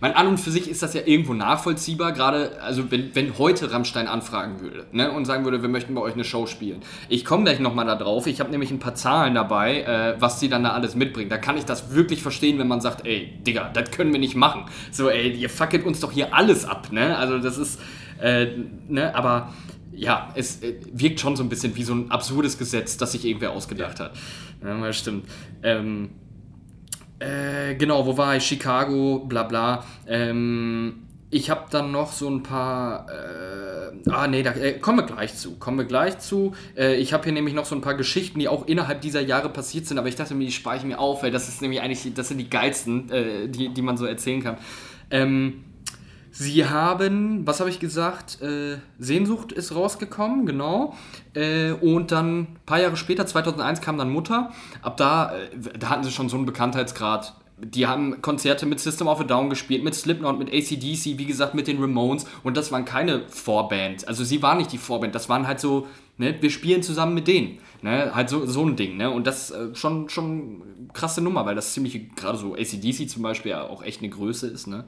Mein 0.00 0.14
an 0.14 0.26
und 0.26 0.38
für 0.38 0.50
sich 0.50 0.68
ist 0.68 0.82
das 0.82 0.94
ja 0.94 1.02
irgendwo 1.04 1.34
nachvollziehbar, 1.34 2.12
gerade, 2.12 2.60
also 2.62 2.90
wenn, 2.90 3.14
wenn 3.14 3.36
heute 3.38 3.70
Rammstein 3.70 4.06
anfragen 4.06 4.60
würde 4.60 4.86
ne, 4.92 5.12
und 5.12 5.26
sagen 5.26 5.44
würde, 5.44 5.60
wir 5.62 5.68
möchten 5.68 5.94
bei 5.94 6.00
euch 6.00 6.14
eine 6.14 6.24
Show 6.24 6.46
spielen. 6.46 6.80
Ich 7.08 7.24
komme 7.24 7.44
gleich 7.44 7.60
nochmal 7.60 7.86
da 7.86 7.96
drauf, 7.96 8.26
ich 8.26 8.40
habe 8.40 8.50
nämlich 8.50 8.70
ein 8.70 8.78
paar 8.78 8.94
Zahlen 8.94 9.34
dabei, 9.34 9.82
äh, 9.82 10.20
was 10.20 10.40
sie 10.40 10.48
dann 10.48 10.64
da 10.64 10.70
alles 10.70 10.94
mitbringen. 10.94 11.28
Da 11.28 11.38
kann 11.38 11.56
ich 11.56 11.64
das 11.64 11.94
wirklich 11.94 12.22
verstehen, 12.22 12.58
wenn 12.58 12.68
man 12.68 12.80
sagt, 12.80 13.06
ey, 13.06 13.32
Digga, 13.46 13.70
das 13.72 13.90
können 13.90 14.12
wir 14.12 14.20
nicht 14.20 14.36
machen. 14.36 14.64
So, 14.90 15.10
ey, 15.10 15.32
ihr 15.32 15.50
fucket 15.50 15.84
uns 15.84 16.00
doch 16.00 16.12
hier 16.12 16.34
alles 16.34 16.64
ab, 16.64 16.88
ne? 16.92 17.16
Also 17.18 17.38
das 17.38 17.58
ist, 17.58 17.78
äh, 18.20 18.46
ne, 18.88 19.14
aber 19.14 19.52
ja, 19.92 20.30
es 20.34 20.62
äh, 20.62 20.76
wirkt 20.92 21.20
schon 21.20 21.36
so 21.36 21.42
ein 21.42 21.48
bisschen 21.48 21.76
wie 21.76 21.82
so 21.82 21.94
ein 21.94 22.10
absurdes 22.10 22.56
Gesetz, 22.56 22.96
das 22.96 23.12
sich 23.12 23.26
irgendwer 23.26 23.52
ausgedacht 23.52 24.00
hat. 24.00 24.12
Ja, 24.64 24.92
stimmt. 24.92 25.26
Ähm, 25.62 26.10
äh, 27.20 27.74
genau, 27.74 28.06
wo 28.06 28.16
war 28.16 28.36
ich? 28.36 28.44
Chicago, 28.44 29.20
bla 29.20 29.44
bla. 29.44 29.84
Ähm, 30.06 31.06
ich 31.30 31.48
habe 31.48 31.66
dann 31.70 31.92
noch 31.92 32.12
so 32.12 32.28
ein 32.28 32.42
paar. 32.42 33.06
Äh, 33.08 34.10
ah, 34.10 34.26
nee, 34.26 34.42
da 34.42 34.52
äh, 34.52 34.78
kommen 34.78 34.98
wir 34.98 35.06
gleich 35.06 35.36
zu. 35.36 35.56
Kommen 35.56 35.78
wir 35.78 35.84
gleich 35.84 36.18
zu. 36.18 36.54
Äh, 36.76 36.96
ich 36.96 37.12
habe 37.12 37.24
hier 37.24 37.32
nämlich 37.32 37.54
noch 37.54 37.66
so 37.66 37.76
ein 37.76 37.82
paar 37.82 37.94
Geschichten, 37.94 38.40
die 38.40 38.48
auch 38.48 38.66
innerhalb 38.66 39.00
dieser 39.00 39.20
Jahre 39.20 39.48
passiert 39.48 39.86
sind, 39.86 39.98
aber 39.98 40.08
ich 40.08 40.16
dachte 40.16 40.34
mir, 40.34 40.46
die 40.46 40.52
spare 40.52 40.78
ich 40.78 40.82
mir 40.82 40.98
auf, 40.98 41.22
weil 41.22 41.30
das 41.30 41.48
ist 41.48 41.62
nämlich 41.62 41.82
eigentlich, 41.82 42.12
das 42.14 42.28
sind 42.28 42.38
die 42.38 42.50
geilsten, 42.50 43.10
äh, 43.10 43.48
die, 43.48 43.68
die 43.68 43.82
man 43.82 43.96
so 43.96 44.06
erzählen 44.06 44.42
kann. 44.42 44.56
Ähm, 45.10 45.64
Sie 46.40 46.64
haben, 46.64 47.46
was 47.46 47.60
habe 47.60 47.68
ich 47.68 47.80
gesagt? 47.80 48.40
Äh, 48.40 48.78
Sehnsucht 48.98 49.52
ist 49.52 49.74
rausgekommen, 49.74 50.46
genau. 50.46 50.94
Äh, 51.34 51.72
und 51.72 52.12
dann 52.12 52.38
ein 52.38 52.56
paar 52.64 52.80
Jahre 52.80 52.96
später, 52.96 53.26
2001, 53.26 53.82
kam 53.82 53.98
dann 53.98 54.08
Mutter. 54.08 54.50
Ab 54.80 54.96
da, 54.96 55.36
äh, 55.36 55.78
da 55.78 55.90
hatten 55.90 56.02
sie 56.02 56.10
schon 56.10 56.30
so 56.30 56.38
einen 56.38 56.46
Bekanntheitsgrad. 56.46 57.34
Die 57.58 57.86
haben 57.86 58.22
Konzerte 58.22 58.64
mit 58.64 58.80
System 58.80 59.06
of 59.06 59.20
a 59.20 59.24
Down 59.24 59.50
gespielt, 59.50 59.84
mit 59.84 59.94
Slipknot, 59.94 60.38
mit 60.38 60.48
ACDC, 60.48 61.18
wie 61.18 61.26
gesagt, 61.26 61.54
mit 61.54 61.66
den 61.66 61.78
Ramones. 61.78 62.24
Und 62.42 62.56
das 62.56 62.72
waren 62.72 62.86
keine 62.86 63.28
Vorband. 63.28 64.08
Also 64.08 64.24
sie 64.24 64.40
waren 64.40 64.56
nicht 64.56 64.72
die 64.72 64.78
Vorband, 64.78 65.14
das 65.14 65.28
waren 65.28 65.46
halt 65.46 65.60
so, 65.60 65.88
ne, 66.16 66.34
wir 66.40 66.48
spielen 66.48 66.82
zusammen 66.82 67.12
mit 67.12 67.28
denen. 67.28 67.58
Ne, 67.82 68.14
halt 68.14 68.30
so, 68.30 68.46
so 68.46 68.64
ein 68.64 68.76
Ding, 68.76 68.96
ne? 68.96 69.10
Und 69.10 69.26
das 69.26 69.50
äh, 69.50 69.74
schon, 69.74 70.08
schon 70.08 70.88
krasse 70.94 71.20
Nummer, 71.20 71.44
weil 71.44 71.54
das 71.54 71.74
ziemlich, 71.74 72.14
gerade 72.14 72.38
so 72.38 72.54
ACDC 72.54 73.10
zum 73.10 73.22
Beispiel 73.22 73.50
ja 73.50 73.64
auch 73.64 73.82
echt 73.82 74.00
eine 74.00 74.08
Größe 74.08 74.46
ist, 74.46 74.68
ne? 74.68 74.86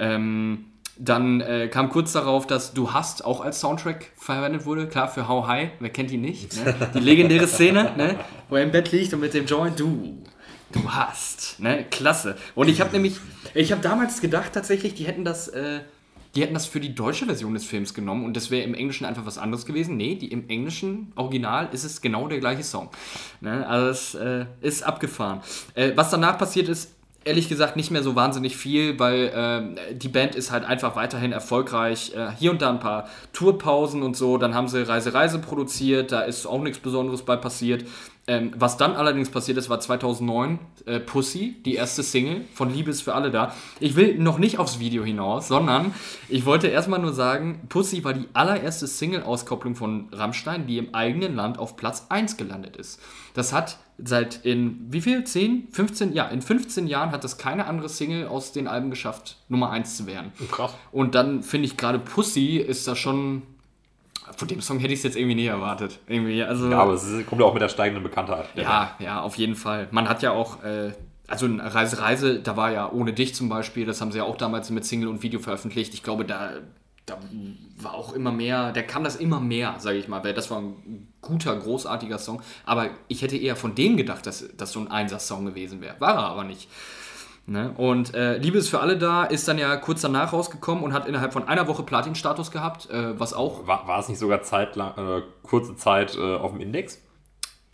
Ähm, 0.00 0.64
dann 1.00 1.40
äh, 1.40 1.68
kam 1.68 1.88
kurz 1.88 2.12
darauf, 2.12 2.46
dass 2.46 2.74
Du 2.74 2.92
hast 2.92 3.24
auch 3.24 3.40
als 3.40 3.60
Soundtrack 3.60 4.12
verwendet 4.16 4.66
wurde. 4.66 4.86
Klar, 4.86 5.08
für 5.08 5.26
How 5.26 5.46
High, 5.46 5.70
wer 5.80 5.88
kennt 5.88 6.10
ihn 6.10 6.20
nicht? 6.20 6.62
Ne? 6.62 6.74
Die 6.94 7.00
legendäre 7.00 7.46
Szene, 7.48 7.92
ne? 7.96 8.16
wo 8.50 8.56
er 8.56 8.62
im 8.62 8.70
Bett 8.70 8.92
liegt 8.92 9.14
und 9.14 9.20
mit 9.20 9.32
dem 9.32 9.46
Joint, 9.46 9.80
du, 9.80 10.18
du 10.72 10.90
hast. 10.90 11.58
Ne? 11.58 11.86
Klasse. 11.90 12.36
Und 12.54 12.68
ich 12.68 12.82
habe 12.82 12.92
nämlich, 12.92 13.16
ich 13.54 13.72
habe 13.72 13.80
damals 13.80 14.20
gedacht 14.20 14.52
tatsächlich, 14.52 14.94
die 14.94 15.04
hätten 15.04 15.24
das... 15.24 15.48
Äh, 15.48 15.80
die 16.36 16.42
hätten 16.42 16.54
das 16.54 16.66
für 16.66 16.78
die 16.78 16.94
deutsche 16.94 17.26
Version 17.26 17.54
des 17.54 17.64
Films 17.64 17.92
genommen 17.92 18.24
und 18.24 18.36
das 18.36 18.52
wäre 18.52 18.62
im 18.62 18.74
Englischen 18.74 19.04
einfach 19.04 19.26
was 19.26 19.36
anderes 19.36 19.66
gewesen. 19.66 19.96
Nee, 19.96 20.14
die, 20.14 20.28
im 20.28 20.48
englischen 20.48 21.12
Original 21.16 21.68
ist 21.72 21.82
es 21.82 22.00
genau 22.00 22.28
der 22.28 22.38
gleiche 22.38 22.62
Song. 22.62 22.88
Ne? 23.40 23.66
Also 23.66 23.88
es 23.88 24.14
äh, 24.14 24.46
ist 24.60 24.84
abgefahren. 24.84 25.40
Äh, 25.74 25.90
was 25.96 26.10
danach 26.10 26.38
passiert 26.38 26.68
ist, 26.68 26.92
ehrlich 27.24 27.48
gesagt 27.48 27.76
nicht 27.76 27.90
mehr 27.90 28.02
so 28.02 28.16
wahnsinnig 28.16 28.56
viel, 28.56 28.98
weil 28.98 29.74
äh, 29.90 29.94
die 29.94 30.08
Band 30.08 30.34
ist 30.34 30.50
halt 30.50 30.64
einfach 30.64 30.96
weiterhin 30.96 31.32
erfolgreich. 31.32 32.12
Äh, 32.14 32.30
hier 32.38 32.50
und 32.50 32.62
da 32.62 32.70
ein 32.70 32.80
paar 32.80 33.08
Tourpausen 33.32 34.02
und 34.02 34.16
so. 34.16 34.38
Dann 34.38 34.54
haben 34.54 34.68
sie 34.68 34.86
Reise 34.86 35.12
Reise 35.12 35.38
produziert, 35.38 36.12
da 36.12 36.20
ist 36.22 36.46
auch 36.46 36.62
nichts 36.62 36.78
Besonderes 36.78 37.22
bei 37.22 37.36
passiert. 37.36 37.84
Ähm, 38.26 38.52
was 38.56 38.76
dann 38.76 38.94
allerdings 38.94 39.28
passiert 39.30 39.58
ist, 39.58 39.68
war 39.68 39.80
2009 39.80 40.60
äh, 40.86 41.00
Pussy, 41.00 41.56
die 41.64 41.74
erste 41.74 42.02
Single 42.02 42.44
von 42.54 42.72
Liebe 42.72 42.90
ist 42.90 43.02
für 43.02 43.14
alle 43.14 43.30
da. 43.30 43.54
Ich 43.80 43.96
will 43.96 44.18
noch 44.18 44.38
nicht 44.38 44.58
aufs 44.58 44.78
Video 44.78 45.04
hinaus, 45.04 45.48
sondern 45.48 45.94
ich 46.28 46.46
wollte 46.46 46.68
erstmal 46.68 47.00
nur 47.00 47.12
sagen, 47.12 47.62
Pussy 47.68 48.04
war 48.04 48.12
die 48.12 48.28
allererste 48.32 48.86
Single-Auskopplung 48.86 49.74
von 49.74 50.08
Rammstein, 50.12 50.66
die 50.66 50.78
im 50.78 50.94
eigenen 50.94 51.34
Land 51.34 51.58
auf 51.58 51.76
Platz 51.76 52.06
1 52.08 52.36
gelandet 52.36 52.76
ist. 52.76 53.00
Das 53.34 53.52
hat 53.52 53.78
seit 54.04 54.44
in 54.44 54.86
wie 54.90 55.00
viel? 55.00 55.24
10, 55.24 55.68
15? 55.72 56.12
Ja, 56.12 56.28
in 56.28 56.42
15 56.42 56.86
Jahren 56.86 57.10
hat 57.12 57.24
das 57.24 57.38
keine 57.38 57.66
andere 57.66 57.88
Single 57.88 58.26
aus 58.28 58.52
den 58.52 58.66
Alben 58.68 58.90
geschafft, 58.90 59.36
Nummer 59.48 59.70
1 59.70 59.96
zu 59.96 60.06
werden. 60.06 60.32
Krass. 60.50 60.74
Und 60.92 61.14
dann 61.14 61.42
finde 61.42 61.66
ich 61.66 61.76
gerade 61.76 61.98
Pussy 61.98 62.56
ist 62.56 62.86
da 62.88 62.94
schon 62.96 63.42
von 64.36 64.46
dem 64.46 64.60
Song 64.60 64.78
hätte 64.78 64.92
ich 64.92 65.00
es 65.00 65.02
jetzt 65.02 65.16
irgendwie 65.16 65.34
nie 65.34 65.46
erwartet. 65.46 65.98
Irgendwie, 66.06 66.40
also, 66.42 66.70
Ja, 66.70 66.78
aber 66.78 66.92
es 66.92 67.02
ist- 67.04 67.26
kommt 67.26 67.40
ja 67.40 67.46
auch 67.46 67.52
mit 67.52 67.62
der 67.62 67.68
steigenden 67.68 68.02
Bekanntheit. 68.04 68.46
ja, 68.54 68.94
ja, 69.00 69.20
auf 69.20 69.34
jeden 69.36 69.56
Fall. 69.56 69.88
Man 69.90 70.08
hat 70.08 70.22
ja 70.22 70.30
auch, 70.30 70.62
äh, 70.62 70.92
also 71.26 71.46
Reise 71.58 72.00
Reise, 72.00 72.40
da 72.40 72.56
war 72.56 72.70
ja 72.70 72.90
ohne 72.92 73.12
dich 73.12 73.34
zum 73.34 73.48
Beispiel, 73.48 73.86
das 73.86 74.00
haben 74.00 74.12
sie 74.12 74.18
ja 74.18 74.24
auch 74.24 74.36
damals 74.36 74.70
mit 74.70 74.84
Single 74.84 75.08
und 75.08 75.22
Video 75.24 75.40
veröffentlicht. 75.40 75.94
Ich 75.94 76.02
glaube, 76.04 76.24
da, 76.24 76.52
da 77.06 77.18
war 77.80 77.94
auch 77.94 78.12
immer 78.12 78.30
mehr, 78.30 78.70
da 78.72 78.82
kam 78.82 79.02
das 79.02 79.16
immer 79.16 79.40
mehr, 79.40 79.74
sage 79.78 79.98
ich 79.98 80.06
mal, 80.06 80.22
weil 80.22 80.32
das 80.34 80.48
war 80.50 80.58
ein 80.60 81.08
guter, 81.22 81.56
großartiger 81.56 82.18
Song. 82.18 82.42
Aber 82.64 82.90
ich 83.08 83.22
hätte 83.22 83.36
eher 83.36 83.56
von 83.56 83.74
dem 83.74 83.96
gedacht, 83.96 84.26
dass 84.26 84.48
das 84.56 84.72
so 84.72 84.80
ein 84.80 84.90
Einsatz-Song 84.90 85.44
gewesen 85.44 85.80
wäre. 85.80 85.96
War 86.00 86.14
er 86.14 86.26
aber 86.26 86.44
nicht. 86.44 86.68
Ne? 87.46 87.72
Und 87.76 88.14
äh, 88.14 88.36
Liebe 88.38 88.58
ist 88.58 88.68
für 88.68 88.80
alle 88.80 88.96
da 88.96 89.24
ist 89.24 89.48
dann 89.48 89.58
ja 89.58 89.74
kurz 89.76 90.02
danach 90.02 90.32
rausgekommen 90.32 90.84
und 90.84 90.92
hat 90.92 91.08
innerhalb 91.08 91.32
von 91.32 91.48
einer 91.48 91.66
Woche 91.66 91.82
Platin-Status 91.82 92.50
gehabt, 92.50 92.88
äh, 92.90 93.18
was 93.18 93.32
auch 93.32 93.66
War, 93.66 93.88
war 93.88 93.98
es 93.98 94.08
nicht 94.08 94.18
sogar 94.18 94.42
zeitlang, 94.42 94.92
äh, 94.96 95.22
kurze 95.42 95.74
Zeit 95.76 96.16
äh, 96.16 96.36
auf 96.36 96.52
dem 96.52 96.60
Index? 96.60 97.02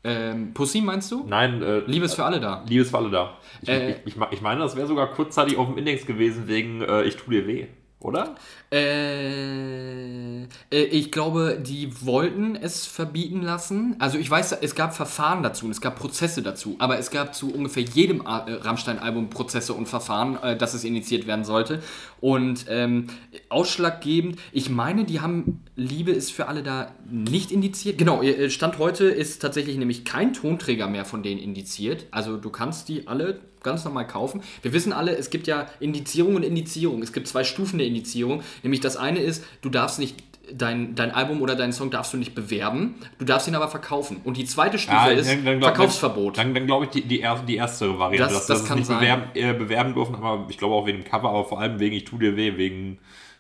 ähm, 0.05 0.55
Pussy 0.55 0.81
meinst 0.81 1.11
du? 1.11 1.25
Nein, 1.27 1.63
äh, 1.63 1.81
Liebe 1.81 2.07
ist 2.07 2.15
für 2.15 2.25
alle 2.25 2.39
da. 2.41 2.63
Liebe 2.69 2.83
ist 2.83 2.91
für 2.91 2.99
alle 2.99 3.11
da. 3.11 3.37
Ich, 3.61 3.69
Äh, 3.69 3.91
ich, 4.05 4.17
ich, 4.17 4.17
ich 4.31 4.41
meine, 4.41 4.61
das 4.61 4.77
wäre 4.77 4.87
sogar 4.87 5.09
kurzzeitig 5.09 5.59
auf 5.59 5.67
dem 5.67 5.77
Index 5.77 6.07
gewesen 6.07 6.47
wegen 6.47 6.81
äh, 6.81 7.03
Ich 7.03 7.17
tu 7.17 7.31
dir 7.31 7.47
weh, 7.47 7.67
oder? 7.99 8.35
Äh, 8.71 10.43
äh, 10.43 10.47
ich 10.71 11.11
glaube, 11.11 11.59
die 11.61 12.05
wollten 12.05 12.55
es 12.55 12.87
verbieten 12.87 13.43
lassen. 13.43 13.97
Also 13.99 14.19
ich 14.19 14.31
weiß, 14.31 14.53
es 14.61 14.75
gab 14.75 14.95
Verfahren 14.95 15.43
dazu 15.43 15.65
und 15.65 15.71
es 15.71 15.81
gab 15.81 15.97
Prozesse 15.97 16.43
dazu, 16.43 16.77
aber 16.79 16.99
es 16.99 17.11
gab 17.11 17.35
zu 17.35 17.53
ungefähr 17.53 17.83
jedem 17.83 18.21
äh, 18.21 18.53
Rammstein-Album 18.53 19.31
Prozesse 19.31 19.73
und 19.73 19.87
Verfahren, 19.89 20.37
äh, 20.43 20.57
dass 20.57 20.75
es 20.75 20.85
initiiert 20.85 21.27
werden 21.27 21.45
sollte. 21.45 21.83
Und 22.21 22.67
ähm, 22.69 23.07
ausschlaggebend, 23.49 24.39
ich 24.53 24.69
meine, 24.69 25.05
die 25.05 25.21
haben 25.21 25.65
Liebe 25.75 26.11
ist 26.11 26.33
für 26.33 26.49
alle 26.49 26.63
da 26.63 26.93
nicht 27.11 27.51
indiziert. 27.51 27.99
Genau, 27.99 28.23
Stand 28.49 28.79
heute 28.79 29.05
ist 29.05 29.41
tatsächlich 29.41 29.77
nämlich 29.77 30.05
kein 30.05 30.33
Tonträger 30.33 30.87
mehr 30.87 31.05
von 31.05 31.23
denen 31.23 31.41
indiziert. 31.41 32.07
Also 32.11 32.37
du 32.39 32.51
kannst 32.51 32.89
die 32.89 33.07
alle 33.07 33.41
ganz 33.67 33.85
normal 33.85 34.07
kaufen. 34.07 34.41
Wir 34.63 34.73
wissen 34.73 34.93
alle, 34.95 35.15
es 35.17 35.29
gibt 35.29 35.47
ja 35.47 35.67
Indizierung 35.81 36.37
und 36.37 36.43
Indizierung. 36.45 37.03
Es 37.03 37.13
gibt 37.13 37.29
zwei 37.29 37.45
Stufen 37.45 37.79
der 37.79 37.87
Indizierung. 37.87 38.43
Nämlich 38.63 38.81
das 38.81 38.97
eine 38.97 39.21
ist, 39.21 39.45
du 39.61 39.69
darfst 39.69 39.99
nicht 39.99 40.17
dein, 40.53 40.95
dein 40.95 41.11
Album 41.11 41.43
oder 41.43 41.57
deinen 41.57 41.73
Song 41.73 41.91
darfst 41.91 42.13
du 42.13 42.17
nicht 42.17 42.35
bewerben, 42.35 42.95
du 43.19 43.25
darfst 43.25 43.49
ihn 43.49 43.55
aber 43.57 43.69
verkaufen. 43.69 44.19
Und 44.23 44.37
die 44.37 44.45
zweite 44.45 44.79
Stufe 44.79 45.11
ist 45.13 45.43
glaub- 45.43 45.61
Verkaufsverbot. 45.63 46.39
Dann, 46.39 46.55
dann 46.55 46.67
glaube 46.67 46.85
ich 46.85 46.91
die, 46.93 47.03
die, 47.03 47.19
erste, 47.21 47.45
die 47.47 47.57
erste 47.57 47.99
Variante, 47.99 48.33
Das- 48.33 48.33
dass, 48.33 48.47
das 48.47 48.59
dass 48.61 48.69
kann 48.69 48.79
es 48.79 48.89
nicht 48.89 48.99
sein. 49.01 49.01
bewerben, 49.01 49.25
äh, 49.35 49.59
bewerben 49.59 49.95
dürfen, 49.95 50.15
aber 50.15 50.47
ich 50.49 50.57
glaube 50.57 50.75
auch 50.75 50.87
wegen 50.87 50.99
dem 51.03 51.05
Cover, 51.05 51.29
aber 51.31 51.45
vor 51.45 51.61
allem 51.61 51.81
wegen 51.81 51.97
Ich 51.97 52.05
tu 52.05 52.17
dir 52.17 52.37
weh, 52.37 52.57
wegen, 52.57 52.99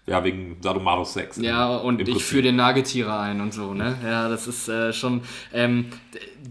ja, 0.09 0.22
wegen 0.22 0.57
Sadomaso-Sex. 0.61 1.38
Ja, 1.38 1.76
und 1.76 2.09
ich 2.09 2.24
führe 2.24 2.42
den 2.42 2.57
Nagetiere 2.57 3.18
ein 3.18 3.40
und 3.40 3.52
so, 3.52 3.74
ne? 3.74 3.98
Ja, 4.04 4.28
das 4.28 4.46
ist 4.46 4.68
äh, 4.68 4.92
schon. 4.92 5.22
Ähm, 5.52 5.86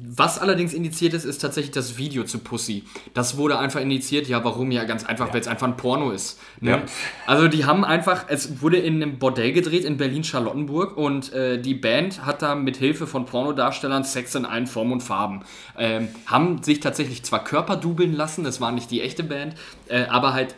was 0.07 0.39
allerdings 0.39 0.73
indiziert 0.73 1.13
ist, 1.13 1.23
ist 1.23 1.37
tatsächlich 1.37 1.71
das 1.71 1.97
Video 1.97 2.25
zu 2.25 2.39
Pussy. 2.39 2.83
Das 3.13 3.37
wurde 3.37 3.57
einfach 3.57 3.79
indiziert. 3.79 4.27
Ja, 4.27 4.43
warum? 4.43 4.71
Ja, 4.71 4.83
ganz 4.83 5.05
einfach, 5.05 5.33
weil 5.33 5.39
es 5.39 5.47
einfach 5.47 5.67
ein 5.67 5.77
Porno 5.77 6.11
ist. 6.11 6.37
Ne? 6.59 6.71
Ja. 6.71 6.81
Also, 7.27 7.47
die 7.47 7.63
haben 7.63 7.85
einfach. 7.85 8.25
Es 8.27 8.61
wurde 8.61 8.77
in 8.77 9.01
einem 9.01 9.19
Bordell 9.19 9.53
gedreht 9.53 9.85
in 9.85 9.95
Berlin-Charlottenburg 9.95 10.97
und 10.97 11.31
äh, 11.31 11.57
die 11.57 11.75
Band 11.75 12.25
hat 12.25 12.41
da 12.41 12.55
mit 12.55 12.75
Hilfe 12.75 13.07
von 13.07 13.25
Pornodarstellern 13.25 14.03
Sex 14.03 14.35
in 14.35 14.45
allen 14.45 14.67
Formen 14.67 14.91
und 14.91 15.01
Farben. 15.01 15.43
Ähm, 15.77 16.09
haben 16.25 16.61
sich 16.61 16.81
tatsächlich 16.81 17.23
zwar 17.23 17.43
Körper 17.45 17.77
dubeln 17.77 18.13
lassen, 18.13 18.43
das 18.43 18.59
war 18.59 18.73
nicht 18.73 18.91
die 18.91 19.01
echte 19.01 19.23
Band, 19.23 19.55
äh, 19.87 20.03
aber 20.07 20.33
halt. 20.33 20.55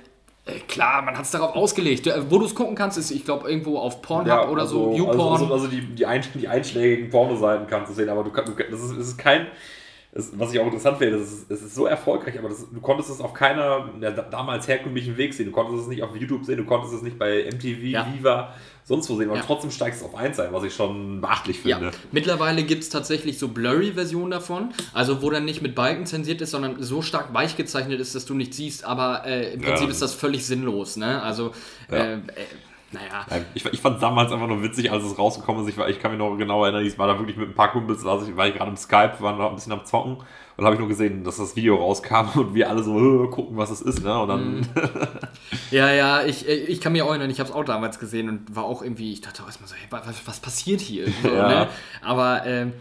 Äh, 0.47 0.59
Klar, 0.67 1.01
man 1.01 1.15
hat 1.17 1.25
es 1.25 1.31
darauf 1.31 1.55
ausgelegt. 1.55 2.07
Äh, 2.07 2.29
Wo 2.29 2.39
du 2.39 2.45
es 2.45 2.55
gucken 2.55 2.75
kannst, 2.75 2.97
ist, 2.97 3.11
ich 3.11 3.25
glaube, 3.25 3.49
irgendwo 3.49 3.77
auf 3.79 4.01
Pornhub 4.01 4.49
oder 4.49 4.65
so, 4.65 4.91
also, 4.91 4.97
YouPorn. 4.97 5.41
also, 5.41 5.53
also 5.53 5.67
die, 5.67 5.81
die, 5.81 6.05
ein, 6.05 6.23
die 6.33 6.47
einschlägigen 6.47 7.09
Pornoseiten 7.09 7.67
kannst 7.67 7.91
du 7.91 7.95
sehen, 7.95 8.09
aber 8.09 8.23
du 8.23 8.31
kannst, 8.31 8.51
du, 8.57 8.63
das, 8.63 8.81
ist, 8.81 8.91
es 8.91 9.07
ist 9.09 9.17
kein, 9.17 9.47
es, 10.13 10.31
was 10.39 10.53
ich 10.53 10.59
auch 10.59 10.65
interessant 10.65 10.97
finde, 10.97 11.17
es 11.17 11.31
ist, 11.31 11.51
ist 11.51 11.75
so 11.75 11.85
erfolgreich, 11.85 12.39
aber 12.39 12.49
das, 12.49 12.65
du 12.71 12.79
konntest 12.81 13.09
es 13.09 13.21
auf 13.21 13.33
keiner 13.33 13.89
ja, 14.01 14.11
da- 14.11 14.23
damals 14.23 14.67
herkömmlichen 14.67 15.15
Weg 15.17 15.33
sehen. 15.33 15.47
Du 15.47 15.51
konntest 15.51 15.81
es 15.83 15.87
nicht 15.87 16.01
auf 16.01 16.15
YouTube 16.15 16.43
sehen, 16.45 16.57
du 16.57 16.65
konntest 16.65 16.93
es 16.93 17.01
nicht 17.01 17.19
bei 17.19 17.43
MTV, 17.51 17.83
Ja. 17.83 18.07
Viva, 18.13 18.53
sonst 18.87 19.09
wo 19.09 19.17
sehen, 19.17 19.29
aber 19.29 19.39
Ja. 19.39 19.43
trotzdem 19.45 19.69
steigst 19.69 20.01
du 20.01 20.05
auf 20.05 20.15
1 20.15 20.39
ein, 20.39 20.53
was 20.53 20.63
ich 20.63 20.73
schon 20.73 21.19
beachtlich 21.19 21.61
Ja, 21.65 21.77
finde. 21.77 21.91
mittlerweile 22.13 22.63
gibt 22.63 22.83
es 22.83 22.89
tatsächlich 22.89 23.37
so 23.37 23.49
Blurry-Versionen 23.49 24.31
davon, 24.31 24.69
also 24.93 25.21
wo 25.21 25.29
dann 25.29 25.43
nicht 25.45 25.61
mit 25.61 25.75
Balken 25.75 26.05
zensiert 26.05 26.39
ist, 26.41 26.51
sondern 26.51 26.81
so 26.81 27.01
stark 27.01 27.33
weich 27.33 27.57
gezeichnet 27.57 27.99
ist, 27.99 28.15
dass 28.15 28.25
du 28.25 28.33
nicht 28.33 28.53
siehst, 28.53 28.85
aber 28.85 29.25
äh, 29.25 29.53
im 29.53 29.61
Ja. 29.61 29.67
Prinzip 29.69 29.89
ist 29.89 30.01
das 30.01 30.13
völlig 30.13 30.45
sinnlos, 30.45 30.95
ne? 30.95 31.21
Also, 31.21 31.51
Ja. 31.91 31.97
äh, 31.97 32.13
äh, 32.13 32.19
naja. 32.93 33.25
Ich, 33.53 33.65
ich 33.65 33.81
fand 33.81 33.95
es 33.95 34.01
damals 34.01 34.31
einfach 34.31 34.47
nur 34.47 34.63
witzig, 34.63 34.89
als 34.89 35.03
es 35.03 35.17
rausgekommen 35.19 35.63
ist. 35.63 35.69
Ich, 35.69 35.77
war, 35.77 35.89
ich 35.89 35.99
kann 35.99 36.11
mich 36.11 36.17
noch 36.19 36.37
genau 36.37 36.63
erinnern, 36.63 36.85
ich 36.85 36.97
war 36.97 37.07
da 37.07 37.19
wirklich 37.19 37.35
mit 37.35 37.49
ein 37.49 37.53
paar 37.55 37.71
Kumpels, 37.73 38.05
also 38.05 38.25
ich 38.25 38.37
war 38.37 38.49
gerade 38.49 38.71
im 38.71 38.77
Skype, 38.77 39.15
waren 39.19 39.37
noch 39.37 39.49
ein 39.49 39.55
bisschen 39.55 39.73
am 39.73 39.83
Zocken 39.83 40.17
und 40.57 40.65
habe 40.65 40.73
ich 40.73 40.79
nur 40.79 40.89
gesehen, 40.89 41.23
dass 41.23 41.37
das 41.37 41.55
Video 41.55 41.75
rauskam 41.75 42.39
und 42.39 42.55
wir 42.55 42.67
alle 42.69 42.83
so 42.83 43.25
äh, 43.25 43.27
gucken, 43.29 43.57
was 43.57 43.69
es 43.69 43.81
ist. 43.81 44.03
Ne? 44.03 44.19
Und 44.19 44.27
dann. 44.27 44.55
Mhm. 44.55 44.65
ja, 45.71 45.91
ja, 45.91 46.23
ich, 46.23 46.47
ich 46.47 46.81
kann 46.81 46.93
mir 46.93 47.05
erinnern, 47.05 47.29
ich 47.29 47.39
habe 47.39 47.49
es 47.49 47.55
auch 47.55 47.63
damals 47.63 47.99
gesehen 47.99 48.27
und 48.27 48.55
war 48.55 48.63
auch 48.63 48.81
irgendwie, 48.81 49.13
ich 49.13 49.21
dachte 49.21 49.43
auch 49.43 49.45
erstmal 49.45 49.69
so, 49.69 49.75
hey, 49.75 49.87
was, 49.91 50.27
was 50.27 50.39
passiert 50.39 50.81
hier? 50.81 51.07
So, 51.21 51.29
ja. 51.29 51.47
ne? 51.47 51.67
Aber 52.01 52.45
ähm, 52.45 52.73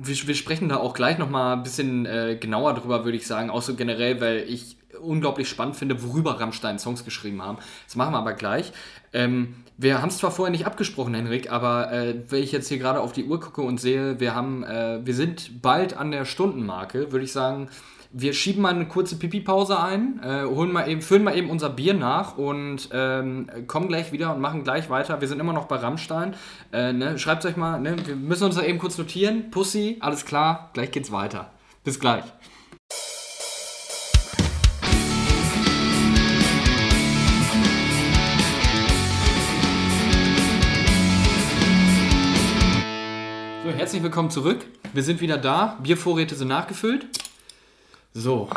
wir, 0.00 0.16
wir, 0.26 0.34
sprechen 0.34 0.68
da 0.68 0.76
auch 0.76 0.94
gleich 0.94 1.18
nochmal 1.18 1.56
ein 1.56 1.62
bisschen 1.62 2.06
äh, 2.06 2.36
genauer 2.40 2.74
drüber, 2.74 3.04
würde 3.04 3.16
ich 3.16 3.26
sagen, 3.26 3.50
auch 3.50 3.62
so 3.62 3.74
generell, 3.74 4.20
weil 4.20 4.44
ich 4.48 4.76
unglaublich 5.00 5.48
spannend 5.48 5.76
finde, 5.76 6.02
worüber 6.02 6.40
Rammstein 6.40 6.78
Songs 6.78 7.04
geschrieben 7.04 7.42
haben. 7.42 7.58
Das 7.86 7.96
machen 7.96 8.12
wir 8.12 8.18
aber 8.18 8.32
gleich. 8.32 8.72
Ähm, 9.16 9.54
wir 9.78 10.00
haben 10.00 10.08
es 10.08 10.18
zwar 10.18 10.30
vorher 10.30 10.50
nicht 10.50 10.66
abgesprochen, 10.66 11.14
Henrik, 11.14 11.50
aber 11.50 11.92
äh, 11.92 12.14
wenn 12.28 12.42
ich 12.42 12.52
jetzt 12.52 12.68
hier 12.68 12.78
gerade 12.78 13.00
auf 13.00 13.12
die 13.12 13.24
Uhr 13.24 13.40
gucke 13.40 13.60
und 13.60 13.78
sehe, 13.78 14.20
wir 14.20 14.34
haben, 14.34 14.64
äh, 14.64 15.00
wir 15.04 15.14
sind 15.14 15.60
bald 15.60 15.96
an 15.96 16.10
der 16.12 16.24
Stundenmarke, 16.24 17.12
würde 17.12 17.24
ich 17.24 17.32
sagen, 17.32 17.68
wir 18.12 18.32
schieben 18.32 18.62
mal 18.62 18.74
eine 18.74 18.88
kurze 18.88 19.18
Pipi-Pause 19.18 19.78
ein, 19.78 20.20
äh, 20.22 20.44
holen 20.44 20.72
mal 20.72 20.88
eben, 20.88 21.02
füllen 21.02 21.24
mal 21.24 21.36
eben 21.36 21.50
unser 21.50 21.68
Bier 21.68 21.92
nach 21.92 22.38
und 22.38 22.88
ähm, 22.92 23.50
kommen 23.66 23.88
gleich 23.88 24.12
wieder 24.12 24.34
und 24.34 24.40
machen 24.40 24.64
gleich 24.64 24.88
weiter. 24.88 25.20
Wir 25.20 25.28
sind 25.28 25.40
immer 25.40 25.52
noch 25.52 25.66
bei 25.66 25.76
Rammstein. 25.76 26.34
Äh, 26.72 26.94
ne? 26.94 27.18
Schreibt 27.18 27.44
euch 27.44 27.56
mal, 27.56 27.78
ne? 27.78 27.96
wir 28.06 28.16
müssen 28.16 28.44
uns 28.44 28.54
da 28.54 28.62
eben 28.62 28.78
kurz 28.78 28.96
notieren. 28.96 29.50
Pussy, 29.50 29.98
alles 30.00 30.24
klar, 30.24 30.70
gleich 30.72 30.92
geht's 30.92 31.12
weiter. 31.12 31.50
Bis 31.84 32.00
gleich. 32.00 32.24
Herzlich 43.76 44.02
willkommen 44.02 44.30
zurück. 44.30 44.64
Wir 44.94 45.02
sind 45.02 45.20
wieder 45.20 45.36
da. 45.36 45.78
Biervorräte 45.82 46.34
sind 46.34 46.48
nachgefüllt. 46.48 47.06
So. 48.14 48.48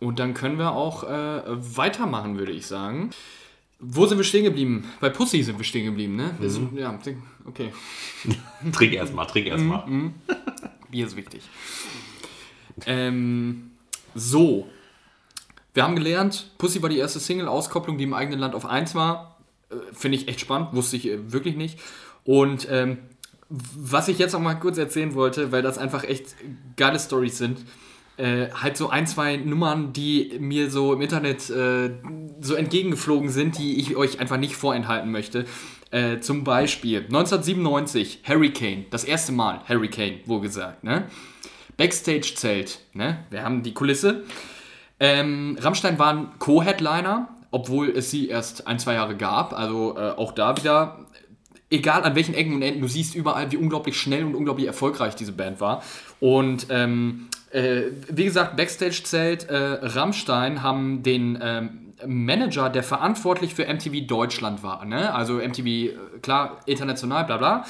Und 0.00 0.18
dann 0.18 0.34
können 0.34 0.58
wir 0.58 0.72
auch 0.72 1.02
äh, 1.04 1.42
weitermachen, 1.46 2.36
würde 2.36 2.52
ich 2.52 2.66
sagen. 2.66 3.10
Wo 3.78 4.04
sind 4.04 4.18
wir 4.18 4.24
stehen 4.24 4.44
geblieben? 4.44 4.84
Bei 5.00 5.08
Pussy 5.08 5.42
sind 5.42 5.56
wir 5.56 5.64
stehen 5.64 5.86
geblieben, 5.86 6.16
ne? 6.16 6.34
Mhm. 6.38 6.48
Sind, 6.50 6.78
ja, 6.78 6.98
okay. 7.46 7.72
trink 8.72 8.92
erstmal, 8.92 9.26
trink 9.26 9.46
erstmal. 9.46 9.86
Mhm, 9.86 10.02
mhm. 10.02 10.14
Bier 10.90 11.06
ist 11.06 11.16
wichtig. 11.16 11.42
Ähm, 12.84 13.70
so. 14.14 14.68
Wir 15.72 15.84
haben 15.84 15.96
gelernt, 15.96 16.50
Pussy 16.58 16.82
war 16.82 16.90
die 16.90 16.98
erste 16.98 17.18
Single-Auskopplung, 17.18 17.96
die 17.96 18.04
im 18.04 18.12
eigenen 18.12 18.40
Land 18.40 18.54
auf 18.54 18.66
1 18.66 18.94
war. 18.94 19.38
Äh, 19.70 19.76
Finde 19.94 20.18
ich 20.18 20.28
echt 20.28 20.40
spannend, 20.40 20.74
wusste 20.74 20.96
ich 20.96 21.06
äh, 21.06 21.32
wirklich 21.32 21.56
nicht. 21.56 21.78
Und 22.24 22.68
ähm, 22.70 22.98
was 23.50 24.08
ich 24.08 24.18
jetzt 24.18 24.32
noch 24.32 24.40
mal 24.40 24.54
kurz 24.54 24.78
erzählen 24.78 25.14
wollte, 25.14 25.52
weil 25.52 25.62
das 25.62 25.78
einfach 25.78 26.04
echt 26.04 26.36
geile 26.76 26.98
Stories 26.98 27.38
sind. 27.38 27.58
Äh, 28.18 28.50
halt 28.52 28.76
so 28.76 28.90
ein, 28.90 29.06
zwei 29.06 29.36
Nummern, 29.36 29.92
die 29.92 30.36
mir 30.40 30.70
so 30.70 30.92
im 30.92 31.00
Internet 31.00 31.48
äh, 31.50 31.90
so 32.40 32.54
entgegengeflogen 32.54 33.30
sind, 33.30 33.58
die 33.58 33.78
ich 33.78 33.96
euch 33.96 34.18
einfach 34.20 34.36
nicht 34.36 34.56
vorenthalten 34.56 35.10
möchte. 35.10 35.46
Äh, 35.90 36.18
zum 36.18 36.44
Beispiel 36.44 36.98
1997, 36.98 38.24
Hurricane, 38.26 38.86
das 38.90 39.04
erste 39.04 39.32
Mal 39.32 39.60
Hurricane, 39.68 40.20
wo 40.26 40.40
gesagt, 40.40 40.84
ne? 40.84 41.06
Backstage-Zelt, 41.76 42.80
ne? 42.92 43.24
Wir 43.30 43.44
haben 43.44 43.62
die 43.62 43.72
Kulisse. 43.72 44.24
Ähm, 45.00 45.56
Rammstein 45.60 45.98
waren 45.98 46.32
Co-Headliner, 46.40 47.28
obwohl 47.52 47.88
es 47.90 48.10
sie 48.10 48.28
erst 48.28 48.66
ein, 48.66 48.80
zwei 48.80 48.94
Jahre 48.94 49.16
gab. 49.16 49.52
Also 49.52 49.96
äh, 49.96 50.10
auch 50.10 50.32
da 50.32 50.56
wieder 50.56 51.06
egal 51.70 52.04
an 52.04 52.14
welchen 52.14 52.34
Ecken 52.34 52.54
und 52.54 52.62
Enden, 52.62 52.80
du 52.80 52.88
siehst 52.88 53.14
überall, 53.14 53.50
wie 53.52 53.56
unglaublich 53.56 53.98
schnell 54.00 54.24
und 54.24 54.34
unglaublich 54.34 54.66
erfolgreich 54.66 55.14
diese 55.14 55.32
Band 55.32 55.60
war. 55.60 55.82
Und 56.20 56.66
ähm, 56.70 57.28
äh, 57.50 57.82
wie 58.10 58.24
gesagt, 58.24 58.56
Backstage-Zelt, 58.56 59.48
äh, 59.48 59.56
Rammstein 59.82 60.62
haben 60.62 61.02
den 61.02 61.38
ähm, 61.42 61.94
Manager, 62.06 62.68
der 62.68 62.82
verantwortlich 62.82 63.54
für 63.54 63.66
MTV 63.66 64.06
Deutschland 64.06 64.62
war, 64.62 64.84
ne? 64.84 65.12
also 65.14 65.34
MTV, 65.34 65.66
äh, 65.66 65.94
klar, 66.22 66.60
international, 66.66 67.24
bla 67.24 67.36
bla, 67.36 67.64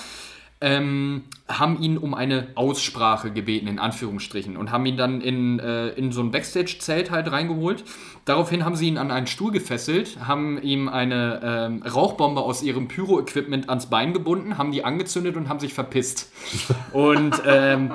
ähm, 0.60 1.22
haben 1.48 1.80
ihn 1.80 1.98
um 1.98 2.14
eine 2.14 2.48
Aussprache 2.54 3.30
gebeten, 3.30 3.68
in 3.68 3.78
Anführungsstrichen, 3.78 4.56
und 4.56 4.72
haben 4.72 4.84
ihn 4.86 4.96
dann 4.96 5.20
in, 5.20 5.60
äh, 5.60 5.88
in 5.90 6.10
so 6.10 6.20
ein 6.20 6.30
Backstage-Zelt 6.30 7.10
halt 7.10 7.30
reingeholt. 7.30 7.84
Daraufhin 8.24 8.64
haben 8.64 8.74
sie 8.74 8.88
ihn 8.88 8.98
an 8.98 9.10
einen 9.10 9.26
Stuhl 9.26 9.52
gefesselt, 9.52 10.18
haben 10.26 10.60
ihm 10.60 10.88
eine 10.88 11.40
ähm, 11.42 11.82
Rauchbombe 11.82 12.40
aus 12.40 12.62
ihrem 12.62 12.88
Pyro-Equipment 12.88 13.68
ans 13.68 13.86
Bein 13.86 14.12
gebunden, 14.12 14.58
haben 14.58 14.72
die 14.72 14.84
angezündet 14.84 15.36
und 15.36 15.48
haben 15.48 15.60
sich 15.60 15.74
verpisst. 15.74 16.32
und 16.92 17.40
ähm, 17.46 17.92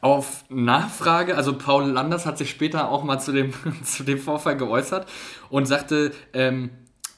auf 0.00 0.44
Nachfrage, 0.48 1.36
also 1.36 1.58
Paul 1.58 1.90
Landers 1.90 2.24
hat 2.24 2.38
sich 2.38 2.50
später 2.50 2.90
auch 2.90 3.02
mal 3.02 3.18
zu 3.18 3.32
dem, 3.32 3.52
zu 3.82 4.04
dem 4.04 4.18
Vorfall 4.18 4.56
geäußert 4.56 5.08
und 5.50 5.66
sagte, 5.66 6.12
ähm, 6.32 6.70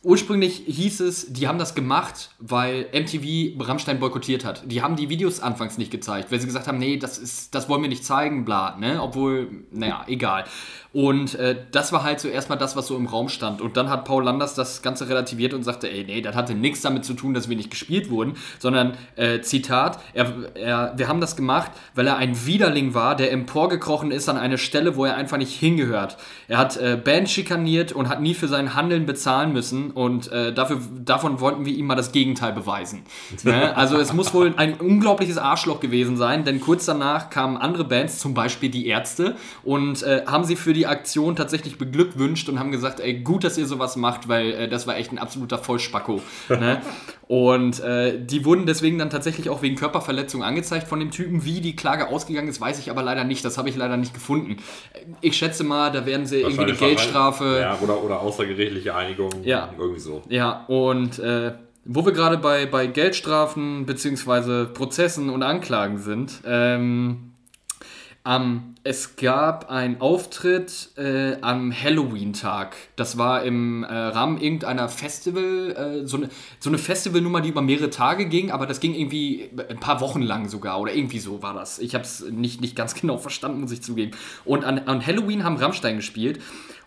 Ursprünglich 0.03 0.63
hieß 0.67 1.01
es, 1.01 1.31
die 1.31 1.47
haben 1.47 1.59
das 1.59 1.75
gemacht, 1.75 2.31
weil 2.39 2.87
MTV 2.95 3.63
Rammstein 3.63 4.01
boykottiert 4.01 4.47
hat. 4.47 4.63
Die 4.65 4.81
haben 4.81 4.97
die 4.97 5.11
Videos 5.11 5.41
anfangs 5.41 5.77
nicht 5.77 5.91
gezeigt, 5.91 6.33
weil 6.33 6.41
sie 6.41 6.47
gesagt 6.47 6.67
haben, 6.67 6.79
nee, 6.79 6.97
das, 6.97 7.19
ist, 7.19 7.55
das 7.55 7.69
wollen 7.69 7.83
wir 7.83 7.91
nicht 7.91 8.05
zeigen, 8.05 8.47
bla, 8.47 8.79
ne? 8.79 9.03
Obwohl, 9.03 9.67
naja, 9.71 10.05
egal. 10.07 10.45
Und 10.93 11.37
äh, 11.37 11.57
das 11.71 11.93
war 11.93 12.03
halt 12.03 12.19
so 12.19 12.27
erstmal 12.27 12.59
das, 12.59 12.75
was 12.75 12.89
so 12.89 12.97
im 12.97 13.07
Raum 13.07 13.29
stand. 13.29 13.61
Und 13.61 13.77
dann 13.77 13.89
hat 13.89 14.05
Paul 14.05 14.25
Landers 14.25 14.55
das 14.55 14.83
Ganze 14.83 15.09
relativiert 15.09 15.55
und 15.55 15.63
sagte, 15.63 15.89
ey, 15.89 16.05
nee, 16.05 16.21
das 16.21 16.35
hatte 16.35 16.55
nichts 16.55 16.81
damit 16.81 17.05
zu 17.05 17.15
tun, 17.15 17.33
dass 17.33 17.49
wir 17.49 17.57
nicht 17.57 17.71
gespielt 17.71 18.11
wurden, 18.11 18.35
sondern, 18.59 18.95
äh, 19.15 19.41
Zitat, 19.41 20.01
er, 20.15 20.33
er, 20.55 20.95
wir 20.97 21.07
haben 21.07 21.21
das 21.21 21.37
gemacht, 21.37 21.71
weil 21.95 22.09
er 22.09 22.17
ein 22.17 22.45
Widerling 22.45 22.93
war, 22.93 23.15
der 23.15 23.31
emporgekrochen 23.31 24.11
ist 24.11 24.29
an 24.29 24.37
eine 24.37 24.59
Stelle, 24.59 24.97
wo 24.97 25.05
er 25.05 25.15
einfach 25.15 25.37
nicht 25.37 25.55
hingehört. 25.55 26.17
Er 26.49 26.59
hat 26.59 26.77
äh, 26.77 26.97
Band 26.97 27.31
schikaniert 27.31 27.93
und 27.93 28.09
hat 28.09 28.21
nie 28.21 28.35
für 28.35 28.49
sein 28.49 28.75
Handeln 28.75 29.07
bezahlen 29.07 29.53
müssen 29.53 29.93
und 29.93 30.33
äh, 30.33 30.53
dafür, 30.53 30.81
davon 31.05 31.39
wollten 31.39 31.67
wir 31.67 31.73
ihm 31.73 31.87
mal 31.87 31.95
das 31.95 32.11
Gegenteil 32.11 32.53
beweisen. 32.53 33.05
ne? 33.45 33.77
Also 33.77 33.97
es 33.99 34.13
muss 34.13 34.35
wohl 34.35 34.55
ein 34.57 34.75
unglaubliches 34.75 35.39
Arschloch 35.39 35.79
gewesen 35.79 36.17
sein, 36.17 36.45
denn 36.45 36.61
kurz 36.61 36.85
danach 36.85 37.31
kamen 37.31 37.57
andere 37.57 37.85
Bands, 37.85 38.19
zum 38.19 38.35
Beispiel 38.35 38.71
die 38.71 38.89
Ärzte, 38.89 39.37
und 39.63 40.03
äh, 40.03 40.25
haben 40.27 40.43
sie 40.43 40.57
für 40.57 40.73
die 40.73 40.80
die 40.81 40.87
Aktion 40.87 41.37
tatsächlich 41.37 41.77
beglückwünscht 41.77 42.49
und 42.49 42.59
haben 42.59 42.71
gesagt, 42.71 43.01
ey, 43.01 43.21
gut, 43.21 43.45
dass 43.45 43.59
ihr 43.59 43.67
sowas 43.67 43.97
macht, 43.97 44.29
weil 44.29 44.53
äh, 44.53 44.69
das 44.69 44.87
war 44.87 44.97
echt 44.97 45.13
ein 45.13 45.19
absoluter 45.19 45.59
Vollspacko. 45.59 46.23
ne? 46.49 46.81
Und 47.29 47.79
äh, 47.79 48.19
die 48.19 48.45
wurden 48.45 48.67
deswegen 48.67 48.99
dann 48.99 49.09
tatsächlich 49.09 49.51
auch 49.51 49.63
wegen 49.63 49.77
Körperverletzung 49.77 50.43
angezeigt 50.43 50.89
von 50.89 50.99
dem 50.99 51.13
Typen. 51.13 51.45
Wie 51.45 51.61
die 51.61 51.77
Klage 51.77 52.09
ausgegangen 52.09 52.49
ist, 52.49 52.61
weiß 52.61 52.81
ich 52.81 52.91
aber 52.91 53.05
leider 53.05 53.23
nicht. 53.23 53.45
Das 53.45 53.57
habe 53.57 53.69
ich 53.69 53.77
leider 53.77 53.97
nicht 53.97 54.13
gefunden. 54.13 54.57
Ich 55.21 55.37
schätze 55.37 55.63
mal, 55.63 55.93
da 55.93 56.07
werden 56.07 56.27
sie 56.27 56.41
irgendwie 56.41 56.63
eine 56.63 56.73
Geldstrafe. 56.73 57.59
Ja, 57.61 57.79
oder, 57.81 58.03
oder 58.03 58.21
außergerichtliche 58.21 58.97
Einigung. 58.97 59.31
Ja. 59.45 59.73
Irgendwie 59.79 60.01
so. 60.01 60.23
Ja, 60.29 60.65
und 60.67 61.21
äh, 61.21 61.53
wo 61.85 62.05
wir 62.05 62.13
gerade 62.13 62.37
bei, 62.37 62.67
bei 62.67 62.89
Geldstrafen 62.89 63.87
bzw. 63.87 64.67
Prozessen 64.67 65.31
und 65.31 65.45
Anklagen 65.45 65.99
sind, 65.99 66.41
ähm, 66.45 67.30
ähm, 68.27 68.75
es 68.85 69.17
gab 69.17 69.71
einen 69.71 70.01
Auftritt 70.01 70.91
äh, 70.97 71.37
am 71.41 71.73
Halloween-Tag. 71.73 72.77
Das 72.97 73.17
war 73.17 73.45
im 73.45 73.83
äh, 73.83 73.95
Rahmen 73.95 74.39
irgendeiner 74.39 74.91
Festival, 74.91 76.03
äh, 76.03 76.07
so, 76.07 76.19
eine, 76.19 76.29
so 76.59 76.69
eine 76.69 76.77
Festivalnummer, 76.77 77.41
die 77.41 77.49
über 77.49 77.63
mehrere 77.63 77.89
Tage 77.89 78.27
ging, 78.27 78.51
aber 78.51 78.67
das 78.67 78.81
ging 78.81 78.95
irgendwie 78.95 79.51
ein 79.69 79.81
paar 79.81 80.01
Wochen 80.03 80.21
lang 80.21 80.49
sogar 80.49 80.81
oder 80.81 80.95
irgendwie 80.95 81.19
so 81.19 81.43
war 81.43 81.55
das. 81.55 81.79
Ich 81.79 81.95
habe 81.95 82.05
es 82.05 82.21
nicht, 82.31 82.61
nicht 82.61 82.77
ganz 82.77 82.95
genau 83.01 83.17
verstanden, 83.17 83.61
muss 83.63 83.73
ich 83.73 83.83
zugeben. 83.83 84.13
Und 84.45 84.65
an, 84.65 84.81
an 84.81 85.07
Halloween 85.07 85.43
haben 85.45 85.57
Rammstein 85.57 85.97
gespielt 85.97 86.41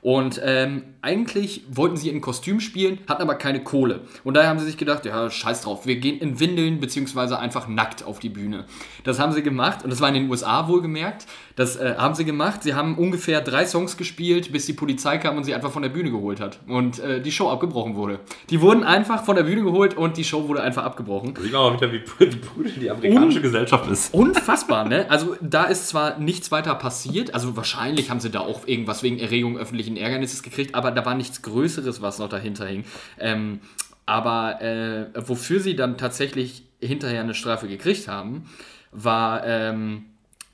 und 0.04 0.40
ähm, 0.44 0.84
eigentlich 1.02 1.64
wollten 1.70 1.98
sie 1.98 2.10
in 2.10 2.22
Kostüm 2.22 2.60
spielen, 2.60 3.00
hatten 3.08 3.22
aber 3.22 3.36
keine 3.36 3.64
Kohle. 3.64 4.02
Und 4.24 4.36
daher 4.36 4.50
haben 4.50 4.60
sie 4.60 4.66
sich 4.66 4.78
gedacht, 4.78 5.06
ja, 5.06 5.30
scheiß 5.30 5.62
drauf, 5.62 5.86
wir 5.86 5.98
gehen 5.98 6.18
in 6.20 6.40
Windeln 6.40 6.80
beziehungsweise 6.80 7.40
einfach 7.40 7.68
nackt 7.68 8.06
auf 8.06 8.20
die 8.20 8.30
Bühne. 8.30 8.66
Das 9.04 9.20
haben 9.20 9.34
sie 9.34 9.44
gemacht 9.44 9.84
und 9.84 9.90
das 9.90 10.02
war 10.02 10.10
in 10.10 10.16
den 10.16 10.30
USA 10.30 10.68
wohlgemerkt. 10.68 11.26
Das 11.56 11.76
äh, 11.76 11.96
haben 11.98 12.16
sie 12.16 12.26
gemacht. 12.26 12.64
Sie 12.64 12.74
haben 12.74 12.98
ungefähr 12.98 13.42
drei 13.42 13.66
Songs 13.66 13.96
gespielt, 13.96 14.52
bis 14.52 14.66
die 14.66 14.74
Polizei 14.74 15.18
kam 15.18 15.38
und 15.38 15.44
sie 15.44 15.54
einfach 15.54 15.72
von 15.72 15.84
der 15.84 15.90
Bühne 15.90 16.12
geholt 16.12 16.40
hat 16.40 16.60
und 16.68 17.00
äh, 17.00 17.22
die 17.22 17.32
Show 17.32 17.50
abgebrochen 17.50 17.96
wurde. 17.96 18.20
Die 18.50 18.60
wurden 18.60 18.84
einfach 18.84 19.24
von 19.24 19.36
der 19.36 19.44
Bühne 19.44 19.64
geholt 19.64 19.96
und 19.96 20.18
die 20.18 20.24
Show 20.24 20.48
wurde 20.48 20.64
einfach 20.64 20.84
abgebrochen. 20.84 21.34
Sieht 21.40 21.54
man 21.54 21.62
mal 21.62 21.74
wieder, 21.76 21.92
wie, 21.92 22.02
wie 22.20 22.36
brutal 22.38 22.72
die 22.72 22.90
amerikanische 22.90 23.38
Un 23.38 23.44
Gesellschaft 23.44 23.90
ist. 23.90 24.14
Unfassbar, 24.14 24.88
ne? 24.88 25.10
Also 25.10 25.36
da 25.42 25.66
ist 25.66 25.88
zwar 25.88 26.18
nichts 26.18 26.52
weiter 26.52 26.76
passiert, 26.76 27.34
also 27.34 27.56
wahrscheinlich 27.56 28.10
haben 28.10 28.20
sie 28.20 28.32
da 28.32 28.40
auch 28.40 28.68
irgendwas 28.68 29.04
wegen 29.04 29.20
Erregung 29.20 29.58
öffentlichen 29.58 29.93
Ärgernisses 29.98 30.44
gekriegt, 30.44 30.76
aber 30.76 30.92
da 30.92 31.06
war 31.06 31.16
nichts 31.16 31.42
Größeres, 31.42 32.02
was 32.02 32.20
noch 32.20 32.30
dahinter 32.30 32.66
hing. 32.68 32.84
Ähm, 33.20 33.60
aber 34.06 34.62
äh, 34.62 35.06
wofür 35.28 35.60
sie 35.60 35.76
dann 35.76 35.98
tatsächlich 35.98 36.64
hinterher 36.82 37.22
eine 37.22 37.34
Strafe 37.34 37.68
gekriegt 37.68 38.08
haben, 38.08 38.46
war... 38.92 39.46
Ähm, 39.46 40.06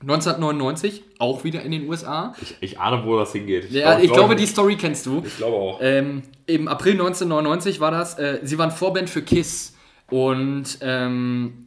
1999, 0.02 1.02
auch 1.18 1.44
wieder 1.44 1.60
in 1.62 1.72
den 1.72 1.86
USA. 1.86 2.34
Ich, 2.40 2.56
ich 2.60 2.80
ahne, 2.80 3.04
wo 3.04 3.18
das 3.18 3.32
hingeht. 3.32 3.66
Ich, 3.66 3.72
Ja, 3.72 3.90
glaub- 3.96 4.02
ich 4.04 4.10
glaube, 4.12 4.34
die 4.34 4.46
Story 4.46 4.76
kennst 4.76 5.04
du. 5.04 5.22
Ich 5.26 5.36
glaube 5.36 5.56
auch. 5.56 5.78
Ähm, 5.82 6.22
Im 6.46 6.68
April 6.68 6.92
1999 6.92 7.80
war 7.80 7.90
das. 7.90 8.18
Äh, 8.18 8.38
sie 8.42 8.56
waren 8.56 8.70
Vorband 8.70 9.10
für 9.10 9.20
Kiss 9.20 9.76
und 10.08 10.78
ähm, 10.80 11.66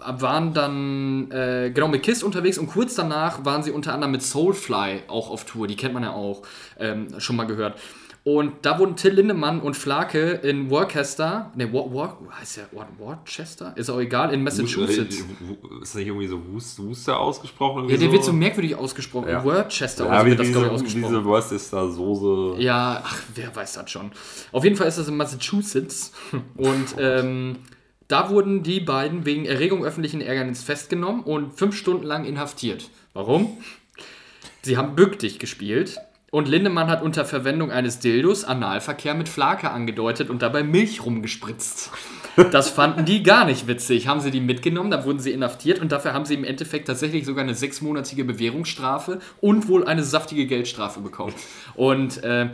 waren 0.00 0.52
dann 0.52 1.30
äh, 1.30 1.70
genau 1.74 1.88
mit 1.88 2.02
Kiss 2.02 2.22
unterwegs 2.22 2.58
und 2.58 2.66
kurz 2.66 2.94
danach 2.94 3.44
waren 3.44 3.62
sie 3.62 3.70
unter 3.70 3.94
anderem 3.94 4.12
mit 4.12 4.22
Soulfly 4.22 5.04
auch 5.08 5.30
auf 5.30 5.44
Tour. 5.44 5.66
Die 5.66 5.76
kennt 5.76 5.94
man 5.94 6.02
ja 6.02 6.12
auch 6.12 6.42
ähm, 6.78 7.08
schon 7.18 7.36
mal 7.36 7.44
gehört. 7.44 7.78
Und 8.24 8.52
da 8.62 8.78
wurden 8.78 8.94
Till 8.94 9.14
Lindemann 9.14 9.60
und 9.60 9.76
Flake 9.76 10.34
in 10.44 10.70
Worcester, 10.70 11.50
ne, 11.56 11.72
War, 11.72 11.92
War, 11.92 12.18
heißt 12.38 12.60
War, 12.70 12.86
Worcester? 12.96 13.72
Ist 13.76 13.90
auch 13.90 13.98
egal, 13.98 14.32
in 14.32 14.44
Massachusetts. 14.44 15.16
Ist 15.16 15.26
das 15.80 15.94
nicht 15.96 16.06
irgendwie 16.06 16.28
so 16.28 16.40
Worcester 16.52 17.18
ausgesprochen? 17.18 17.88
Ja, 17.88 17.96
der 17.96 18.12
wird 18.12 18.22
so 18.22 18.32
merkwürdig 18.32 18.76
ausgesprochen. 18.76 19.28
Ja. 19.28 19.42
Worcester 19.42 20.06
Ja, 20.06 20.20
so 20.20 20.26
wird 20.26 20.38
das, 20.38 20.46
diese, 20.46 20.52
glaube 20.52 20.66
ich, 20.68 20.72
ausgesprochen. 20.72 21.14
diese 21.14 21.24
Worcester-Soße. 21.24 22.62
Ja, 22.62 23.02
ach, 23.04 23.22
wer 23.34 23.56
weiß 23.56 23.72
das 23.72 23.90
schon. 23.90 24.12
Auf 24.52 24.62
jeden 24.62 24.76
Fall 24.76 24.86
ist 24.86 24.98
das 24.98 25.08
in 25.08 25.16
Massachusetts. 25.16 26.12
Und 26.56 26.94
ähm, 26.98 27.56
da 28.12 28.28
wurden 28.28 28.62
die 28.62 28.80
beiden 28.80 29.24
wegen 29.24 29.46
Erregung 29.46 29.84
öffentlichen 29.84 30.20
Ärgernisses 30.20 30.64
festgenommen 30.64 31.22
und 31.22 31.54
fünf 31.54 31.74
Stunden 31.74 32.04
lang 32.04 32.26
inhaftiert. 32.26 32.90
Warum? 33.14 33.56
Sie 34.60 34.76
haben 34.76 34.94
Bück 34.94 35.18
dich 35.18 35.38
gespielt. 35.38 35.98
Und 36.30 36.48
Lindemann 36.48 36.88
hat 36.88 37.02
unter 37.02 37.26
Verwendung 37.26 37.70
eines 37.70 37.98
Dildos 37.98 38.44
Analverkehr 38.44 39.12
mit 39.14 39.28
Flake 39.28 39.70
angedeutet 39.70 40.30
und 40.30 40.40
dabei 40.40 40.62
Milch 40.62 41.04
rumgespritzt. 41.04 41.90
Das 42.50 42.70
fanden 42.70 43.04
die 43.04 43.22
gar 43.22 43.44
nicht 43.44 43.66
witzig. 43.66 44.08
Haben 44.08 44.20
sie 44.20 44.30
die 44.30 44.40
mitgenommen, 44.40 44.90
dann 44.90 45.04
wurden 45.04 45.18
sie 45.18 45.32
inhaftiert 45.32 45.78
und 45.78 45.92
dafür 45.92 46.14
haben 46.14 46.24
sie 46.24 46.32
im 46.32 46.44
Endeffekt 46.44 46.88
tatsächlich 46.88 47.26
sogar 47.26 47.44
eine 47.44 47.54
sechsmonatige 47.54 48.24
Bewährungsstrafe 48.24 49.20
und 49.42 49.68
wohl 49.68 49.84
eine 49.84 50.02
saftige 50.02 50.46
Geldstrafe 50.46 51.00
bekommen. 51.00 51.34
Und 51.74 52.24
äh, 52.24 52.48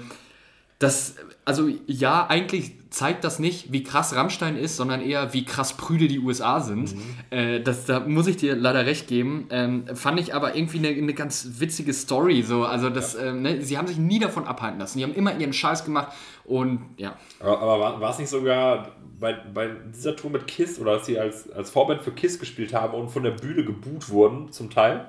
das, 0.81 1.15
also 1.45 1.69
ja, 1.87 2.27
eigentlich 2.29 2.78
zeigt 2.91 3.25
das 3.25 3.39
nicht, 3.39 3.73
wie 3.73 3.83
krass 3.83 4.15
Rammstein 4.15 4.57
ist, 4.57 4.77
sondern 4.77 5.03
eher, 5.03 5.35
wie 5.35 5.45
krass 5.45 5.77
prüde 5.77 6.09
die 6.09 6.19
USA 6.19 6.61
sind. 6.61 6.95
Äh, 7.31 7.61
das, 7.61 7.85
da 7.85 8.01
muss 8.01 8.27
ich 8.27 8.39
dir 8.39 8.57
leider 8.57 8.87
recht 8.87 9.07
geben. 9.09 9.47
Ähm, 9.51 9.85
fand 9.95 10.19
ich 10.19 10.35
aber 10.35 10.57
irgendwie 10.57 10.79
eine, 10.79 10.89
eine 10.89 11.15
ganz 11.15 11.47
witzige 11.59 11.93
Story. 11.93 12.43
So. 12.43 12.65
Also 12.65 12.89
das, 12.89 13.15
ähm, 13.15 13.43
ne, 13.43 13.63
sie 13.63 13.77
haben 13.77 13.87
sich 13.87 13.99
nie 13.99 14.19
davon 14.19 14.47
abhalten 14.47 14.79
lassen. 14.79 14.99
Die 14.99 15.05
haben 15.05 15.15
immer 15.15 15.37
ihren 15.37 15.53
Scheiß 15.53 15.85
gemacht 15.85 16.13
und 16.45 16.81
ja. 16.97 17.17
Aber, 17.41 17.61
aber 17.61 17.81
war, 17.81 18.01
war 18.01 18.11
es 18.11 18.19
nicht 18.19 18.31
sogar 18.31 18.93
bei, 19.21 19.35
bei 19.35 19.71
dieser 19.95 20.17
Tour 20.17 20.31
mit 20.31 20.47
Kiss 20.47 20.79
oder 20.79 20.97
dass 20.97 21.07
sie 21.07 21.19
als, 21.19 21.51
als 21.53 21.71
Vorband 21.71 22.03
für 22.03 22.13
Kiss 22.13 22.39
gespielt 22.39 22.73
haben 22.73 22.95
und 22.95 23.11
von 23.11 23.23
der 23.23 23.33
Bühne 23.33 23.65
geboot 23.65 24.09
wurden, 24.09 24.51
zum 24.53 24.71
Teil? 24.71 25.09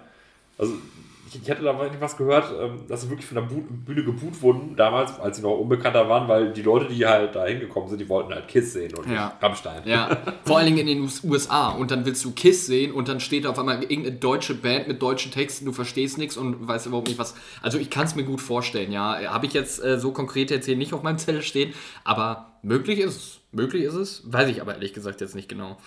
Also, 0.58 0.74
ich, 1.30 1.42
ich 1.44 1.50
hatte 1.52 1.64
da 1.64 1.78
wirklich 1.80 2.02
was 2.02 2.18
gehört, 2.18 2.46
ähm, 2.60 2.80
dass 2.88 3.02
sie 3.02 3.10
wirklich 3.10 3.26
von 3.28 3.36
der 3.36 3.44
Bühne 3.44 4.04
geboot 4.04 4.42
wurden, 4.42 4.76
damals, 4.76 5.20
als 5.20 5.38
sie 5.38 5.44
noch 5.44 5.58
unbekannter 5.58 6.10
waren, 6.10 6.28
weil 6.28 6.52
die 6.54 6.62
Leute, 6.62 6.88
die 6.94 7.06
halt 7.06 7.36
da 7.36 7.46
hingekommen 7.46 7.88
sind, 7.90 8.00
die 8.00 8.10
wollten 8.10 8.34
halt 8.34 8.48
Kiss 8.48 8.74
sehen 8.74 8.94
und 8.96 9.10
Ja. 9.12 9.38
Rammstein. 9.42 9.82
Ja, 9.86 10.18
vor 10.46 10.58
allen 10.58 10.66
Dingen 10.68 10.80
in 10.80 10.88
den 10.88 11.02
US- 11.02 11.24
USA. 11.24 11.70
Und 11.70 11.92
dann 11.92 12.06
willst 12.06 12.24
du 12.26 12.32
Kiss 12.32 12.66
sehen 12.66 12.92
und 12.92 13.08
dann 13.08 13.20
steht 13.20 13.46
da 13.46 13.50
auf 13.50 13.60
einmal 13.60 13.82
irgendeine 13.84 14.12
deutsche 14.16 14.56
Band 14.56 14.88
mit 14.88 15.02
deutschen 15.02 15.32
Texten, 15.32 15.66
du 15.66 15.72
verstehst 15.72 16.18
nichts 16.18 16.38
und 16.38 16.68
weißt 16.68 16.88
überhaupt 16.88 17.08
nicht 17.08 17.20
was. 17.20 17.36
Also 17.62 17.78
ich 17.78 17.90
kann 17.90 18.06
es 18.06 18.16
mir 18.16 18.24
gut 18.24 18.42
vorstellen, 18.42 18.92
ja. 18.92 19.20
Habe 19.32 19.46
ich 19.46 19.54
jetzt 19.54 19.84
äh, 19.84 20.00
so 20.00 20.12
konkret 20.12 20.52
jetzt 20.52 20.66
hier 20.66 20.76
nicht 20.76 20.94
auf 20.94 21.04
meinem 21.04 21.18
Zettel 21.18 21.42
stehen, 21.42 21.74
aber 22.04 22.54
möglich 22.64 23.00
ist 23.00 23.16
es. 23.16 23.40
Möglich 23.52 23.84
ist 23.84 23.96
es, 23.96 24.22
weiß 24.32 24.48
ich 24.50 24.62
aber 24.62 24.74
ehrlich 24.76 24.94
gesagt 24.94 25.22
jetzt 25.22 25.34
nicht 25.36 25.50
genau. 25.50 25.78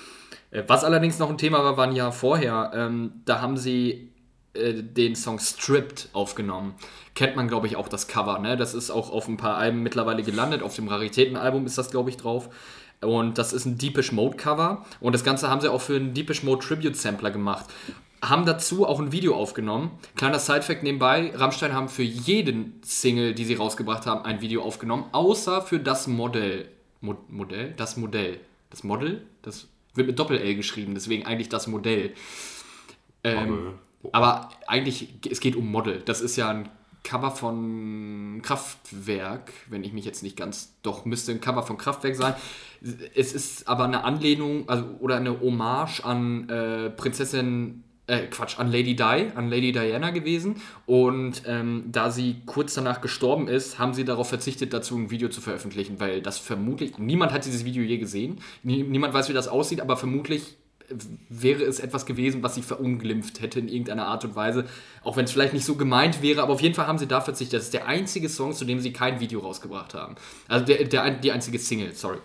Äh, 0.51 0.65
was 0.67 0.85
allerdings 0.85 1.19
noch 1.19 1.31
ein 1.31 1.39
Thema 1.39 1.63
war, 1.65 1.77
war 1.77 1.87
ein 1.87 1.95
Jahr 1.95 2.13
vorher. 2.13 2.73
Ähm, 2.75 3.13
da 3.25 3.41
haben 3.41 3.57
sie 3.57 4.12
äh, 4.55 4.83
den 4.83 5.17
Song 5.17 5.39
Stripped 5.39 6.09
aufgenommen. 6.13 6.75
Kennt 7.15 7.37
man, 7.37 7.49
glaube 7.49 7.67
ich, 7.67 7.77
auch 7.77 7.89
das 7.89 8.09
Cover. 8.09 8.39
Ne? 8.39 8.57
Das 8.57 8.75
ist 8.75 8.91
auch 8.91 9.11
auf 9.11 9.29
ein 9.29 9.37
paar 9.37 9.57
Alben 9.57 9.83
mittlerweile 9.83 10.23
gelandet. 10.23 10.63
Auf 10.63 10.77
dem 10.77 10.89
Raritätenalbum 10.89 11.67
ist 11.67 11.79
das, 11.79 11.91
glaube 11.91 12.11
ich, 12.11 12.17
drauf. 12.17 12.49
Und 13.01 13.39
das 13.39 13.53
ist 13.53 13.65
ein 13.65 13.79
Deepish 13.79 14.13
Mode 14.13 14.37
Cover. 14.37 14.85
Und 15.01 15.15
das 15.15 15.25
Ganze 15.25 15.49
haben 15.49 15.61
sie 15.61 15.71
auch 15.71 15.81
für 15.81 15.97
einen 15.97 16.15
Deepish 16.15 16.43
Mode 16.43 16.65
Tribute 16.65 16.97
Sampler 16.97 17.31
gemacht. 17.31 17.67
Haben 18.23 18.47
dazu 18.47 18.87
auch 18.87 19.01
ein 19.01 19.11
Video 19.11 19.35
aufgenommen. 19.35 19.91
Kleiner 20.17 20.39
Sidefact 20.39 20.85
nebenbei: 20.85 21.33
Rammstein 21.35 21.73
haben 21.73 21.89
für 21.89 22.05
jeden 22.05 22.81
Single, 22.85 23.35
die 23.35 23.45
sie 23.45 23.55
rausgebracht 23.55 24.07
haben, 24.07 24.25
ein 24.25 24.41
Video 24.41 24.63
aufgenommen, 24.63 25.07
außer 25.11 25.63
für 25.63 25.81
das 25.81 26.07
Modell. 26.07 26.69
Mo 27.01 27.17
Modell? 27.29 27.75
Das 27.77 27.97
Modell. 27.97 28.39
Das 28.71 28.85
Model? 28.85 29.27
Das 29.43 29.67
wird 29.95 30.07
mit 30.07 30.19
Doppel-L 30.19 30.55
geschrieben, 30.55 30.95
deswegen 30.95 31.27
eigentlich 31.27 31.49
das 31.49 31.67
Modell. 31.67 32.15
Ähm, 33.25 33.75
aber 34.11 34.49
eigentlich, 34.67 35.15
es 35.31 35.41
geht 35.41 35.57
um 35.57 35.71
Model. 35.71 36.03
Das 36.05 36.21
ist 36.21 36.37
ja 36.37 36.51
ein 36.51 36.69
Cover 37.05 37.31
von 37.31 38.41
Kraftwerk, 38.43 39.53
wenn 39.69 39.85
ich 39.85 39.93
mich 39.93 40.05
jetzt 40.05 40.23
nicht 40.23 40.37
ganz, 40.37 40.75
doch 40.83 41.05
müsste 41.05 41.33
ein 41.33 41.41
Cover 41.41 41.63
von 41.63 41.77
Kraftwerk 41.77 42.15
sein. 42.15 42.35
Es 43.15 43.33
ist 43.33 43.69
aber 43.69 43.85
eine 43.85 44.05
Anlehnung 44.05 44.69
also, 44.69 44.85
oder 45.01 45.17
eine 45.17 45.41
Hommage 45.41 46.05
an 46.05 46.49
äh, 46.49 46.91
Prinzessin, 46.91 47.83
äh, 48.07 48.27
Quatsch, 48.27 48.59
an 48.59 48.71
Lady 48.71 48.95
Di, 48.95 49.31
an 49.35 49.49
Lady 49.49 49.73
Diana 49.73 50.11
gewesen. 50.11 50.57
Und 50.87 51.43
ähm, 51.47 51.85
da 51.91 52.11
sie 52.11 52.37
kurz 52.47 52.75
danach 52.75 53.01
gestorben 53.01 53.49
ist, 53.49 53.79
haben 53.79 53.95
sie 53.95 54.05
darauf 54.05 54.29
verzichtet, 54.29 54.73
dazu 54.73 54.97
ein 54.97 55.11
Video 55.11 55.29
zu 55.29 55.41
veröffentlichen, 55.41 55.99
weil 55.99 56.23
das 56.23 56.39
vermutlich, 56.39 56.99
niemand 56.99 57.33
hat 57.33 57.47
dieses 57.47 57.65
Video 57.65 57.83
je 57.83 57.99
gesehen, 57.99 58.41
Nie, 58.63 58.83
niemand 58.83 59.15
weiß, 59.15 59.29
wie 59.29 59.33
das 59.33 59.49
aussieht, 59.49 59.81
aber 59.81 59.97
vermutlich 59.97 60.57
wäre 61.29 61.65
es 61.65 61.81
etwas 61.81 62.07
gewesen, 62.07 62.43
was 62.43 62.55
sie 62.55 62.63
verunglimpft 62.63 63.41
hätte 63.41 63.59
in 63.61 63.69
irgendeiner 63.69 64.07
Art 64.07 64.25
und 64.25 64.37
Weise. 64.37 64.67
Auch 65.03 65.17
wenn 65.17 65.25
es 65.25 65.33
vielleicht 65.33 65.53
nicht 65.53 65.65
so 65.65 65.77
gemeint 65.77 66.23
wäre, 66.23 66.43
aber 66.43 66.53
auf 66.53 66.61
jeden 66.61 66.75
Fall 66.75 66.87
haben 66.87 66.99
sie 66.99 67.07
da 67.07 67.21
verzichtet. 67.21 67.59
Das 67.59 67.65
ist 67.65 67.75
der 67.75 67.87
einzige 67.87 68.29
Song, 68.29 68.53
zu 68.53 68.65
dem 68.65 68.81
sie 68.81 68.93
kein 68.93 69.21
Video 69.21 69.41
rausgebracht 69.41 69.95
haben. 69.95 70.17
Also 70.49 70.65
der, 70.65 70.85
der, 70.85 71.11
die 71.11 71.33
einzige 71.33 71.59
Single, 71.59 71.95
sorry. 71.95 72.19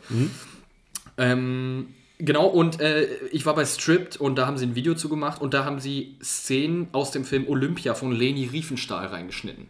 Ähm, 1.17 1.87
genau, 2.19 2.47
und 2.47 2.79
äh, 2.79 3.07
ich 3.31 3.45
war 3.45 3.55
bei 3.55 3.65
Stripped 3.65 4.17
und 4.17 4.35
da 4.35 4.47
haben 4.47 4.57
sie 4.57 4.65
ein 4.65 4.75
Video 4.75 4.93
zu 4.93 5.09
gemacht 5.09 5.41
und 5.41 5.53
da 5.53 5.65
haben 5.65 5.79
sie 5.79 6.15
Szenen 6.21 6.87
aus 6.91 7.11
dem 7.11 7.25
Film 7.25 7.47
Olympia 7.47 7.93
von 7.93 8.11
Leni 8.11 8.45
Riefenstahl 8.45 9.07
reingeschnitten. 9.07 9.67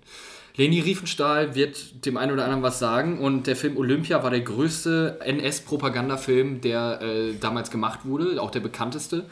Leni 0.58 0.80
Riefenstahl 0.80 1.54
wird 1.54 2.06
dem 2.06 2.18
einen 2.18 2.32
oder 2.32 2.44
anderen 2.44 2.64
was 2.64 2.80
sagen 2.80 3.20
und 3.20 3.46
der 3.46 3.56
Film 3.56 3.78
Olympia 3.78 4.24
war 4.24 4.32
der 4.32 4.42
größte 4.42 5.20
NS-Propagandafilm, 5.24 6.62
der 6.62 7.00
äh, 7.02 7.36
damals 7.40 7.70
gemacht 7.70 8.00
wurde, 8.06 8.42
auch 8.42 8.50
der 8.50 8.62
bekannteste. 8.62 9.26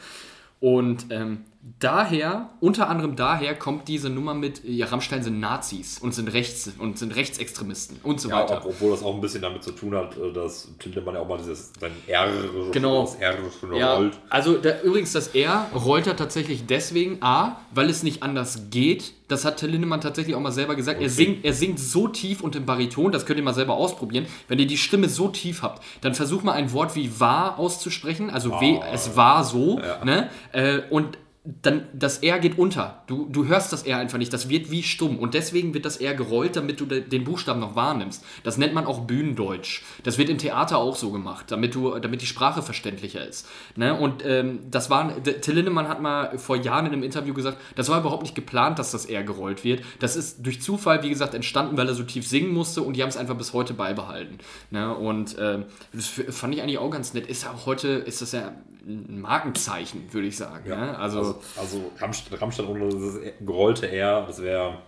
Und 0.60 1.06
ähm, 1.10 1.44
daher, 1.80 2.50
unter 2.60 2.88
anderem 2.88 3.16
daher, 3.16 3.54
kommt 3.54 3.88
diese 3.88 4.08
Nummer 4.08 4.34
mit, 4.34 4.62
ja, 4.64 4.86
Rammstein 4.86 5.22
sind 5.22 5.40
Nazis 5.40 5.98
und 5.98 6.14
sind 6.14 6.28
rechts 6.32 6.70
und 6.78 6.98
sind 6.98 7.14
Rechtsextremisten 7.14 7.98
und 8.02 8.20
so 8.20 8.28
Ja, 8.28 8.40
weiter. 8.40 8.58
ob- 8.58 8.66
obwohl 8.66 8.90
das 8.92 9.02
auch 9.02 9.14
ein 9.14 9.20
bisschen 9.20 9.42
damit 9.42 9.62
zu 9.64 9.72
tun 9.72 9.94
hat, 9.94 10.16
äh, 10.16 10.32
dass 10.32 10.68
Lindemann 10.84 11.14
ja 11.14 11.20
auch 11.20 11.28
mal 11.28 11.38
dieses 11.38 11.72
sein 11.80 11.92
R 12.06 12.28
Genau. 12.72 13.02
das 13.02 13.16
R 13.16 13.34
Ja, 13.76 13.94
rollt. 13.94 14.18
also 14.30 14.56
da, 14.58 14.80
übrigens 14.82 15.12
das 15.12 15.28
R 15.28 15.66
rollt 15.74 16.06
er 16.06 16.16
tatsächlich 16.16 16.66
deswegen, 16.66 17.18
A, 17.22 17.56
weil 17.72 17.90
es 17.90 18.02
nicht 18.02 18.22
anders 18.22 18.62
geht. 18.70 19.12
Das 19.28 19.44
hat 19.44 19.56
Till 19.56 19.70
Lindemann 19.70 20.00
tatsächlich 20.00 20.36
auch 20.36 20.40
mal 20.40 20.52
selber 20.52 20.76
gesagt. 20.76 21.02
Er, 21.02 21.10
singt, 21.10 21.44
er 21.44 21.52
singt 21.52 21.80
so 21.80 22.06
tief 22.06 22.42
und 22.42 22.54
im 22.54 22.64
Bariton, 22.64 23.10
das 23.10 23.26
könnt 23.26 23.38
ihr 23.38 23.44
mal 23.44 23.54
selber 23.54 23.74
ausprobieren. 23.74 24.26
Wenn 24.46 24.60
ihr 24.60 24.68
die 24.68 24.78
Stimme 24.78 25.08
so 25.08 25.28
tief 25.28 25.62
habt, 25.62 25.82
dann 26.00 26.14
versucht 26.14 26.44
mal 26.44 26.52
ein 26.52 26.72
Wort 26.72 26.94
wie 26.94 27.18
war 27.18 27.58
auszusprechen. 27.58 28.30
Also 28.30 28.52
w, 28.60 28.80
es 28.92 29.16
war 29.16 29.42
so. 29.42 29.80
Ne? 30.04 30.30
Äh, 30.52 30.82
und 30.90 31.18
dann 31.62 31.86
das 31.92 32.18
R 32.18 32.38
geht 32.38 32.58
unter. 32.58 33.02
Du, 33.06 33.28
du 33.30 33.46
hörst 33.46 33.72
das 33.72 33.84
R 33.84 33.98
einfach 33.98 34.18
nicht. 34.18 34.32
Das 34.32 34.48
wird 34.48 34.70
wie 34.70 34.82
stumm. 34.82 35.18
Und 35.18 35.34
deswegen 35.34 35.74
wird 35.74 35.84
das 35.84 35.98
R 35.98 36.14
gerollt, 36.14 36.56
damit 36.56 36.80
du 36.80 36.86
de, 36.86 37.00
den 37.00 37.24
Buchstaben 37.24 37.60
noch 37.60 37.76
wahrnimmst. 37.76 38.24
Das 38.42 38.58
nennt 38.58 38.74
man 38.74 38.86
auch 38.86 39.00
Bühnendeutsch. 39.00 39.82
Das 40.02 40.18
wird 40.18 40.28
im 40.28 40.38
Theater 40.38 40.78
auch 40.78 40.96
so 40.96 41.10
gemacht, 41.12 41.46
damit, 41.50 41.74
du, 41.74 41.96
damit 41.98 42.22
die 42.22 42.26
Sprache 42.26 42.62
verständlicher 42.62 43.26
ist. 43.26 43.46
Ne? 43.76 43.98
Und 43.98 44.24
ähm, 44.24 44.60
das 44.70 44.90
war, 44.90 45.22
Till 45.22 45.54
Lindemann 45.54 45.88
hat 45.88 46.02
mal 46.02 46.36
vor 46.38 46.56
Jahren 46.56 46.86
in 46.86 46.92
einem 46.92 47.02
Interview 47.02 47.34
gesagt, 47.34 47.58
das 47.76 47.88
war 47.88 48.00
überhaupt 48.00 48.22
nicht 48.22 48.34
geplant, 48.34 48.78
dass 48.78 48.90
das 48.90 49.06
R 49.06 49.22
gerollt 49.22 49.62
wird. 49.62 49.82
Das 50.00 50.16
ist 50.16 50.44
durch 50.44 50.60
Zufall, 50.60 51.02
wie 51.02 51.10
gesagt, 51.10 51.34
entstanden, 51.34 51.76
weil 51.76 51.88
er 51.88 51.94
so 51.94 52.02
tief 52.02 52.26
singen 52.26 52.52
musste 52.52 52.82
und 52.82 52.96
die 52.96 53.02
haben 53.02 53.10
es 53.10 53.16
einfach 53.16 53.36
bis 53.36 53.52
heute 53.52 53.74
beibehalten. 53.74 54.38
Ne? 54.70 54.94
Und 54.94 55.36
ähm, 55.38 55.64
das 55.92 56.06
fand 56.06 56.54
ich 56.54 56.62
eigentlich 56.62 56.78
auch 56.78 56.90
ganz 56.90 57.14
nett. 57.14 57.26
Ist 57.26 57.44
ja 57.44 57.52
auch 57.52 57.66
heute, 57.66 57.88
ist 57.88 58.20
das 58.20 58.32
ja 58.32 58.52
ein 58.86 59.20
Markenzeichen, 59.20 60.12
würde 60.12 60.28
ich 60.28 60.36
sagen. 60.36 60.68
Ne? 60.68 60.98
Also, 60.98 61.40
also 61.56 61.90
Rammstein, 61.98 62.38
Rammstein 62.38 62.66
ohne 62.66 62.88
das 62.88 63.18
gerollte 63.40 63.90
R, 63.90 64.24
das 64.26 64.40
wäre. 64.40 64.78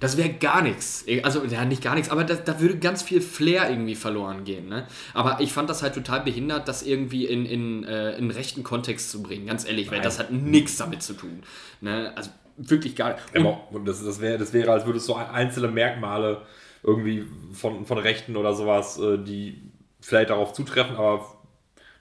Das 0.00 0.16
wäre 0.16 0.30
gar 0.30 0.62
nichts. 0.62 1.06
Also, 1.22 1.44
ja, 1.44 1.64
nicht 1.64 1.82
gar 1.82 1.94
nichts, 1.94 2.10
aber 2.10 2.24
da, 2.24 2.34
da 2.34 2.60
würde 2.60 2.78
ganz 2.78 3.02
viel 3.02 3.20
Flair 3.20 3.70
irgendwie 3.70 3.94
verloren 3.94 4.44
gehen. 4.44 4.68
Ne? 4.68 4.86
Aber 5.14 5.40
ich 5.40 5.52
fand 5.52 5.70
das 5.70 5.82
halt 5.82 5.94
total 5.94 6.20
behindert, 6.20 6.68
das 6.68 6.82
irgendwie 6.82 7.24
in, 7.24 7.46
in, 7.46 7.84
äh, 7.84 8.16
in 8.18 8.30
rechten 8.30 8.62
Kontext 8.62 9.10
zu 9.10 9.22
bringen. 9.22 9.46
Ganz 9.46 9.66
ehrlich, 9.66 9.90
weil 9.90 10.00
das 10.00 10.18
hat 10.18 10.32
nichts 10.32 10.76
damit 10.76 11.02
zu 11.02 11.14
tun. 11.14 11.42
Ne? 11.80 12.12
Also 12.14 12.30
wirklich 12.56 12.96
gar 12.96 13.14
nicht. 13.14 13.36
Und, 13.36 13.46
Aber 13.46 13.84
das, 13.84 14.04
das, 14.04 14.20
wäre, 14.20 14.38
das 14.38 14.52
wäre, 14.52 14.72
als 14.72 14.84
würde 14.84 14.98
es 14.98 15.06
so 15.06 15.14
einzelne 15.14 15.68
Merkmale 15.68 16.42
irgendwie 16.82 17.24
von, 17.52 17.86
von 17.86 17.98
Rechten 17.98 18.36
oder 18.36 18.54
sowas, 18.54 18.98
äh, 18.98 19.18
die 19.18 19.62
vielleicht 20.00 20.30
darauf 20.30 20.52
zutreffen, 20.52 20.96
aber 20.96 21.35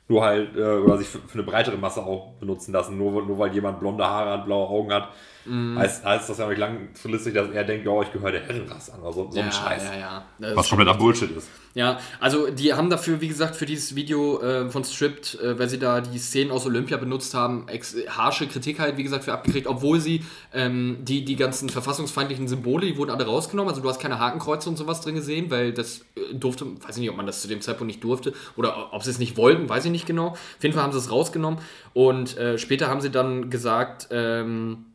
nur 0.07 0.23
halt, 0.23 0.55
äh, 0.55 0.61
oder 0.61 0.97
sich 0.97 1.07
für, 1.07 1.19
für, 1.19 1.35
eine 1.35 1.43
breitere 1.43 1.77
Masse 1.77 2.03
auch 2.03 2.33
benutzen 2.39 2.71
lassen. 2.73 2.97
Nur, 2.97 3.25
nur 3.25 3.39
weil 3.39 3.53
jemand 3.53 3.79
blonde 3.79 4.05
Haare 4.05 4.31
hat, 4.31 4.45
blaue 4.45 4.67
Augen 4.67 4.93
hat, 4.93 5.09
mm. 5.45 5.77
heißt, 5.77 6.03
heißt 6.03 6.29
das 6.29 6.37
ja 6.37 6.47
nicht 6.47 6.57
langfristig, 6.57 7.33
dass 7.33 7.49
er 7.49 7.63
denkt, 7.63 7.85
ja, 7.85 8.01
ich 8.01 8.11
gehöre 8.11 8.31
der 8.31 8.41
Herrenrasse 8.41 8.93
an. 8.93 9.01
Oder 9.01 9.13
so, 9.13 9.31
so 9.31 9.37
ja, 9.37 9.45
ein 9.45 9.51
Scheiß. 9.51 9.83
Ja, 9.83 10.25
ja. 10.39 10.55
Was 10.55 10.69
kompletter 10.69 10.95
Bullshit 10.95 11.31
ist. 11.35 11.49
Ja, 11.75 11.99
also 12.21 12.49
die 12.49 12.73
haben 12.73 12.89
dafür, 12.89 13.19
wie 13.19 13.27
gesagt, 13.27 13.57
für 13.57 13.65
dieses 13.65 13.95
Video 13.95 14.41
äh, 14.41 14.69
von 14.69 14.85
Stripped, 14.85 15.37
äh, 15.41 15.59
weil 15.59 15.67
sie 15.67 15.77
da 15.77 15.99
die 15.99 16.17
Szenen 16.17 16.49
aus 16.49 16.65
Olympia 16.65 16.95
benutzt 16.95 17.33
haben, 17.33 17.65
harsche 18.07 18.47
Kritik 18.47 18.79
halt, 18.79 18.95
wie 18.95 19.03
gesagt, 19.03 19.25
für 19.25 19.33
abgekriegt, 19.33 19.67
obwohl 19.67 19.99
sie 19.99 20.23
ähm, 20.53 20.99
die, 21.01 21.25
die 21.25 21.35
ganzen 21.35 21.67
verfassungsfeindlichen 21.69 22.47
Symbole, 22.47 22.85
die 22.85 22.95
wurden 22.95 23.11
alle 23.11 23.25
rausgenommen. 23.25 23.69
Also 23.69 23.81
du 23.81 23.89
hast 23.89 23.99
keine 23.99 24.19
Hakenkreuze 24.19 24.69
und 24.69 24.77
sowas 24.77 25.01
drin 25.01 25.15
gesehen, 25.15 25.51
weil 25.51 25.73
das 25.73 26.05
äh, 26.15 26.33
durfte, 26.33 26.65
weiß 26.65 26.95
ich 26.95 27.01
nicht, 27.01 27.09
ob 27.09 27.17
man 27.17 27.27
das 27.27 27.41
zu 27.41 27.49
dem 27.49 27.59
Zeitpunkt 27.59 27.87
nicht 27.87 28.03
durfte 28.05 28.33
oder 28.55 28.93
ob 28.93 29.03
sie 29.03 29.11
es 29.11 29.19
nicht 29.19 29.35
wollten, 29.35 29.67
weiß 29.67 29.83
ich 29.83 29.91
nicht 29.91 30.05
genau. 30.05 30.27
Auf 30.27 30.39
jeden 30.61 30.73
Fall 30.73 30.83
haben 30.83 30.93
sie 30.93 30.99
es 30.99 31.11
rausgenommen 31.11 31.59
und 31.93 32.37
äh, 32.37 32.57
später 32.57 32.87
haben 32.87 33.01
sie 33.01 33.11
dann 33.11 33.49
gesagt, 33.49 34.07
ähm, 34.11 34.85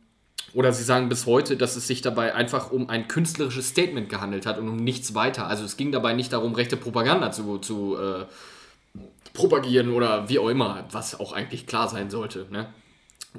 oder 0.53 0.73
sie 0.73 0.83
sagen 0.83 1.09
bis 1.09 1.25
heute, 1.25 1.57
dass 1.57 1.75
es 1.75 1.87
sich 1.87 2.01
dabei 2.01 2.35
einfach 2.35 2.71
um 2.71 2.89
ein 2.89 3.07
künstlerisches 3.07 3.69
Statement 3.69 4.09
gehandelt 4.09 4.45
hat 4.45 4.57
und 4.57 4.67
um 4.67 4.77
nichts 4.77 5.13
weiter. 5.13 5.47
Also 5.47 5.63
es 5.63 5.77
ging 5.77 5.91
dabei 5.91 6.13
nicht 6.13 6.33
darum, 6.33 6.53
rechte 6.53 6.77
Propaganda 6.77 7.31
zu, 7.31 7.57
zu 7.57 7.97
äh, 7.97 8.25
propagieren 9.33 9.91
oder 9.91 10.29
wie 10.29 10.39
auch 10.39 10.49
immer, 10.49 10.85
was 10.91 11.19
auch 11.19 11.33
eigentlich 11.33 11.67
klar 11.67 11.87
sein 11.87 12.09
sollte. 12.09 12.47
Ne? 12.49 12.67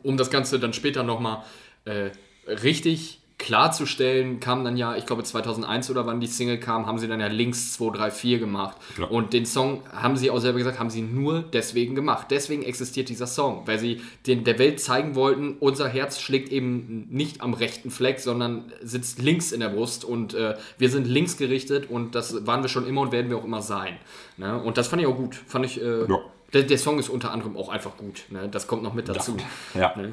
Um 0.02 0.16
das 0.16 0.30
Ganze 0.30 0.58
dann 0.58 0.72
später 0.72 1.02
nochmal 1.02 1.44
äh, 1.84 2.10
richtig 2.46 3.21
klarzustellen, 3.42 4.38
kam 4.38 4.64
dann 4.64 4.76
ja, 4.76 4.94
ich 4.94 5.04
glaube 5.04 5.24
2001 5.24 5.90
oder 5.90 6.06
wann 6.06 6.20
die 6.20 6.28
Single 6.28 6.58
kam, 6.58 6.86
haben 6.86 6.98
sie 6.98 7.08
dann 7.08 7.18
ja 7.18 7.26
Links 7.26 7.72
2, 7.72 7.96
3, 7.96 8.10
4 8.12 8.38
gemacht. 8.38 8.76
Ja. 8.96 9.06
Und 9.06 9.32
den 9.32 9.46
Song, 9.46 9.82
haben 9.92 10.16
sie 10.16 10.30
auch 10.30 10.38
selber 10.38 10.58
gesagt, 10.58 10.78
haben 10.78 10.90
sie 10.90 11.02
nur 11.02 11.42
deswegen 11.42 11.96
gemacht. 11.96 12.28
Deswegen 12.30 12.62
existiert 12.62 13.08
dieser 13.08 13.26
Song, 13.26 13.62
weil 13.66 13.80
sie 13.80 14.00
den, 14.28 14.44
der 14.44 14.60
Welt 14.60 14.78
zeigen 14.78 15.16
wollten, 15.16 15.56
unser 15.58 15.88
Herz 15.88 16.20
schlägt 16.20 16.52
eben 16.52 17.08
nicht 17.10 17.40
am 17.40 17.52
rechten 17.52 17.90
Fleck, 17.90 18.20
sondern 18.20 18.72
sitzt 18.80 19.20
links 19.20 19.50
in 19.50 19.58
der 19.58 19.70
Brust 19.70 20.04
und 20.04 20.34
äh, 20.34 20.54
wir 20.78 20.88
sind 20.88 21.08
links 21.08 21.36
gerichtet 21.36 21.90
und 21.90 22.14
das 22.14 22.46
waren 22.46 22.62
wir 22.62 22.68
schon 22.68 22.86
immer 22.86 23.00
und 23.00 23.10
werden 23.10 23.28
wir 23.28 23.38
auch 23.38 23.44
immer 23.44 23.62
sein. 23.62 23.96
Ne? 24.36 24.56
Und 24.62 24.78
das 24.78 24.86
fand 24.86 25.02
ich 25.02 25.08
auch 25.08 25.16
gut. 25.16 25.34
Fand 25.34 25.66
ich, 25.66 25.82
äh, 25.82 26.06
ja. 26.06 26.18
der, 26.52 26.62
der, 26.62 26.78
Song 26.78 27.00
ist 27.00 27.08
unter 27.08 27.32
anderem 27.32 27.56
auch 27.56 27.70
einfach 27.70 27.96
gut. 27.96 28.22
Ne? 28.30 28.48
Das 28.48 28.68
kommt 28.68 28.84
noch 28.84 28.94
mit 28.94 29.08
dazu. 29.08 29.36
Ja. 29.74 29.96
Ne? 29.96 30.12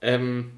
Ähm, 0.00 0.50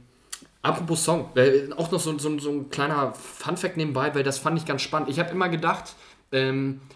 Apropos 0.67 1.05
Song, 1.05 1.31
äh, 1.37 1.73
auch 1.77 1.93
noch 1.93 2.01
so, 2.01 2.19
so, 2.19 2.37
so 2.41 2.51
ein 2.51 2.71
kleiner 2.71 3.13
Fun-Fact 3.15 3.77
nebenbei, 3.77 4.13
weil 4.17 4.25
das 4.25 4.39
fand 4.39 4.59
ich 4.59 4.67
ganz 4.67 4.83
spannend. 4.83 5.09
Ich 5.09 5.21
habe 5.21 5.31
immer 5.31 5.49
gedacht, 5.49 5.95
ähm, 6.33 6.81
äh, 6.91 6.96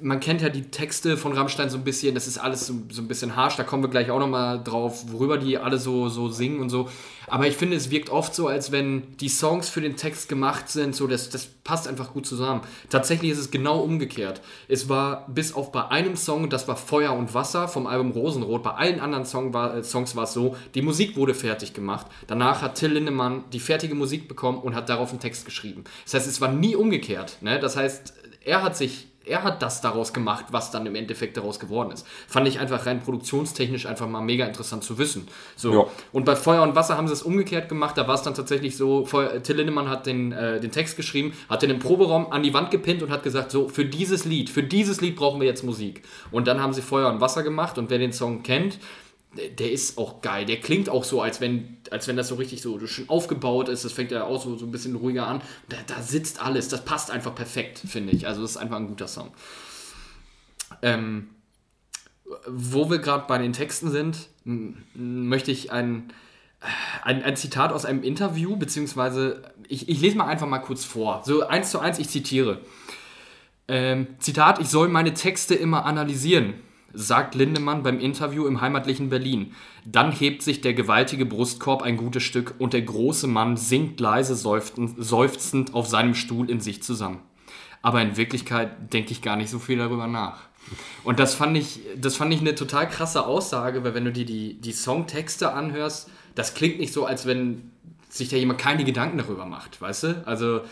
man 0.00 0.20
kennt 0.20 0.42
ja 0.42 0.48
die 0.48 0.70
Texte 0.70 1.16
von 1.16 1.32
Rammstein 1.32 1.68
so 1.68 1.76
ein 1.76 1.82
bisschen, 1.82 2.14
das 2.14 2.28
ist 2.28 2.38
alles 2.38 2.66
so, 2.66 2.74
so 2.90 3.02
ein 3.02 3.08
bisschen 3.08 3.34
harsch, 3.34 3.56
da 3.56 3.64
kommen 3.64 3.82
wir 3.82 3.90
gleich 3.90 4.10
auch 4.10 4.20
nochmal 4.20 4.62
drauf, 4.62 5.06
worüber 5.08 5.38
die 5.38 5.58
alle 5.58 5.78
so, 5.78 6.08
so 6.08 6.28
singen 6.28 6.60
und 6.60 6.70
so. 6.70 6.88
Aber 7.26 7.48
ich 7.48 7.56
finde, 7.56 7.76
es 7.76 7.90
wirkt 7.90 8.10
oft 8.10 8.34
so, 8.34 8.46
als 8.46 8.70
wenn 8.70 9.16
die 9.16 9.28
Songs 9.28 9.68
für 9.68 9.80
den 9.80 9.96
Text 9.96 10.28
gemacht 10.28 10.68
sind, 10.68 10.94
so 10.94 11.08
das, 11.08 11.30
das 11.30 11.46
passt 11.46 11.88
einfach 11.88 12.12
gut 12.12 12.26
zusammen. 12.26 12.60
Tatsächlich 12.90 13.32
ist 13.32 13.38
es 13.38 13.50
genau 13.50 13.80
umgekehrt. 13.80 14.40
Es 14.68 14.88
war 14.88 15.26
bis 15.28 15.52
auf 15.54 15.72
bei 15.72 15.88
einem 15.88 16.16
Song, 16.16 16.48
das 16.48 16.68
war 16.68 16.76
Feuer 16.76 17.12
und 17.12 17.34
Wasser 17.34 17.66
vom 17.66 17.88
Album 17.88 18.12
Rosenrot, 18.12 18.62
bei 18.62 18.72
allen 18.72 19.00
anderen 19.00 19.24
Song 19.24 19.52
war, 19.52 19.78
äh, 19.78 19.82
Songs 19.82 20.14
war 20.14 20.24
es 20.24 20.32
so, 20.32 20.54
die 20.74 20.82
Musik 20.82 21.16
wurde 21.16 21.34
fertig 21.34 21.72
gemacht. 21.72 22.06
Danach 22.28 22.62
hat 22.62 22.76
Till 22.76 22.92
Lindemann 22.92 23.44
die 23.52 23.60
fertige 23.60 23.96
Musik 23.96 24.28
bekommen 24.28 24.58
und 24.58 24.76
hat 24.76 24.88
darauf 24.88 25.10
einen 25.10 25.20
Text 25.20 25.44
geschrieben. 25.44 25.82
Das 26.04 26.14
heißt, 26.14 26.28
es 26.28 26.40
war 26.40 26.52
nie 26.52 26.76
umgekehrt. 26.76 27.38
Ne? 27.40 27.58
Das 27.58 27.76
heißt, 27.76 28.14
er 28.44 28.62
hat 28.62 28.76
sich 28.76 29.08
er 29.24 29.42
hat 29.42 29.62
das 29.62 29.80
daraus 29.80 30.12
gemacht, 30.12 30.46
was 30.50 30.70
dann 30.70 30.86
im 30.86 30.94
Endeffekt 30.94 31.36
daraus 31.36 31.58
geworden 31.58 31.90
ist. 31.90 32.06
Fand 32.28 32.46
ich 32.46 32.60
einfach 32.60 32.86
rein 32.86 33.00
produktionstechnisch 33.00 33.86
einfach 33.86 34.08
mal 34.08 34.20
mega 34.20 34.46
interessant 34.46 34.84
zu 34.84 34.98
wissen. 34.98 35.26
So. 35.56 35.72
Ja. 35.72 35.86
Und 36.12 36.24
bei 36.24 36.36
Feuer 36.36 36.62
und 36.62 36.74
Wasser 36.74 36.96
haben 36.96 37.06
sie 37.06 37.14
es 37.14 37.22
umgekehrt 37.22 37.68
gemacht. 37.68 37.96
Da 37.96 38.06
war 38.06 38.14
es 38.14 38.22
dann 38.22 38.34
tatsächlich 38.34 38.76
so, 38.76 39.08
Till 39.42 39.56
Lindemann 39.56 39.88
hat 39.88 40.06
den, 40.06 40.32
äh, 40.32 40.60
den 40.60 40.70
Text 40.70 40.96
geschrieben, 40.96 41.32
hat 41.48 41.62
den 41.62 41.70
im 41.70 41.78
Proberaum 41.78 42.30
an 42.32 42.42
die 42.42 42.52
Wand 42.52 42.70
gepinnt 42.70 43.02
und 43.02 43.10
hat 43.10 43.22
gesagt, 43.22 43.50
so, 43.50 43.68
für 43.68 43.84
dieses 43.84 44.24
Lied, 44.24 44.50
für 44.50 44.62
dieses 44.62 45.00
Lied 45.00 45.16
brauchen 45.16 45.40
wir 45.40 45.46
jetzt 45.46 45.64
Musik. 45.64 46.02
Und 46.30 46.46
dann 46.46 46.60
haben 46.60 46.72
sie 46.72 46.82
Feuer 46.82 47.10
und 47.10 47.20
Wasser 47.20 47.42
gemacht 47.42 47.78
und 47.78 47.90
wer 47.90 47.98
den 47.98 48.12
Song 48.12 48.42
kennt, 48.42 48.78
der 49.58 49.72
ist 49.72 49.98
auch 49.98 50.20
geil. 50.20 50.44
Der 50.44 50.60
klingt 50.60 50.88
auch 50.88 51.04
so, 51.04 51.20
als 51.20 51.40
wenn, 51.40 51.78
als 51.90 52.08
wenn 52.08 52.16
das 52.16 52.28
so 52.28 52.36
richtig 52.36 52.62
so 52.62 52.84
schön 52.86 53.08
aufgebaut 53.08 53.68
ist. 53.68 53.84
Das 53.84 53.92
fängt 53.92 54.10
ja 54.10 54.24
auch 54.24 54.42
so, 54.42 54.56
so 54.56 54.66
ein 54.66 54.70
bisschen 54.70 54.94
ruhiger 54.96 55.26
an. 55.26 55.40
Da, 55.68 55.76
da 55.86 56.02
sitzt 56.02 56.40
alles. 56.40 56.68
Das 56.68 56.84
passt 56.84 57.10
einfach 57.10 57.34
perfekt, 57.34 57.78
finde 57.78 58.12
ich. 58.12 58.26
Also, 58.26 58.42
das 58.42 58.52
ist 58.52 58.56
einfach 58.56 58.76
ein 58.76 58.88
guter 58.88 59.08
Song. 59.08 59.32
Ähm, 60.82 61.28
wo 62.46 62.90
wir 62.90 62.98
gerade 62.98 63.24
bei 63.26 63.38
den 63.38 63.52
Texten 63.52 63.90
sind, 63.90 64.28
möchte 64.94 65.50
ich 65.50 65.72
ein, 65.72 66.12
ein, 67.02 67.22
ein, 67.22 67.36
Zitat 67.36 67.72
aus 67.72 67.84
einem 67.84 68.02
Interview, 68.02 68.56
beziehungsweise 68.56 69.42
ich, 69.68 69.88
ich 69.88 70.00
lese 70.00 70.16
mal 70.16 70.26
einfach 70.26 70.46
mal 70.46 70.58
kurz 70.58 70.84
vor. 70.84 71.22
So 71.24 71.46
eins 71.46 71.70
zu 71.70 71.78
eins, 71.78 71.98
ich 71.98 72.08
zitiere. 72.08 72.60
Ähm, 73.68 74.08
Zitat, 74.18 74.58
ich 74.58 74.68
soll 74.68 74.88
meine 74.88 75.14
Texte 75.14 75.54
immer 75.54 75.84
analysieren 75.84 76.54
sagt 76.94 77.34
Lindemann 77.34 77.82
beim 77.82 77.98
Interview 77.98 78.46
im 78.46 78.60
heimatlichen 78.60 79.08
Berlin. 79.08 79.52
Dann 79.84 80.12
hebt 80.12 80.42
sich 80.42 80.60
der 80.60 80.74
gewaltige 80.74 81.26
Brustkorb 81.26 81.82
ein 81.82 81.96
gutes 81.96 82.22
Stück 82.22 82.54
und 82.58 82.72
der 82.72 82.82
große 82.82 83.26
Mann 83.26 83.56
sinkt 83.56 84.00
leise 84.00 84.36
seufzend 84.36 85.74
auf 85.74 85.86
seinem 85.86 86.14
Stuhl 86.14 86.48
in 86.50 86.60
sich 86.60 86.82
zusammen. 86.82 87.20
Aber 87.82 88.00
in 88.00 88.16
Wirklichkeit 88.16 88.92
denke 88.92 89.12
ich 89.12 89.20
gar 89.20 89.36
nicht 89.36 89.50
so 89.50 89.58
viel 89.58 89.78
darüber 89.78 90.06
nach. 90.06 90.44
Und 91.02 91.18
das 91.18 91.34
fand 91.34 91.56
ich, 91.56 91.80
das 91.96 92.16
fand 92.16 92.32
ich 92.32 92.40
eine 92.40 92.54
total 92.54 92.88
krasse 92.88 93.26
Aussage, 93.26 93.84
weil 93.84 93.94
wenn 93.94 94.06
du 94.06 94.12
dir 94.12 94.24
die, 94.24 94.60
die 94.60 94.72
Songtexte 94.72 95.52
anhörst, 95.52 96.08
das 96.34 96.54
klingt 96.54 96.78
nicht 96.78 96.92
so, 96.92 97.04
als 97.04 97.26
wenn 97.26 97.70
sich 98.08 98.28
da 98.28 98.36
jemand 98.36 98.60
keine 98.60 98.84
Gedanken 98.84 99.18
darüber 99.18 99.44
macht, 99.44 99.80
weißt 99.80 100.02
du? 100.04 100.22
Also 100.26 100.62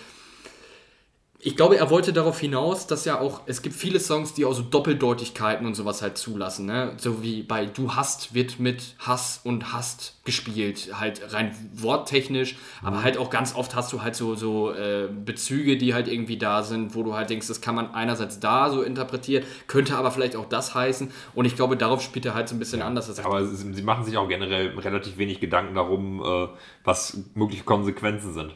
ich 1.44 1.56
glaube, 1.56 1.76
er 1.76 1.90
wollte 1.90 2.12
darauf 2.12 2.38
hinaus, 2.38 2.86
dass 2.86 3.04
ja 3.04 3.18
auch, 3.18 3.40
es 3.46 3.62
gibt 3.62 3.74
viele 3.74 3.98
Songs, 3.98 4.32
die 4.32 4.44
auch 4.44 4.52
so 4.52 4.62
Doppeldeutigkeiten 4.62 5.66
und 5.66 5.74
sowas 5.74 6.00
halt 6.00 6.16
zulassen, 6.16 6.66
ne? 6.66 6.92
So 6.98 7.20
wie 7.24 7.42
bei 7.42 7.66
Du 7.66 7.96
hast 7.96 8.32
wird 8.32 8.60
mit 8.60 8.94
Hass 9.00 9.40
und 9.42 9.72
Hast 9.72 10.20
gespielt, 10.24 10.90
halt 11.00 11.32
rein 11.32 11.52
worttechnisch, 11.74 12.56
aber 12.80 12.98
mhm. 12.98 13.02
halt 13.02 13.18
auch 13.18 13.28
ganz 13.28 13.56
oft 13.56 13.74
hast 13.74 13.92
du 13.92 14.02
halt 14.02 14.14
so, 14.14 14.36
so 14.36 14.72
äh, 14.72 15.08
Bezüge, 15.08 15.76
die 15.76 15.94
halt 15.94 16.06
irgendwie 16.06 16.36
da 16.36 16.62
sind, 16.62 16.94
wo 16.94 17.02
du 17.02 17.14
halt 17.14 17.28
denkst, 17.28 17.48
das 17.48 17.60
kann 17.60 17.74
man 17.74 17.92
einerseits 17.92 18.38
da 18.38 18.70
so 18.70 18.82
interpretieren, 18.82 19.44
könnte 19.66 19.96
aber 19.96 20.12
vielleicht 20.12 20.36
auch 20.36 20.46
das 20.46 20.76
heißen 20.76 21.10
und 21.34 21.44
ich 21.44 21.56
glaube, 21.56 21.76
darauf 21.76 22.02
spielt 22.02 22.24
er 22.24 22.34
halt 22.34 22.48
so 22.48 22.54
ein 22.54 22.60
bisschen 22.60 22.78
ja, 22.78 22.86
anders. 22.86 23.18
aber 23.18 23.44
sie 23.44 23.82
machen 23.82 24.04
sich 24.04 24.16
auch 24.16 24.28
generell 24.28 24.78
relativ 24.78 25.18
wenig 25.18 25.40
Gedanken 25.40 25.74
darum, 25.74 26.22
äh, 26.22 26.48
was 26.84 27.18
mögliche 27.34 27.64
Konsequenzen 27.64 28.32
sind. 28.32 28.54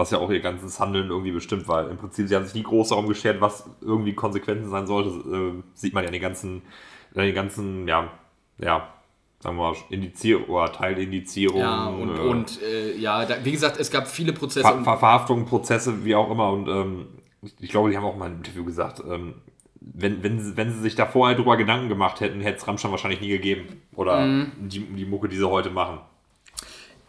Was 0.00 0.10
ja 0.10 0.16
auch 0.16 0.30
ihr 0.30 0.40
ganzes 0.40 0.80
Handeln 0.80 1.10
irgendwie 1.10 1.30
bestimmt, 1.30 1.68
weil 1.68 1.88
im 1.88 1.98
Prinzip 1.98 2.26
sie 2.26 2.34
haben 2.34 2.46
sich 2.46 2.54
nie 2.54 2.62
groß 2.62 2.88
darum 2.88 3.06
geschert, 3.06 3.42
was 3.42 3.68
irgendwie 3.82 4.14
Konsequenzen 4.14 4.70
sein 4.70 4.86
sollte. 4.86 5.10
Äh, 5.10 5.62
sieht 5.74 5.92
man 5.92 6.04
ja 6.04 6.08
in 6.08 6.14
den 6.14 6.22
ganzen, 6.22 6.62
in 7.14 7.20
den 7.20 7.34
ganzen, 7.34 7.86
ja, 7.86 8.10
ja, 8.56 8.88
sagen 9.40 9.56
wir 9.58 9.72
mal, 9.72 9.76
Indizierung 9.90 10.46
oder 10.46 10.72
Teilindizierung. 10.72 11.60
Ja, 11.60 11.88
und, 11.88 12.16
äh, 12.16 12.20
und 12.20 12.62
äh, 12.62 12.96
ja, 12.96 13.26
da, 13.26 13.44
wie 13.44 13.52
gesagt, 13.52 13.78
es 13.78 13.90
gab 13.90 14.08
viele 14.08 14.32
Prozesse. 14.32 14.66
Ver 14.66 14.82
Ver 14.82 14.96
Verhaftungen, 14.96 15.44
Prozesse, 15.44 16.02
wie 16.02 16.14
auch 16.14 16.30
immer. 16.30 16.50
Und 16.50 16.66
ähm, 16.66 17.06
ich 17.60 17.68
glaube, 17.68 17.90
die 17.90 17.96
haben 17.98 18.06
auch 18.06 18.16
mal 18.16 18.30
im 18.30 18.38
Interview 18.38 18.64
gesagt, 18.64 19.02
ähm, 19.06 19.34
wenn, 19.82 20.22
wenn, 20.22 20.56
wenn 20.56 20.72
sie 20.72 20.80
sich 20.80 20.94
da 20.94 21.04
vorher 21.04 21.36
drüber 21.36 21.58
Gedanken 21.58 21.90
gemacht 21.90 22.20
hätten, 22.20 22.40
hätte 22.40 22.56
es 22.56 22.66
Rammstein 22.66 22.90
wahrscheinlich 22.90 23.20
nie 23.20 23.28
gegeben. 23.28 23.82
Oder 23.96 24.24
mm. 24.24 24.52
die, 24.60 24.80
die 24.80 25.04
Mucke, 25.04 25.28
die 25.28 25.36
sie 25.36 25.46
heute 25.46 25.68
machen. 25.68 26.00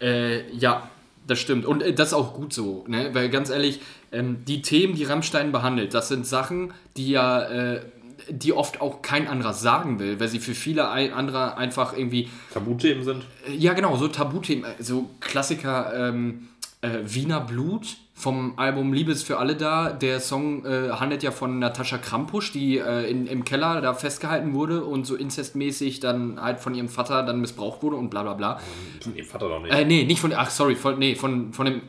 Äh, 0.02 0.52
ja, 0.52 0.90
das 1.28 1.40
stimmt. 1.40 1.66
Und 1.66 1.82
äh, 1.82 1.94
das 1.94 2.10
ist 2.10 2.14
auch 2.14 2.34
gut 2.34 2.54
so, 2.54 2.86
ne? 2.88 3.10
Weil 3.14 3.30
ganz 3.30 3.50
ehrlich, 3.50 3.80
ähm, 4.12 4.44
die 4.46 4.62
Themen, 4.62 4.96
die 4.96 5.04
Rammstein 5.04 5.52
behandelt, 5.52 5.94
das 5.94 6.08
sind 6.08 6.26
Sachen, 6.26 6.74
die 6.98 7.12
ja, 7.12 7.44
äh, 7.44 7.82
die 8.30 8.54
oft 8.54 8.82
auch 8.82 9.02
kein 9.02 9.28
anderer 9.28 9.54
sagen 9.54 10.00
will, 10.00 10.20
weil 10.20 10.28
sie 10.28 10.40
für 10.40 10.54
viele 10.54 10.88
andere 10.88 11.58
einfach 11.58 11.98
irgendwie. 11.98 12.30
Tabuthemen 12.54 13.04
sind? 13.04 13.24
Äh, 13.48 13.56
ja, 13.56 13.74
genau, 13.74 13.98
so 13.98 14.08
Tabuthemen, 14.08 14.66
äh, 14.66 14.84
so 14.84 15.10
Klassiker 15.20 16.10
ähm, 16.10 16.50
äh, 16.82 17.00
Wiener 17.04 17.42
Blut 17.42 17.98
vom 18.22 18.54
Album 18.58 18.94
Liebe 18.94 19.12
ist 19.12 19.24
für 19.24 19.40
alle 19.40 19.56
da. 19.56 19.90
Der 19.92 20.20
Song 20.20 20.64
äh, 20.64 20.92
handelt 20.92 21.24
ja 21.24 21.32
von 21.32 21.58
Natascha 21.58 21.98
Krampusch, 21.98 22.52
die 22.52 22.78
äh, 22.78 23.10
in, 23.10 23.26
im 23.26 23.44
Keller 23.44 23.82
da 23.82 23.96
festgehalten 23.96 24.54
wurde 24.54 24.86
und 24.86 25.08
so 25.08 25.16
inzestmäßig 25.16 26.02
dann 26.02 26.40
halt 26.40 26.60
von 26.60 26.76
ihrem 26.76 26.88
Vater 26.88 27.24
dann 27.24 27.42
missbraucht 27.42 27.82
wurde 27.82 27.96
und 27.96 28.12
bla 28.12 28.22
bla 28.22 28.36
bla. 28.36 28.60
Von 29.02 29.16
ihrem 29.16 29.26
Vater 29.26 29.50
doch 29.50 29.64
nicht. 29.64 29.74
Äh, 29.74 29.86
nee, 29.86 30.04
nicht 30.04 30.22
von, 30.22 30.34
ach 30.34 30.52
sorry, 30.52 30.76
von, 30.76 31.00
nee, 31.00 31.16
von, 31.16 31.52
von 31.52 31.66
dem... 31.66 31.82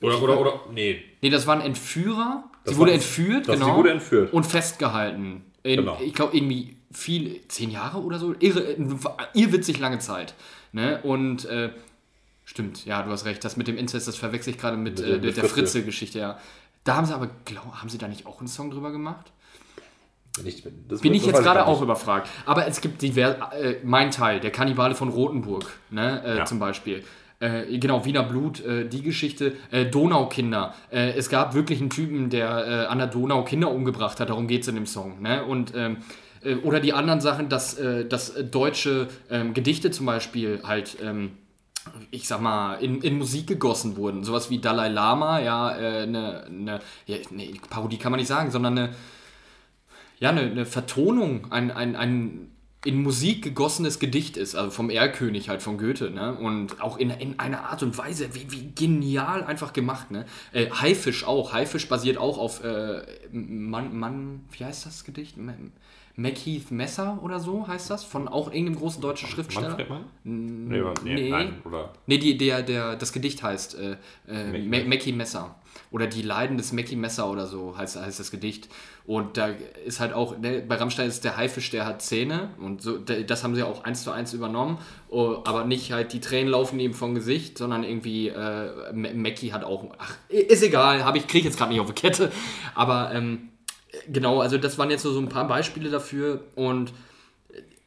Oder, 0.00 0.22
oder, 0.22 0.40
oder, 0.40 0.60
nee. 0.72 1.02
Nee, 1.22 1.30
das 1.30 1.48
war 1.48 1.56
ein 1.56 1.60
Entführer. 1.60 2.44
Das 2.64 2.74
sie 2.74 2.80
wurde 2.80 2.92
entführt, 2.92 3.46
genau. 3.46 3.66
Sie 3.66 3.74
wurde 3.74 3.90
entführt. 3.90 4.32
Und 4.32 4.46
festgehalten. 4.46 5.42
In, 5.64 5.76
genau. 5.80 5.98
Ich 6.04 6.14
glaube 6.14 6.36
irgendwie 6.36 6.76
viel, 6.92 7.40
zehn 7.48 7.70
Jahre 7.70 7.98
oder 7.98 8.20
so. 8.20 8.32
Irre, 8.38 8.76
irrwitzig 9.34 9.80
lange 9.80 9.98
Zeit. 9.98 10.34
Ne? 10.72 11.00
Und 11.02 11.46
äh, 11.46 11.70
Stimmt, 12.50 12.84
ja, 12.84 13.04
du 13.04 13.12
hast 13.12 13.26
recht. 13.26 13.44
Das 13.44 13.56
mit 13.56 13.68
dem 13.68 13.78
Inzest, 13.78 14.08
das 14.08 14.16
verwechsel 14.16 14.52
ich 14.52 14.58
gerade 14.58 14.76
mit, 14.76 14.98
mit, 14.98 15.24
äh, 15.24 15.32
der 15.32 15.44
Fritze-Geschichte, 15.44 16.18
ja. 16.18 16.36
Da 16.82 16.96
haben 16.96 17.06
sie 17.06 17.14
aber, 17.14 17.30
glaub, 17.44 17.76
haben 17.76 17.88
sie 17.88 17.96
da 17.96 18.08
nicht 18.08 18.26
auch 18.26 18.40
einen 18.40 18.48
Song 18.48 18.72
drüber 18.72 18.90
gemacht? 18.90 19.30
Nicht, 20.42 20.66
das 20.88 21.00
Bin 21.00 21.14
ich 21.14 21.24
jetzt 21.24 21.44
gerade 21.44 21.64
auch 21.64 21.80
überfragt. 21.80 22.28
Aber 22.46 22.66
es 22.66 22.80
gibt 22.80 23.02
divers, 23.02 23.36
äh, 23.52 23.76
mein 23.84 24.10
Teil, 24.10 24.40
der 24.40 24.50
Kannibale 24.50 24.96
von 24.96 25.10
Rothenburg, 25.10 25.70
ne, 25.90 26.24
äh, 26.24 26.38
Ja. 26.38 26.44
zum 26.44 26.58
Beispiel. 26.58 27.04
Äh, 27.38 27.78
genau, 27.78 28.04
Wiener 28.04 28.24
Blut, 28.24 28.64
äh, 28.64 28.88
die 28.88 29.02
Geschichte, 29.02 29.54
äh, 29.70 29.86
Donaukinder. 29.86 30.74
Äh, 30.90 31.12
es 31.12 31.28
gab 31.28 31.54
wirklich 31.54 31.78
einen 31.80 31.90
Typen, 31.90 32.30
der 32.30 32.66
äh, 32.66 32.86
an 32.86 32.98
der 32.98 33.06
Donau 33.06 33.44
Kinder 33.44 33.70
umgebracht 33.70 34.18
hat, 34.18 34.28
darum 34.28 34.48
geht 34.48 34.62
es 34.62 34.68
in 34.68 34.74
dem 34.74 34.86
Song. 34.86 35.22
Ne? 35.22 35.44
Und, 35.44 35.72
ähm, 35.76 35.98
äh, 36.42 36.56
oder 36.56 36.80
die 36.80 36.94
anderen 36.94 37.20
Sachen, 37.20 37.48
dass, 37.48 37.78
dass 38.08 38.34
deutsche 38.50 39.06
ähm, 39.30 39.54
Gedichte 39.54 39.92
zum 39.92 40.06
Beispiel 40.06 40.62
halt, 40.64 40.96
ähm, 41.00 41.30
ich 42.10 42.26
sag 42.28 42.40
mal, 42.40 42.74
in, 42.74 43.00
in 43.02 43.18
Musik 43.18 43.46
gegossen 43.46 43.96
wurden. 43.96 44.24
Sowas 44.24 44.50
wie 44.50 44.58
Dalai 44.58 44.88
Lama, 44.88 45.40
ja, 45.40 45.76
äh, 45.76 46.02
eine, 46.02 46.44
eine 46.44 46.80
ja, 47.06 47.16
nee, 47.30 47.54
Parodie 47.68 47.98
kann 47.98 48.12
man 48.12 48.18
nicht 48.18 48.28
sagen, 48.28 48.50
sondern 48.50 48.78
eine, 48.78 48.94
ja, 50.18 50.30
eine, 50.30 50.42
eine 50.42 50.66
Vertonung, 50.66 51.50
ein, 51.50 51.70
ein, 51.70 51.96
ein 51.96 52.50
in 52.84 53.02
Musik 53.02 53.42
gegossenes 53.42 53.98
Gedicht 53.98 54.38
ist, 54.38 54.54
also 54.54 54.70
vom 54.70 54.88
Erlkönig 54.88 55.50
halt 55.50 55.60
von 55.60 55.76
Goethe, 55.76 56.10
ne? 56.10 56.34
Und 56.34 56.80
auch 56.80 56.96
in, 56.96 57.10
in 57.10 57.38
einer 57.38 57.64
Art 57.64 57.82
und 57.82 57.98
Weise, 57.98 58.34
wie, 58.34 58.50
wie 58.50 58.72
genial 58.74 59.44
einfach 59.44 59.74
gemacht, 59.74 60.10
ne? 60.10 60.24
Äh, 60.52 60.70
Haifisch 60.70 61.24
auch. 61.24 61.52
Haifisch 61.52 61.88
basiert 61.88 62.16
auch 62.16 62.38
auf 62.38 62.64
äh, 62.64 63.02
Mann, 63.32 63.98
Mann, 63.98 64.46
wie 64.52 64.64
heißt 64.64 64.86
das 64.86 65.04
Gedicht? 65.04 65.36
Ma- 65.36 65.52
Macheath 66.20 66.70
Messer 66.70 67.18
oder 67.22 67.40
so 67.40 67.66
heißt 67.66 67.90
das? 67.90 68.04
Von 68.04 68.28
auch 68.28 68.48
irgendeinem 68.52 68.76
großen 68.78 69.00
deutschen 69.00 69.28
Schriftsteller. 69.28 69.68
Manfred 69.68 69.88
Mann? 69.88 70.04
Nee, 70.24 70.82
nee, 71.04 71.30
nein, 71.30 71.62
oder? 71.64 71.92
Nee, 72.06 72.18
die, 72.18 72.36
der, 72.36 72.62
der, 72.62 72.96
das 72.96 73.12
Gedicht 73.12 73.42
heißt 73.42 73.76
äh, 73.78 73.96
äh, 74.28 74.44
Mackie 74.52 74.68
Ma- 74.82 74.88
Mackie 74.88 75.12
Messer. 75.12 75.54
Oder 75.92 76.06
die 76.08 76.22
Leiden 76.22 76.56
des 76.56 76.72
Mackie 76.72 76.96
Messer 76.96 77.28
oder 77.30 77.46
so 77.46 77.76
heißt, 77.76 78.00
heißt 78.00 78.18
das 78.20 78.30
Gedicht. 78.30 78.68
Und 79.06 79.36
da 79.36 79.50
ist 79.86 79.98
halt 80.00 80.12
auch, 80.12 80.36
ne, 80.38 80.62
bei 80.66 80.76
Rammstein 80.76 81.08
ist 81.08 81.24
der 81.24 81.36
Haifisch, 81.36 81.70
der 81.70 81.84
hat 81.86 82.02
Zähne. 82.02 82.50
Und 82.60 82.82
so, 82.82 82.98
da- 82.98 83.20
das 83.20 83.42
haben 83.44 83.54
sie 83.54 83.62
auch 83.62 83.84
eins 83.84 84.02
zu 84.04 84.10
eins 84.12 84.32
übernommen. 84.32 84.78
Oh, 85.08 85.38
aber 85.44 85.64
nicht 85.64 85.92
halt, 85.92 86.12
die 86.12 86.20
Tränen 86.20 86.50
laufen 86.50 86.78
ihm 86.80 86.92
vom 86.94 87.14
Gesicht, 87.14 87.56
sondern 87.58 87.82
irgendwie, 87.84 88.28
äh, 88.28 88.92
Ma- 88.92 89.12
Mackie 89.14 89.52
hat 89.52 89.64
auch, 89.64 89.86
ach, 89.98 90.14
ist 90.28 90.62
egal, 90.62 90.98
ich, 91.16 91.26
kriege 91.26 91.38
ich 91.38 91.44
jetzt 91.44 91.56
gerade 91.58 91.72
nicht 91.72 91.80
auf 91.80 91.86
die 91.88 91.92
Kette. 91.94 92.30
Aber 92.74 93.10
ähm, 93.12 93.48
genau, 94.08 94.40
also 94.40 94.58
das 94.58 94.78
waren 94.78 94.90
jetzt 94.90 95.02
so, 95.02 95.12
so 95.12 95.20
ein 95.20 95.28
paar 95.28 95.46
Beispiele 95.48 95.90
dafür. 95.90 96.44
Und 96.54 96.92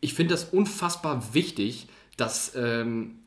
ich 0.01 0.13
finde 0.13 0.33
das 0.33 0.45
unfassbar 0.45 1.33
wichtig, 1.33 1.87
dass 2.17 2.53
ähm, 2.55 3.19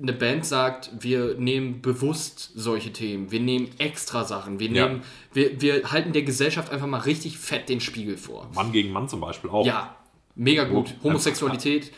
eine 0.00 0.12
Band 0.12 0.44
sagt, 0.44 0.90
wir 1.00 1.34
nehmen 1.38 1.80
bewusst 1.80 2.50
solche 2.54 2.92
Themen, 2.92 3.30
wir 3.30 3.40
nehmen 3.40 3.68
extra 3.78 4.24
Sachen, 4.24 4.58
wir, 4.58 4.68
Ja. 4.68 4.88
nehmen, 4.88 5.02
wir, 5.32 5.60
wir 5.60 5.92
halten 5.92 6.12
der 6.12 6.22
Gesellschaft 6.22 6.72
einfach 6.72 6.86
mal 6.88 6.98
richtig 6.98 7.38
fett 7.38 7.68
den 7.68 7.80
Spiegel 7.80 8.16
vor. 8.16 8.50
Mann 8.54 8.72
gegen 8.72 8.90
Mann 8.92 9.08
zum 9.08 9.20
Beispiel 9.20 9.50
auch. 9.50 9.64
Ja, 9.64 9.96
mega 10.34 10.64
gut. 10.64 10.94
Homosexualität, 11.02 11.92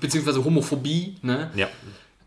beziehungsweise 0.00 0.44
Homophobie, 0.44 1.16
ne? 1.22 1.50
Ja. 1.54 1.68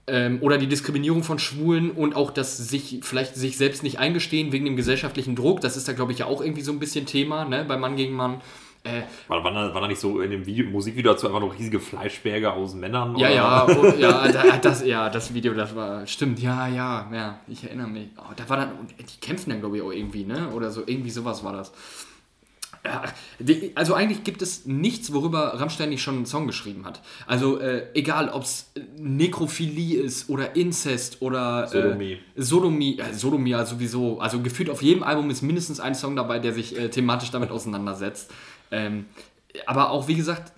Ähm, 0.09 0.39
oder 0.41 0.57
die 0.57 0.67
Diskriminierung 0.67 1.23
von 1.23 1.39
Schwulen 1.39 1.91
und 1.91 2.15
auch 2.15 2.31
das 2.31 2.57
sich 2.57 2.99
vielleicht 3.03 3.35
sich 3.35 3.57
selbst 3.57 3.83
nicht 3.83 3.99
eingestehen 3.99 4.51
wegen 4.51 4.65
dem 4.65 4.75
gesellschaftlichen 4.75 5.35
Druck, 5.35 5.61
das 5.61 5.77
ist 5.77 5.87
da 5.87 5.93
glaube 5.93 6.11
ich 6.11 6.19
ja 6.19 6.25
auch 6.25 6.41
irgendwie 6.41 6.61
so 6.61 6.71
ein 6.71 6.79
bisschen 6.79 7.05
Thema, 7.05 7.45
ne? 7.45 7.65
bei 7.67 7.77
Mann 7.77 7.95
gegen 7.95 8.13
Mann. 8.15 8.41
Äh, 8.83 9.01
War, 9.27 9.43
war, 9.43 9.51
da, 9.51 9.73
war 9.73 9.81
da 9.81 9.87
nicht 9.89 9.99
so 9.99 10.21
in 10.21 10.31
dem 10.31 10.45
Video, 10.45 10.65
Musikvideo 10.69 11.11
dazu 11.11 11.27
einfach 11.27 11.41
noch 11.41 11.53
riesige 11.53 11.81
Fleischberge 11.81 12.53
aus 12.53 12.75
Männern? 12.75 13.17
Ja, 13.17 13.29
ja, 13.29 13.67
oh, 13.67 13.85
ja, 13.97 14.25
da, 14.31 14.57
das, 14.57 14.85
ja, 14.85 15.09
das 15.09 15.33
Video, 15.33 15.53
das 15.53 15.75
war, 15.75 16.07
stimmt, 16.07 16.39
ja, 16.39 16.65
ja, 16.69 17.09
ja, 17.13 17.39
ich 17.49 17.65
erinnere 17.65 17.89
mich. 17.89 18.07
Oh, 18.17 18.31
da 18.37 18.47
war 18.47 18.55
dann, 18.55 18.71
die 18.97 19.19
kämpfen 19.19 19.49
dann, 19.49 19.59
glaube 19.59 19.75
ich, 19.75 19.83
auch 19.83 19.91
irgendwie, 19.91 20.23
ne? 20.23 20.49
Oder 20.51 20.71
so, 20.71 20.83
irgendwie 20.85 21.09
sowas 21.09 21.43
war 21.43 21.51
das. 21.51 21.73
Also 23.75 23.93
eigentlich 23.93 24.23
gibt 24.23 24.41
es 24.41 24.65
nichts, 24.65 25.13
worüber 25.13 25.59
Rammstein 25.59 25.89
nicht 25.89 26.01
schon 26.01 26.15
einen 26.15 26.25
Song 26.25 26.47
geschrieben 26.47 26.85
hat. 26.85 27.01
Also 27.27 27.59
äh, 27.59 27.87
egal, 27.93 28.29
ob 28.29 28.43
es 28.43 28.71
Nekrophilie 28.97 30.01
ist 30.01 30.29
oder 30.29 30.55
Inzest 30.55 31.21
oder 31.21 31.67
Sodomie. 31.67 32.13
Äh, 32.13 32.41
Sodomie, 32.41 32.99
äh, 32.99 33.13
Sodomie 33.13 33.51
ja 33.51 33.65
sowieso. 33.65 34.19
Also 34.19 34.41
gefühlt 34.41 34.69
auf 34.69 34.81
jedem 34.81 35.03
Album 35.03 35.29
ist 35.29 35.41
mindestens 35.41 35.79
ein 35.79 35.95
Song 35.95 36.15
dabei, 36.15 36.39
der 36.39 36.53
sich 36.53 36.77
äh, 36.77 36.89
thematisch 36.89 37.31
damit 37.31 37.51
auseinandersetzt. 37.51 38.31
Ähm, 38.71 39.05
aber 39.65 39.89
auch, 39.89 40.07
wie 40.07 40.15
gesagt, 40.15 40.53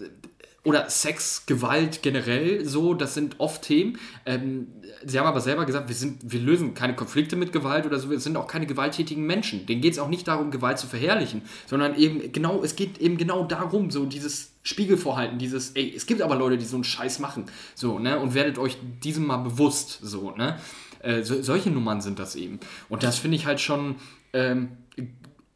oder 0.63 0.89
Sex, 0.89 1.45
Gewalt 1.45 2.01
generell 2.03 2.65
so, 2.65 2.93
das 2.93 3.13
sind 3.13 3.39
oft 3.39 3.63
Themen. 3.63 3.97
Ähm, 4.25 4.67
sie 5.05 5.19
haben 5.19 5.27
aber 5.27 5.41
selber 5.41 5.65
gesagt, 5.65 5.87
wir, 5.87 5.95
sind, 5.95 6.31
wir 6.31 6.39
lösen 6.39 6.73
keine 6.73 6.95
Konflikte 6.95 7.35
mit 7.35 7.51
Gewalt 7.51 7.85
oder 7.85 7.99
so, 7.99 8.09
wir 8.09 8.19
sind 8.19 8.37
auch 8.37 8.47
keine 8.47 8.65
gewalttätigen 8.65 9.25
Menschen. 9.25 9.65
Denen 9.65 9.81
geht 9.81 9.93
es 9.93 9.99
auch 9.99 10.09
nicht 10.09 10.27
darum, 10.27 10.51
Gewalt 10.51 10.79
zu 10.79 10.87
verherrlichen, 10.87 11.41
sondern 11.67 11.95
eben 11.95 12.31
genau, 12.31 12.63
es 12.63 12.75
geht 12.75 12.99
eben 12.99 13.17
genau 13.17 13.45
darum, 13.45 13.91
so 13.91 14.05
dieses 14.05 14.53
Spiegelvorhalten, 14.63 15.39
dieses, 15.39 15.71
ey, 15.71 15.93
es 15.95 16.05
gibt 16.05 16.21
aber 16.21 16.35
Leute, 16.35 16.57
die 16.57 16.65
so 16.65 16.75
einen 16.75 16.83
Scheiß 16.83 17.19
machen, 17.19 17.45
so, 17.75 17.99
ne, 17.99 18.19
und 18.19 18.33
werdet 18.33 18.57
euch 18.57 18.77
diesem 19.03 19.25
mal 19.25 19.37
bewusst, 19.37 19.99
so, 20.01 20.31
ne. 20.31 20.57
Äh, 21.01 21.23
so, 21.23 21.41
solche 21.41 21.71
Nummern 21.71 22.01
sind 22.01 22.19
das 22.19 22.35
eben. 22.35 22.59
Und 22.89 23.03
das 23.03 23.17
finde 23.17 23.37
ich 23.37 23.45
halt 23.45 23.59
schon, 23.59 23.95
ähm, 24.33 24.69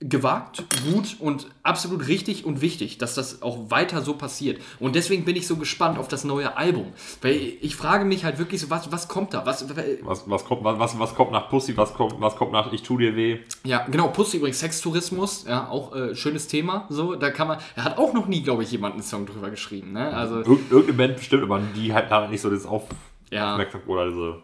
gewagt, 0.02 0.64
gut 0.92 1.16
und 1.20 1.48
absolut 1.64 2.08
richtig 2.08 2.46
und 2.46 2.60
wichtig, 2.62 2.98
dass 2.98 3.16
das 3.16 3.42
auch 3.42 3.72
weiter 3.72 4.02
so 4.02 4.14
passiert. 4.16 4.62
Und 4.80 4.94
deswegen 4.96 5.24
bin 5.24 5.38
ich 5.38 5.48
so 5.48 5.56
gespannt 5.56 5.98
auf 5.98 6.10
das 6.10 6.26
neue 6.26 6.58
Album. 6.58 6.92
Weil 7.22 7.54
ich 7.62 7.76
frage 7.78 8.04
mich 8.04 8.26
halt 8.26 8.38
wirklich 8.38 8.60
so, 8.60 8.70
was, 8.70 8.92
was 8.92 9.08
kommt 9.08 9.34
da? 9.34 9.46
Was, 9.46 9.66
Was, 10.04 10.30
was, 10.30 10.44
kommt, 10.46 10.64
was, 10.66 11.00
was 11.00 11.16
kommt 11.16 11.32
nach 11.32 11.50
Pussy, 11.50 11.78
was 11.78 11.94
kommt, 11.94 12.20
was 12.20 12.36
kommt 12.36 12.52
nach 12.52 12.72
Ich 12.74 12.84
tu 12.84 12.98
dir 12.98 13.16
weh? 13.16 13.40
ja, 13.64 13.86
genau, 13.90 14.10
Pussy 14.10 14.38
übrigens, 14.38 14.60
Sextourismus, 14.60 15.46
ja, 15.48 15.70
auch 15.70 15.96
äh, 15.96 16.14
schönes 16.14 16.48
Thema. 16.48 16.86
So, 16.90 17.16
da 17.16 17.32
kann 17.32 17.48
man, 17.48 17.60
er 17.76 17.86
hat 17.86 17.98
auch 17.98 18.12
noch 18.14 18.28
nie, 18.28 18.42
glaube 18.44 18.64
ich, 18.64 18.72
jemand 18.72 18.96
einen 18.96 19.04
Song 19.04 19.26
drüber 19.26 19.50
geschrieben. 19.50 19.94
Ne? 19.94 20.14
Also, 20.14 20.40
Irgend, 20.40 20.72
irgendeine 20.72 20.98
Band 20.98 21.16
bestimmt, 21.18 21.44
aber 21.44 21.62
die 21.74 21.94
halt 21.94 22.12
da 22.12 22.28
nicht 22.28 22.42
so 22.42 22.50
das 22.50 22.66
Auf 22.66 22.84
Ja. 23.32 23.54
Aufmerksamkeit 23.54 23.90
oder 23.90 24.10
diese 24.10 24.36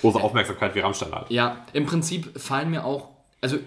große 0.00 0.20
Aufmerksamkeit 0.20 0.74
wie 0.74 0.80
Rammstein 0.80 1.12
hat. 1.12 1.30
Ja, 1.30 1.58
im 1.72 1.86
Prinzip 1.86 2.38
fallen 2.38 2.70
mir 2.70 2.84
auch, 2.84 3.08
also 3.40 3.58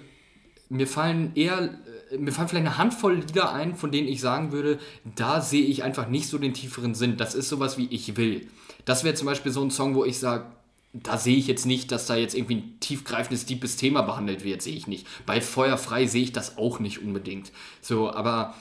mir 0.69 0.87
fallen 0.87 1.31
eher, 1.35 1.69
äh, 2.11 2.17
mir 2.17 2.31
fallen 2.31 2.47
vielleicht 2.47 2.65
eine 2.65 2.77
Handvoll 2.77 3.15
Lieder 3.15 3.53
ein, 3.53 3.75
von 3.75 3.91
denen 3.91 4.07
ich 4.07 4.21
sagen 4.21 4.51
würde, 4.51 4.79
da 5.15 5.41
sehe 5.41 5.65
ich 5.65 5.83
einfach 5.83 6.07
nicht 6.07 6.27
so 6.27 6.37
den 6.37 6.53
tieferen 6.53 6.95
Sinn. 6.95 7.17
Das 7.17 7.35
ist 7.35 7.49
sowas 7.49 7.77
wie 7.77 7.87
Ich 7.87 8.17
will. 8.17 8.47
Das 8.85 9.03
wäre 9.03 9.15
zum 9.15 9.25
Beispiel 9.25 9.51
so 9.51 9.63
ein 9.63 9.71
Song, 9.71 9.95
wo 9.95 10.05
ich 10.05 10.19
sage, 10.19 10.45
da 10.93 11.17
sehe 11.17 11.35
ich 11.35 11.47
jetzt 11.47 11.65
nicht, 11.65 11.91
dass 11.91 12.05
da 12.05 12.15
jetzt 12.15 12.35
irgendwie 12.35 12.55
ein 12.55 12.79
tiefgreifendes, 12.79 13.45
deepes 13.45 13.75
Thema 13.75 14.01
behandelt 14.03 14.43
wird, 14.43 14.61
sehe 14.61 14.75
ich 14.75 14.87
nicht. 14.87 15.07
Bei 15.25 15.41
Feuerfrei 15.41 16.05
sehe 16.05 16.23
ich 16.23 16.31
das 16.31 16.57
auch 16.57 16.79
nicht 16.79 17.01
unbedingt. 17.01 17.51
So, 17.81 18.11
aber 18.11 18.55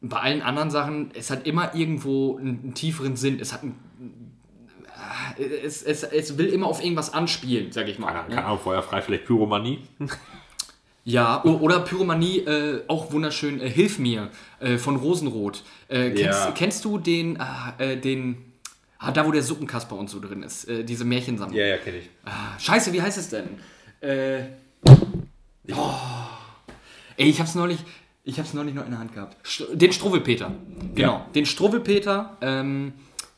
bei 0.00 0.18
allen 0.18 0.42
anderen 0.42 0.70
Sachen, 0.70 1.10
es 1.14 1.30
hat 1.30 1.46
immer 1.46 1.74
irgendwo 1.74 2.38
einen, 2.38 2.74
tieferen 2.74 3.16
Sinn. 3.16 3.38
Es 3.38 3.52
hat 3.52 3.62
einen, 3.62 3.76
es, 5.62 5.82
es, 5.82 6.04
es 6.04 6.38
will 6.38 6.46
immer 6.46 6.66
auf 6.66 6.82
irgendwas 6.82 7.12
anspielen, 7.12 7.72
sag 7.72 7.88
ich 7.88 7.98
mal. 7.98 8.12
Keine, 8.12 8.28
ne? 8.28 8.34
keine 8.34 8.46
Ahnung, 8.46 8.60
Feuerfrei, 8.60 9.02
vielleicht 9.02 9.26
Pyromanie. 9.26 9.80
Ja, 11.06 11.44
oder 11.44 11.80
Pyromanie, 11.80 12.38
äh, 12.40 12.82
auch 12.88 13.12
wunderschön, 13.12 13.60
äh, 13.60 13.68
Hilf 13.68 13.98
mir 13.98 14.30
äh, 14.60 14.78
von 14.78 14.96
Rosenrot. 14.96 15.62
Äh, 15.88 16.10
kennst, 16.10 16.44
Ja. 16.46 16.52
kennst 16.52 16.84
du 16.86 16.96
den, 16.98 17.38
ah, 17.38 17.74
äh, 17.78 17.96
den, 17.98 18.36
ah, 18.98 19.10
da 19.12 19.26
wo 19.26 19.30
der 19.30 19.42
Suppenkasper 19.42 19.96
und 19.96 20.08
so 20.08 20.18
drin 20.18 20.42
ist, 20.42 20.64
äh, 20.66 20.82
diese 20.82 21.04
Märchensammlung? 21.04 21.58
ja, 21.58 21.76
kenne 21.76 21.98
ich. 21.98 22.08
Ah, 22.24 22.58
Scheiße, 22.58 22.92
wie 22.94 23.02
heißt 23.02 23.18
es 23.18 23.28
denn? 23.28 23.48
Äh, 24.00 24.44
oh. 25.72 25.90
Ey, 27.16 27.28
ich 27.28 27.38
hab's 27.38 27.54
neulich, 27.54 27.78
ich 28.24 28.38
hab's 28.38 28.54
neulich 28.54 28.74
noch 28.74 28.84
in 28.86 28.90
der 28.90 29.00
Hand 29.00 29.12
gehabt. 29.12 29.36
Den 29.74 29.92
Struwwelpeter. 29.92 30.52
Genau, 30.94 31.12
Ja. 31.12 31.26
den 31.34 31.44
Struwwelpeter. 31.44 32.38
Ähm, 32.40 32.94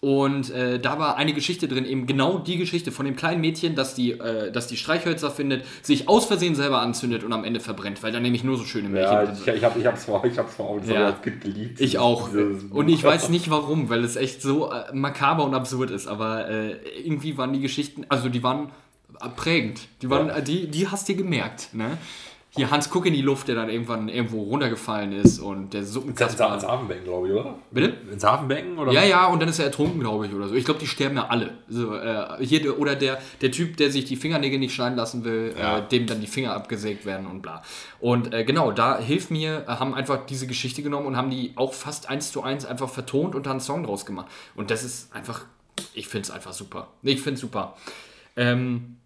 und 0.07 0.51
äh, 0.51 0.79
da 0.79 1.01
war 1.01 1.17
eine 1.17 1.33
Geschichte 1.33 1.67
drin, 1.67 1.85
eben 1.85 2.07
genau 2.07 2.39
die 2.39 2.59
Geschichte 2.59 2.93
von 2.93 3.07
dem 3.07 3.17
kleinen 3.17 3.41
Mädchen, 3.41 3.75
das 3.75 3.97
die, 3.97 4.13
äh, 4.13 4.53
das 4.53 4.69
die 4.69 4.77
Streichhölzer 4.77 5.33
findet, 5.33 5.65
sich 5.83 6.09
aus 6.09 6.27
Versehen 6.27 6.55
selber 6.55 6.81
anzündet 6.81 7.25
und 7.25 7.33
am 7.33 7.43
Ende 7.43 7.59
verbrennt, 7.59 8.05
weil 8.05 8.13
da 8.13 8.21
nämlich 8.21 8.45
nur 8.45 8.57
so 8.57 8.63
schöne 8.63 8.89
Märchen 8.89 9.13
Ja, 9.13 9.25
drin 9.25 9.35
ich, 9.37 9.41
sind. 9.45 9.57
ich, 9.57 9.65
hab, 9.65 9.77
ich 9.77 9.85
hab's 9.85 10.05
vor, 10.05 10.25
ich 10.25 10.39
hab's 10.39 10.55
vor 10.55 10.71
Augen, 10.71 10.89
Ja. 10.89 11.07
als 11.07 11.23
Kind 11.23 11.41
geliebt. 11.41 11.81
Ich 11.81 11.99
auch. 11.99 12.31
Und 12.71 12.89
ich 12.89 13.03
weiß 13.03 13.31
nicht 13.31 13.51
warum, 13.51 13.89
weil 13.89 14.05
es 14.05 14.15
echt 14.15 14.43
so 14.43 14.71
äh, 14.71 14.95
makaber 14.95 15.45
und 15.45 15.55
absurd 15.55 15.91
ist. 15.91 16.07
Aber 16.07 16.49
äh, 16.49 16.77
irgendwie 17.05 17.37
waren 17.37 17.53
die 17.53 17.61
Geschichten, 17.61 18.07
also 18.09 18.29
die 18.29 18.45
waren 18.45 18.71
äh, 19.21 19.29
prägend. 19.35 19.81
Die, 20.03 20.09
waren, 20.09 20.29
Ja. 20.29 20.37
äh, 20.37 20.43
die, 20.45 20.69
die 20.71 20.87
hast 20.87 21.09
du 21.09 21.15
dir 21.15 21.19
gemerkt. 21.25 21.71
Ne? 21.75 21.99
Hier 22.57 22.71
Hans 22.71 22.91
Kuck 22.91 23.07
in 23.07 23.13
die 23.15 23.23
Luft, 23.23 23.49
der 23.49 23.55
dann 23.55 23.69
irgendwann 23.69 24.09
irgendwo 24.09 24.43
runtergefallen 24.45 25.13
ist 25.13 25.39
und 25.39 25.75
der 25.75 25.85
Suppenkasper. 25.85 26.55
ins 26.55 26.67
Hafenbecken, 26.67 27.05
glaube 27.05 27.29
ich, 27.29 27.35
oder? 27.35 27.55
Bitte? 27.71 27.97
Ins 28.11 28.25
Hafenbecken? 28.25 28.79
Oder? 28.79 28.93
Ja, 28.93 29.05
ja, 29.05 29.27
und 29.27 29.41
dann 29.41 29.49
ist 29.49 29.59
er 29.59 29.67
ertrunken, 29.67 30.01
glaube 30.01 30.27
ich, 30.27 30.33
oder 30.35 30.49
so. 30.49 30.55
Ich 30.55 30.65
glaube, 30.65 30.81
die 30.81 30.87
sterben 30.87 31.17
ja 31.17 31.27
alle. 31.29 31.53
So, 31.69 31.95
äh, 31.95 32.45
hier, 32.45 32.63
der- 32.63 32.79
oder 32.79 32.97
der, 32.97 33.19
der 33.43 33.53
Typ, 33.53 33.77
der 33.77 33.91
sich 33.91 34.07
die 34.07 34.17
Fingernägel 34.17 34.59
nicht 34.59 34.75
schneiden 34.75 34.97
lassen 34.97 35.25
will, 35.25 35.55
Ja. 35.59 35.79
äh, 35.79 35.89
dem 35.89 36.07
dann 36.07 36.21
die 36.21 36.27
Finger 36.27 36.55
abgesägt 36.55 37.05
werden 37.07 37.27
und 37.27 37.43
bla. 37.43 37.63
Und 38.01 38.33
äh, 38.33 38.45
genau, 38.45 38.73
da 38.73 38.99
hilft 38.99 39.31
mir, 39.31 39.65
äh, 39.69 39.73
haben 39.73 39.95
einfach 39.95 40.27
diese 40.27 40.47
Geschichte 40.47 40.83
genommen 40.83 41.07
und 41.07 41.17
haben 41.17 41.31
die 41.31 41.53
auch 41.57 41.75
fast 41.75 42.09
eins 42.09 42.33
zu 42.33 42.43
eins 42.43 42.65
einfach 42.65 42.89
vertont 42.89 43.35
und 43.35 43.47
da 43.47 43.51
einen 43.51 43.61
Song 43.61 43.85
draus 43.85 44.07
gemacht. 44.07 44.27
Und 44.55 44.71
das 44.71 44.83
ist 44.83 45.15
einfach, 45.15 45.45
ich 45.93 46.09
finde 46.09 46.25
es 46.25 46.31
einfach 46.31 46.53
super. 46.55 46.89
Ich 47.03 47.21
finde 47.21 47.35
es 47.35 47.41
super. 47.41 47.77
Ähm, 48.37 48.97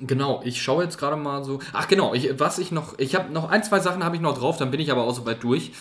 Genau, 0.00 0.40
ich 0.44 0.62
schaue 0.62 0.84
jetzt 0.84 0.98
gerade 0.98 1.16
mal 1.16 1.44
so. 1.44 1.60
Ach 1.72 1.86
genau, 1.86 2.14
ich, 2.14 2.38
was 2.40 2.58
ich 2.58 2.72
noch, 2.72 2.98
ich 2.98 3.14
habe 3.14 3.32
noch 3.32 3.50
ein, 3.50 3.62
zwei 3.62 3.80
Sachen 3.80 4.04
habe 4.04 4.16
ich 4.16 4.22
noch 4.22 4.38
drauf, 4.38 4.56
dann 4.56 4.70
bin 4.70 4.80
ich 4.80 4.90
aber 4.90 5.04
auch 5.04 5.14
soweit 5.14 5.42
durch. 5.42 5.72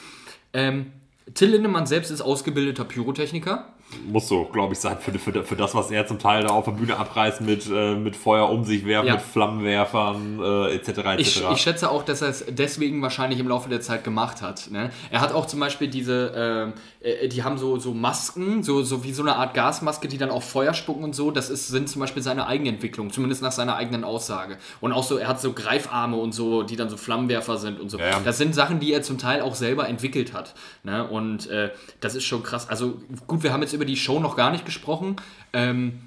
Ähm, 0.53 0.91
Till 1.33 1.49
Lindemann 1.49 1.85
selbst 1.85 2.11
ist 2.11 2.21
ausgebildeter 2.21 2.83
Pyrotechniker. 2.83 3.73
Muss 4.07 4.27
so, 4.27 4.45
glaube 4.45 4.73
ich, 4.73 4.79
sein, 4.79 4.97
für, 4.99 5.11
für, 5.17 5.43
für 5.43 5.55
das, 5.55 5.75
was 5.75 5.91
er 5.91 6.07
zum 6.07 6.19
Teil 6.19 6.43
da 6.43 6.49
auf 6.49 6.65
der 6.65 6.71
Bühne 6.71 6.97
abreißt 6.97 7.41
mit, 7.41 7.69
äh, 7.71 7.95
mit 7.95 8.15
Feuer 8.15 8.49
um 8.49 8.63
sich 8.63 8.85
werfen, 8.85 9.07
Ja. 9.07 9.13
mit 9.13 9.21
Flammenwerfern, 9.21 10.39
äh, 10.41 10.75
etc. 10.75 10.87
etc. 10.89 10.99
Ich, 11.19 11.43
ich 11.51 11.61
schätze 11.61 11.89
auch, 11.89 12.03
dass 12.03 12.21
er 12.21 12.29
es 12.29 12.45
deswegen 12.49 13.01
wahrscheinlich 13.01 13.39
im 13.39 13.47
Laufe 13.47 13.69
der 13.69 13.81
Zeit 13.81 14.03
gemacht 14.03 14.41
hat. 14.41 14.69
Ne? 14.71 14.91
Er 15.09 15.21
hat 15.21 15.33
auch 15.33 15.45
zum 15.45 15.59
Beispiel 15.59 15.87
diese, 15.87 16.31
ähm, 16.35 16.73
äh, 17.01 17.27
die 17.27 17.43
haben 17.43 17.57
so, 17.57 17.77
so 17.79 17.93
Masken, 17.93 18.63
so, 18.63 18.83
so 18.83 19.03
wie 19.03 19.13
so 19.13 19.21
eine 19.23 19.35
Art 19.35 19.53
Gasmaske, 19.53 20.07
die 20.07 20.17
dann 20.17 20.29
auch 20.31 20.43
Feuer 20.43 20.73
spucken 20.73 21.03
und 21.03 21.15
so. 21.15 21.31
Das 21.31 21.49
ist, 21.49 21.67
sind 21.67 21.89
zum 21.89 21.99
Beispiel 21.99 22.23
seine 22.23 22.47
Eigenentwicklung, 22.47 23.11
zumindest 23.11 23.41
nach 23.41 23.51
seiner 23.51 23.75
eigenen 23.75 24.03
Aussage. 24.03 24.57
Und 24.79 24.91
auch 24.93 25.03
so, 25.03 25.17
er 25.17 25.27
hat 25.27 25.41
so 25.41 25.53
Greifarme 25.53 26.17
und 26.17 26.33
so, 26.33 26.63
die 26.63 26.75
dann 26.75 26.89
so 26.89 26.97
Flammenwerfer 26.97 27.57
sind 27.57 27.79
und 27.79 27.89
so. 27.89 27.97
Ja, 27.99 28.09
ja. 28.09 28.19
Das 28.23 28.37
sind 28.37 28.55
Sachen, 28.55 28.79
die 28.79 28.93
er 28.93 29.01
zum 29.01 29.17
Teil 29.17 29.41
auch 29.41 29.55
selber 29.55 29.87
entwickelt 29.87 30.33
hat. 30.33 30.53
Ne? 30.83 31.07
Und 31.07 31.47
äh, 31.49 31.71
das 31.99 32.15
ist 32.15 32.23
schon 32.25 32.43
krass. 32.43 32.69
Also 32.69 32.95
gut, 33.27 33.43
wir 33.43 33.53
haben 33.53 33.61
jetzt 33.61 33.73
über 33.73 33.80
die 33.85 33.97
Show 33.97 34.19
noch 34.19 34.35
gar 34.35 34.51
nicht 34.51 34.65
gesprochen. 34.65 35.15
Ähm, 35.53 35.99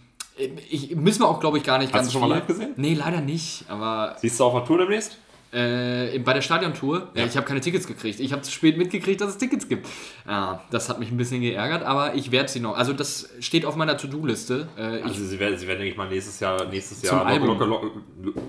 ich, 0.70 0.94
müssen 0.96 1.20
wir 1.22 1.28
auch, 1.28 1.38
glaube 1.40 1.58
ich, 1.58 1.64
gar 1.64 1.78
nicht 1.78 1.92
Hast 1.92 2.00
ganz 2.00 2.06
du 2.08 2.12
schon 2.18 2.22
mal 2.22 2.26
viel. 2.28 2.34
live 2.36 2.46
gesehen? 2.46 2.72
Nee, 2.76 2.94
leider 2.94 3.20
nicht. 3.20 3.64
Aber 3.68 4.16
Siehst 4.18 4.40
du 4.40 4.44
auf 4.44 4.54
der 4.54 4.64
Tour 4.64 4.78
demnächst? 4.78 5.18
äh, 5.52 6.18
bei 6.18 6.32
der 6.32 6.40
Stadiontour, 6.42 7.10
ja. 7.14 7.24
ich 7.26 7.36
habe 7.36 7.46
keine 7.46 7.60
Tickets 7.60 7.86
gekriegt. 7.86 8.18
Ich 8.18 8.32
habe 8.32 8.42
zu 8.42 8.50
spät 8.50 8.76
mitgekriegt, 8.76 9.20
dass 9.20 9.30
es 9.30 9.38
Tickets 9.38 9.68
gibt. 9.68 9.86
Ja, 10.26 10.60
das 10.72 10.88
hat 10.88 10.98
mich 10.98 11.12
ein 11.12 11.16
bisschen 11.16 11.40
geärgert, 11.42 11.84
aber 11.84 12.14
ich 12.16 12.32
werde 12.32 12.48
sie 12.48 12.58
noch. 12.58 12.76
Also 12.76 12.92
das 12.92 13.28
steht 13.38 13.64
auf 13.64 13.76
meiner 13.76 13.96
To-Do-Liste. 13.96 14.66
Äh, 14.76 14.98
ich, 14.98 15.04
Also 15.04 15.24
sie 15.24 15.38
werden, 15.38 15.56
sie 15.56 15.68
werden, 15.68 15.78
denke 15.78 15.92
ich 15.92 15.96
mal, 15.96 16.08
nächstes 16.08 16.40
Jahr, 16.40 16.64
nächstes 16.64 17.02
Zum 17.02 17.18
Jahr 17.18 17.26
Album. 17.26 17.46
locker, 17.50 17.66
locker, 17.66 17.86
locker, 18.20 18.40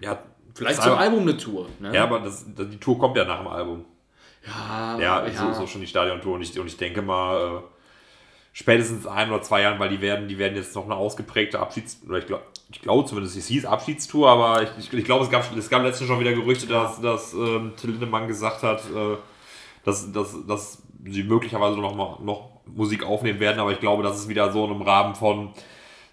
ja, 0.00 0.18
vielleicht 0.54 0.80
zum 0.82 0.92
Album- 0.92 1.18
Album 1.18 1.20
eine 1.28 1.36
Tour. 1.36 1.68
Ne? 1.80 1.94
Ja, 1.94 2.04
aber 2.04 2.20
das, 2.20 2.46
das, 2.56 2.70
die 2.70 2.78
Tour 2.78 2.98
kommt 2.98 3.18
ja 3.18 3.26
nach 3.26 3.40
dem 3.40 3.48
Album. 3.48 3.84
ja, 4.46 4.98
Ja, 4.98 5.26
ja. 5.26 5.52
So, 5.52 5.60
so 5.60 5.66
schon 5.66 5.82
die 5.82 5.86
Stadiontour 5.86 6.36
und 6.36 6.40
ich, 6.42 6.58
und 6.58 6.66
ich 6.66 6.78
denke 6.78 7.02
mal, 7.02 7.36
äh, 7.58 7.60
spätestens 8.54 9.06
ein 9.06 9.30
oder 9.30 9.42
zwei 9.42 9.60
Jahren, 9.60 9.78
weil 9.78 9.90
die 9.90 10.00
werden, 10.00 10.28
die 10.28 10.38
werden 10.38 10.56
jetzt 10.56 10.74
noch 10.74 10.84
eine 10.84 10.94
ausgeprägte 10.94 11.58
Abschieds... 11.58 12.00
Oder 12.08 12.18
ich 12.18 12.26
glaube 12.26 12.44
ich 12.70 12.80
glaub 12.80 13.06
zumindest, 13.06 13.36
es 13.36 13.46
hieß 13.46 13.66
Abschiedstour, 13.66 14.28
aber 14.28 14.62
ich, 14.62 14.70
ich, 14.78 14.92
ich 14.92 15.04
glaube, 15.04 15.24
es 15.24 15.30
gab, 15.30 15.44
es 15.56 15.68
gab 15.68 15.82
letztens 15.82 16.08
schon 16.08 16.18
wieder 16.18 16.32
Gerüchte, 16.32 16.66
dass, 16.66 17.00
dass 17.00 17.32
ähm, 17.34 17.74
Till 17.76 17.90
Lindemann 17.90 18.26
gesagt 18.26 18.62
hat, 18.62 18.80
äh, 18.90 19.16
dass, 19.84 20.10
dass, 20.10 20.34
dass 20.46 20.82
sie 21.04 21.22
möglicherweise 21.22 21.78
noch, 21.78 21.94
mal, 21.94 22.18
noch 22.22 22.50
Musik 22.66 23.04
aufnehmen 23.04 23.38
werden, 23.38 23.60
aber 23.60 23.72
ich 23.72 23.80
glaube, 23.80 24.02
das 24.02 24.18
ist 24.18 24.28
wieder 24.28 24.50
so 24.50 24.64
in 24.64 24.72
einem 24.72 24.82
Rahmen 24.82 25.14
von 25.14 25.50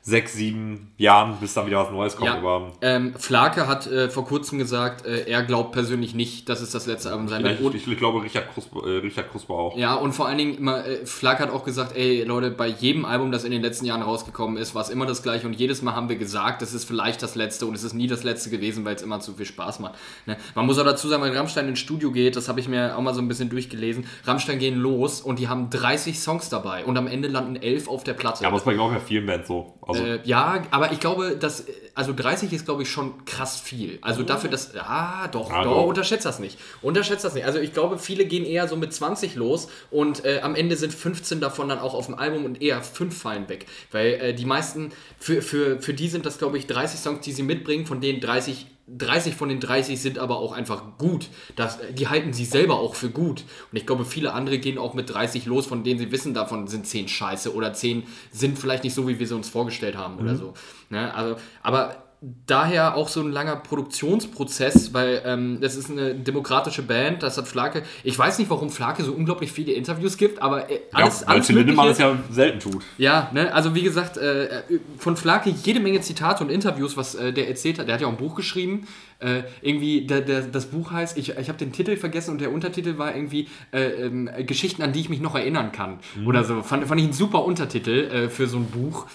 sechs, 0.03 0.33
sieben 0.33 0.91
Jahren, 0.97 1.37
bis 1.39 1.53
dann 1.53 1.67
wieder 1.67 1.83
was 1.83 1.91
Neues 1.91 2.15
kommt. 2.15 2.31
Ja. 2.31 2.37
Aber 2.37 2.71
Ähm, 2.81 3.13
Flake 3.15 3.67
hat 3.67 3.85
äh, 3.85 4.09
vor 4.09 4.25
kurzem 4.25 4.57
gesagt, 4.57 5.05
äh, 5.05 5.25
er 5.29 5.43
glaubt 5.43 5.73
persönlich 5.73 6.15
nicht, 6.15 6.49
dass 6.49 6.61
es 6.61 6.71
das 6.71 6.87
letzte 6.87 7.11
Album 7.11 7.27
sein 7.27 7.43
wird. 7.43 7.59
ich, 7.75 7.87
ich, 7.87 7.97
glaube, 7.97 8.23
Richard 8.23 8.51
Krusper, 8.51 8.83
äh, 8.87 8.97
Richard 8.97 9.29
Krusper 9.29 9.53
auch. 9.53 9.77
Ja, 9.77 9.93
und 9.93 10.13
vor 10.13 10.27
allen 10.27 10.39
Dingen, 10.39 10.57
immer, 10.57 10.83
äh, 10.85 11.05
Flak 11.05 11.39
hat 11.39 11.51
auch 11.51 11.63
gesagt, 11.63 11.95
ey 11.95 12.23
Leute, 12.23 12.49
bei 12.49 12.67
jedem 12.67 13.05
Album, 13.05 13.31
das 13.31 13.43
in 13.43 13.51
den 13.51 13.61
letzten 13.61 13.85
Jahren 13.85 14.01
rausgekommen 14.01 14.57
ist, 14.57 14.73
war 14.73 14.81
es 14.81 14.89
immer 14.89 15.05
das 15.05 15.21
gleiche 15.21 15.45
und 15.45 15.53
jedes 15.53 15.83
Mal 15.83 15.95
haben 15.95 16.09
wir 16.09 16.15
gesagt, 16.15 16.63
es 16.63 16.73
ist 16.73 16.85
vielleicht 16.85 17.21
das 17.21 17.35
letzte 17.35 17.67
und 17.67 17.75
es 17.75 17.83
ist 17.83 17.93
nie 17.93 18.07
das 18.07 18.23
letzte 18.23 18.49
gewesen, 18.49 18.83
weil 18.85 18.95
es 18.95 19.03
immer 19.03 19.19
zu 19.19 19.33
viel 19.33 19.45
Spaß 19.45 19.81
macht. 19.81 19.95
Ne? 20.25 20.35
Man 20.55 20.65
muss 20.65 20.79
auch 20.79 20.85
dazu 20.85 21.09
sagen, 21.09 21.21
wenn 21.21 21.33
Rammstein 21.33 21.67
ins 21.67 21.79
Studio 21.79 22.11
geht, 22.11 22.35
das 22.35 22.49
habe 22.49 22.59
ich 22.59 22.67
mir 22.67 22.97
auch 22.97 23.01
mal 23.01 23.13
so 23.13 23.21
ein 23.21 23.27
bisschen 23.27 23.49
durchgelesen, 23.49 24.07
Rammstein 24.25 24.57
gehen 24.57 24.79
los 24.79 25.21
und 25.21 25.37
die 25.37 25.47
haben 25.47 25.69
30 25.69 26.19
Songs 26.19 26.49
dabei 26.49 26.85
und 26.85 26.97
am 26.97 27.05
Ende 27.05 27.27
landen 27.27 27.55
11 27.55 27.87
auf 27.87 28.03
der 28.03 28.13
Platte. 28.13 28.41
Ja, 28.41 28.49
aber 28.49 28.57
das 28.57 28.65
war, 28.65 28.73
glaube 28.73 28.95
ich, 28.95 28.99
bei 28.99 29.05
vielen 29.05 29.27
Bands 29.27 29.47
so. 29.47 29.75
Also, 29.91 30.03
Äh, 30.05 30.19
ja, 30.23 30.63
aber 30.71 30.91
ich 30.91 30.99
glaube, 30.99 31.35
dass, 31.37 31.65
also 31.95 32.13
30 32.13 32.51
ist, 32.53 32.65
glaube 32.65 32.83
ich, 32.83 32.89
schon 32.91 33.25
krass 33.25 33.59
viel. 33.59 33.97
Also 34.01 34.23
dafür, 34.23 34.49
dass, 34.49 34.75
ah, 34.75 35.27
doch, 35.27 35.49
Ah, 35.51 35.63
doch, 35.63 35.71
doch. 35.75 35.85
unterschätzt 35.85 36.25
das 36.25 36.39
nicht. 36.39 36.57
Unterschätzt 36.81 37.23
das 37.23 37.33
nicht. 37.33 37.45
Also 37.45 37.59
ich 37.59 37.73
glaube, 37.73 37.97
viele 37.97 38.25
gehen 38.25 38.45
eher 38.45 38.67
so 38.67 38.75
mit 38.75 38.93
20 38.93 39.35
los 39.35 39.67
und 39.89 40.25
äh, 40.25 40.39
am 40.41 40.55
Ende 40.55 40.75
sind 40.75 40.93
15 40.93 41.39
davon 41.41 41.69
dann 41.69 41.79
auch 41.79 41.93
auf 41.93 42.05
dem 42.07 42.15
Album 42.15 42.45
und 42.45 42.61
eher 42.61 42.81
5 42.81 43.17
fallen 43.17 43.49
weg. 43.49 43.65
Weil 43.91 44.07
äh, 44.13 44.33
die 44.33 44.45
meisten, 44.45 44.91
für, 45.19 45.41
für, 45.41 45.81
für 45.81 45.93
die 45.93 46.07
sind 46.07 46.25
das, 46.25 46.37
glaube 46.37 46.57
ich, 46.57 46.67
30 46.67 46.99
Songs, 46.99 47.21
die 47.25 47.31
sie 47.31 47.43
mitbringen, 47.43 47.85
von 47.85 48.01
denen 48.01 48.19
30 48.21 48.67
30 48.97 49.35
von 49.35 49.49
den 49.49 49.59
30 49.59 50.01
sind 50.01 50.19
aber 50.19 50.37
auch 50.37 50.51
einfach 50.53 50.97
gut. 50.97 51.29
Das, 51.55 51.79
die 51.93 52.07
halten 52.07 52.33
sie 52.33 52.45
selber 52.45 52.79
auch 52.79 52.95
für 52.95 53.09
gut. 53.09 53.43
Und 53.71 53.77
ich 53.77 53.85
glaube, 53.85 54.05
viele 54.05 54.33
andere 54.33 54.59
gehen 54.59 54.77
auch 54.77 54.93
mit 54.93 55.09
30 55.09 55.45
los, 55.45 55.65
von 55.65 55.83
denen 55.83 55.99
sie 55.99 56.11
wissen, 56.11 56.33
davon 56.33 56.67
sind 56.67 56.87
10 56.87 57.07
scheiße 57.07 57.53
oder 57.53 57.73
10 57.73 58.03
sind 58.31 58.57
vielleicht 58.57 58.83
nicht 58.83 58.93
so, 58.93 59.07
wie 59.07 59.19
wir 59.19 59.27
sie 59.27 59.35
uns 59.35 59.49
vorgestellt 59.49 59.97
haben 59.97 60.17
oder 60.17 60.35
so. 60.35 60.53
Ne? 60.89 61.13
Also, 61.13 61.35
aber 61.61 62.00
daher 62.45 62.95
auch 62.95 63.07
so 63.07 63.21
ein 63.21 63.31
langer 63.31 63.55
Produktionsprozess, 63.55 64.93
weil 64.93 65.23
ähm, 65.25 65.57
das 65.59 65.75
ist 65.75 65.89
eine 65.89 66.13
demokratische 66.13 66.83
Band, 66.83 67.23
das 67.23 67.35
hat 67.37 67.47
Flake. 67.47 67.81
Ich 68.03 68.17
weiß 68.17 68.37
nicht, 68.37 68.51
warum 68.51 68.69
Flake 68.69 69.03
so 69.03 69.11
unglaublich 69.11 69.51
viele 69.51 69.71
Interviews 69.71 70.17
gibt, 70.17 70.39
aber 70.39 70.69
äh, 70.69 70.81
alles, 70.91 71.21
ja, 71.21 71.27
weil 71.27 71.35
alles 71.35 71.49
Lindemann 71.49 71.87
es 71.87 71.97
ja 71.97 72.15
selten 72.29 72.59
tut. 72.59 72.83
ja, 72.99 73.31
ne, 73.33 73.51
also 73.51 73.73
wie 73.73 73.81
gesagt, 73.81 74.17
äh, 74.17 74.61
von 74.99 75.17
Flake 75.17 75.49
jede 75.49 75.79
Menge 75.79 76.01
Zitate 76.01 76.43
und 76.43 76.51
Interviews, 76.51 76.95
was 76.95 77.15
äh, 77.15 77.33
der 77.33 77.47
erzählt 77.47 77.79
hat. 77.79 77.87
Der 77.87 77.95
hat 77.95 78.01
ja 78.01 78.07
auch 78.07 78.11
ein 78.11 78.17
Buch 78.17 78.35
geschrieben. 78.35 78.85
Äh, 79.17 79.43
irgendwie, 79.63 80.05
der, 80.05 80.21
der, 80.21 80.41
das 80.41 80.67
Buch 80.67 80.91
heißt, 80.91 81.17
ich, 81.17 81.35
ich 81.37 81.47
habe 81.47 81.57
den 81.57 81.71
Titel 81.71 81.97
vergessen 81.97 82.31
und 82.31 82.41
der 82.41 82.51
Untertitel 82.51 82.99
war 82.99 83.15
irgendwie 83.15 83.47
äh, 83.71 83.81
ähm, 83.81 84.29
Geschichten, 84.45 84.83
an 84.83 84.93
die 84.93 84.99
ich 84.99 85.09
mich 85.09 85.21
noch 85.21 85.33
erinnern 85.33 85.71
kann. 85.71 85.99
Mhm. 86.15 86.27
Oder 86.27 86.43
so. 86.43 86.61
Fand, 86.61 86.85
fand 86.85 87.01
ich 87.01 87.07
ein 87.07 87.13
super 87.13 87.43
Untertitel 87.45 88.09
äh, 88.11 88.29
für 88.29 88.45
so 88.45 88.57
ein 88.57 88.65
Buch. 88.65 89.07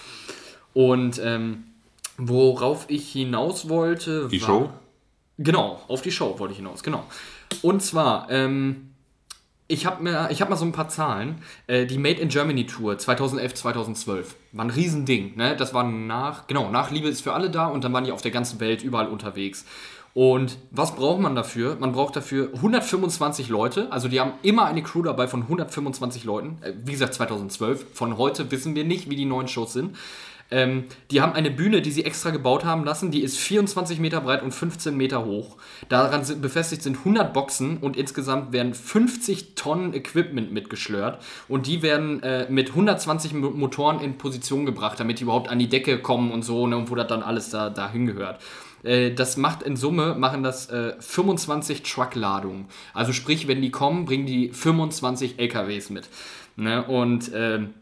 Und 0.74 1.20
ähm, 1.24 1.64
worauf 2.18 2.86
ich 2.88 3.10
hinaus 3.10 3.68
wollte, 3.68 4.28
Die 4.28 4.40
war, 4.42 4.46
Show? 4.46 4.70
Genau, 5.38 5.82
auf 5.88 6.02
die 6.02 6.12
Show 6.12 6.38
wollte 6.38 6.52
ich 6.52 6.58
hinaus, 6.58 6.82
genau. 6.82 7.04
Und 7.62 7.82
zwar, 7.82 8.30
ähm, 8.30 8.90
ich 9.68 9.84
habe 9.84 10.02
mir, 10.02 10.28
ich 10.30 10.40
habe 10.40 10.50
mal 10.50 10.56
so 10.56 10.64
ein 10.64 10.72
paar 10.72 10.88
Zahlen. 10.88 11.42
Äh, 11.66 11.86
die 11.86 11.98
Made 11.98 12.20
in 12.20 12.28
Germany 12.28 12.66
Tour 12.66 12.98
2011, 12.98 13.54
2012 13.54 14.36
war 14.52 14.64
ein 14.64 14.70
Riesending. 14.70 15.36
Ne? 15.36 15.56
Das 15.56 15.74
war 15.74 15.84
nach, 15.84 16.46
genau, 16.46 16.70
nach 16.70 16.90
Liebe 16.90 17.08
ist 17.08 17.22
für 17.22 17.32
alle 17.32 17.50
da 17.50 17.66
und 17.66 17.84
dann 17.84 17.92
waren 17.92 18.04
die 18.04 18.12
auf 18.12 18.22
der 18.22 18.30
ganzen 18.30 18.60
Welt 18.60 18.82
überall 18.82 19.08
unterwegs. 19.08 19.64
Und 20.14 20.56
was 20.70 20.94
braucht 20.94 21.20
man 21.20 21.34
dafür? 21.34 21.76
Man 21.78 21.92
braucht 21.92 22.16
dafür 22.16 22.50
125 22.54 23.50
Leute. 23.50 23.92
Also 23.92 24.08
die 24.08 24.18
haben 24.18 24.32
immer 24.42 24.64
eine 24.64 24.82
Crew 24.82 25.02
dabei 25.02 25.28
von 25.28 25.42
125 25.42 26.24
Leuten. 26.24 26.58
Äh, 26.62 26.72
wie 26.84 26.92
gesagt, 26.92 27.14
2012. 27.14 27.86
Von 27.92 28.16
heute 28.16 28.50
wissen 28.50 28.74
wir 28.74 28.84
nicht, 28.84 29.10
wie 29.10 29.16
die 29.16 29.26
neuen 29.26 29.48
Shows 29.48 29.72
sind. 29.72 29.96
Ähm, 30.50 30.84
die 31.10 31.20
haben 31.20 31.32
eine 31.32 31.50
Bühne, 31.50 31.82
die 31.82 31.90
sie 31.90 32.04
extra 32.04 32.30
gebaut 32.30 32.64
haben 32.64 32.84
lassen. 32.84 33.10
Die 33.10 33.22
ist 33.22 33.36
24 33.38 33.98
Meter 33.98 34.20
breit 34.20 34.42
und 34.42 34.52
15 34.52 34.96
Meter 34.96 35.24
hoch. 35.24 35.56
Daran 35.88 36.22
sind, 36.24 36.40
befestigt 36.40 36.82
sind 36.82 36.98
100 36.98 37.32
Boxen 37.32 37.78
und 37.78 37.96
insgesamt 37.96 38.52
werden 38.52 38.72
50 38.74 39.54
Tonnen 39.56 39.92
Equipment 39.94 40.52
mitgeschlört. 40.52 41.22
Und 41.48 41.66
die 41.66 41.82
werden 41.82 42.22
äh, 42.22 42.46
mit 42.48 42.70
120 42.70 43.32
Mo- 43.34 43.50
Motoren 43.50 44.00
in 44.00 44.18
Position 44.18 44.66
gebracht, 44.66 45.00
damit 45.00 45.18
die 45.18 45.24
überhaupt 45.24 45.48
an 45.50 45.58
die 45.58 45.68
Decke 45.68 45.98
kommen 45.98 46.30
und 46.30 46.42
so, 46.44 46.66
ne, 46.66 46.76
und 46.76 46.90
wo 46.90 46.94
das 46.94 47.08
dann 47.08 47.22
alles 47.22 47.50
da, 47.50 47.68
da 47.70 47.90
hingehört. 47.90 48.40
Äh, 48.84 49.10
Das 49.12 49.36
macht 49.36 49.62
in 49.62 49.74
Summe, 49.74 50.14
machen 50.14 50.42
das 50.44 50.70
äh, 50.70 50.94
25 51.00 51.82
Truckladungen. 51.82 52.66
Also 52.94 53.12
sprich, 53.12 53.48
wenn 53.48 53.62
die 53.62 53.70
kommen, 53.70 54.04
bringen 54.04 54.26
die 54.26 54.50
25 54.50 55.38
LKWs 55.38 55.90
mit. 55.90 56.08
Ne? 56.56 56.84
Und 56.84 57.30
ähm, 57.34 57.74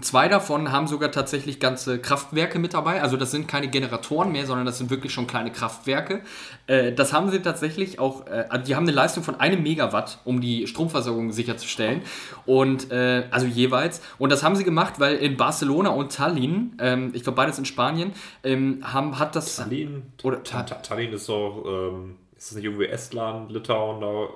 Zwei 0.00 0.28
davon 0.28 0.72
haben 0.72 0.86
sogar 0.86 1.10
tatsächlich 1.12 1.60
ganze 1.60 1.98
Kraftwerke 1.98 2.58
mit 2.58 2.72
dabei. 2.72 3.02
Also 3.02 3.16
das 3.18 3.30
sind 3.30 3.46
keine 3.46 3.68
Generatoren 3.68 4.32
mehr, 4.32 4.46
sondern 4.46 4.64
das 4.64 4.78
sind 4.78 4.88
wirklich 4.90 5.12
schon 5.12 5.26
kleine 5.26 5.52
Kraftwerke. 5.52 6.22
Äh, 6.66 6.92
das 6.92 7.12
haben 7.12 7.30
sie 7.30 7.40
tatsächlich 7.40 7.98
auch, 7.98 8.26
äh, 8.26 8.46
also 8.48 8.64
die 8.64 8.74
haben 8.74 8.84
eine 8.84 8.92
Leistung 8.92 9.22
von 9.22 9.38
einem 9.38 9.62
Megawatt, 9.62 10.18
um 10.24 10.40
die 10.40 10.66
Stromversorgung 10.66 11.32
sicherzustellen. 11.32 12.02
Und 12.46 12.90
äh, 12.90 13.24
also 13.30 13.46
jeweils. 13.46 14.00
Und 14.18 14.30
das 14.32 14.42
haben 14.42 14.56
sie 14.56 14.64
gemacht, 14.64 14.94
weil 14.98 15.16
in 15.16 15.36
Barcelona 15.36 15.90
und 15.90 16.12
Tallinn, 16.12 16.74
ähm, 16.80 17.10
ich 17.12 17.22
glaube 17.22 17.36
beides 17.36 17.58
in 17.58 17.66
Spanien, 17.66 18.12
ähm, 18.44 18.80
haben, 18.82 19.18
hat 19.18 19.36
das. 19.36 19.56
Tallinn? 19.56 20.04
Oder 20.22 20.42
Ta- 20.42 20.62
Ta- 20.62 20.76
Tallinn 20.76 21.12
ist 21.12 21.28
doch, 21.28 21.64
ähm, 21.66 22.16
ist 22.36 22.50
das 22.50 22.56
nicht 22.56 22.64
irgendwie 22.64 22.86
Estland, 22.86 23.50
Litauen? 23.52 24.00
Da, 24.00 24.28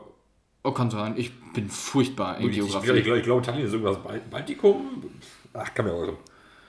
Oh, 0.65 0.73
kann 0.73 0.91
sein. 0.91 1.15
Ich 1.17 1.31
bin 1.53 1.69
furchtbar 1.71 2.39
in 2.39 2.51
ich, 2.51 2.59
ich, 2.59 2.65
Geografie. 2.65 2.91
ich, 2.99 3.05
glaube, 3.05 3.19
ich 3.19 3.25
glaube, 3.25 3.43
Tallinn 3.43 3.65
ist 3.67 3.73
irgendwas 3.73 3.99
Bal- 4.03 4.21
Baltikum. 4.29 5.05
Ach, 5.59 5.75
kann 5.75 5.85
mir 5.87 5.93
auch 5.93 6.03
irren. 6.03 6.17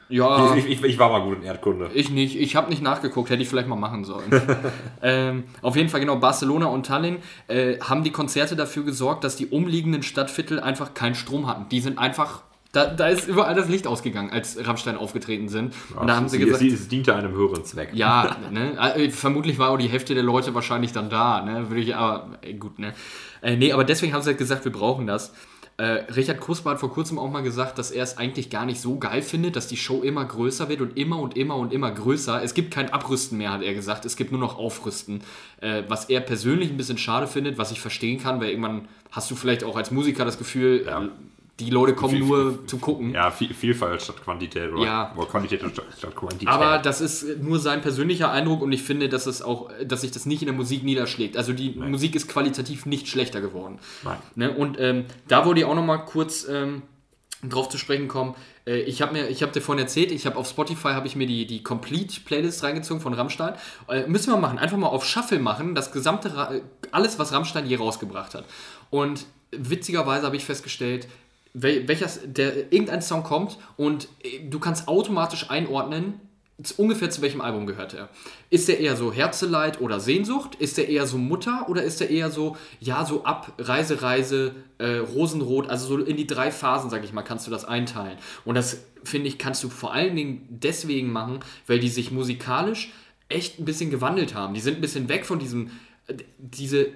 ja. 0.09 0.55
Ich, 0.55 0.65
ich, 0.67 0.83
ich 0.83 0.99
war 0.99 1.09
mal 1.09 1.21
gut 1.21 1.37
in 1.37 1.43
Erdkunde. 1.43 1.89
Ich 1.93 2.09
nicht, 2.09 2.37
ich 2.39 2.55
habe 2.55 2.69
nicht 2.69 2.81
nachgeguckt, 2.81 3.29
hätte 3.29 3.41
ich 3.41 3.49
vielleicht 3.49 3.67
mal 3.67 3.75
machen 3.75 4.05
sollen. 4.05 4.29
ähm, 5.01 5.43
auf 5.61 5.75
jeden 5.75 5.89
Fall, 5.89 5.99
genau, 5.99 6.15
Barcelona 6.17 6.67
und 6.67 6.85
Tallinn 6.85 7.17
äh, 7.47 7.77
haben 7.79 8.03
die 8.03 8.11
Konzerte 8.11 8.55
dafür 8.55 8.83
gesorgt, 8.83 9.23
dass 9.23 9.35
die 9.35 9.47
umliegenden 9.47 10.03
Stadtviertel 10.03 10.59
einfach 10.59 10.93
keinen 10.93 11.15
Strom 11.15 11.47
hatten. 11.47 11.67
Die 11.69 11.81
sind 11.81 11.97
einfach, 11.99 12.41
da, 12.71 12.85
da 12.85 13.07
ist 13.07 13.27
überall 13.27 13.55
das 13.55 13.67
Licht 13.67 13.85
ausgegangen, 13.87 14.29
als 14.29 14.57
Rammstein 14.65 14.95
aufgetreten 14.97 15.49
sind. 15.49 15.73
und 15.99 16.07
da 16.07 16.15
haben 16.15 16.29
sie 16.29 16.37
Sie- 16.37 16.45
gesagt, 16.45 16.59
sie- 16.61 16.69
es 16.73 16.87
diente 16.87 17.13
einem 17.13 17.33
höheren 17.33 17.65
Zweck. 17.65 17.89
ja, 17.93 18.35
ne? 18.51 18.77
äh, 18.95 19.09
vermutlich 19.09 19.59
war 19.59 19.71
auch 19.71 19.77
die 19.77 19.89
Hälfte 19.89 20.13
der 20.13 20.23
Leute 20.23 20.53
wahrscheinlich 20.55 20.93
dann 20.93 21.09
da, 21.09 21.41
ne? 21.41 21.69
Würde 21.69 21.81
ich 21.81 21.95
aber, 21.95 22.29
äh, 22.41 22.53
gut, 22.53 22.79
ne? 22.79 22.93
Äh, 23.41 23.55
nee, 23.57 23.71
aber 23.73 23.83
deswegen 23.83 24.13
haben 24.13 24.21
sie 24.21 24.29
halt 24.29 24.37
gesagt, 24.37 24.63
wir 24.65 24.71
brauchen 24.71 25.05
das. 25.05 25.33
Äh, 25.79 26.05
Richard 26.15 26.39
Kusper 26.39 26.71
hat 26.71 26.79
vor 26.79 26.91
kurzem 26.91 27.19
auch 27.19 27.29
mal 27.29 27.43
gesagt, 27.43 27.77
dass 27.77 27.91
er 27.91 28.03
es 28.03 28.17
eigentlich 28.17 28.49
gar 28.49 28.65
nicht 28.65 28.81
so 28.81 28.97
geil 28.97 29.21
findet, 29.21 29.55
dass 29.55 29.67
die 29.67 29.77
Show 29.77 30.01
immer 30.01 30.25
größer 30.25 30.69
wird 30.69 30.81
und 30.81 30.97
immer 30.97 31.19
und 31.19 31.37
immer 31.37 31.55
und 31.55 31.71
immer 31.71 31.91
größer. 31.91 32.43
Es 32.43 32.55
gibt 32.55 32.73
kein 32.73 32.91
Abrüsten 32.91 33.37
mehr, 33.37 33.51
hat 33.51 33.61
er 33.61 33.75
gesagt. 33.75 34.03
Es 34.03 34.15
gibt 34.15 34.31
nur 34.31 34.41
noch 34.41 34.57
Aufrüsten. 34.57 35.21
Äh, 35.61 35.83
was 35.87 36.05
er 36.05 36.21
persönlich 36.21 36.71
ein 36.71 36.77
bisschen 36.77 36.97
schade 36.97 37.27
findet, 37.27 37.59
was 37.59 37.71
ich 37.71 37.79
verstehen 37.79 38.19
kann, 38.19 38.39
weil 38.39 38.49
irgendwann 38.49 38.87
hast 39.11 39.29
du 39.29 39.35
vielleicht 39.35 39.63
auch 39.63 39.77
als 39.77 39.91
Musiker 39.91 40.25
das 40.25 40.39
Gefühl, 40.39 40.87
äh, 40.87 41.09
Die 41.59 41.71
Leute 41.71 41.95
kommen 41.95 42.13
Viel- 42.13 42.23
nur 42.25 42.51
viel- 42.51 42.65
zu 42.67 42.77
gucken. 42.77 43.13
Ja, 43.13 43.31
viel, 43.31 43.51
Vielfalt 43.53 44.01
statt 44.03 44.23
Quantität 44.23 44.71
oder, 44.71 44.83
Ja. 44.85 45.13
oder 45.15 45.25
Quantität 45.27 45.61
statt, 45.97 46.15
Quantität. 46.15 46.47
Aber 46.47 46.77
das 46.77 47.01
ist 47.01 47.39
nur 47.41 47.57
sein 47.59 47.81
persönlicher 47.81 48.31
Eindruck 48.31 48.61
und 48.61 48.71
ich 48.71 48.83
finde, 48.83 49.09
dass 49.09 49.25
es 49.25 49.41
auch, 49.41 49.71
dass 49.83 50.01
sich 50.01 50.11
das 50.11 50.27
nicht 50.27 50.43
in 50.43 50.45
der 50.47 50.55
Musik 50.55 50.83
niederschlägt. 50.83 51.35
Also 51.35 51.53
die 51.53 51.71
Musik 51.71 52.13
ist 52.15 52.27
qualitativ 52.27 52.85
nicht 52.85 53.07
schlechter 53.07 53.41
geworden. 53.41 53.79
Nein. 54.03 54.17
Ne? 54.35 54.51
Und 54.51 54.79
ähm, 54.79 55.05
da 55.27 55.45
wollte 55.45 55.61
ich 55.61 55.65
auch 55.65 55.73
noch 55.73 55.83
mal 55.85 55.97
kurz 55.97 56.47
ähm, 56.47 56.83
drauf 57.43 57.69
zu 57.69 57.79
sprechen 57.79 58.07
kommen. 58.07 58.35
Äh, 58.67 58.81
ich 58.81 59.01
habe 59.01 59.13
mir, 59.13 59.27
ich 59.29 59.41
habe 59.41 59.51
dir 59.51 59.61
vorhin 59.61 59.83
erzählt, 59.83 60.11
ich 60.11 60.27
habe 60.27 60.35
auf 60.37 60.47
Spotify 60.47 60.89
habe 60.89 61.07
ich 61.07 61.15
mir 61.15 61.25
die 61.25 61.47
die 61.47 61.63
Complete 61.63 62.19
Playlist 62.21 62.63
reingezogen 62.63 63.01
von 63.01 63.13
Rammstein. 63.13 63.55
Äh, 63.89 64.05
müssen 64.05 64.31
wir 64.31 64.37
machen, 64.37 64.59
einfach 64.59 64.77
mal 64.77 64.87
auf 64.89 65.03
Shuffle 65.05 65.39
machen, 65.39 65.73
das 65.73 65.91
gesamte 65.91 66.61
alles, 66.91 67.17
was 67.17 67.31
Rammstein 67.33 67.65
je 67.65 67.77
rausgebracht 67.77 68.35
hat. 68.35 68.45
Und 68.91 69.25
witzigerweise 69.51 70.25
habe 70.27 70.35
ich 70.35 70.45
festgestellt, 70.45 71.07
wel- 71.59 71.87
welches 71.87 72.19
der 72.25 72.71
irgendein 72.71 73.01
Song 73.01 73.23
kommt 73.23 73.57
und 73.77 74.07
äh, 74.23 74.47
du 74.49 74.59
kannst 74.59 74.87
automatisch 74.87 75.49
einordnen, 75.49 76.19
ungefähr 76.77 77.11
zu 77.11 77.21
welchem 77.21 77.41
Album 77.41 77.67
gehört 77.67 77.93
er. 77.93 78.09
Ist 78.49 78.67
er 78.67 78.79
eher 78.79 78.95
so 78.95 79.13
Herzeleid 79.13 79.79
oder 79.79 79.99
Sehnsucht? 79.99 80.55
Ist 80.55 80.79
er 80.79 80.89
eher 80.89 81.05
so 81.05 81.19
Mutter 81.19 81.67
oder 81.69 81.83
ist 81.83 82.01
er 82.01 82.09
eher 82.09 82.31
so, 82.31 82.57
ja, 82.79 83.05
so 83.05 83.23
ab 83.25 83.53
Reise, 83.59 84.01
Reise, 84.01 84.55
äh, 84.79 84.97
Rosenrot, 84.97 85.69
also 85.69 85.85
so 85.85 86.03
in 86.03 86.17
die 86.17 86.25
drei 86.25 86.51
Phasen, 86.51 86.89
sag 86.89 87.03
ich 87.03 87.13
mal, 87.13 87.21
kannst 87.21 87.45
du 87.45 87.51
das 87.51 87.63
einteilen. 87.63 88.17
Und 88.43 88.55
das, 88.55 88.81
finde 89.03 89.27
ich, 89.27 89.37
kannst 89.37 89.63
du 89.63 89.69
vor 89.69 89.93
allen 89.93 90.15
Dingen 90.15 90.47
deswegen 90.49 91.11
machen, 91.11 91.41
weil 91.67 91.77
die 91.79 91.89
sich 91.89 92.09
musikalisch 92.09 92.91
echt 93.29 93.59
ein 93.59 93.65
bisschen 93.65 93.91
gewandelt 93.91 94.33
haben. 94.33 94.55
Die 94.55 94.61
sind 94.61 94.77
ein 94.77 94.81
bisschen 94.81 95.09
weg 95.09 95.27
von 95.27 95.37
diesem, 95.37 95.69
äh, 96.07 96.15
diese 96.39 96.87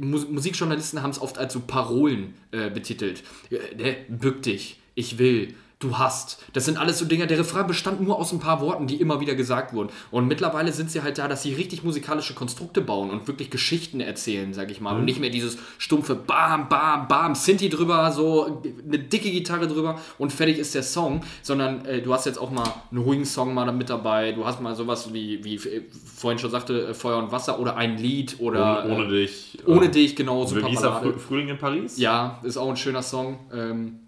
Musikjournalisten 0.00 1.02
haben 1.02 1.10
es 1.10 1.20
oft 1.20 1.38
als 1.38 1.52
so 1.52 1.60
Parolen 1.60 2.34
äh, 2.50 2.70
betitelt. 2.70 3.22
Äh, 3.50 3.74
ne, 3.76 3.96
bück 4.08 4.42
dich, 4.42 4.80
ich 4.94 5.18
will, 5.18 5.54
du 5.78 5.96
hast. 5.96 6.42
Das 6.54 6.64
sind 6.64 6.76
alles 6.76 6.98
so 6.98 7.04
Dinger, 7.04 7.26
der 7.26 7.38
Refrain 7.38 7.66
bestand 7.68 8.00
nur 8.00 8.18
aus 8.18 8.32
ein 8.32 8.40
paar 8.40 8.60
Worten, 8.60 8.88
die 8.88 8.96
immer 8.96 9.20
wieder 9.20 9.36
gesagt 9.36 9.72
wurden. 9.72 9.90
Und 10.10 10.26
mittlerweile 10.26 10.72
sind 10.72 10.90
sie 10.90 11.02
halt 11.02 11.18
da, 11.18 11.28
dass 11.28 11.44
sie 11.44 11.54
richtig 11.54 11.84
musikalische 11.84 12.34
Konstrukte 12.34 12.80
bauen 12.80 13.10
und 13.10 13.28
wirklich 13.28 13.48
Geschichten 13.48 14.00
erzählen, 14.00 14.52
sag 14.52 14.72
ich 14.72 14.80
mal. 14.80 14.96
Und 14.96 15.04
nicht 15.04 15.20
mehr 15.20 15.30
dieses 15.30 15.56
stumpfe 15.78 16.16
Bam, 16.16 16.68
Bam, 16.68 17.06
Bam, 17.06 17.36
Sinti 17.36 17.68
drüber, 17.68 18.10
so 18.10 18.60
eine 18.86 18.98
dicke 18.98 19.30
Gitarre 19.30 19.68
drüber 19.68 20.00
und 20.18 20.32
fertig 20.32 20.58
ist 20.58 20.74
der 20.74 20.82
Song, 20.82 21.20
sondern 21.42 21.84
äh, 21.84 22.02
du 22.02 22.12
hast 22.12 22.26
jetzt 22.26 22.38
auch 22.38 22.50
mal 22.50 22.68
einen 22.90 23.00
ruhigen 23.00 23.24
Song 23.24 23.54
mal 23.54 23.70
mit 23.72 23.88
dabei. 23.88 24.32
Du 24.32 24.44
hast 24.44 24.60
mal 24.60 24.74
sowas 24.74 25.12
wie, 25.12 25.44
wie 25.44 25.56
äh, 25.56 25.84
vorhin 26.16 26.40
schon 26.40 26.50
sagte, 26.50 26.88
äh, 26.88 26.94
Feuer 26.94 27.18
und 27.18 27.30
Wasser 27.30 27.60
oder 27.60 27.76
ein 27.76 27.98
Lied 27.98 28.40
oder 28.40 28.84
ohne, 28.84 28.94
ohne 28.94 29.04
äh, 29.04 29.20
dich. 29.20 29.58
ohne 29.64 29.86
äh, 29.86 29.90
dich, 29.90 30.16
genau, 30.16 30.50
Wie 30.50 30.64
hieß 30.64 30.80
Frühling 31.18 31.48
in 31.48 31.58
Paris? 31.58 31.98
Ja, 31.98 32.40
ist 32.42 32.56
auch 32.56 32.68
ein 32.68 32.76
schöner 32.76 33.02
Song. 33.02 33.38
Ähm, 33.52 34.00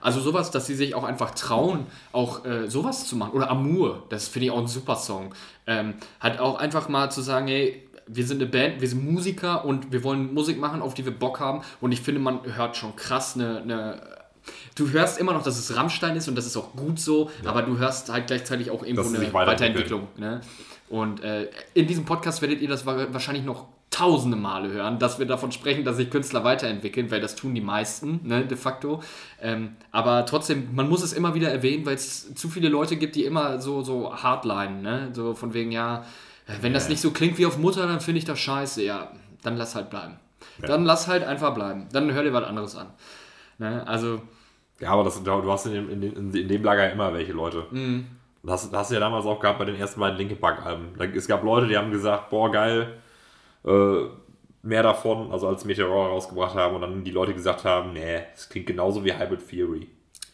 also 0.00 0.20
sowas, 0.20 0.50
dass 0.50 0.66
sie 0.66 0.74
sich 0.74 0.94
auch 0.94 1.04
einfach 1.04 1.32
trauen, 1.32 1.86
auch 2.12 2.44
äh, 2.44 2.68
sowas 2.68 3.06
zu 3.06 3.16
machen. 3.16 3.32
Oder 3.32 3.50
Amour, 3.50 4.04
das 4.08 4.28
finde 4.28 4.46
ich 4.46 4.50
auch 4.52 4.58
ein 4.58 4.66
super 4.68 4.96
Song. 4.96 5.34
Ähm, 5.66 5.94
halt 6.20 6.40
auch 6.40 6.58
einfach 6.58 6.88
mal 6.88 7.10
zu 7.10 7.20
sagen, 7.20 7.46
hey, 7.48 7.88
wir 8.06 8.26
sind 8.26 8.40
eine 8.40 8.50
Band, 8.50 8.80
wir 8.80 8.88
sind 8.88 9.10
Musiker 9.10 9.64
und 9.64 9.92
wir 9.92 10.02
wollen 10.02 10.32
Musik 10.32 10.58
machen, 10.58 10.80
auf 10.80 10.94
die 10.94 11.04
wir 11.04 11.12
Bock 11.12 11.40
haben. 11.40 11.62
Und 11.80 11.92
ich 11.92 12.00
finde, 12.00 12.20
man 12.20 12.40
hört 12.56 12.76
schon 12.76 12.96
krass 12.96 13.34
eine, 13.34 13.60
eine 13.60 14.18
Du 14.76 14.88
hörst 14.90 15.18
immer 15.18 15.34
noch, 15.34 15.42
dass 15.42 15.58
es 15.58 15.76
Rammstein 15.76 16.16
ist 16.16 16.26
und 16.26 16.34
das 16.34 16.46
ist 16.46 16.56
auch 16.56 16.72
gut 16.74 16.98
so, 16.98 17.30
aber 17.44 17.60
du 17.60 17.76
hörst 17.76 18.10
halt 18.10 18.28
gleichzeitig 18.28 18.70
auch 18.70 18.82
irgendwo 18.82 19.02
eine. 19.08 19.18
Weiterentwicklung. 19.50 20.08
Ne? 20.16 20.40
Und 20.88 21.22
äh, 21.22 21.50
in 21.74 21.86
diesem 21.86 22.06
Podcast 22.06 22.40
werdet 22.40 22.62
ihr 22.62 22.68
das 22.68 22.86
wa- 22.86 23.08
wahrscheinlich 23.10 23.44
noch 23.44 23.66
tausende 23.90 24.36
Male 24.36 24.70
hören, 24.70 24.98
dass 24.98 25.18
wir 25.18 25.26
davon 25.26 25.50
sprechen, 25.50 25.84
dass 25.84 25.96
sich 25.96 26.10
Künstler 26.10 26.44
weiterentwickeln, 26.44 27.10
weil 27.10 27.20
das 27.20 27.36
tun 27.36 27.54
die 27.54 27.60
meisten, 27.62 28.20
ne, 28.22 28.44
de 28.44 28.56
facto. 28.56 29.02
Ähm, 29.40 29.76
aber 29.92 30.26
trotzdem, 30.26 30.74
man 30.74 30.88
muss 30.88 31.02
es 31.02 31.12
immer 31.12 31.34
wieder 31.34 31.50
erwähnen, 31.50 31.86
weil 31.86 31.94
es 31.94 32.34
zu 32.34 32.48
viele 32.48 32.68
Leute 32.68 32.96
gibt, 32.96 33.16
die 33.16 33.24
immer 33.24 33.60
so, 33.60 33.82
so 33.82 34.14
hardline, 34.14 34.82
ne? 34.82 35.08
So 35.12 35.34
von 35.34 35.54
wegen, 35.54 35.72
ja, 35.72 36.04
äh, 36.46 36.52
wenn 36.60 36.74
das 36.74 36.88
nicht 36.88 37.00
so 37.00 37.10
klingt 37.12 37.38
wie 37.38 37.46
auf 37.46 37.56
Mutter, 37.58 37.86
dann 37.86 38.00
finde 38.00 38.18
ich 38.18 38.24
das 38.24 38.38
scheiße. 38.38 38.82
Ja, 38.84 39.10
dann 39.42 39.56
lass 39.56 39.74
halt 39.74 39.88
bleiben. 39.90 40.18
Dann 40.60 40.84
lass 40.84 41.08
halt 41.08 41.24
einfach 41.24 41.54
bleiben. 41.54 41.86
Dann 41.92 42.12
hör 42.12 42.22
dir 42.22 42.32
was 42.32 42.44
anderes 42.44 42.76
an. 42.76 42.88
Ne? 43.58 43.86
Also, 43.86 44.20
Ja, 44.80 44.90
aber 44.90 45.04
das, 45.04 45.22
du 45.22 45.50
hast 45.52 45.66
in 45.66 45.72
dem, 45.72 45.90
in, 45.90 46.00
dem, 46.00 46.34
in 46.34 46.48
dem 46.48 46.62
Lager 46.62 46.92
immer 46.92 47.12
welche 47.14 47.32
Leute. 47.32 47.64
Mhm. 47.70 48.06
Das, 48.42 48.70
das 48.70 48.78
hast 48.80 48.90
du 48.90 48.94
ja 48.94 49.00
damals 49.00 49.24
auch 49.26 49.40
gehabt 49.40 49.58
bei 49.58 49.64
den 49.64 49.76
ersten 49.76 49.98
beiden 50.00 50.16
Linke 50.18 50.36
Park-Alben. 50.36 50.88
Da- 50.98 51.04
Es 51.06 51.26
gab 51.26 51.42
Leute, 51.42 51.66
die 51.68 51.76
haben 51.76 51.90
gesagt, 51.90 52.30
boah, 52.30 52.50
geil, 52.50 52.98
äh, 53.68 54.08
mehr 54.62 54.82
davon, 54.82 55.30
also 55.32 55.48
als 55.48 55.64
Meteor 55.64 56.08
rausgebracht 56.08 56.54
haben 56.54 56.74
und 56.76 56.80
dann 56.82 57.04
die 57.04 57.10
Leute 57.10 57.32
gesagt 57.34 57.64
haben, 57.64 57.92
nee, 57.92 58.20
es 58.34 58.48
klingt 58.48 58.66
genauso 58.66 59.04
wie 59.04 59.12
Hybrid 59.12 59.48
Theory. 59.48 59.86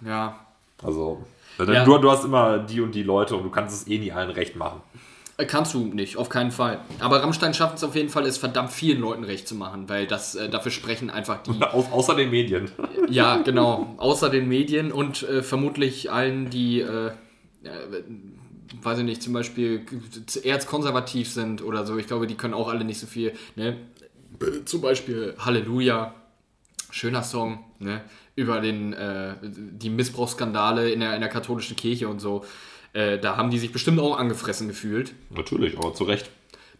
ja, 0.04 0.38
Also, 0.82 1.24
Ja. 1.58 1.84
du, 1.84 1.98
du 1.98 2.10
hast 2.10 2.24
immer 2.24 2.58
die 2.58 2.80
und 2.80 2.94
die 2.94 3.02
Leute 3.02 3.36
und 3.36 3.44
du 3.44 3.50
kannst 3.50 3.74
es 3.82 3.88
eh 3.88 3.98
nie 3.98 4.10
allen 4.12 4.30
recht 4.30 4.56
machen. 4.56 4.80
Äh, 5.36 5.46
Kannst 5.46 5.74
du 5.74 5.78
nicht, 5.80 6.16
auf 6.16 6.28
keinen 6.28 6.52
Fall. 6.52 6.78
Aber 7.00 7.20
Rammstein 7.22 7.54
schafft 7.54 7.76
es 7.78 7.84
auf 7.84 7.96
jeden 7.96 8.08
Fall, 8.08 8.24
es 8.24 8.38
verdammt 8.38 8.70
vielen 8.70 9.00
Leuten 9.00 9.24
recht 9.24 9.48
zu 9.48 9.56
machen, 9.56 9.88
weil 9.88 10.06
das 10.06 10.36
äh, 10.36 10.48
dafür 10.48 10.70
sprechen 10.70 11.10
einfach 11.10 11.42
die. 11.42 11.50
Au, 11.72 11.84
außer 11.90 12.14
den 12.14 12.30
Medien. 12.30 12.70
ja, 13.08 13.38
genau. 13.38 13.94
Außer 13.98 14.30
den 14.30 14.48
Medien 14.48 14.92
und 14.92 15.22
äh, 15.24 15.42
vermutlich 15.42 16.12
allen, 16.12 16.50
die, 16.50 16.80
äh, 16.80 17.08
äh, 17.08 17.12
weiß 18.82 18.98
ich 18.98 19.04
nicht, 19.04 19.22
zum 19.22 19.32
Beispiel 19.32 19.84
erzkonservativ 20.42 21.30
sind 21.30 21.62
oder 21.62 21.86
so. 21.86 21.96
Ich 21.96 22.06
glaube, 22.06 22.26
die 22.26 22.36
können 22.36 22.54
auch 22.54 22.68
alle 22.68 22.84
nicht 22.84 22.98
so 22.98 23.06
viel. 23.06 23.32
Ne? 23.56 23.76
Zum 24.64 24.80
Beispiel 24.80 25.34
Halleluja, 25.38 26.14
schöner 26.90 27.22
Song, 27.22 27.64
ne? 27.78 28.02
über 28.36 28.60
den, 28.60 28.92
äh, 28.92 29.34
die 29.42 29.90
Missbrauchsskandale 29.90 30.90
in 30.90 31.00
der, 31.00 31.14
in 31.14 31.20
der 31.20 31.30
katholischen 31.30 31.76
Kirche 31.76 32.08
und 32.08 32.20
so. 32.20 32.44
Äh, 32.92 33.18
da 33.18 33.36
haben 33.36 33.50
die 33.50 33.58
sich 33.58 33.72
bestimmt 33.72 33.98
auch 34.00 34.18
angefressen 34.18 34.68
gefühlt. 34.68 35.14
Natürlich, 35.30 35.76
aber 35.78 35.94
zu 35.94 36.04
Recht. 36.04 36.30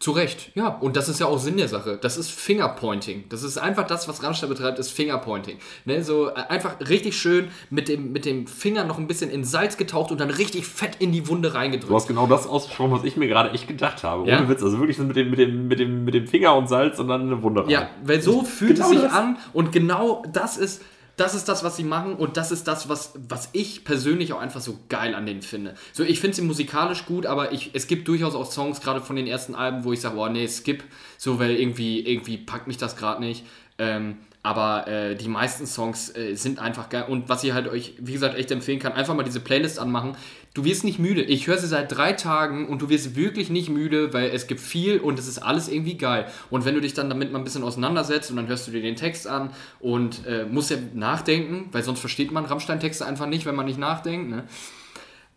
Zu 0.05 0.11
Recht, 0.11 0.51
ja. 0.55 0.69
Und 0.69 0.97
das 0.97 1.09
ist 1.09 1.19
ja 1.19 1.25
auch 1.25 1.39
Sinn 1.39 1.57
der 1.57 1.67
Sache. 1.67 1.99
Das 1.99 2.19
ist 2.19 2.31
Fingerpointing. 2.31 3.25
Das 3.31 3.43
ist 3.43 3.57
einfach 3.57 3.87
das, 3.87 4.07
was 4.07 4.23
Rammstein 4.23 4.51
betreibt, 4.51 4.79
ist 4.79 4.91
Fingerpointing. 4.91 5.57
Ne, 5.87 6.05
so 6.05 6.29
äh, 6.29 6.33
einfach 6.51 6.77
richtig 6.87 7.17
schön 7.17 7.49
mit 7.71 7.89
dem, 7.89 8.13
mit 8.13 8.27
dem 8.27 8.47
Finger 8.47 8.85
noch 8.85 8.99
ein 8.99 9.07
bisschen 9.07 9.31
in 9.31 9.45
Salz 9.45 9.79
getaucht 9.79 10.13
und 10.13 10.21
dann 10.21 10.29
richtig 10.29 10.67
fett 10.67 10.97
in 10.99 11.11
die 11.11 11.27
Wunde 11.29 11.49
Du 11.49 11.55
reingedrückt. 11.55 11.95
hast 11.95 12.07
genau 12.07 12.27
das 12.27 12.47
ausgesprochen, 12.47 12.91
was 12.93 13.05
ich 13.05 13.17
mir 13.17 13.29
gerade 13.29 13.53
echt 13.53 13.67
gedacht 13.67 14.03
habe. 14.05 14.29
Ja? 14.29 14.41
Ohne 14.41 14.51
Witz. 14.51 14.63
Also 14.63 14.79
wirklich 14.79 14.99
mit 14.99 15.17
dem, 15.17 15.31
mit, 15.31 15.39
dem, 15.39 15.69
mit, 15.69 15.79
dem, 15.79 16.05
mit 16.05 16.13
dem 16.13 16.27
Finger 16.27 16.55
und 16.55 16.69
Salz 16.69 16.99
und 16.99 17.09
dann 17.09 17.23
eine 17.23 17.43
Wunde 17.43 17.63
rein. 17.63 17.71
Ja, 17.71 17.89
weil 18.05 18.21
so 18.21 18.43
fühlt 18.45 18.75
Genau 18.75 18.85
es 18.89 18.91
sich 18.91 19.01
das. 19.01 19.13
an 19.15 19.39
und 19.55 19.73
genau 19.73 20.23
das 20.31 20.59
ist, 20.59 20.83
das 21.17 21.35
ist 21.35 21.49
das, 21.49 21.63
was 21.63 21.77
sie 21.77 21.85
machen 21.85 22.15
und 22.15 22.37
das 22.37 22.51
ist 22.51 22.67
das, 22.67 22.89
was, 22.89 23.13
was 23.29 23.49
ich 23.53 23.85
persönlich 23.85 24.33
auch 24.33 24.41
einfach 24.41 24.61
so 24.61 24.79
geil 24.89 25.15
an 25.15 25.27
denen 25.27 25.43
finde. 25.43 25.75
So, 25.93 26.03
ich 26.03 26.21
finde 26.21 26.37
sie 26.37 26.43
musikalisch 26.43 27.07
gut, 27.07 27.27
aber 27.27 27.53
ich, 27.53 27.71
es 27.73 27.87
gibt 27.87 28.09
durchaus 28.09 28.35
auch 28.35 28.51
Songs, 28.51 28.81
gerade 28.81 29.01
von 29.01 29.17
den 29.17 29.27
ersten 29.27 29.55
Alben, 29.55 29.85
wo 29.85 29.93
ich 29.93 30.01
sage, 30.01 30.17
oh 30.17 30.29
nee, 30.29 30.49
skip, 30.49 30.83
so, 31.19 31.39
weil 31.39 31.53
irgendwie, 31.53 32.01
irgendwie 32.01 32.39
packt 32.39 32.67
mich 32.67 32.79
das 32.79 32.97
gerade 32.97 33.21
nicht. 33.21 33.45
Ähm, 33.79 34.19
aber 34.45 34.87
äh, 34.87 35.15
die 35.17 35.29
meisten 35.29 35.67
Songs 35.67 36.15
äh, 36.15 36.35
sind 36.35 36.59
einfach 36.59 36.91
geil. 36.91 37.07
Und 37.09 37.31
was 37.31 37.43
ich 37.45 37.53
halt 37.55 37.67
euch, 37.67 37.95
wie 37.99 38.13
gesagt, 38.13 38.37
echt 38.37 38.51
empfehlen 38.51 38.79
kann, 38.79 38.93
einfach 38.93 39.15
mal 39.15 39.23
diese 39.23 39.41
Playlist 39.41 39.79
anmachen. 39.79 40.17
Du 40.55 40.65
wirst 40.65 40.85
nicht 40.85 41.01
müde. 41.01 41.21
Ich 41.21 41.49
höre 41.49 41.59
sie 41.59 41.67
seit 41.67 41.91
drei 41.91 42.13
Tagen 42.13 42.69
und 42.69 42.81
du 42.81 42.89
wirst 42.89 43.17
wirklich 43.17 43.51
nicht 43.51 43.69
müde, 43.69 44.13
weil 44.13 44.31
es 44.31 44.47
gibt 44.47 44.61
viel 44.61 45.01
und 45.01 45.19
es 45.19 45.27
ist 45.27 45.39
alles 45.39 45.69
irgendwie 45.69 45.99
geil. 45.99 46.29
Und 46.49 46.65
wenn 46.65 46.77
du 46.77 46.81
dich 46.81 46.95
dann 46.95 47.09
damit 47.09 47.33
mal 47.33 47.39
ein 47.39 47.45
bisschen 47.45 47.65
auseinandersetzt 47.65 48.31
und 48.31 48.37
dann 48.37 48.47
hörst 48.47 48.69
du 48.69 48.71
dir 48.71 48.81
den 48.81 48.95
Text 48.95 49.27
an 49.27 49.51
und 49.81 50.25
äh, 50.27 50.47
musst 50.47 50.71
ja 50.71 50.77
nachdenken, 50.95 51.71
weil 51.73 51.83
sonst 51.83 51.99
versteht 51.99 52.31
man 52.31 52.45
Rammstein-Texte 52.45 53.05
einfach 53.05 53.27
nicht, 53.27 53.47
wenn 53.47 53.57
man 53.57 53.67
nicht 53.67 53.81
nachdenkt. 53.81 54.31
Ne? 54.31 54.45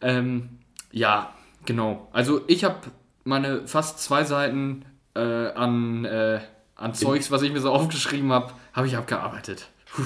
Ähm, 0.02 0.50
ja, 0.92 1.34
genau. 1.66 2.08
Also 2.14 2.42
ich 2.46 2.64
habe 2.64 2.78
meine 3.24 3.66
fast 3.66 4.00
zwei 4.00 4.24
Seiten 4.24 4.86
äh, 5.16 5.20
an, 5.20 6.06
äh, 6.06 6.42
an 6.76 6.94
Zeugs, 6.94 7.32
was 7.32 7.42
ich 7.42 7.52
mir 7.52 7.62
so 7.62 7.72
aufgeschrieben 7.72 8.32
habe, 8.32 8.54
habe 8.72 8.86
ich 8.86 8.96
abgearbeitet. 8.96 9.68
Puh. 9.92 10.04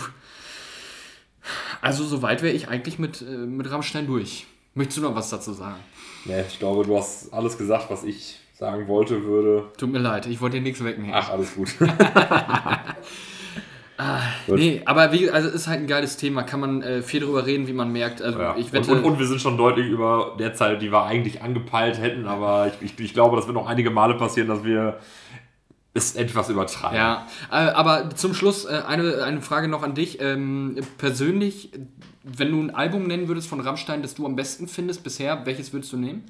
Also 1.81 2.05
soweit 2.05 2.41
wäre 2.43 2.53
ich 2.53 2.69
eigentlich 2.69 2.97
mit, 2.97 3.21
äh, 3.21 3.25
mit 3.25 3.69
Rammstein 3.69 4.07
durch. 4.07 4.47
Möchtest 4.73 4.99
du 4.99 5.01
noch 5.01 5.15
was 5.15 5.29
dazu 5.29 5.53
sagen? 5.53 5.75
Nee, 6.25 6.41
ich 6.47 6.59
glaube, 6.59 6.85
du 6.85 6.97
hast 6.97 7.33
alles 7.33 7.57
gesagt, 7.57 7.89
was 7.89 8.03
ich 8.03 8.39
sagen 8.53 8.87
wollte, 8.87 9.23
würde. 9.23 9.69
Tut 9.77 9.91
mir 9.91 9.99
leid, 9.99 10.27
ich 10.27 10.39
wollte 10.39 10.57
dir 10.57 10.63
nichts 10.63 10.83
wegnehmen. 10.83 11.13
Ach, 11.15 11.29
alles 11.31 11.55
gut. 11.55 11.69
nee, 14.47 14.81
aber 14.85 15.11
wie, 15.11 15.29
also 15.29 15.49
ist 15.49 15.67
halt 15.67 15.81
ein 15.81 15.87
geiles 15.87 16.17
Thema. 16.17 16.43
Kann 16.43 16.59
man 16.59 16.81
äh, 16.81 17.01
viel 17.01 17.21
drüber 17.21 17.45
reden, 17.45 17.67
wie 17.67 17.73
man 17.73 17.91
merkt. 17.91 18.21
Also 18.21 18.39
Ja. 18.39 18.55
ich 18.57 18.71
wette, 18.71 18.91
und, 18.91 18.99
und, 18.99 19.05
und 19.13 19.19
wir 19.19 19.27
sind 19.27 19.41
schon 19.41 19.57
deutlich 19.57 19.87
über 19.87 20.35
der 20.39 20.53
Zeit, 20.53 20.81
die 20.81 20.91
wir 20.91 21.03
eigentlich 21.03 21.41
angepeilt 21.41 21.99
hätten, 21.99 22.27
aber 22.27 22.67
ich, 22.67 22.93
ich, 22.93 22.99
ich 22.99 23.13
glaube, 23.13 23.35
das 23.35 23.45
wird 23.47 23.55
noch 23.55 23.67
einige 23.67 23.91
Male 23.91 24.15
passieren, 24.15 24.47
dass 24.47 24.63
wir 24.63 24.99
es 25.93 26.15
etwas 26.15 26.49
übertreiben. 26.49 26.97
Ja, 26.97 27.27
äh, 27.51 27.55
aber 27.55 28.09
zum 28.15 28.33
Schluss 28.33 28.65
äh, 28.65 28.81
eine, 28.87 29.23
eine 29.23 29.41
Frage 29.41 29.67
noch 29.67 29.83
an 29.83 29.93
dich. 29.93 30.21
Ähm, 30.21 30.77
persönlich, 30.97 31.71
wenn 32.23 32.51
du 32.51 32.61
ein 32.61 32.73
Album 32.73 33.07
nennen 33.07 33.27
würdest 33.27 33.47
von 33.47 33.59
Rammstein, 33.59 34.01
das 34.01 34.15
du 34.15 34.25
am 34.25 34.35
besten 34.35 34.67
findest 34.67 35.03
bisher, 35.03 35.45
welches 35.45 35.73
würdest 35.73 35.91
du 35.91 35.97
nehmen? 35.97 36.23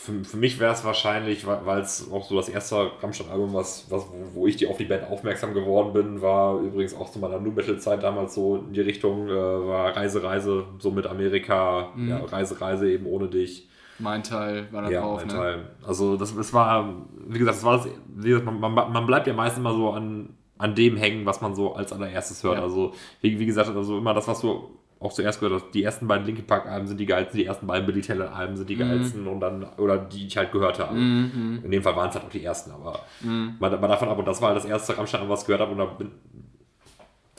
für, 0.00 0.24
für 0.24 0.36
mich 0.36 0.58
wäre 0.58 0.72
es 0.72 0.84
wahrscheinlich, 0.84 1.46
weil 1.46 1.80
es 1.80 2.10
auch 2.10 2.26
so 2.26 2.36
das 2.36 2.48
erste 2.48 2.90
Rammstein-Album, 3.02 3.54
was, 3.54 3.86
was, 3.90 4.04
wo 4.34 4.46
ich 4.46 4.56
die 4.56 4.66
auf 4.66 4.76
die 4.76 4.84
Band 4.84 5.10
aufmerksam 5.10 5.54
geworden 5.54 5.92
bin, 5.92 6.22
war 6.22 6.58
übrigens 6.58 6.94
auch 6.94 7.10
zu 7.10 7.18
meiner 7.18 7.38
New 7.38 7.52
Metal-Zeit 7.52 8.02
damals 8.02 8.34
so 8.34 8.56
in 8.56 8.72
die 8.72 8.80
Richtung, 8.80 9.28
äh, 9.28 9.32
war 9.32 9.96
Reise, 9.96 10.22
Reise, 10.22 10.64
so 10.78 10.90
mit 10.90 11.06
Amerika, 11.06 11.90
mhm. 11.94 12.08
ja, 12.08 12.18
Reise, 12.24 12.60
Reise 12.60 12.90
eben 12.90 13.06
ohne 13.06 13.28
dich. 13.28 13.68
Mein 14.00 14.22
Teil 14.22 14.68
war 14.72 14.82
da 14.82 14.90
ja, 14.90 15.00
drauf, 15.00 15.20
mein 15.20 15.28
ne? 15.28 15.32
Teil. 15.32 15.70
Also 15.86 16.16
das, 16.16 16.34
das 16.34 16.52
war, 16.52 16.88
wie 17.28 17.38
gesagt, 17.38 17.58
das 17.58 17.64
war 17.64 17.78
das, 17.78 17.88
wie 18.14 18.28
gesagt, 18.28 18.46
man, 18.46 18.60
man, 18.60 18.92
man 18.92 19.06
bleibt 19.06 19.26
ja 19.26 19.32
meistens 19.32 19.60
immer 19.60 19.74
so 19.74 19.90
an, 19.90 20.30
an 20.58 20.74
dem 20.74 20.96
hängen, 20.96 21.26
was 21.26 21.40
man 21.40 21.54
so 21.54 21.74
als 21.74 21.92
allererstes 21.92 22.42
hört. 22.42 22.58
Ja. 22.58 22.62
Also 22.62 22.92
wie, 23.20 23.38
wie 23.38 23.46
gesagt, 23.46 23.68
also 23.68 23.98
immer 23.98 24.14
das, 24.14 24.28
was 24.28 24.40
du 24.40 24.80
auch 25.00 25.12
zuerst 25.12 25.40
gehört 25.40 25.62
hast, 25.62 25.74
die 25.74 25.82
ersten 25.82 26.06
beiden 26.06 26.26
Linkin 26.26 26.46
Park 26.46 26.66
Alben 26.66 26.86
sind 26.86 27.00
die 27.00 27.06
geilsten, 27.06 27.38
die 27.38 27.46
ersten 27.46 27.66
beiden 27.66 27.86
Billy 27.86 28.02
Talent 28.02 28.32
Alben 28.32 28.56
sind 28.56 28.68
die 28.68 28.76
mhm. 28.76 28.80
geilsten 28.80 29.26
und 29.26 29.40
dann, 29.40 29.64
oder 29.78 29.96
die 29.96 30.26
ich 30.26 30.36
halt 30.36 30.52
gehört 30.52 30.78
habe. 30.78 30.94
Mhm. 30.94 31.60
In 31.64 31.70
dem 31.70 31.82
Fall 31.82 31.96
waren 31.96 32.10
es 32.10 32.14
halt 32.14 32.26
auch 32.26 32.30
die 32.30 32.44
ersten, 32.44 32.70
aber 32.70 33.00
mhm. 33.22 33.56
mal, 33.58 33.70
mal, 33.78 33.88
davon 33.88 34.10
ab, 34.10 34.18
und 34.18 34.28
das 34.28 34.42
war 34.42 34.48
halt 34.48 34.58
das 34.58 34.66
erste 34.66 34.96
Rammstein, 34.98 35.26
was 35.28 35.40
ich 35.40 35.46
gehört 35.46 35.62
habe 35.62 35.72
und 35.72 35.78
da 35.78 35.86
bin, 35.86 36.10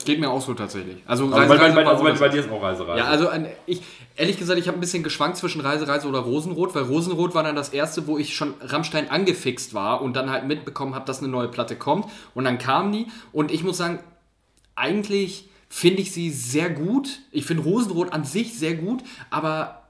Geht 0.05 0.19
mir 0.19 0.29
auch 0.29 0.41
so 0.41 0.53
tatsächlich. 0.53 0.97
Also, 1.05 1.25
Reise, 1.25 1.47
bei, 1.47 1.55
Reise 1.55 1.75
bei, 1.75 1.85
also 1.85 2.03
bei, 2.03 2.11
bei, 2.13 2.29
dir 2.29 2.41
ist 2.41 2.51
auch 2.51 2.61
Reise, 2.61 2.87
Reise. 2.87 2.99
Ja, 2.99 3.05
also 3.05 3.27
ein, 3.27 3.47
ich, 3.65 3.81
ehrlich 4.15 4.37
gesagt, 4.37 4.59
ich 4.59 4.67
habe 4.67 4.77
ein 4.77 4.81
bisschen 4.81 5.03
geschwankt 5.03 5.37
zwischen 5.37 5.61
Reise, 5.61 5.87
Reise 5.87 6.07
oder 6.07 6.19
Rosenrot, 6.19 6.75
weil 6.75 6.83
Rosenrot 6.83 7.33
war 7.35 7.43
dann 7.43 7.55
das 7.55 7.69
erste, 7.69 8.07
wo 8.07 8.17
ich 8.17 8.35
schon 8.35 8.53
Rammstein 8.61 9.09
angefixt 9.09 9.73
war 9.73 10.01
und 10.01 10.15
dann 10.15 10.29
halt 10.29 10.47
mitbekommen 10.47 10.95
habe, 10.95 11.05
dass 11.05 11.19
eine 11.19 11.27
neue 11.27 11.47
Platte 11.47 11.75
kommt. 11.75 12.05
Und 12.33 12.45
dann 12.45 12.57
kam 12.57 12.91
die 12.91 13.07
und 13.31 13.51
ich 13.51 13.63
muss 13.63 13.77
sagen, 13.77 13.99
eigentlich 14.75 15.49
finde 15.69 16.01
ich 16.01 16.11
sie 16.11 16.29
sehr 16.31 16.69
gut. 16.69 17.19
Ich 17.31 17.45
finde 17.45 17.63
Rosenrot 17.63 18.11
an 18.11 18.25
sich 18.25 18.57
sehr 18.57 18.75
gut, 18.75 19.03
aber 19.29 19.80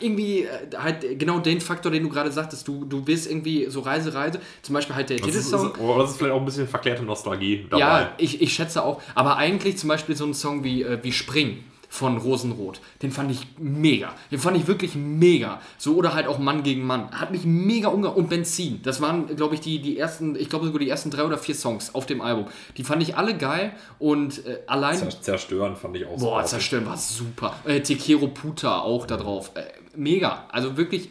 irgendwie 0.00 0.42
äh, 0.42 0.76
halt 0.76 1.18
genau 1.18 1.38
den 1.38 1.60
Faktor, 1.60 1.92
den 1.92 2.02
du 2.02 2.08
gerade 2.08 2.32
sagtest, 2.32 2.66
du, 2.66 2.84
du 2.84 3.06
willst 3.06 3.30
irgendwie 3.30 3.66
so 3.68 3.80
Reise, 3.80 4.12
Reise, 4.12 4.40
zum 4.62 4.74
Beispiel 4.74 4.96
halt 4.96 5.10
der 5.10 5.18
Titelsong. 5.18 5.72
Das, 5.72 5.80
oh, 5.80 5.98
das 5.98 6.10
ist 6.10 6.16
vielleicht 6.16 6.34
auch 6.34 6.40
ein 6.40 6.44
bisschen 6.44 6.66
verklärte 6.66 7.02
Nostalgie 7.02 7.66
dabei. 7.70 7.80
Ja, 7.80 8.12
ich, 8.18 8.42
ich 8.42 8.52
schätze 8.52 8.82
auch, 8.82 9.00
aber 9.14 9.36
eigentlich 9.36 9.78
zum 9.78 9.88
Beispiel 9.88 10.16
so 10.16 10.24
ein 10.24 10.34
Song 10.34 10.64
wie, 10.64 10.82
äh, 10.82 10.98
wie 11.02 11.12
Spring 11.12 11.62
von 11.88 12.16
Rosenrot. 12.16 12.80
Den 13.02 13.10
fand 13.10 13.30
ich 13.30 13.46
mega. 13.58 14.14
Den 14.30 14.38
fand 14.38 14.56
ich 14.56 14.66
wirklich 14.66 14.94
mega. 14.94 15.60
So 15.78 15.96
oder 15.96 16.14
halt 16.14 16.26
auch 16.26 16.38
Mann 16.38 16.62
gegen 16.62 16.86
Mann. 16.86 17.10
Hat 17.12 17.30
mich 17.30 17.44
mega 17.44 17.88
umgehauen. 17.88 18.16
Und 18.16 18.28
Benzin. 18.28 18.80
Das 18.82 19.00
waren, 19.00 19.34
glaube 19.36 19.54
ich, 19.54 19.60
die, 19.60 19.80
die 19.80 19.98
ersten, 19.98 20.36
ich 20.36 20.48
glaube 20.48 20.66
sogar 20.66 20.80
die 20.80 20.88
ersten 20.88 21.10
drei 21.10 21.24
oder 21.24 21.38
vier 21.38 21.54
Songs 21.54 21.94
auf 21.94 22.06
dem 22.06 22.20
Album. 22.20 22.46
Die 22.76 22.84
fand 22.84 23.02
ich 23.02 23.16
alle 23.16 23.36
geil 23.36 23.72
und 23.98 24.44
äh, 24.46 24.60
allein. 24.66 25.10
Zerstören 25.20 25.76
fand 25.76 25.96
ich 25.96 26.06
auch 26.06 26.18
Boah, 26.18 26.44
Zerstören 26.44 26.86
war 26.86 26.96
super. 26.96 27.54
Äh, 27.64 27.80
Tekero 27.80 28.28
Puta 28.28 28.80
auch 28.80 29.06
da 29.06 29.16
drauf. 29.16 29.52
Äh, 29.54 29.62
mega. 29.94 30.44
Also 30.50 30.76
wirklich 30.76 31.10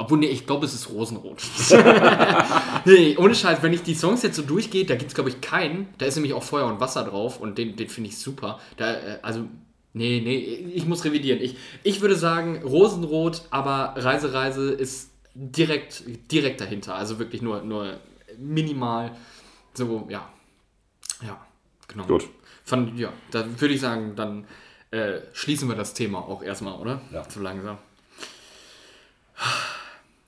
obwohl, 0.00 0.18
nee, 0.18 0.26
ich 0.26 0.46
glaube, 0.46 0.64
es 0.64 0.74
ist 0.74 0.90
Rosenrot. 0.90 1.42
nee, 2.84 3.16
ohne 3.16 3.34
Scheiß, 3.34 3.62
wenn 3.62 3.72
ich 3.72 3.82
die 3.82 3.96
Songs 3.96 4.22
jetzt 4.22 4.36
so 4.36 4.42
durchgehe, 4.42 4.84
da 4.84 4.94
gibt 4.94 5.08
es, 5.08 5.14
glaube 5.14 5.28
ich, 5.28 5.40
keinen. 5.40 5.88
Da 5.98 6.06
ist 6.06 6.14
nämlich 6.14 6.34
auch 6.34 6.42
Feuer 6.44 6.66
und 6.66 6.78
Wasser 6.78 7.02
drauf 7.02 7.40
und 7.40 7.58
den, 7.58 7.74
den 7.74 7.88
finde 7.88 8.10
ich 8.10 8.16
super. 8.16 8.60
Da, 8.76 8.92
äh, 8.92 9.18
also 9.22 9.46
Nee, 9.98 10.20
nee, 10.24 10.36
ich 10.74 10.86
muss 10.86 11.04
revidieren. 11.04 11.40
Ich, 11.40 11.56
ich 11.82 12.00
würde 12.00 12.14
sagen 12.14 12.62
Rosenrot, 12.62 13.42
aber 13.50 13.94
Reise, 13.96 14.32
Reise 14.32 14.70
ist 14.70 15.10
direkt, 15.34 16.04
direkt 16.30 16.60
dahinter. 16.60 16.94
Also 16.94 17.18
wirklich 17.18 17.42
nur, 17.42 17.62
nur 17.62 17.98
minimal. 18.38 19.16
So, 19.74 20.06
ja. 20.08 20.28
Ja, 21.26 21.44
genau. 21.88 22.04
Gut. 22.04 22.28
Von, 22.64 22.96
ja, 22.96 23.12
da 23.32 23.44
würde 23.60 23.74
ich 23.74 23.80
sagen, 23.80 24.14
dann 24.14 24.46
äh, 24.92 25.20
schließen 25.32 25.68
wir 25.68 25.74
das 25.74 25.94
Thema 25.94 26.20
auch 26.20 26.44
erstmal, 26.44 26.74
oder? 26.74 27.00
Ja. 27.12 27.28
Zu 27.28 27.40
langsam. 27.40 27.78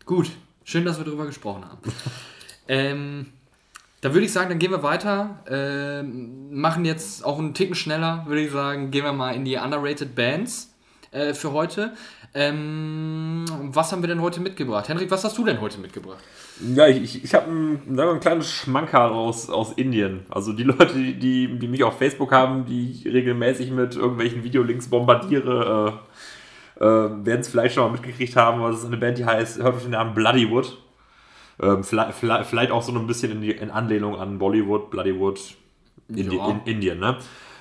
Gut, 0.04 0.30
schön, 0.64 0.84
dass 0.84 0.98
wir 0.98 1.04
darüber 1.04 1.26
gesprochen 1.26 1.64
haben. 1.64 1.78
ähm, 2.68 3.32
da 4.00 4.14
würde 4.14 4.24
ich 4.24 4.32
sagen, 4.32 4.48
dann 4.48 4.58
gehen 4.58 4.70
wir 4.70 4.82
weiter. 4.82 5.44
Äh, 5.46 6.02
machen 6.02 6.84
jetzt 6.84 7.24
auch 7.24 7.38
einen 7.38 7.54
Ticken 7.54 7.74
schneller, 7.74 8.24
würde 8.26 8.42
ich 8.42 8.50
sagen. 8.50 8.90
Gehen 8.90 9.04
wir 9.04 9.12
mal 9.12 9.34
in 9.34 9.44
die 9.44 9.56
Underrated 9.56 10.14
Bands 10.14 10.74
äh, 11.10 11.34
für 11.34 11.52
heute. 11.52 11.92
Ähm, 12.32 13.44
was 13.72 13.90
haben 13.90 14.02
wir 14.02 14.08
denn 14.08 14.22
heute 14.22 14.40
mitgebracht? 14.40 14.88
Henrik, 14.88 15.10
was 15.10 15.24
hast 15.24 15.36
du 15.36 15.44
denn 15.44 15.60
heute 15.60 15.78
mitgebracht? 15.78 16.22
Ja, 16.74 16.86
ich, 16.86 17.02
ich, 17.02 17.24
ich 17.24 17.34
habe 17.34 17.50
ein, 17.50 17.98
ein 17.98 18.20
kleines 18.20 18.50
Schmankerl 18.50 19.10
aus, 19.10 19.50
aus 19.50 19.72
Indien. 19.72 20.26
Also 20.30 20.52
die 20.52 20.62
Leute, 20.62 20.94
die, 20.94 21.58
die 21.58 21.68
mich 21.68 21.82
auf 21.82 21.98
Facebook 21.98 22.32
haben, 22.32 22.64
die 22.66 22.92
ich 22.92 23.04
regelmäßig 23.04 23.70
mit 23.70 23.96
irgendwelchen 23.96 24.44
Videolinks 24.44 24.88
bombardiere, 24.88 26.00
äh, 26.78 26.84
äh, 26.84 27.26
werden 27.26 27.40
es 27.40 27.48
vielleicht 27.48 27.74
schon 27.74 27.84
mal 27.84 27.92
mitgekriegt 27.92 28.36
haben. 28.36 28.62
Das 28.62 28.80
ist 28.80 28.86
eine 28.86 28.96
Band, 28.96 29.18
die 29.18 29.26
heißt, 29.26 29.58
hört 29.58 29.74
auf 29.74 29.82
den 29.82 29.90
Namen 29.90 30.14
Bloodywood. 30.14 30.78
Ähm, 31.62 31.84
vielleicht, 31.84 32.14
vielleicht, 32.14 32.70
auch 32.70 32.82
so 32.82 32.92
ein 32.92 33.06
bisschen 33.06 33.32
in, 33.32 33.40
die, 33.42 33.50
in 33.50 33.70
Anlehnung 33.70 34.16
an 34.16 34.38
Bollywood, 34.38 34.90
Bloodywood, 34.90 35.40
Indi 36.08 36.36
ja. 36.36 36.48
in 36.48 36.60
Indien. 36.64 36.98
Ne? 36.98 37.16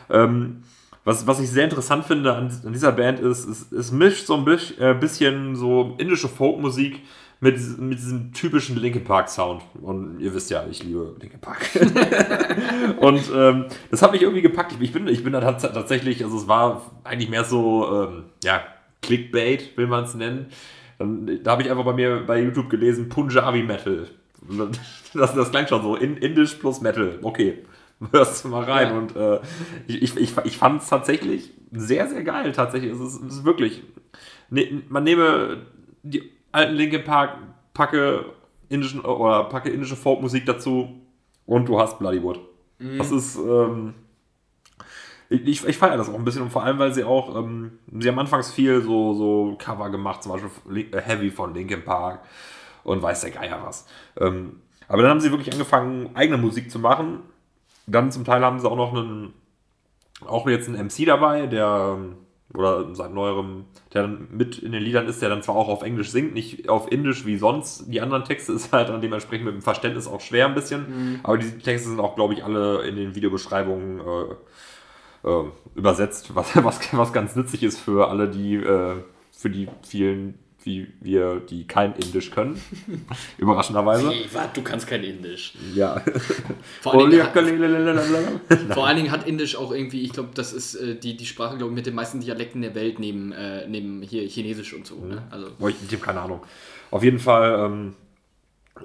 Ähm, 0.10 0.64
was, 1.04 1.28
was 1.28 1.40
ich 1.40 1.50
sehr 1.50 1.64
interessant 1.64 2.06
finde 2.06 2.34
an, 2.34 2.52
an 2.66 2.74
dieser 2.74 2.92
Band 2.92 3.20
ist, 3.20 3.46
es, 3.46 3.72
es 3.72 3.92
mischt 3.92 4.26
so 4.26 4.36
ein 4.36 4.48
äh, 4.80 4.94
bisschen 4.94 5.56
so 5.56 5.96
indische 5.98 6.28
Folkmusik 6.28 7.02
mit, 7.42 7.58
mit 7.80 7.98
diesem 7.98 8.34
typischen 8.34 8.78
Linkin 8.78 9.04
Park 9.04 9.30
Sound. 9.30 9.62
Und 9.82 10.20
ihr 10.20 10.34
wisst 10.34 10.50
ja, 10.50 10.66
ich 10.70 10.84
liebe 10.84 11.16
Linkin 11.20 11.40
Park. 11.40 11.70
und 13.00 13.32
ähm, 13.34 13.66
das 13.92 14.02
hat 14.02 14.12
mich 14.12 14.22
irgendwie 14.22 14.42
gepackt. 14.42 14.76
Ich 14.80 14.92
bin, 14.92 15.08
ich 15.08 15.24
bin 15.24 15.34
da 15.34 15.52
tatsächlich, 15.54 16.24
also 16.24 16.38
es 16.38 16.48
war 16.48 16.92
eigentlich 17.04 17.30
mehr 17.30 17.46
so, 17.46 18.08
ähm, 18.08 18.26
ja, 18.44 18.62
Clickbait, 19.02 19.78
will 19.78 19.88
man 19.88 20.04
es 20.04 20.16
nennen. 20.16 20.48
Dann, 21.00 21.40
da 21.44 21.52
habe 21.52 21.64
ich 21.64 21.72
einfach 21.72 21.86
bei 21.86 21.94
mir 21.94 22.24
bei 22.28 22.42
YouTube 22.42 22.70
gelesen, 22.70 23.10
Punjabi 23.10 23.64
Metal. 23.64 24.08
Das, 25.12 25.34
das 25.34 25.50
klang 25.50 25.66
schon 25.66 25.82
so, 25.82 25.96
in, 25.96 26.18
Indisch 26.18 26.54
plus 26.54 26.82
Metal. 26.82 27.18
Okay, 27.24 27.64
hörst 28.12 28.46
du 28.46 28.50
mal 28.50 28.64
rein. 28.64 28.90
Ja. 28.90 28.98
Und 28.98 29.16
äh, 29.16 29.40
ich, 29.88 30.16
ich, 30.16 30.38
ich 30.38 30.58
fand 30.58 30.84
es 30.84 30.88
tatsächlich 30.88 31.52
sehr, 31.72 32.08
sehr 32.08 32.24
geil. 32.24 32.52
Tatsächlich, 32.52 32.92
es 32.92 33.00
ist, 33.00 33.24
es 33.24 33.38
ist 33.38 33.44
wirklich. 33.44 33.82
Ne, 34.52 34.84
man 34.88 35.04
nehme 35.04 35.66
die 36.04 36.32
alten 36.52 36.76
Linke 36.76 37.00
Park, 37.00 37.38
packe 37.74 38.26
indischen 38.70 39.02
oder 39.02 39.46
packe 39.46 39.70
indische 39.70 39.96
Folkmusik 39.96 40.46
dazu 40.46 41.02
und 41.48 41.68
du 41.68 41.80
hast 41.80 41.98
Bloodywood. 41.98 42.40
Mhm. 42.78 42.98
Das 43.00 43.12
ist. 43.12 43.36
Ähm, 43.36 43.96
ich, 45.30 45.66
ich 45.66 45.78
feiere 45.78 45.98
das 45.98 46.10
auch 46.10 46.16
ein 46.16 46.26
bisschen 46.26 46.42
und 46.42 46.52
vor 46.52 46.64
allem, 46.64 46.80
weil 46.80 46.94
sie 46.94 47.04
auch, 47.04 47.36
ähm, 47.36 47.80
sie 48.00 48.08
haben 48.08 48.18
anfangs 48.18 48.52
viel 48.52 48.82
so, 48.82 49.14
so 49.14 49.56
Cover 49.60 49.90
gemacht, 49.90 50.24
zum 50.24 50.32
Beispiel 50.32 50.88
äh, 50.92 51.02
Heavy 51.02 51.30
von 51.30 51.54
Linkin 51.54 51.84
Park 51.84 52.22
und 52.84 53.02
weiß 53.02 53.22
der 53.22 53.32
Geier 53.32 53.62
was. 53.64 53.88
Ähm, 54.20 54.62
aber 54.88 55.04
dann 55.04 55.12
haben 55.12 55.20
sie 55.20 55.30
wirklich 55.30 55.52
angefangen, 55.52 56.10
eigene 56.16 56.38
Musik 56.38 56.72
zu 56.72 56.80
machen. 56.80 57.20
Dann 57.86 58.12
zum 58.12 58.26
Teil 58.26 58.44
haben 58.44 58.60
sie 58.60 58.68
auch 58.68 58.76
noch 58.76 58.94
einen, 58.94 59.34
auch 60.26 60.48
jetzt 60.48 60.68
einen 60.68 60.88
MC 60.88 61.06
dabei, 61.06 61.46
der, 61.46 61.96
ähm, 61.96 62.16
oder 62.56 62.96
seit 62.96 63.14
neuerem, 63.14 63.66
der 63.94 64.04
dann 64.04 64.28
mit 64.32 64.58
in 64.58 64.72
den 64.72 64.82
Liedern 64.82 65.06
ist, 65.06 65.22
der 65.22 65.30
dann 65.30 65.44
zwar 65.44 65.56
auch 65.56 65.68
auf 65.68 65.84
Englisch 65.84 66.10
singt, 66.10 66.34
nicht 66.34 66.70
auf 66.70 66.92
Indisch 66.92 67.28
wie 67.28 67.38
sonst. 67.38 67.86
Die 67.94 68.02
anderen 68.02 68.24
Texte 68.24 68.54
ist 68.54 68.74
halt 68.74 68.90
dann 68.90 69.02
dementsprechend 69.02 69.46
mit 69.46 69.54
dem 69.54 69.62
Verständnis 69.62 70.08
auch 70.08 70.22
schwer 70.22 70.48
ein 70.48 70.56
bisschen. 70.56 70.88
Mhm. 70.90 71.20
Aber 71.22 71.38
die 71.38 71.60
Texte 71.60 71.90
sind 71.90 72.00
auch, 72.00 72.16
glaube 72.16 72.34
ich, 72.34 72.44
alle 72.44 72.82
in 72.88 72.96
den 72.96 73.14
Videobeschreibungen 73.14 74.00
äh, 74.00 74.36
äh, 75.24 75.44
übersetzt, 75.76 76.32
was, 76.36 76.56
was, 76.64 76.80
was 76.94 77.14
ganz 77.14 77.36
nützlich 77.36 77.64
ist 77.64 77.80
für 77.80 78.10
alle, 78.10 78.30
die, 78.30 78.56
äh, 78.56 78.96
für 79.32 79.50
die 79.50 79.68
vielen, 79.88 80.40
wie 80.64 80.88
wir, 81.00 81.40
die 81.40 81.66
kein 81.66 81.94
Indisch 81.96 82.32
können. 82.32 82.62
Überraschenderweise. 83.38 84.10
Hey, 84.10 84.26
warte, 84.34 84.60
du 84.60 84.62
kannst 84.62 84.88
kein 84.88 85.04
Indisch. 85.04 85.54
Ja. 85.74 86.02
Vor 86.82 86.94
allen, 86.94 87.10
Dingen 87.10 87.24
hat, 87.24 88.74
vor 88.74 88.88
allen 88.88 88.98
Dingen 88.98 89.12
hat 89.12 89.28
Indisch 89.28 89.56
auch 89.56 89.72
irgendwie, 89.72 90.02
ich 90.02 90.12
glaube, 90.12 90.30
das 90.34 90.52
ist 90.54 90.76
äh, 90.76 90.96
die, 90.96 91.16
die 91.16 91.26
Sprache, 91.26 91.58
glaube 91.58 91.72
ich, 91.72 91.76
mit 91.76 91.86
den 91.86 91.96
meisten 91.96 92.20
Dialekten 92.20 92.62
der 92.62 92.76
Welt 92.76 93.00
neben, 93.00 93.32
äh, 93.32 93.68
neben 93.68 94.02
hier 94.02 94.28
Chinesisch 94.28 94.74
und 94.74 94.86
so. 94.86 94.96
Ne? 94.96 95.16
Mhm. 95.16 95.22
Also. 95.30 95.48
ich, 95.70 95.76
ich 95.88 95.94
habe 95.94 96.04
keine 96.04 96.22
Ahnung. 96.22 96.42
Auf 96.92 97.04
jeden 97.04 97.20
Fall. 97.20 97.66
Ähm, 97.66 97.96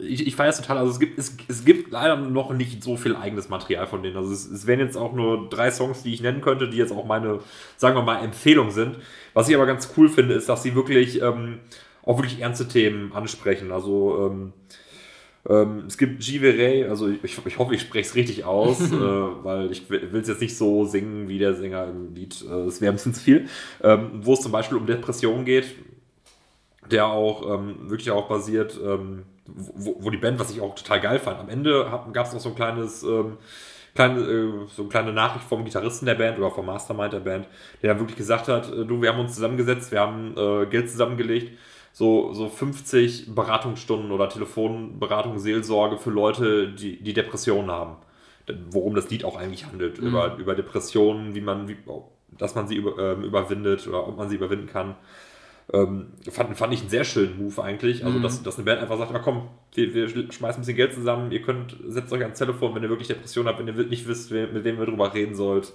ich, 0.01 0.27
ich 0.27 0.37
feiere 0.37 0.51
es 0.51 0.57
total. 0.57 0.79
Also 0.79 0.93
es 0.93 1.01
gibt, 1.01 1.19
es, 1.19 1.37
es 1.49 1.65
gibt 1.65 1.93
leider 1.93 2.17
noch 2.17 2.53
nicht 2.53 2.83
so 2.83 2.97
viel 2.97 3.17
eigenes 3.17 3.49
Material 3.49 3.87
von 3.87 4.03
denen. 4.03 4.17
Also 4.17 4.33
es, 4.33 4.47
es 4.47 4.67
wären 4.67 4.81
jetzt 4.81 4.97
auch 4.97 5.13
nur 5.13 5.49
drei 5.49 5.71
Songs, 5.71 6.03
die 6.03 6.15
ich 6.15 6.21
nennen 6.21 6.41
könnte, 6.41 6.69
die 6.69 6.77
jetzt 6.77 6.93
auch 6.93 7.05
meine, 7.05 7.41
sagen 7.77 7.97
wir 7.97 8.03
mal, 8.03 8.23
Empfehlung 8.23 8.71
sind. 8.71 8.97
Was 9.33 9.49
ich 9.49 9.55
aber 9.55 9.67
ganz 9.67 9.93
cool 9.97 10.09
finde, 10.09 10.35
ist, 10.35 10.49
dass 10.49 10.63
sie 10.63 10.75
wirklich 10.75 11.23
ähm, 11.23 11.61
auch 12.03 12.19
wirklich 12.19 12.41
ernste 12.41 12.69
Themen 12.69 13.13
ansprechen. 13.13 13.73
Also 13.73 14.31
ähm, 14.31 14.53
ähm, 15.49 15.85
es 15.87 15.99
gibt 15.99 16.21
Giverey, 16.21 16.85
also 16.85 17.09
ich, 17.09 17.39
ich 17.45 17.59
hoffe, 17.59 17.75
ich 17.75 17.83
spreche 17.83 18.09
es 18.09 18.15
richtig 18.15 18.45
aus, 18.45 18.81
äh, 18.93 18.95
weil 18.95 19.71
ich 19.71 19.89
will 19.91 20.21
es 20.21 20.29
jetzt 20.29 20.41
nicht 20.41 20.57
so 20.57 20.85
singen 20.85 21.29
wie 21.29 21.39
der 21.39 21.55
Sänger 21.55 21.89
im 21.89 22.15
Lied. 22.15 22.43
Äh, 22.43 22.65
das 22.65 22.81
wäre 22.81 22.93
ein 22.93 22.97
bisschen 22.97 23.15
zu 23.15 23.21
viel. 23.21 23.47
Ähm, 23.83 24.21
wo 24.23 24.33
es 24.33 24.41
zum 24.41 24.53
Beispiel 24.53 24.79
um 24.79 24.87
Depressionen 24.87 25.45
geht, 25.45 25.67
der 26.91 27.07
auch 27.07 27.55
ähm, 27.55 27.91
wirklich 27.91 28.11
auch 28.11 28.29
basiert 28.29 28.79
ähm, 28.85 29.25
wo, 29.47 29.97
wo, 30.01 30.11
die 30.11 30.17
Band, 30.17 30.39
was 30.39 30.51
ich 30.51 30.61
auch 30.61 30.75
total 30.75 31.01
geil 31.01 31.19
fand, 31.19 31.39
am 31.39 31.49
Ende 31.49 31.87
gab 32.13 32.27
es 32.27 32.33
noch 32.33 32.41
so 32.41 32.51
ein 32.51 32.55
kleines, 32.55 33.03
ähm, 33.03 33.37
kleine, 33.95 34.21
äh, 34.21 34.67
so 34.69 34.83
eine 34.83 34.89
kleine 34.89 35.13
Nachricht 35.13 35.45
vom 35.45 35.65
Gitarristen 35.65 36.07
der 36.07 36.15
Band 36.15 36.39
oder 36.39 36.51
vom 36.51 36.67
Mastermind 36.67 37.13
der 37.13 37.21
Band, 37.21 37.47
der 37.83 37.91
dann 37.91 38.01
wirklich 38.01 38.17
gesagt 38.17 38.49
hat, 38.49 38.73
äh, 38.73 38.85
du, 38.85 39.03
wir 39.03 39.13
haben 39.13 39.21
uns 39.21 39.35
zusammengesetzt, 39.35 39.93
wir 39.93 40.01
haben 40.01 40.35
äh, 40.37 40.67
Geld 40.67 40.91
zusammengelegt, 40.91 41.59
so, 41.93 42.33
so 42.33 42.49
50 42.49 43.35
Beratungsstunden 43.35 44.11
oder 44.11 44.29
Telefonberatung, 44.29 45.39
Seelsorge 45.39 45.99
für 45.99 46.11
Leute, 46.11 46.69
die, 46.69 47.01
die 47.01 47.13
Depressionen 47.13 47.71
haben. 47.71 47.97
Worum 48.71 48.95
das 48.95 49.09
Lied 49.11 49.25
auch 49.25 49.37
eigentlich 49.37 49.65
handelt. 49.65 50.01
Mhm. 50.01 50.09
Über, 50.09 50.37
über 50.37 50.55
Depressionen, 50.55 51.35
wie 51.35 51.41
man, 51.41 51.69
wie, 51.69 51.77
dass 52.37 52.55
man 52.55 52.67
sie 52.67 52.75
über, 52.75 52.99
ähm, 52.99 53.23
überwindet 53.23 53.87
oder 53.87 54.09
ob 54.09 54.17
man 54.19 54.29
sie 54.29 54.37
überwinden 54.37 54.67
kann. 54.67 54.97
Ähm, 55.75 56.07
fand, 56.31 56.57
fand 56.57 56.73
ich 56.73 56.81
einen 56.81 56.89
sehr 56.91 57.05
schönen 57.05 57.37
Move 57.43 57.63
eigentlich. 57.63 58.05
Also, 58.05 58.19
Mhm. 58.19 58.23
dass, 58.23 58.43
dass 58.43 58.57
eine 58.57 58.65
Band 58.65 58.81
einfach 58.81 58.99
sagt: 58.99 59.13
Na 59.13 59.19
komm, 59.19 59.49
wir, 59.75 59.93
wir 59.95 60.09
schmeißen 60.09 60.43
ein 60.43 60.61
bisschen 60.61 60.77
Geld 60.77 60.95
zusammen, 60.95 61.33
ihr 61.33 61.43
könnt, 61.43 61.77
setzt 61.89 62.13
euch 62.13 62.23
ans 62.23 62.39
Telefon, 62.39 62.75
wenn 62.75 62.83
ihr 62.83 62.91
wirklich 62.91 63.09
Depressionen 63.09 63.49
habt, 63.49 63.59
wenn 63.59 63.67
ihr 63.69 63.85
nicht 63.85 64.07
wisst, 64.07 64.31
mit 64.31 64.63
wem 64.65 64.79
ihr 64.79 64.87
drüber 64.87 65.13
reden 65.13 65.35
sollt. 65.35 65.73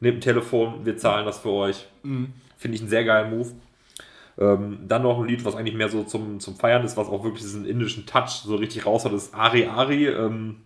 Nehmt 0.00 0.18
ein 0.18 0.20
Telefon, 0.20 0.84
wir 0.84 0.96
zahlen 0.96 1.26
das 1.26 1.38
für 1.38 1.50
euch. 1.50 1.86
Mhm. 2.02 2.32
Finde 2.58 2.76
ich 2.76 2.80
einen 2.82 2.90
sehr 2.90 3.04
geilen 3.04 3.30
Move. 3.36 3.50
Ähm, 4.36 4.78
dann 4.88 5.02
noch 5.02 5.18
ein 5.20 5.28
Lied, 5.28 5.44
was 5.44 5.54
eigentlich 5.54 5.76
mehr 5.76 5.88
so 5.88 6.02
zum, 6.04 6.40
zum 6.40 6.56
Feiern 6.56 6.84
ist, 6.84 6.96
was 6.96 7.08
auch 7.08 7.22
wirklich 7.24 7.42
diesen 7.42 7.64
indischen 7.66 8.04
Touch 8.06 8.42
so 8.44 8.56
richtig 8.56 8.84
raus 8.84 9.04
hat, 9.04 9.12
ist 9.12 9.32
Ari 9.34 9.66
Ari. 9.66 10.06
Ähm, 10.08 10.56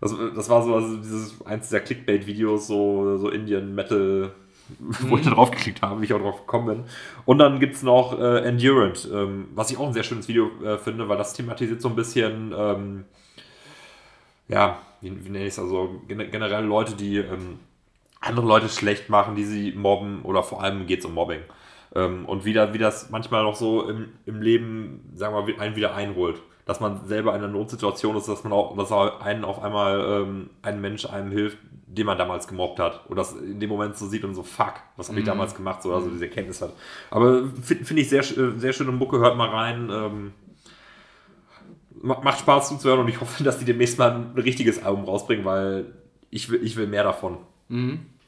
das, 0.00 0.14
das 0.34 0.48
war 0.50 0.62
so 0.62 0.74
also 0.74 0.96
dieses 0.96 1.44
eins 1.46 1.68
dieser 1.68 1.80
Clickbait-Videos, 1.80 2.66
so, 2.66 3.16
so 3.18 3.28
Indian 3.30 3.74
Metal, 3.74 4.32
wo 4.78 5.16
ich 5.16 5.24
da 5.24 5.30
drauf 5.30 5.50
geklickt 5.50 5.82
habe, 5.82 6.00
wie 6.00 6.06
ich 6.06 6.12
auch 6.12 6.20
drauf 6.20 6.40
gekommen 6.40 6.66
bin. 6.66 6.84
Und 7.24 7.38
dann 7.38 7.60
gibt 7.60 7.74
es 7.74 7.82
noch 7.82 8.18
äh, 8.18 8.38
Endurant, 8.40 9.08
ähm, 9.12 9.48
was 9.54 9.70
ich 9.70 9.78
auch 9.78 9.86
ein 9.86 9.92
sehr 9.92 10.02
schönes 10.02 10.28
Video 10.28 10.50
äh, 10.64 10.78
finde, 10.78 11.08
weil 11.08 11.18
das 11.18 11.34
thematisiert 11.34 11.80
so 11.80 11.88
ein 11.88 11.96
bisschen, 11.96 12.54
ähm, 12.56 13.04
ja, 14.48 14.78
wie, 15.00 15.24
wie 15.24 15.30
nenne 15.30 15.44
ich 15.44 15.52
es, 15.52 15.58
also 15.58 16.02
gen 16.08 16.30
generell 16.30 16.64
Leute, 16.64 16.94
die 16.94 17.18
ähm, 17.18 17.58
andere 18.20 18.46
Leute 18.46 18.68
schlecht 18.68 19.10
machen, 19.10 19.36
die 19.36 19.44
sie 19.44 19.72
mobben 19.72 20.22
oder 20.22 20.42
vor 20.42 20.62
allem 20.62 20.86
geht 20.86 21.00
es 21.00 21.04
um 21.04 21.14
Mobbing. 21.14 21.40
Ähm, 21.94 22.24
und 22.26 22.44
wie, 22.44 22.52
da, 22.52 22.72
wie 22.72 22.78
das 22.78 23.10
manchmal 23.10 23.42
noch 23.42 23.54
so 23.54 23.88
im, 23.88 24.08
im 24.26 24.42
Leben, 24.42 25.10
sagen 25.14 25.34
wir 25.34 25.42
mal, 25.42 25.60
einen 25.60 25.76
wieder 25.76 25.94
einholt. 25.94 26.40
Dass 26.66 26.80
man 26.80 27.06
selber 27.06 27.34
in 27.34 27.42
einer 27.42 27.52
Notsituation 27.52 28.16
ist, 28.16 28.26
dass 28.26 28.42
man 28.42 28.54
auch, 28.54 28.74
dass 28.74 28.90
einen 28.90 29.44
auf 29.44 29.62
einmal 29.62 30.00
ähm, 30.00 30.50
ein 30.62 30.80
Mensch 30.80 31.04
einem 31.04 31.30
hilft, 31.30 31.58
den 31.94 32.06
man 32.06 32.18
damals 32.18 32.46
gemobbt 32.48 32.78
hat. 32.80 33.04
Oder 33.08 33.16
das 33.22 33.32
in 33.34 33.60
dem 33.60 33.70
Moment 33.70 33.96
so 33.96 34.06
sieht 34.08 34.24
und 34.24 34.34
so, 34.34 34.42
fuck, 34.42 34.74
was 34.96 35.08
habe 35.08 35.18
ich 35.20 35.24
damals 35.26 35.54
gemacht, 35.54 35.82
so 35.82 35.94
also 35.94 36.08
diese 36.10 36.26
Erkenntnis 36.26 36.60
hat. 36.62 36.72
Aber 37.10 37.44
finde 37.62 37.84
find 37.84 38.00
ich 38.00 38.08
sehr, 38.08 38.20
äh, 38.20 38.58
sehr 38.58 38.72
schöne 38.72 38.92
Mucke, 38.92 39.18
hört 39.18 39.36
mal 39.36 39.48
rein. 39.48 39.90
Ähm, 39.92 40.32
ma- 42.02 42.20
macht 42.22 42.40
Spaß 42.40 42.68
zuzuhören 42.68 43.00
und 43.00 43.08
ich 43.08 43.20
hoffe, 43.20 43.42
dass 43.44 43.58
die 43.58 43.64
demnächst 43.64 43.98
mal 43.98 44.10
ein 44.12 44.32
richtiges 44.36 44.82
Album 44.82 45.04
rausbringen, 45.04 45.44
weil 45.44 45.86
ich 46.30 46.50
will, 46.50 46.62
ich 46.64 46.76
will 46.76 46.86
mehr 46.86 47.04
davon. 47.04 47.38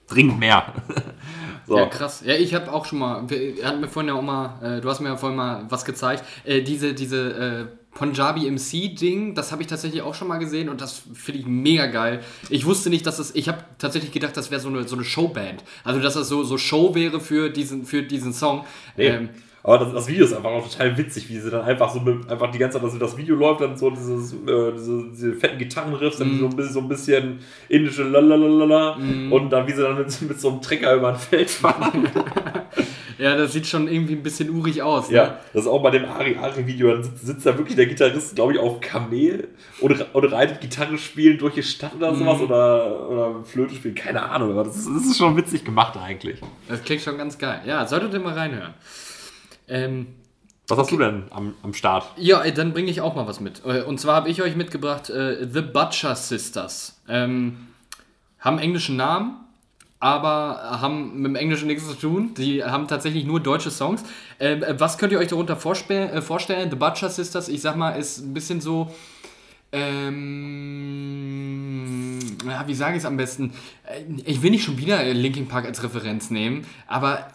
Dringend 0.09 0.39
mehr. 0.39 0.73
so. 1.67 1.77
Ja, 1.79 1.87
krass. 1.87 2.23
Ja, 2.25 2.35
ich 2.35 2.55
habe 2.55 2.73
auch 2.73 2.85
schon 2.87 2.99
mal, 3.01 3.29
wir- 3.29 3.61
er 3.61 3.69
hat 3.71 3.81
mir 3.81 3.89
vorhin 3.89 4.09
ja 4.09 4.15
auch 4.15 4.23
mal, 4.23 4.59
äh, 4.63 4.81
du 4.81 4.89
hast 4.89 5.01
mir 5.01 5.09
ja 5.09 5.17
vorhin 5.17 5.37
mal 5.37 5.67
was 5.69 5.85
gezeigt, 5.85 6.25
äh, 6.45 6.63
diese, 6.63 6.95
diese 6.95 7.69
äh, 7.73 7.86
Punjabi 7.97 8.51
MC-Ding, 8.51 9.35
das 9.35 9.53
habe 9.53 9.63
ich 9.63 9.69
tatsächlich 9.69 10.03
auch 10.03 10.15
schon 10.15 10.29
mal 10.29 10.37
gesehen 10.37 10.69
und 10.69 10.83
das 10.83 11.03
finde 11.15 11.41
ich 11.41 11.47
mega 11.47 11.87
geil. 11.87 12.21
Ich 12.51 12.67
wusste 12.67 12.91
nicht, 12.91 13.07
dass 13.07 13.17
das, 13.17 13.35
ich 13.35 13.49
habe 13.49 13.59
tatsächlich 13.79 14.13
gedacht, 14.13 14.37
das 14.37 14.51
wäre 14.51 14.61
so 14.61 14.69
eine, 14.69 14.87
so 14.87 14.97
eine 14.97 15.05
Showband. 15.05 15.65
Also, 15.83 16.01
dass 16.01 16.13
das 16.13 16.29
so, 16.29 16.45
so 16.45 16.59
Show 16.59 16.95
wäre 16.95 17.21
für 17.21 17.49
diesen, 17.49 17.87
für 17.87 18.03
diesen 18.03 18.35
Song. 18.35 18.65
Nee. 18.99 19.07
Ähm, 19.07 19.31
aber 19.63 19.79
das, 19.79 19.95
das 19.95 20.09
Video 20.09 20.27
ist 20.27 20.35
einfach 20.35 20.51
auch 20.51 20.71
total 20.71 20.97
witzig, 20.99 21.29
wie 21.31 21.39
sie 21.39 21.51
dann 21.51 21.63
einfach 21.63 21.93
so 21.93 21.99
mit, 22.01 22.31
einfach 22.31 22.51
die 22.51 22.59
ganze 22.59 22.79
Zeit, 22.79 22.87
dass 22.87 22.99
das 22.99 23.17
Video 23.17 23.35
läuft, 23.35 23.63
dann 23.63 23.77
so 23.79 23.91
dieses, 23.91 24.35
äh, 24.35 24.73
diese, 24.73 25.11
diese 25.11 25.33
fetten 25.33 25.59
Gitarrenriffs, 25.59 26.19
dann 26.19 26.39
so, 26.39 26.47
ein 26.47 26.55
bisschen, 26.55 26.73
so 26.75 26.81
ein 26.81 26.89
bisschen 26.89 27.39
indische 27.71 28.03
Lalalala 28.05 28.93
und 29.31 29.51
dann 29.51 29.67
wie 29.67 29.73
sie 29.73 29.83
dann 29.83 29.97
mit, 29.97 30.23
mit 30.23 30.41
so 30.41 30.51
einem 30.51 30.61
Trecker 30.61 30.95
über 30.95 31.09
ein 31.09 31.17
Feld 31.17 31.51
fahren. 31.51 32.09
ja, 33.19 33.37
das 33.37 33.53
sieht 33.53 33.67
schon 33.67 33.89
irgendwie 33.89 34.15
ein 34.15 34.23
bisschen 34.23 34.51
urig 34.51 34.83
aus. 34.83 35.09
Ne? 35.11 35.17
ja, 35.17 35.39
das 35.53 35.63
ist 35.63 35.69
auch 35.69 35.83
bei 35.83 35.91
dem 35.91 36.05
Ari-Ari-Video, 36.05 36.93
dann 36.93 37.05
sitzt, 37.05 37.27
sitzt 37.27 37.47
da 37.47 37.57
wirklich 37.57 37.77
der 37.77 37.87
Gitarrist, 37.87 38.35
glaube 38.35 38.53
ich, 38.55 38.59
auf 38.59 38.81
Kamel 38.81 39.49
und, 39.81 40.15
und 40.15 40.25
reitet 40.33 40.61
Gitarre 40.61 40.99
spielen 40.99 41.39
durch 41.39 41.55
die 41.55 41.63
Stadt 41.63 41.95
oder 41.97 42.15
sowas 42.15 42.41
oder, 42.41 43.09
oder 43.09 43.45
Flöte 43.45 43.75
spielen, 43.75 43.95
keine 43.95 44.23
Ahnung, 44.23 44.51
aber 44.53 44.65
das 44.65 44.77
ist, 44.77 44.89
das 44.89 45.07
ist 45.07 45.19
schon 45.19 45.37
witzig 45.37 45.65
gemacht 45.65 45.97
eigentlich. 45.97 46.41
Das 46.69 46.83
klingt 46.83 47.03
schon 47.03 47.17
ganz 47.19 47.39
geil. 47.39 47.63
Ja, 47.67 47.87
solltet 47.87 48.13
ihr 48.13 48.21
mal 48.21 48.35
reinhören. 48.35 48.75
Ähm, 49.69 50.07
Was 50.69 50.79
hast 50.79 50.91
du 50.91 50.97
denn 50.97 51.25
am, 51.31 51.55
am 51.63 51.75
Start? 51.75 52.07
Ja, 52.17 52.43
äh, 52.45 52.53
dann 52.53 52.73
bringe 52.73 52.91
ich 52.91 53.01
auch 53.01 53.15
mal 53.15 53.27
was 53.27 53.41
mit. 53.41 53.63
Äh, 53.65 53.83
Und 53.83 53.99
zwar 54.01 54.15
habe 54.17 54.29
ich 54.29 54.43
euch 54.43 54.57
mitgebracht 54.57 55.11
äh, 55.11 55.47
The 55.51 55.63
Butcher 55.63 56.15
Sisters. 56.15 57.01
Ähm, 57.09 57.67
haben 58.39 58.59
englischen 58.59 58.97
Namen, 58.97 59.39
aber 59.99 60.81
haben 60.81 61.17
mit 61.17 61.27
dem 61.31 61.37
Englischen 61.37 61.69
nichts 61.69 61.87
zu 61.89 61.95
tun. 61.95 62.35
Die 62.35 62.63
haben 62.63 62.87
tatsächlich 62.87 63.25
nur 63.25 63.41
deutsche 63.41 63.71
Songs. 63.71 64.05
Ähm, 64.39 64.63
äh, 64.63 64.79
was 64.79 64.99
könnt 64.99 65.13
ihr 65.13 65.19
euch 65.19 65.29
darunter 65.29 65.55
äh, 65.55 66.21
vorstellen? 66.21 66.71
The 66.71 66.77
Butcher 66.77 67.09
Sisters, 67.09 67.49
ich 67.49 67.63
sag 67.63 67.77
mal, 67.77 67.91
ist 67.93 68.19
ein 68.19 68.35
bisschen 68.35 68.61
so. 68.61 68.91
Ähm, 70.97 72.19
ja, 72.47 72.67
wie 72.67 72.75
sage 72.75 72.93
ich 72.97 72.99
es 73.03 73.07
am 73.07 73.17
besten? 73.17 73.53
Äh, 73.85 74.03
Ich 74.25 74.43
will 74.43 74.51
nicht 74.51 74.65
schon 74.65 74.79
wieder 74.79 75.03
Linkin 75.13 75.49
Park 75.49 75.65
als 75.67 75.83
Referenz 75.83 76.31
nehmen, 76.31 76.67
aber 76.87 77.27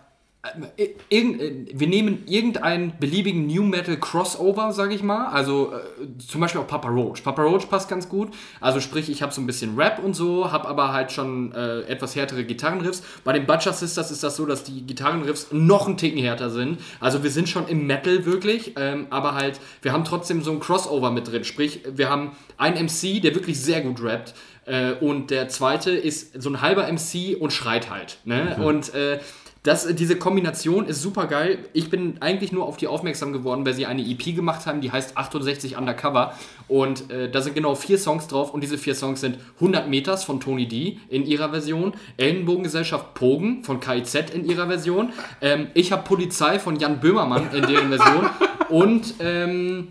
irgend, 1.09 1.41
äh, 1.41 1.65
wir 1.72 1.88
nehmen 1.88 2.23
irgendeinen 2.26 2.93
beliebigen 2.99 3.45
New 3.45 3.63
Metal 3.63 3.97
Crossover, 3.97 4.72
sage 4.73 4.95
ich 4.95 5.03
mal. 5.03 5.27
Also 5.27 5.72
äh, 5.73 6.18
zum 6.18 6.41
Beispiel 6.41 6.61
auch 6.61 6.68
Papa 6.68 6.89
Roach. 6.89 7.23
Papa 7.23 7.43
Roach 7.43 7.69
passt 7.69 7.89
ganz 7.89 8.09
gut. 8.09 8.30
Also 8.59 8.80
sprich, 8.80 9.09
ich 9.09 9.22
habe 9.22 9.31
so 9.31 9.39
ein 9.41 9.45
bisschen 9.45 9.77
Rap 9.77 10.03
und 10.03 10.15
so, 10.15 10.51
habe 10.51 10.68
aber 10.68 10.93
halt 10.93 11.11
schon 11.11 11.53
äh, 11.53 11.81
etwas 11.81 12.15
härtere 12.15 12.43
Gitarrenriffs. 12.43 13.03
Bei 13.23 13.34
den 13.34 13.45
Butcher 13.45 13.73
Sisters 13.73 14.09
ist 14.09 14.23
das 14.23 14.35
so, 14.35 14.45
dass 14.47 14.63
die 14.63 14.85
Gitarrenriffs 14.85 15.47
noch 15.51 15.88
einen 15.88 15.97
Ticken 15.97 16.19
härter 16.19 16.49
sind. 16.49 16.80
Also 16.99 17.23
wir 17.23 17.30
sind 17.30 17.47
schon 17.47 17.68
im 17.68 17.85
Metal 17.85 18.26
wirklich, 18.26 18.73
ähm, 18.77 19.07
aber 19.11 19.35
halt, 19.35 19.59
wir 19.84 19.93
haben 19.93 20.05
trotzdem 20.05 20.41
so 20.41 20.51
ein 20.51 20.59
Crossover 20.59 21.11
mit 21.11 21.31
drin. 21.31 21.43
Sprich, 21.43 21.81
wir 21.88 22.09
haben 22.09 22.31
einen 22.57 22.85
MC, 22.85 23.22
der 23.22 23.35
wirklich 23.35 23.61
sehr 23.61 23.81
gut 23.81 24.03
rappt. 24.03 24.34
Äh, 24.65 24.93
und 24.93 25.31
der 25.31 25.49
zweite 25.49 25.91
ist 25.91 26.41
so 26.41 26.49
ein 26.49 26.61
halber 26.61 26.91
MC 26.91 27.39
und 27.39 27.51
schreit 27.51 27.89
halt. 27.89 28.19
Ne? 28.26 28.57
Und 28.61 28.93
äh, 28.93 29.19
das, 29.63 29.88
diese 29.93 30.15
Kombination 30.15 30.88
ist 30.88 31.03
super 31.03 31.27
geil. 31.27 31.59
Ich 31.73 31.91
bin 31.91 32.17
eigentlich 32.19 32.51
nur 32.51 32.65
auf 32.65 32.77
die 32.77 32.88
aufmerksam 32.88 33.31
geworden, 33.31 33.63
weil 33.63 33.75
sie 33.75 33.85
eine 33.85 34.01
EP 34.01 34.35
gemacht 34.35 34.65
haben, 34.65 34.81
die 34.81 34.91
heißt 34.91 35.15
68 35.17 35.77
Undercover. 35.77 36.33
Und 36.67 37.11
äh, 37.11 37.29
da 37.29 37.41
sind 37.41 37.53
genau 37.53 37.75
vier 37.75 37.99
Songs 37.99 38.27
drauf. 38.27 38.55
Und 38.55 38.61
diese 38.61 38.79
vier 38.79 38.95
Songs 38.95 39.21
sind 39.21 39.38
100 39.55 39.88
Meters 39.88 40.23
von 40.23 40.39
Tony 40.39 40.67
D 40.67 40.97
in 41.09 41.27
ihrer 41.27 41.51
Version, 41.51 41.93
Ellenbogengesellschaft 42.17 43.13
Pogen 43.13 43.63
von 43.63 43.79
KIZ 43.79 44.31
in 44.33 44.45
ihrer 44.45 44.65
Version, 44.65 45.13
ähm, 45.41 45.67
Ich 45.75 45.91
hab 45.91 46.05
Polizei 46.05 46.57
von 46.57 46.77
Jan 46.79 46.99
Böhmermann 46.99 47.53
in 47.53 47.67
deren 47.67 47.89
Version 47.89 48.29
und 48.69 49.13
ähm, 49.19 49.89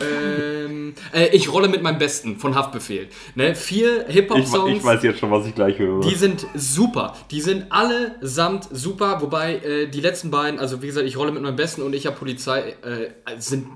ähm, 0.00 0.94
äh, 1.12 1.28
Ich 1.28 1.52
rolle 1.52 1.68
mit 1.68 1.82
meinem 1.82 1.98
Besten 1.98 2.36
von 2.36 2.54
Haftbefehl. 2.54 3.08
Ne? 3.34 3.54
Vier 3.54 4.08
Ich, 4.08 4.14
Hip-Hop-Songs. 4.14 4.78
ich 4.78 4.84
weiß 4.84 5.02
jetzt 5.02 5.18
schon, 5.20 5.30
was 5.30 5.46
ich 5.46 5.54
gleich 5.54 5.78
höre. 5.78 6.00
Die 6.00 6.14
sind 6.14 6.46
super. 6.54 7.14
Die 7.30 7.40
sind 7.40 7.66
allesamt 7.70 8.68
super. 8.70 9.20
Wobei 9.20 9.56
äh, 9.56 9.86
die 9.88 10.00
letzten 10.00 10.30
beiden, 10.30 10.58
also 10.58 10.82
wie 10.82 10.86
gesagt, 10.86 11.06
ich 11.06 11.16
rolle 11.16 11.32
mit 11.32 11.42
meinem 11.42 11.56
Besten 11.56 11.82
und 11.82 11.94
ich 11.94 12.06
habe 12.06 12.16
Polizei, 12.16 12.74
äh, 12.82 13.10
sind, 13.38 13.66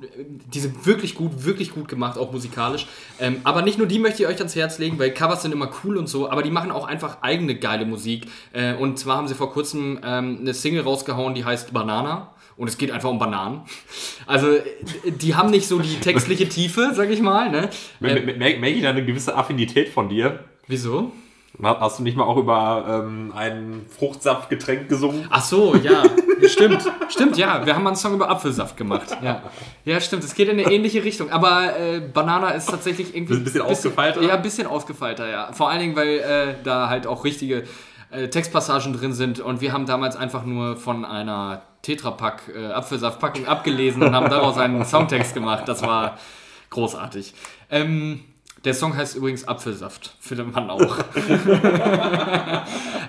die 0.53 0.61
sind 0.61 0.87
wirklich 0.87 1.15
gut, 1.15 1.45
wirklich 1.45 1.73
gut 1.73 1.89
gemacht, 1.89 2.19
auch 2.19 2.33
musikalisch. 2.33 2.87
Ähm, 3.21 3.41
aber 3.45 3.63
nicht 3.63 3.79
nur 3.79 3.87
die 3.87 3.99
möchte 3.99 4.23
ich 4.23 4.29
euch 4.29 4.39
ans 4.39 4.57
Herz 4.57 4.79
legen, 4.79 4.99
weil 4.99 5.13
Covers 5.13 5.43
sind 5.43 5.53
immer 5.53 5.71
cool 5.85 5.97
und 5.97 6.09
so, 6.09 6.31
aber 6.31 6.43
die 6.43 6.51
machen 6.51 6.71
auch 6.71 6.87
einfach 6.87 7.19
eigene 7.23 7.55
geile 7.57 7.87
Musik. 7.87 8.27
Äh, 8.53 8.75
und 8.75 8.99
zwar 8.99 9.17
haben 9.19 9.29
sie 9.29 9.35
vor 9.35 9.53
kurzem 9.53 9.99
ähm, 10.05 10.39
eine 10.41 10.55
Single 10.55 10.83
rausgehauen, 10.83 11.35
die 11.35 11.45
heißt 11.45 11.73
Banana. 11.73 12.34
Und 12.57 12.69
es 12.69 12.79
geht 12.79 12.91
einfach 12.93 13.11
um 13.11 13.19
Bananen. 13.19 13.63
Also, 14.27 14.47
die 15.05 15.35
haben 15.35 15.51
nicht 15.51 15.67
so 15.67 15.81
die 15.81 15.97
textliche 16.01 16.49
Tiefe, 16.49 16.93
sag 16.95 17.11
ich 17.11 17.21
mal. 17.21 17.51
Ne? 17.51 17.69
Ähm, 18.01 18.25
mer- 18.25 18.37
Merke 18.37 18.69
ich 18.69 18.83
da 18.83 18.91
eine 18.91 19.05
gewisse 19.05 19.37
Affinität 19.37 19.89
von 19.89 20.09
dir? 20.09 20.45
wieso? 20.67 21.13
Hast 21.63 22.01
du 22.01 22.03
nicht 22.03 22.17
mal 22.17 22.25
auch 22.25 22.37
über 22.37 23.05
ähm, 23.07 23.33
ein 23.35 23.87
Fruchtsaftgetränk 23.97 24.89
gesungen? 24.89 25.27
Ach 25.31 25.45
so, 25.45 25.77
ja, 25.77 26.03
stimmt, 26.49 26.83
stimmt, 27.09 27.37
ja. 27.37 27.65
Wir 27.65 27.77
haben 27.77 27.85
mal 27.85 27.91
einen 27.91 27.97
Song 27.97 28.15
über 28.15 28.29
Apfelsaft 28.29 28.77
gemacht. 28.77 29.17
Ja, 29.23 29.41
ja 29.85 30.01
stimmt. 30.01 30.25
Es 30.25 30.35
geht 30.35 30.49
in 30.49 30.59
eine 30.59 30.69
ähnliche 30.73 31.05
Richtung. 31.05 31.31
Aber 31.31 31.79
äh, 31.79 32.01
Banana 32.01 32.51
ist 32.51 32.69
tatsächlich 32.69 33.15
irgendwie 33.15 33.35
Ein 33.35 33.45
bisschen 33.45 33.63
ausgefeilter? 33.63 34.21
Ja, 34.23 34.35
ein 34.35 34.43
bisschen 34.43 34.67
ausgefeilter, 34.67 35.31
ja. 35.31 35.53
Vor 35.53 35.71
allen 35.71 35.79
Dingen, 35.81 35.95
weil 35.97 36.19
äh, 36.19 36.55
da 36.65 36.89
halt 36.89 37.07
auch 37.07 37.25
richtige 37.25 37.63
äh, 38.15 38.29
Textpassagen 38.29 38.93
drin 38.93 39.13
sind. 39.13 39.41
Und 39.41 39.61
wir 39.61 39.73
haben 39.73 39.87
damals 39.87 40.17
einfach 40.17 40.45
nur 40.45 40.77
von 40.77 41.05
einer 41.05 41.63
Tetrapack 41.83 42.53
äh, 42.55 42.67
Apfelsaftpackung 42.73 43.47
abgelesen 43.47 44.03
und 44.03 44.15
haben 44.15 44.31
daraus 44.31 44.57
einen 44.57 44.85
Songtext 44.85 45.35
gemacht. 45.35 45.65
Das 45.67 45.83
war 45.83 46.19
großartig. 46.71 47.35
Ähm, 47.71 48.25
der 48.65 48.75
Song 48.75 48.97
heißt 48.97 49.17
übrigens 49.17 49.47
Apfelsaft, 49.47 50.15
für 50.21 50.37
den 50.37 50.51
Mann 50.51 50.71
auch. 50.71 50.99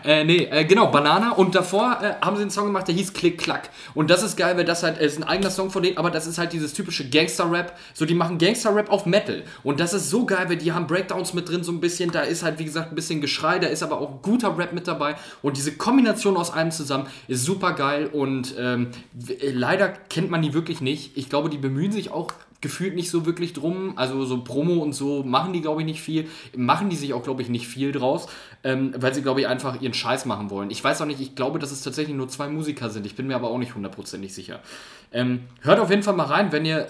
Äh, 0.05 0.23
nee, 0.23 0.43
äh, 0.51 0.65
genau, 0.65 0.87
Banana. 0.91 1.31
Und 1.31 1.55
davor 1.55 1.97
äh, 1.99 2.23
haben 2.23 2.35
sie 2.35 2.43
einen 2.43 2.51
Song 2.51 2.65
gemacht, 2.65 2.87
der 2.87 2.93
hieß 2.93 3.13
Klick 3.13 3.39
Klack. 3.39 3.71
Und 3.95 4.11
das 4.11 4.21
ist 4.21 4.37
geil, 4.37 4.55
weil 4.55 4.63
das 4.63 4.83
halt, 4.83 4.99
äh, 4.99 5.05
ist 5.05 5.17
ein 5.17 5.23
eigener 5.23 5.49
Song 5.49 5.71
von 5.71 5.81
denen, 5.81 5.97
aber 5.97 6.11
das 6.11 6.27
ist 6.27 6.37
halt 6.37 6.53
dieses 6.53 6.73
typische 6.73 7.09
Gangster-Rap. 7.09 7.75
So, 7.95 8.05
die 8.05 8.13
machen 8.13 8.37
Gangster-Rap 8.37 8.91
auf 8.91 9.07
Metal. 9.07 9.43
Und 9.63 9.79
das 9.79 9.93
ist 9.93 10.11
so 10.11 10.25
geil, 10.25 10.45
weil 10.47 10.57
die 10.57 10.71
haben 10.71 10.85
Breakdowns 10.85 11.33
mit 11.33 11.49
drin, 11.49 11.63
so 11.63 11.71
ein 11.71 11.79
bisschen. 11.79 12.11
Da 12.11 12.21
ist 12.21 12.43
halt, 12.43 12.59
wie 12.59 12.65
gesagt, 12.65 12.91
ein 12.91 12.95
bisschen 12.95 13.19
Geschrei, 13.19 13.57
da 13.57 13.67
ist 13.67 13.81
aber 13.81 13.99
auch 13.99 14.21
guter 14.21 14.55
Rap 14.55 14.73
mit 14.73 14.87
dabei. 14.87 15.15
Und 15.41 15.57
diese 15.57 15.71
Kombination 15.71 16.37
aus 16.37 16.53
allem 16.53 16.69
zusammen 16.69 17.07
ist 17.27 17.43
super 17.43 17.73
geil. 17.73 18.07
Und 18.11 18.53
ähm, 18.59 18.89
äh, 19.27 19.49
leider 19.49 19.89
kennt 19.89 20.29
man 20.29 20.43
die 20.43 20.53
wirklich 20.53 20.81
nicht. 20.81 21.17
Ich 21.17 21.29
glaube, 21.31 21.49
die 21.49 21.57
bemühen 21.57 21.91
sich 21.91 22.11
auch 22.11 22.31
gefühlt 22.65 22.95
nicht 22.95 23.09
so 23.09 23.25
wirklich 23.25 23.53
drum. 23.53 23.93
Also 23.95 24.25
so 24.25 24.43
Promo 24.43 24.83
und 24.83 24.93
so 24.93 25.23
machen 25.23 25.53
die, 25.53 25.61
glaube 25.61 25.81
ich, 25.81 25.85
nicht 25.85 26.01
viel. 26.01 26.27
Machen 26.57 26.89
die 26.89 26.97
sich 26.97 27.13
auch, 27.13 27.23
glaube 27.23 27.41
ich, 27.41 27.49
nicht 27.49 27.67
viel 27.67 27.91
draus, 27.91 28.27
ähm, 28.63 28.93
weil 28.97 29.13
sie, 29.13 29.21
glaube 29.21 29.39
ich, 29.39 29.47
einfach 29.47 29.79
ihren 29.81 29.93
Scheiß 29.93 30.25
machen 30.25 30.49
wollen. 30.49 30.69
Ich 30.71 30.83
weiß 30.83 31.01
auch 31.01 31.05
nicht, 31.05 31.21
ich 31.21 31.35
glaube, 31.35 31.59
dass 31.59 31.71
es 31.71 31.81
tatsächlich 31.81 32.15
nur 32.15 32.27
zwei 32.27 32.47
Musiker 32.49 32.89
sind. 32.89 33.05
Ich 33.05 33.15
bin 33.15 33.27
mir 33.27 33.35
aber 33.35 33.49
auch 33.49 33.59
nicht 33.59 33.75
hundertprozentig 33.75 34.33
sicher. 34.33 34.59
Ähm, 35.11 35.41
hört 35.61 35.79
auf 35.79 35.89
jeden 35.89 36.03
Fall 36.03 36.15
mal 36.15 36.27
rein, 36.35 36.51
wenn 36.51 36.65
ihr... 36.65 36.79
äh, 36.79 36.89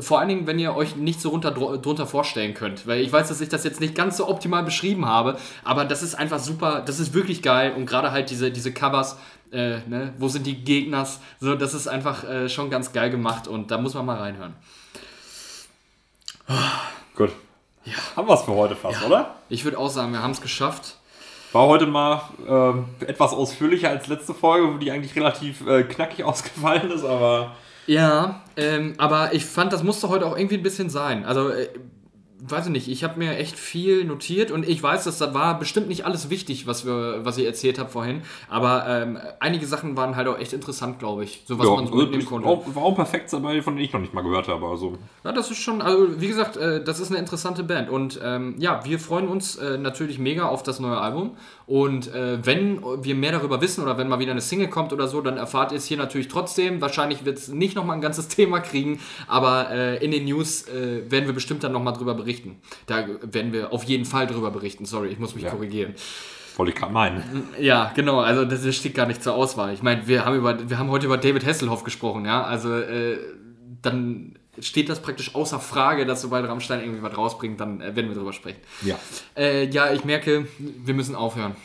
Vor 0.00 0.18
allen 0.18 0.30
Dingen, 0.30 0.46
wenn 0.46 0.58
ihr 0.58 0.74
euch 0.74 0.96
nicht 0.96 1.20
so 1.20 1.28
runter, 1.28 1.50
drunter 1.50 2.06
vorstellen 2.06 2.54
könnt. 2.54 2.86
Weil 2.86 3.02
ich 3.02 3.12
weiß, 3.12 3.28
dass 3.28 3.42
ich 3.42 3.50
das 3.50 3.62
jetzt 3.62 3.78
nicht 3.78 3.94
ganz 3.94 4.16
so 4.16 4.26
optimal 4.26 4.64
beschrieben 4.64 5.04
habe, 5.04 5.36
aber 5.64 5.84
das 5.84 6.02
ist 6.02 6.14
einfach 6.14 6.40
super, 6.40 6.80
das 6.86 6.98
ist 6.98 7.12
wirklich 7.12 7.42
geil 7.42 7.74
und 7.76 7.84
gerade 7.84 8.10
halt 8.10 8.30
diese, 8.30 8.50
diese 8.50 8.72
Covers, 8.72 9.18
äh, 9.50 9.80
ne, 9.86 10.14
wo 10.18 10.28
sind 10.28 10.46
die 10.46 10.64
Gegners, 10.64 11.20
so, 11.40 11.54
das 11.56 11.74
ist 11.74 11.88
einfach 11.88 12.24
äh, 12.24 12.48
schon 12.48 12.70
ganz 12.70 12.94
geil 12.94 13.10
gemacht 13.10 13.48
und 13.48 13.70
da 13.70 13.76
muss 13.76 13.92
man 13.92 14.06
mal 14.06 14.16
reinhören. 14.16 14.54
Gut. 17.16 17.32
Haben 18.16 18.28
wir 18.28 18.34
es 18.34 18.42
für 18.42 18.54
heute 18.54 18.76
fast, 18.76 19.04
oder? 19.04 19.34
Ich 19.48 19.64
würde 19.64 19.78
auch 19.78 19.88
sagen, 19.88 20.12
wir 20.12 20.22
haben 20.22 20.30
es 20.30 20.40
geschafft. 20.40 20.96
War 21.52 21.66
heute 21.66 21.86
mal 21.86 22.22
ähm, 22.48 22.86
etwas 23.00 23.32
ausführlicher 23.32 23.90
als 23.90 24.06
letzte 24.06 24.32
Folge, 24.34 24.78
die 24.78 24.90
eigentlich 24.90 25.14
relativ 25.16 25.66
äh, 25.66 25.82
knackig 25.82 26.24
ausgefallen 26.24 26.90
ist, 26.90 27.04
aber 27.04 27.54
Ja, 27.86 28.40
ähm, 28.56 28.94
aber 28.98 29.34
ich 29.34 29.44
fand, 29.44 29.72
das 29.72 29.82
musste 29.82 30.08
heute 30.08 30.26
auch 30.26 30.36
irgendwie 30.36 30.56
ein 30.56 30.62
bisschen 30.62 30.88
sein. 30.88 31.24
Also, 31.26 31.50
äh, 31.50 31.68
weiß 32.44 32.66
ich 32.66 32.72
nicht, 32.72 32.88
ich 32.88 33.04
habe 33.04 33.18
mir 33.18 33.36
echt 33.36 33.58
viel 33.58 34.04
notiert 34.04 34.50
und 34.50 34.68
ich 34.68 34.82
weiß, 34.82 35.04
dass 35.04 35.18
das 35.18 35.32
war 35.34 35.58
bestimmt 35.58 35.88
nicht 35.88 36.04
alles 36.04 36.28
wichtig, 36.28 36.66
was, 36.66 36.84
wir, 36.84 37.20
was 37.24 37.38
ihr 37.38 37.46
erzählt 37.46 37.78
habt 37.78 37.92
vorhin, 37.92 38.22
aber 38.48 38.86
ähm, 38.88 39.18
einige 39.40 39.66
Sachen 39.66 39.96
waren 39.96 40.16
halt 40.16 40.26
auch 40.28 40.38
echt 40.38 40.52
interessant, 40.52 40.98
glaube 40.98 41.24
ich, 41.24 41.44
so 41.46 41.58
was 41.58 41.68
man 41.68 41.86
so 41.86 41.94
mitnehmen 41.94 42.26
konnte. 42.26 42.48
auch, 42.48 42.62
war 42.74 42.82
auch 42.82 42.96
perfekt 42.96 43.32
dabei, 43.32 43.62
von 43.62 43.76
denen 43.76 43.84
ich 43.84 43.92
noch 43.92 44.00
nicht 44.00 44.12
mal 44.12 44.22
gehört 44.22 44.48
habe. 44.48 44.66
Also, 44.66 44.98
Ja, 45.24 45.32
das 45.32 45.50
ist 45.50 45.58
schon, 45.58 45.80
also 45.80 46.20
wie 46.20 46.28
gesagt, 46.28 46.56
äh, 46.56 46.82
das 46.82 47.00
ist 47.00 47.10
eine 47.10 47.18
interessante 47.18 47.62
Band. 47.62 47.88
Und 47.88 48.20
ähm, 48.22 48.54
ja, 48.58 48.84
wir 48.84 48.98
freuen 48.98 49.28
uns 49.28 49.56
äh, 49.56 49.78
natürlich 49.78 50.18
mega 50.18 50.46
auf 50.46 50.62
das 50.62 50.80
neue 50.80 50.98
Album. 50.98 51.36
Und 51.66 52.12
äh, 52.12 52.44
wenn 52.44 52.82
wir 53.02 53.14
mehr 53.14 53.32
darüber 53.32 53.60
wissen 53.60 53.82
oder 53.82 53.96
wenn 53.96 54.08
mal 54.08 54.18
wieder 54.18 54.32
eine 54.32 54.40
Single 54.40 54.68
kommt 54.68 54.92
oder 54.92 55.08
so, 55.08 55.20
dann 55.20 55.36
erfahrt 55.36 55.72
ihr 55.72 55.78
es 55.78 55.86
hier 55.86 55.96
natürlich 55.96 56.28
trotzdem. 56.28 56.80
Wahrscheinlich 56.80 57.24
wird 57.24 57.38
es 57.38 57.48
nicht 57.48 57.76
nochmal 57.76 57.96
ein 57.96 58.02
ganzes 58.02 58.28
Thema 58.32 58.60
kriegen, 58.60 59.00
aber 59.26 59.70
äh, 59.70 60.04
in 60.04 60.10
den 60.10 60.24
News 60.24 60.68
äh, 60.68 61.10
werden 61.10 61.26
wir 61.26 61.34
bestimmt 61.34 61.64
dann 61.64 61.72
nochmal 61.72 61.94
drüber 61.94 62.14
berichten. 62.14 62.31
Da 62.86 63.06
werden 63.22 63.52
wir 63.52 63.72
auf 63.72 63.84
jeden 63.84 64.04
Fall 64.04 64.26
drüber 64.26 64.50
berichten. 64.50 64.84
Sorry, 64.84 65.08
ich 65.08 65.18
muss 65.18 65.34
mich 65.34 65.44
Ja. 65.44 65.50
korrigieren. 65.50 65.94
wollte 66.56 66.72
ich 66.72 66.78
gerade 66.78 66.92
meinen. 66.92 67.22
Ja, 67.58 67.92
genau, 67.94 68.20
also 68.20 68.44
das 68.44 68.74
steht 68.76 68.94
gar 68.94 69.06
nicht 69.06 69.22
zur 69.22 69.34
Auswahl. 69.34 69.72
Ich 69.72 69.82
meine, 69.82 70.06
wir 70.06 70.24
haben, 70.26 70.36
über, 70.36 70.68
wir 70.68 70.78
haben 70.78 70.90
heute 70.90 71.06
über 71.06 71.16
David 71.16 71.46
Hasselhoff 71.46 71.82
gesprochen, 71.82 72.26
ja. 72.26 72.42
Also 72.44 72.74
äh, 72.76 73.16
dann 73.80 74.34
steht 74.60 74.90
das 74.90 75.00
praktisch 75.00 75.34
außer 75.34 75.58
Frage, 75.58 76.04
dass 76.04 76.20
sobald 76.20 76.46
Rammstein 76.46 76.80
irgendwie 76.80 77.02
was 77.02 77.16
rausbringt, 77.16 77.58
dann 77.58 77.80
äh, 77.80 77.96
werden 77.96 78.08
wir 78.10 78.14
drüber 78.14 78.34
sprechen. 78.34 78.58
Ja. 78.82 78.96
Äh, 79.34 79.70
ja, 79.70 79.94
ich 79.94 80.04
merke, 80.04 80.46
wir 80.58 80.92
müssen 80.92 81.14
aufhören. 81.14 81.56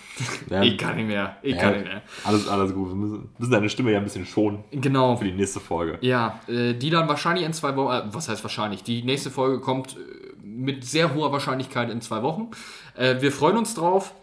Ja. 0.49 0.61
Ich 0.63 0.77
kann 0.77 0.95
nicht 0.95 1.07
mehr. 1.07 1.35
Ich 1.41 1.57
kann 1.57 1.73
nicht 1.73 1.83
mehr. 1.85 2.01
Alles, 2.23 2.47
alles 2.47 2.73
gut. 2.73 2.87
Wir 2.87 2.95
müssen, 2.95 3.29
müssen 3.37 3.51
deine 3.51 3.69
Stimme 3.69 3.91
ja 3.91 3.97
ein 3.97 4.05
bisschen 4.05 4.25
schonen 4.25 4.63
Genau. 4.71 5.17
für 5.17 5.25
die 5.25 5.33
nächste 5.33 5.59
Folge. 5.59 5.97
Ja, 5.99 6.39
äh, 6.47 6.73
die 6.75 6.89
dann 6.89 7.09
wahrscheinlich 7.09 7.45
in 7.45 7.51
zwei 7.51 7.75
Wochen, 7.75 7.93
äh, 7.93 8.03
was 8.13 8.29
heißt 8.29 8.41
wahrscheinlich? 8.43 8.83
Die 8.83 9.03
nächste 9.03 9.31
Folge 9.31 9.59
kommt 9.59 9.97
äh, 9.97 10.26
mit 10.57 10.83
sehr 10.85 11.13
hoher 11.13 11.31
Wahrscheinlichkeit 11.31 11.89
in 11.89 12.01
zwei 12.01 12.23
Wochen. 12.23 12.49
Äh, 12.95 13.21
wir 13.21 13.31
freuen 13.31 13.57
uns 13.57 13.73
drauf. 13.75 14.13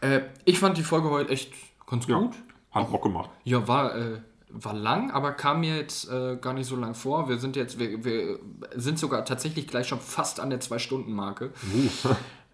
Äh, 0.00 0.20
ich 0.44 0.58
fand 0.58 0.78
die 0.78 0.82
Folge 0.82 1.10
heute 1.10 1.30
echt 1.32 1.52
ganz 1.86 2.06
Ja. 2.06 2.18
gut. 2.18 2.34
Hat 2.70 2.90
Bock 2.90 3.02
gemacht. 3.02 3.30
Ja, 3.44 3.66
war, 3.66 3.96
äh, 3.96 4.20
war 4.50 4.74
lang, 4.74 5.10
aber 5.10 5.32
kam 5.32 5.60
mir 5.60 5.76
jetzt 5.76 6.10
äh, 6.10 6.36
gar 6.40 6.52
nicht 6.52 6.66
so 6.66 6.76
lang 6.76 6.94
vor. 6.94 7.28
Wir 7.28 7.38
sind 7.38 7.56
jetzt, 7.56 7.78
wir, 7.78 8.04
wir 8.04 8.38
sind 8.76 8.98
sogar 8.98 9.24
tatsächlich 9.24 9.66
gleich 9.66 9.88
schon 9.88 10.00
fast 10.00 10.38
an 10.40 10.50
der 10.50 10.60
Zwei-Stunden-Marke. 10.60 11.50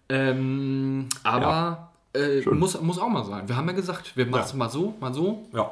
Ähm, 0.07 1.07
aber 1.23 1.91
äh, 2.13 2.41
Schön. 2.43 2.59
muss, 2.59 2.79
muss 2.79 2.99
auch 2.99 3.09
mal 3.09 3.23
sein. 3.25 3.47
Wir 3.47 3.57
haben 3.57 3.67
ja 3.67 3.73
gesagt, 3.73 4.15
wir 4.15 4.27
machen 4.27 4.43
es 4.45 4.51
Ja. 4.51 4.57
mal 4.57 4.69
so, 4.69 4.93
mal 4.99 5.13
so. 5.13 5.47
Ja. 5.51 5.71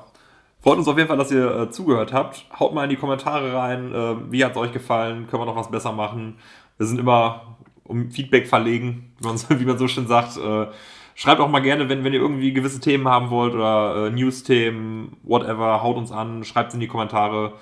Freut 0.62 0.78
uns 0.80 0.88
auf 0.88 0.98
jeden 0.98 1.08
Fall, 1.08 1.18
dass 1.18 1.30
ihr 1.32 1.46
äh, 1.56 1.70
zugehört 1.70 2.14
habt. 2.14 2.46
Haut 2.60 2.74
mal 2.74 2.86
in 2.86 2.90
die 2.90 2.96
Kommentare 2.96 3.54
rein. 3.54 3.94
Äh, 3.94 4.32
wie 4.32 4.44
hat 4.44 4.52
es 4.54 4.58
euch 4.58 4.72
gefallen? 4.72 5.28
Können 5.28 5.42
wir 5.44 5.46
noch 5.46 5.56
was 5.56 5.70
besser 5.70 5.92
machen? 5.92 6.40
Wir 6.84 6.88
sind 6.88 7.00
immer 7.00 7.56
um 7.86 8.12
Feedback 8.12 8.46
verlegen, 8.46 9.14
wie 9.18 9.28
man 9.28 9.38
so, 9.38 9.58
wie 9.58 9.64
man 9.64 9.78
so 9.78 9.88
schön 9.88 10.06
sagt. 10.06 10.36
Äh, 10.36 10.68
schreibt 11.16 11.40
auch 11.40 11.48
mal 11.48 11.62
gerne, 11.62 11.88
wenn, 11.88 12.04
wenn 12.04 12.12
ihr 12.12 12.20
irgendwie 12.20 12.52
gewisse 12.52 12.82
Themen 12.82 13.08
haben 13.08 13.30
wollt 13.30 13.54
oder 13.54 14.08
äh, 14.08 14.10
News-Themen, 14.10 15.16
whatever. 15.24 15.82
Haut 15.82 15.96
uns 15.96 16.12
an, 16.12 16.44
schreibt 16.44 16.70
es 16.70 16.74
in 16.74 16.82
die 16.82 16.88
Kommentare, 16.88 17.54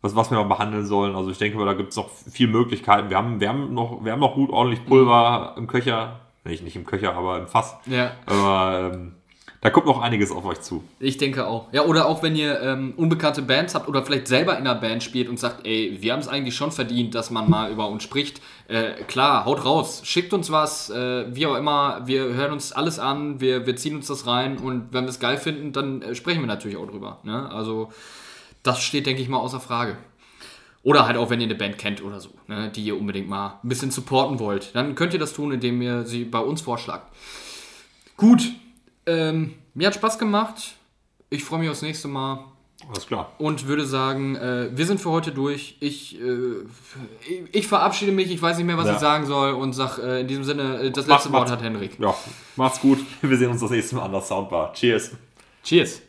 was, 0.00 0.16
was 0.16 0.30
wir 0.30 0.38
mal 0.38 0.44
behandeln 0.44 0.86
sollen. 0.86 1.14
Also 1.16 1.30
ich 1.30 1.36
denke, 1.36 1.62
da 1.62 1.74
gibt 1.74 1.90
es 1.90 1.96
noch 1.96 2.08
viele 2.08 2.50
Möglichkeiten. 2.50 3.10
Wir 3.10 3.18
haben, 3.18 3.40
wir, 3.40 3.48
haben 3.50 3.74
noch, 3.74 4.02
wir 4.02 4.12
haben 4.12 4.20
noch 4.20 4.34
gut 4.34 4.48
ordentlich 4.48 4.86
Pulver 4.86 5.54
im 5.58 5.66
Köcher. 5.66 6.20
Nicht, 6.44 6.64
nicht 6.64 6.76
im 6.76 6.86
Köcher, 6.86 7.14
aber 7.14 7.38
im 7.38 7.46
Fass. 7.46 7.76
Ja. 7.84 8.12
Aber 8.24 8.92
ähm, 8.94 9.12
da 9.60 9.70
kommt 9.70 9.86
noch 9.86 10.00
einiges 10.00 10.30
auf 10.30 10.44
euch 10.44 10.60
zu. 10.60 10.84
Ich 11.00 11.16
denke 11.16 11.46
auch. 11.46 11.72
Ja, 11.72 11.84
oder 11.84 12.06
auch 12.06 12.22
wenn 12.22 12.36
ihr 12.36 12.60
ähm, 12.60 12.94
unbekannte 12.96 13.42
Bands 13.42 13.74
habt 13.74 13.88
oder 13.88 14.04
vielleicht 14.04 14.28
selber 14.28 14.52
in 14.58 14.66
einer 14.66 14.74
Band 14.74 15.02
spielt 15.02 15.28
und 15.28 15.38
sagt, 15.38 15.66
ey, 15.66 15.98
wir 16.00 16.12
haben 16.12 16.20
es 16.20 16.28
eigentlich 16.28 16.54
schon 16.54 16.72
verdient, 16.72 17.14
dass 17.14 17.30
man 17.30 17.48
mal 17.48 17.70
über 17.70 17.88
uns 17.88 18.02
spricht. 18.02 18.40
Äh, 18.68 18.92
klar, 19.08 19.44
haut 19.44 19.64
raus, 19.64 20.02
schickt 20.04 20.32
uns 20.32 20.50
was, 20.50 20.90
äh, 20.90 21.34
wie 21.34 21.46
auch 21.46 21.56
immer, 21.56 22.02
wir 22.06 22.24
hören 22.24 22.52
uns 22.52 22.72
alles 22.72 22.98
an, 22.98 23.40
wir, 23.40 23.66
wir 23.66 23.76
ziehen 23.76 23.96
uns 23.96 24.06
das 24.08 24.26
rein 24.26 24.58
und 24.58 24.92
wenn 24.92 25.04
wir 25.04 25.10
es 25.10 25.20
geil 25.20 25.38
finden, 25.38 25.72
dann 25.72 26.02
äh, 26.02 26.14
sprechen 26.14 26.40
wir 26.40 26.48
natürlich 26.48 26.76
auch 26.76 26.86
drüber. 26.86 27.18
Ne? 27.22 27.50
Also 27.50 27.90
das 28.62 28.82
steht, 28.82 29.06
denke 29.06 29.22
ich 29.22 29.28
mal, 29.28 29.38
außer 29.38 29.60
Frage. 29.60 29.96
Oder 30.82 31.06
halt 31.06 31.16
auch, 31.16 31.30
wenn 31.30 31.40
ihr 31.40 31.46
eine 31.46 31.56
Band 31.56 31.78
kennt 31.78 32.00
oder 32.00 32.20
so, 32.20 32.30
ne, 32.46 32.70
die 32.70 32.84
ihr 32.84 32.96
unbedingt 32.96 33.28
mal 33.28 33.58
ein 33.60 33.68
bisschen 33.68 33.90
supporten 33.90 34.38
wollt. 34.38 34.72
Dann 34.76 34.94
könnt 34.94 35.12
ihr 35.14 35.18
das 35.18 35.32
tun, 35.32 35.50
indem 35.50 35.82
ihr 35.82 36.04
sie 36.04 36.24
bei 36.24 36.38
uns 36.38 36.60
vorschlagt. 36.60 37.12
Gut, 38.16 38.52
ähm, 39.06 39.54
mir 39.74 39.86
hat 39.88 39.94
Spaß 39.94 40.18
gemacht. 40.18 40.74
Ich 41.30 41.44
freue 41.44 41.58
mich 41.60 41.68
aufs 41.70 41.82
nächste 41.82 42.06
Mal 42.08 42.44
Alles 42.88 43.06
klar. 43.06 43.32
und 43.38 43.66
würde 43.66 43.84
sagen, 43.86 44.36
äh, 44.36 44.68
wir 44.72 44.86
sind 44.86 45.00
für 45.00 45.10
heute 45.10 45.32
durch. 45.32 45.76
Ich, 45.80 46.20
äh, 46.20 46.64
ich 47.52 47.66
verabschiede 47.66 48.12
mich, 48.12 48.30
ich 48.30 48.40
weiß 48.40 48.56
nicht 48.58 48.66
mehr, 48.66 48.78
was 48.78 48.86
Ja. 48.86 48.92
ich 48.94 48.98
sagen 49.00 49.26
soll 49.26 49.52
und 49.54 49.72
sag 49.72 49.98
äh, 49.98 50.20
in 50.20 50.28
diesem 50.28 50.44
Sinne, 50.44 50.78
äh, 50.80 50.90
das 50.90 51.06
Mach- 51.06 51.16
letzte 51.16 51.32
Wort 51.32 51.40
macht's- 51.48 51.52
hat 51.52 51.62
Henrik. 51.62 51.98
Ja, 51.98 52.14
macht's 52.56 52.80
gut. 52.80 52.98
Wir 53.22 53.36
sehen 53.36 53.50
uns 53.50 53.60
das 53.60 53.70
nächste 53.70 53.96
Mal 53.96 54.02
an 54.04 54.12
der 54.12 54.20
Soundbar. 54.20 54.72
Cheers. 54.74 55.10
Cheers. 55.64 56.02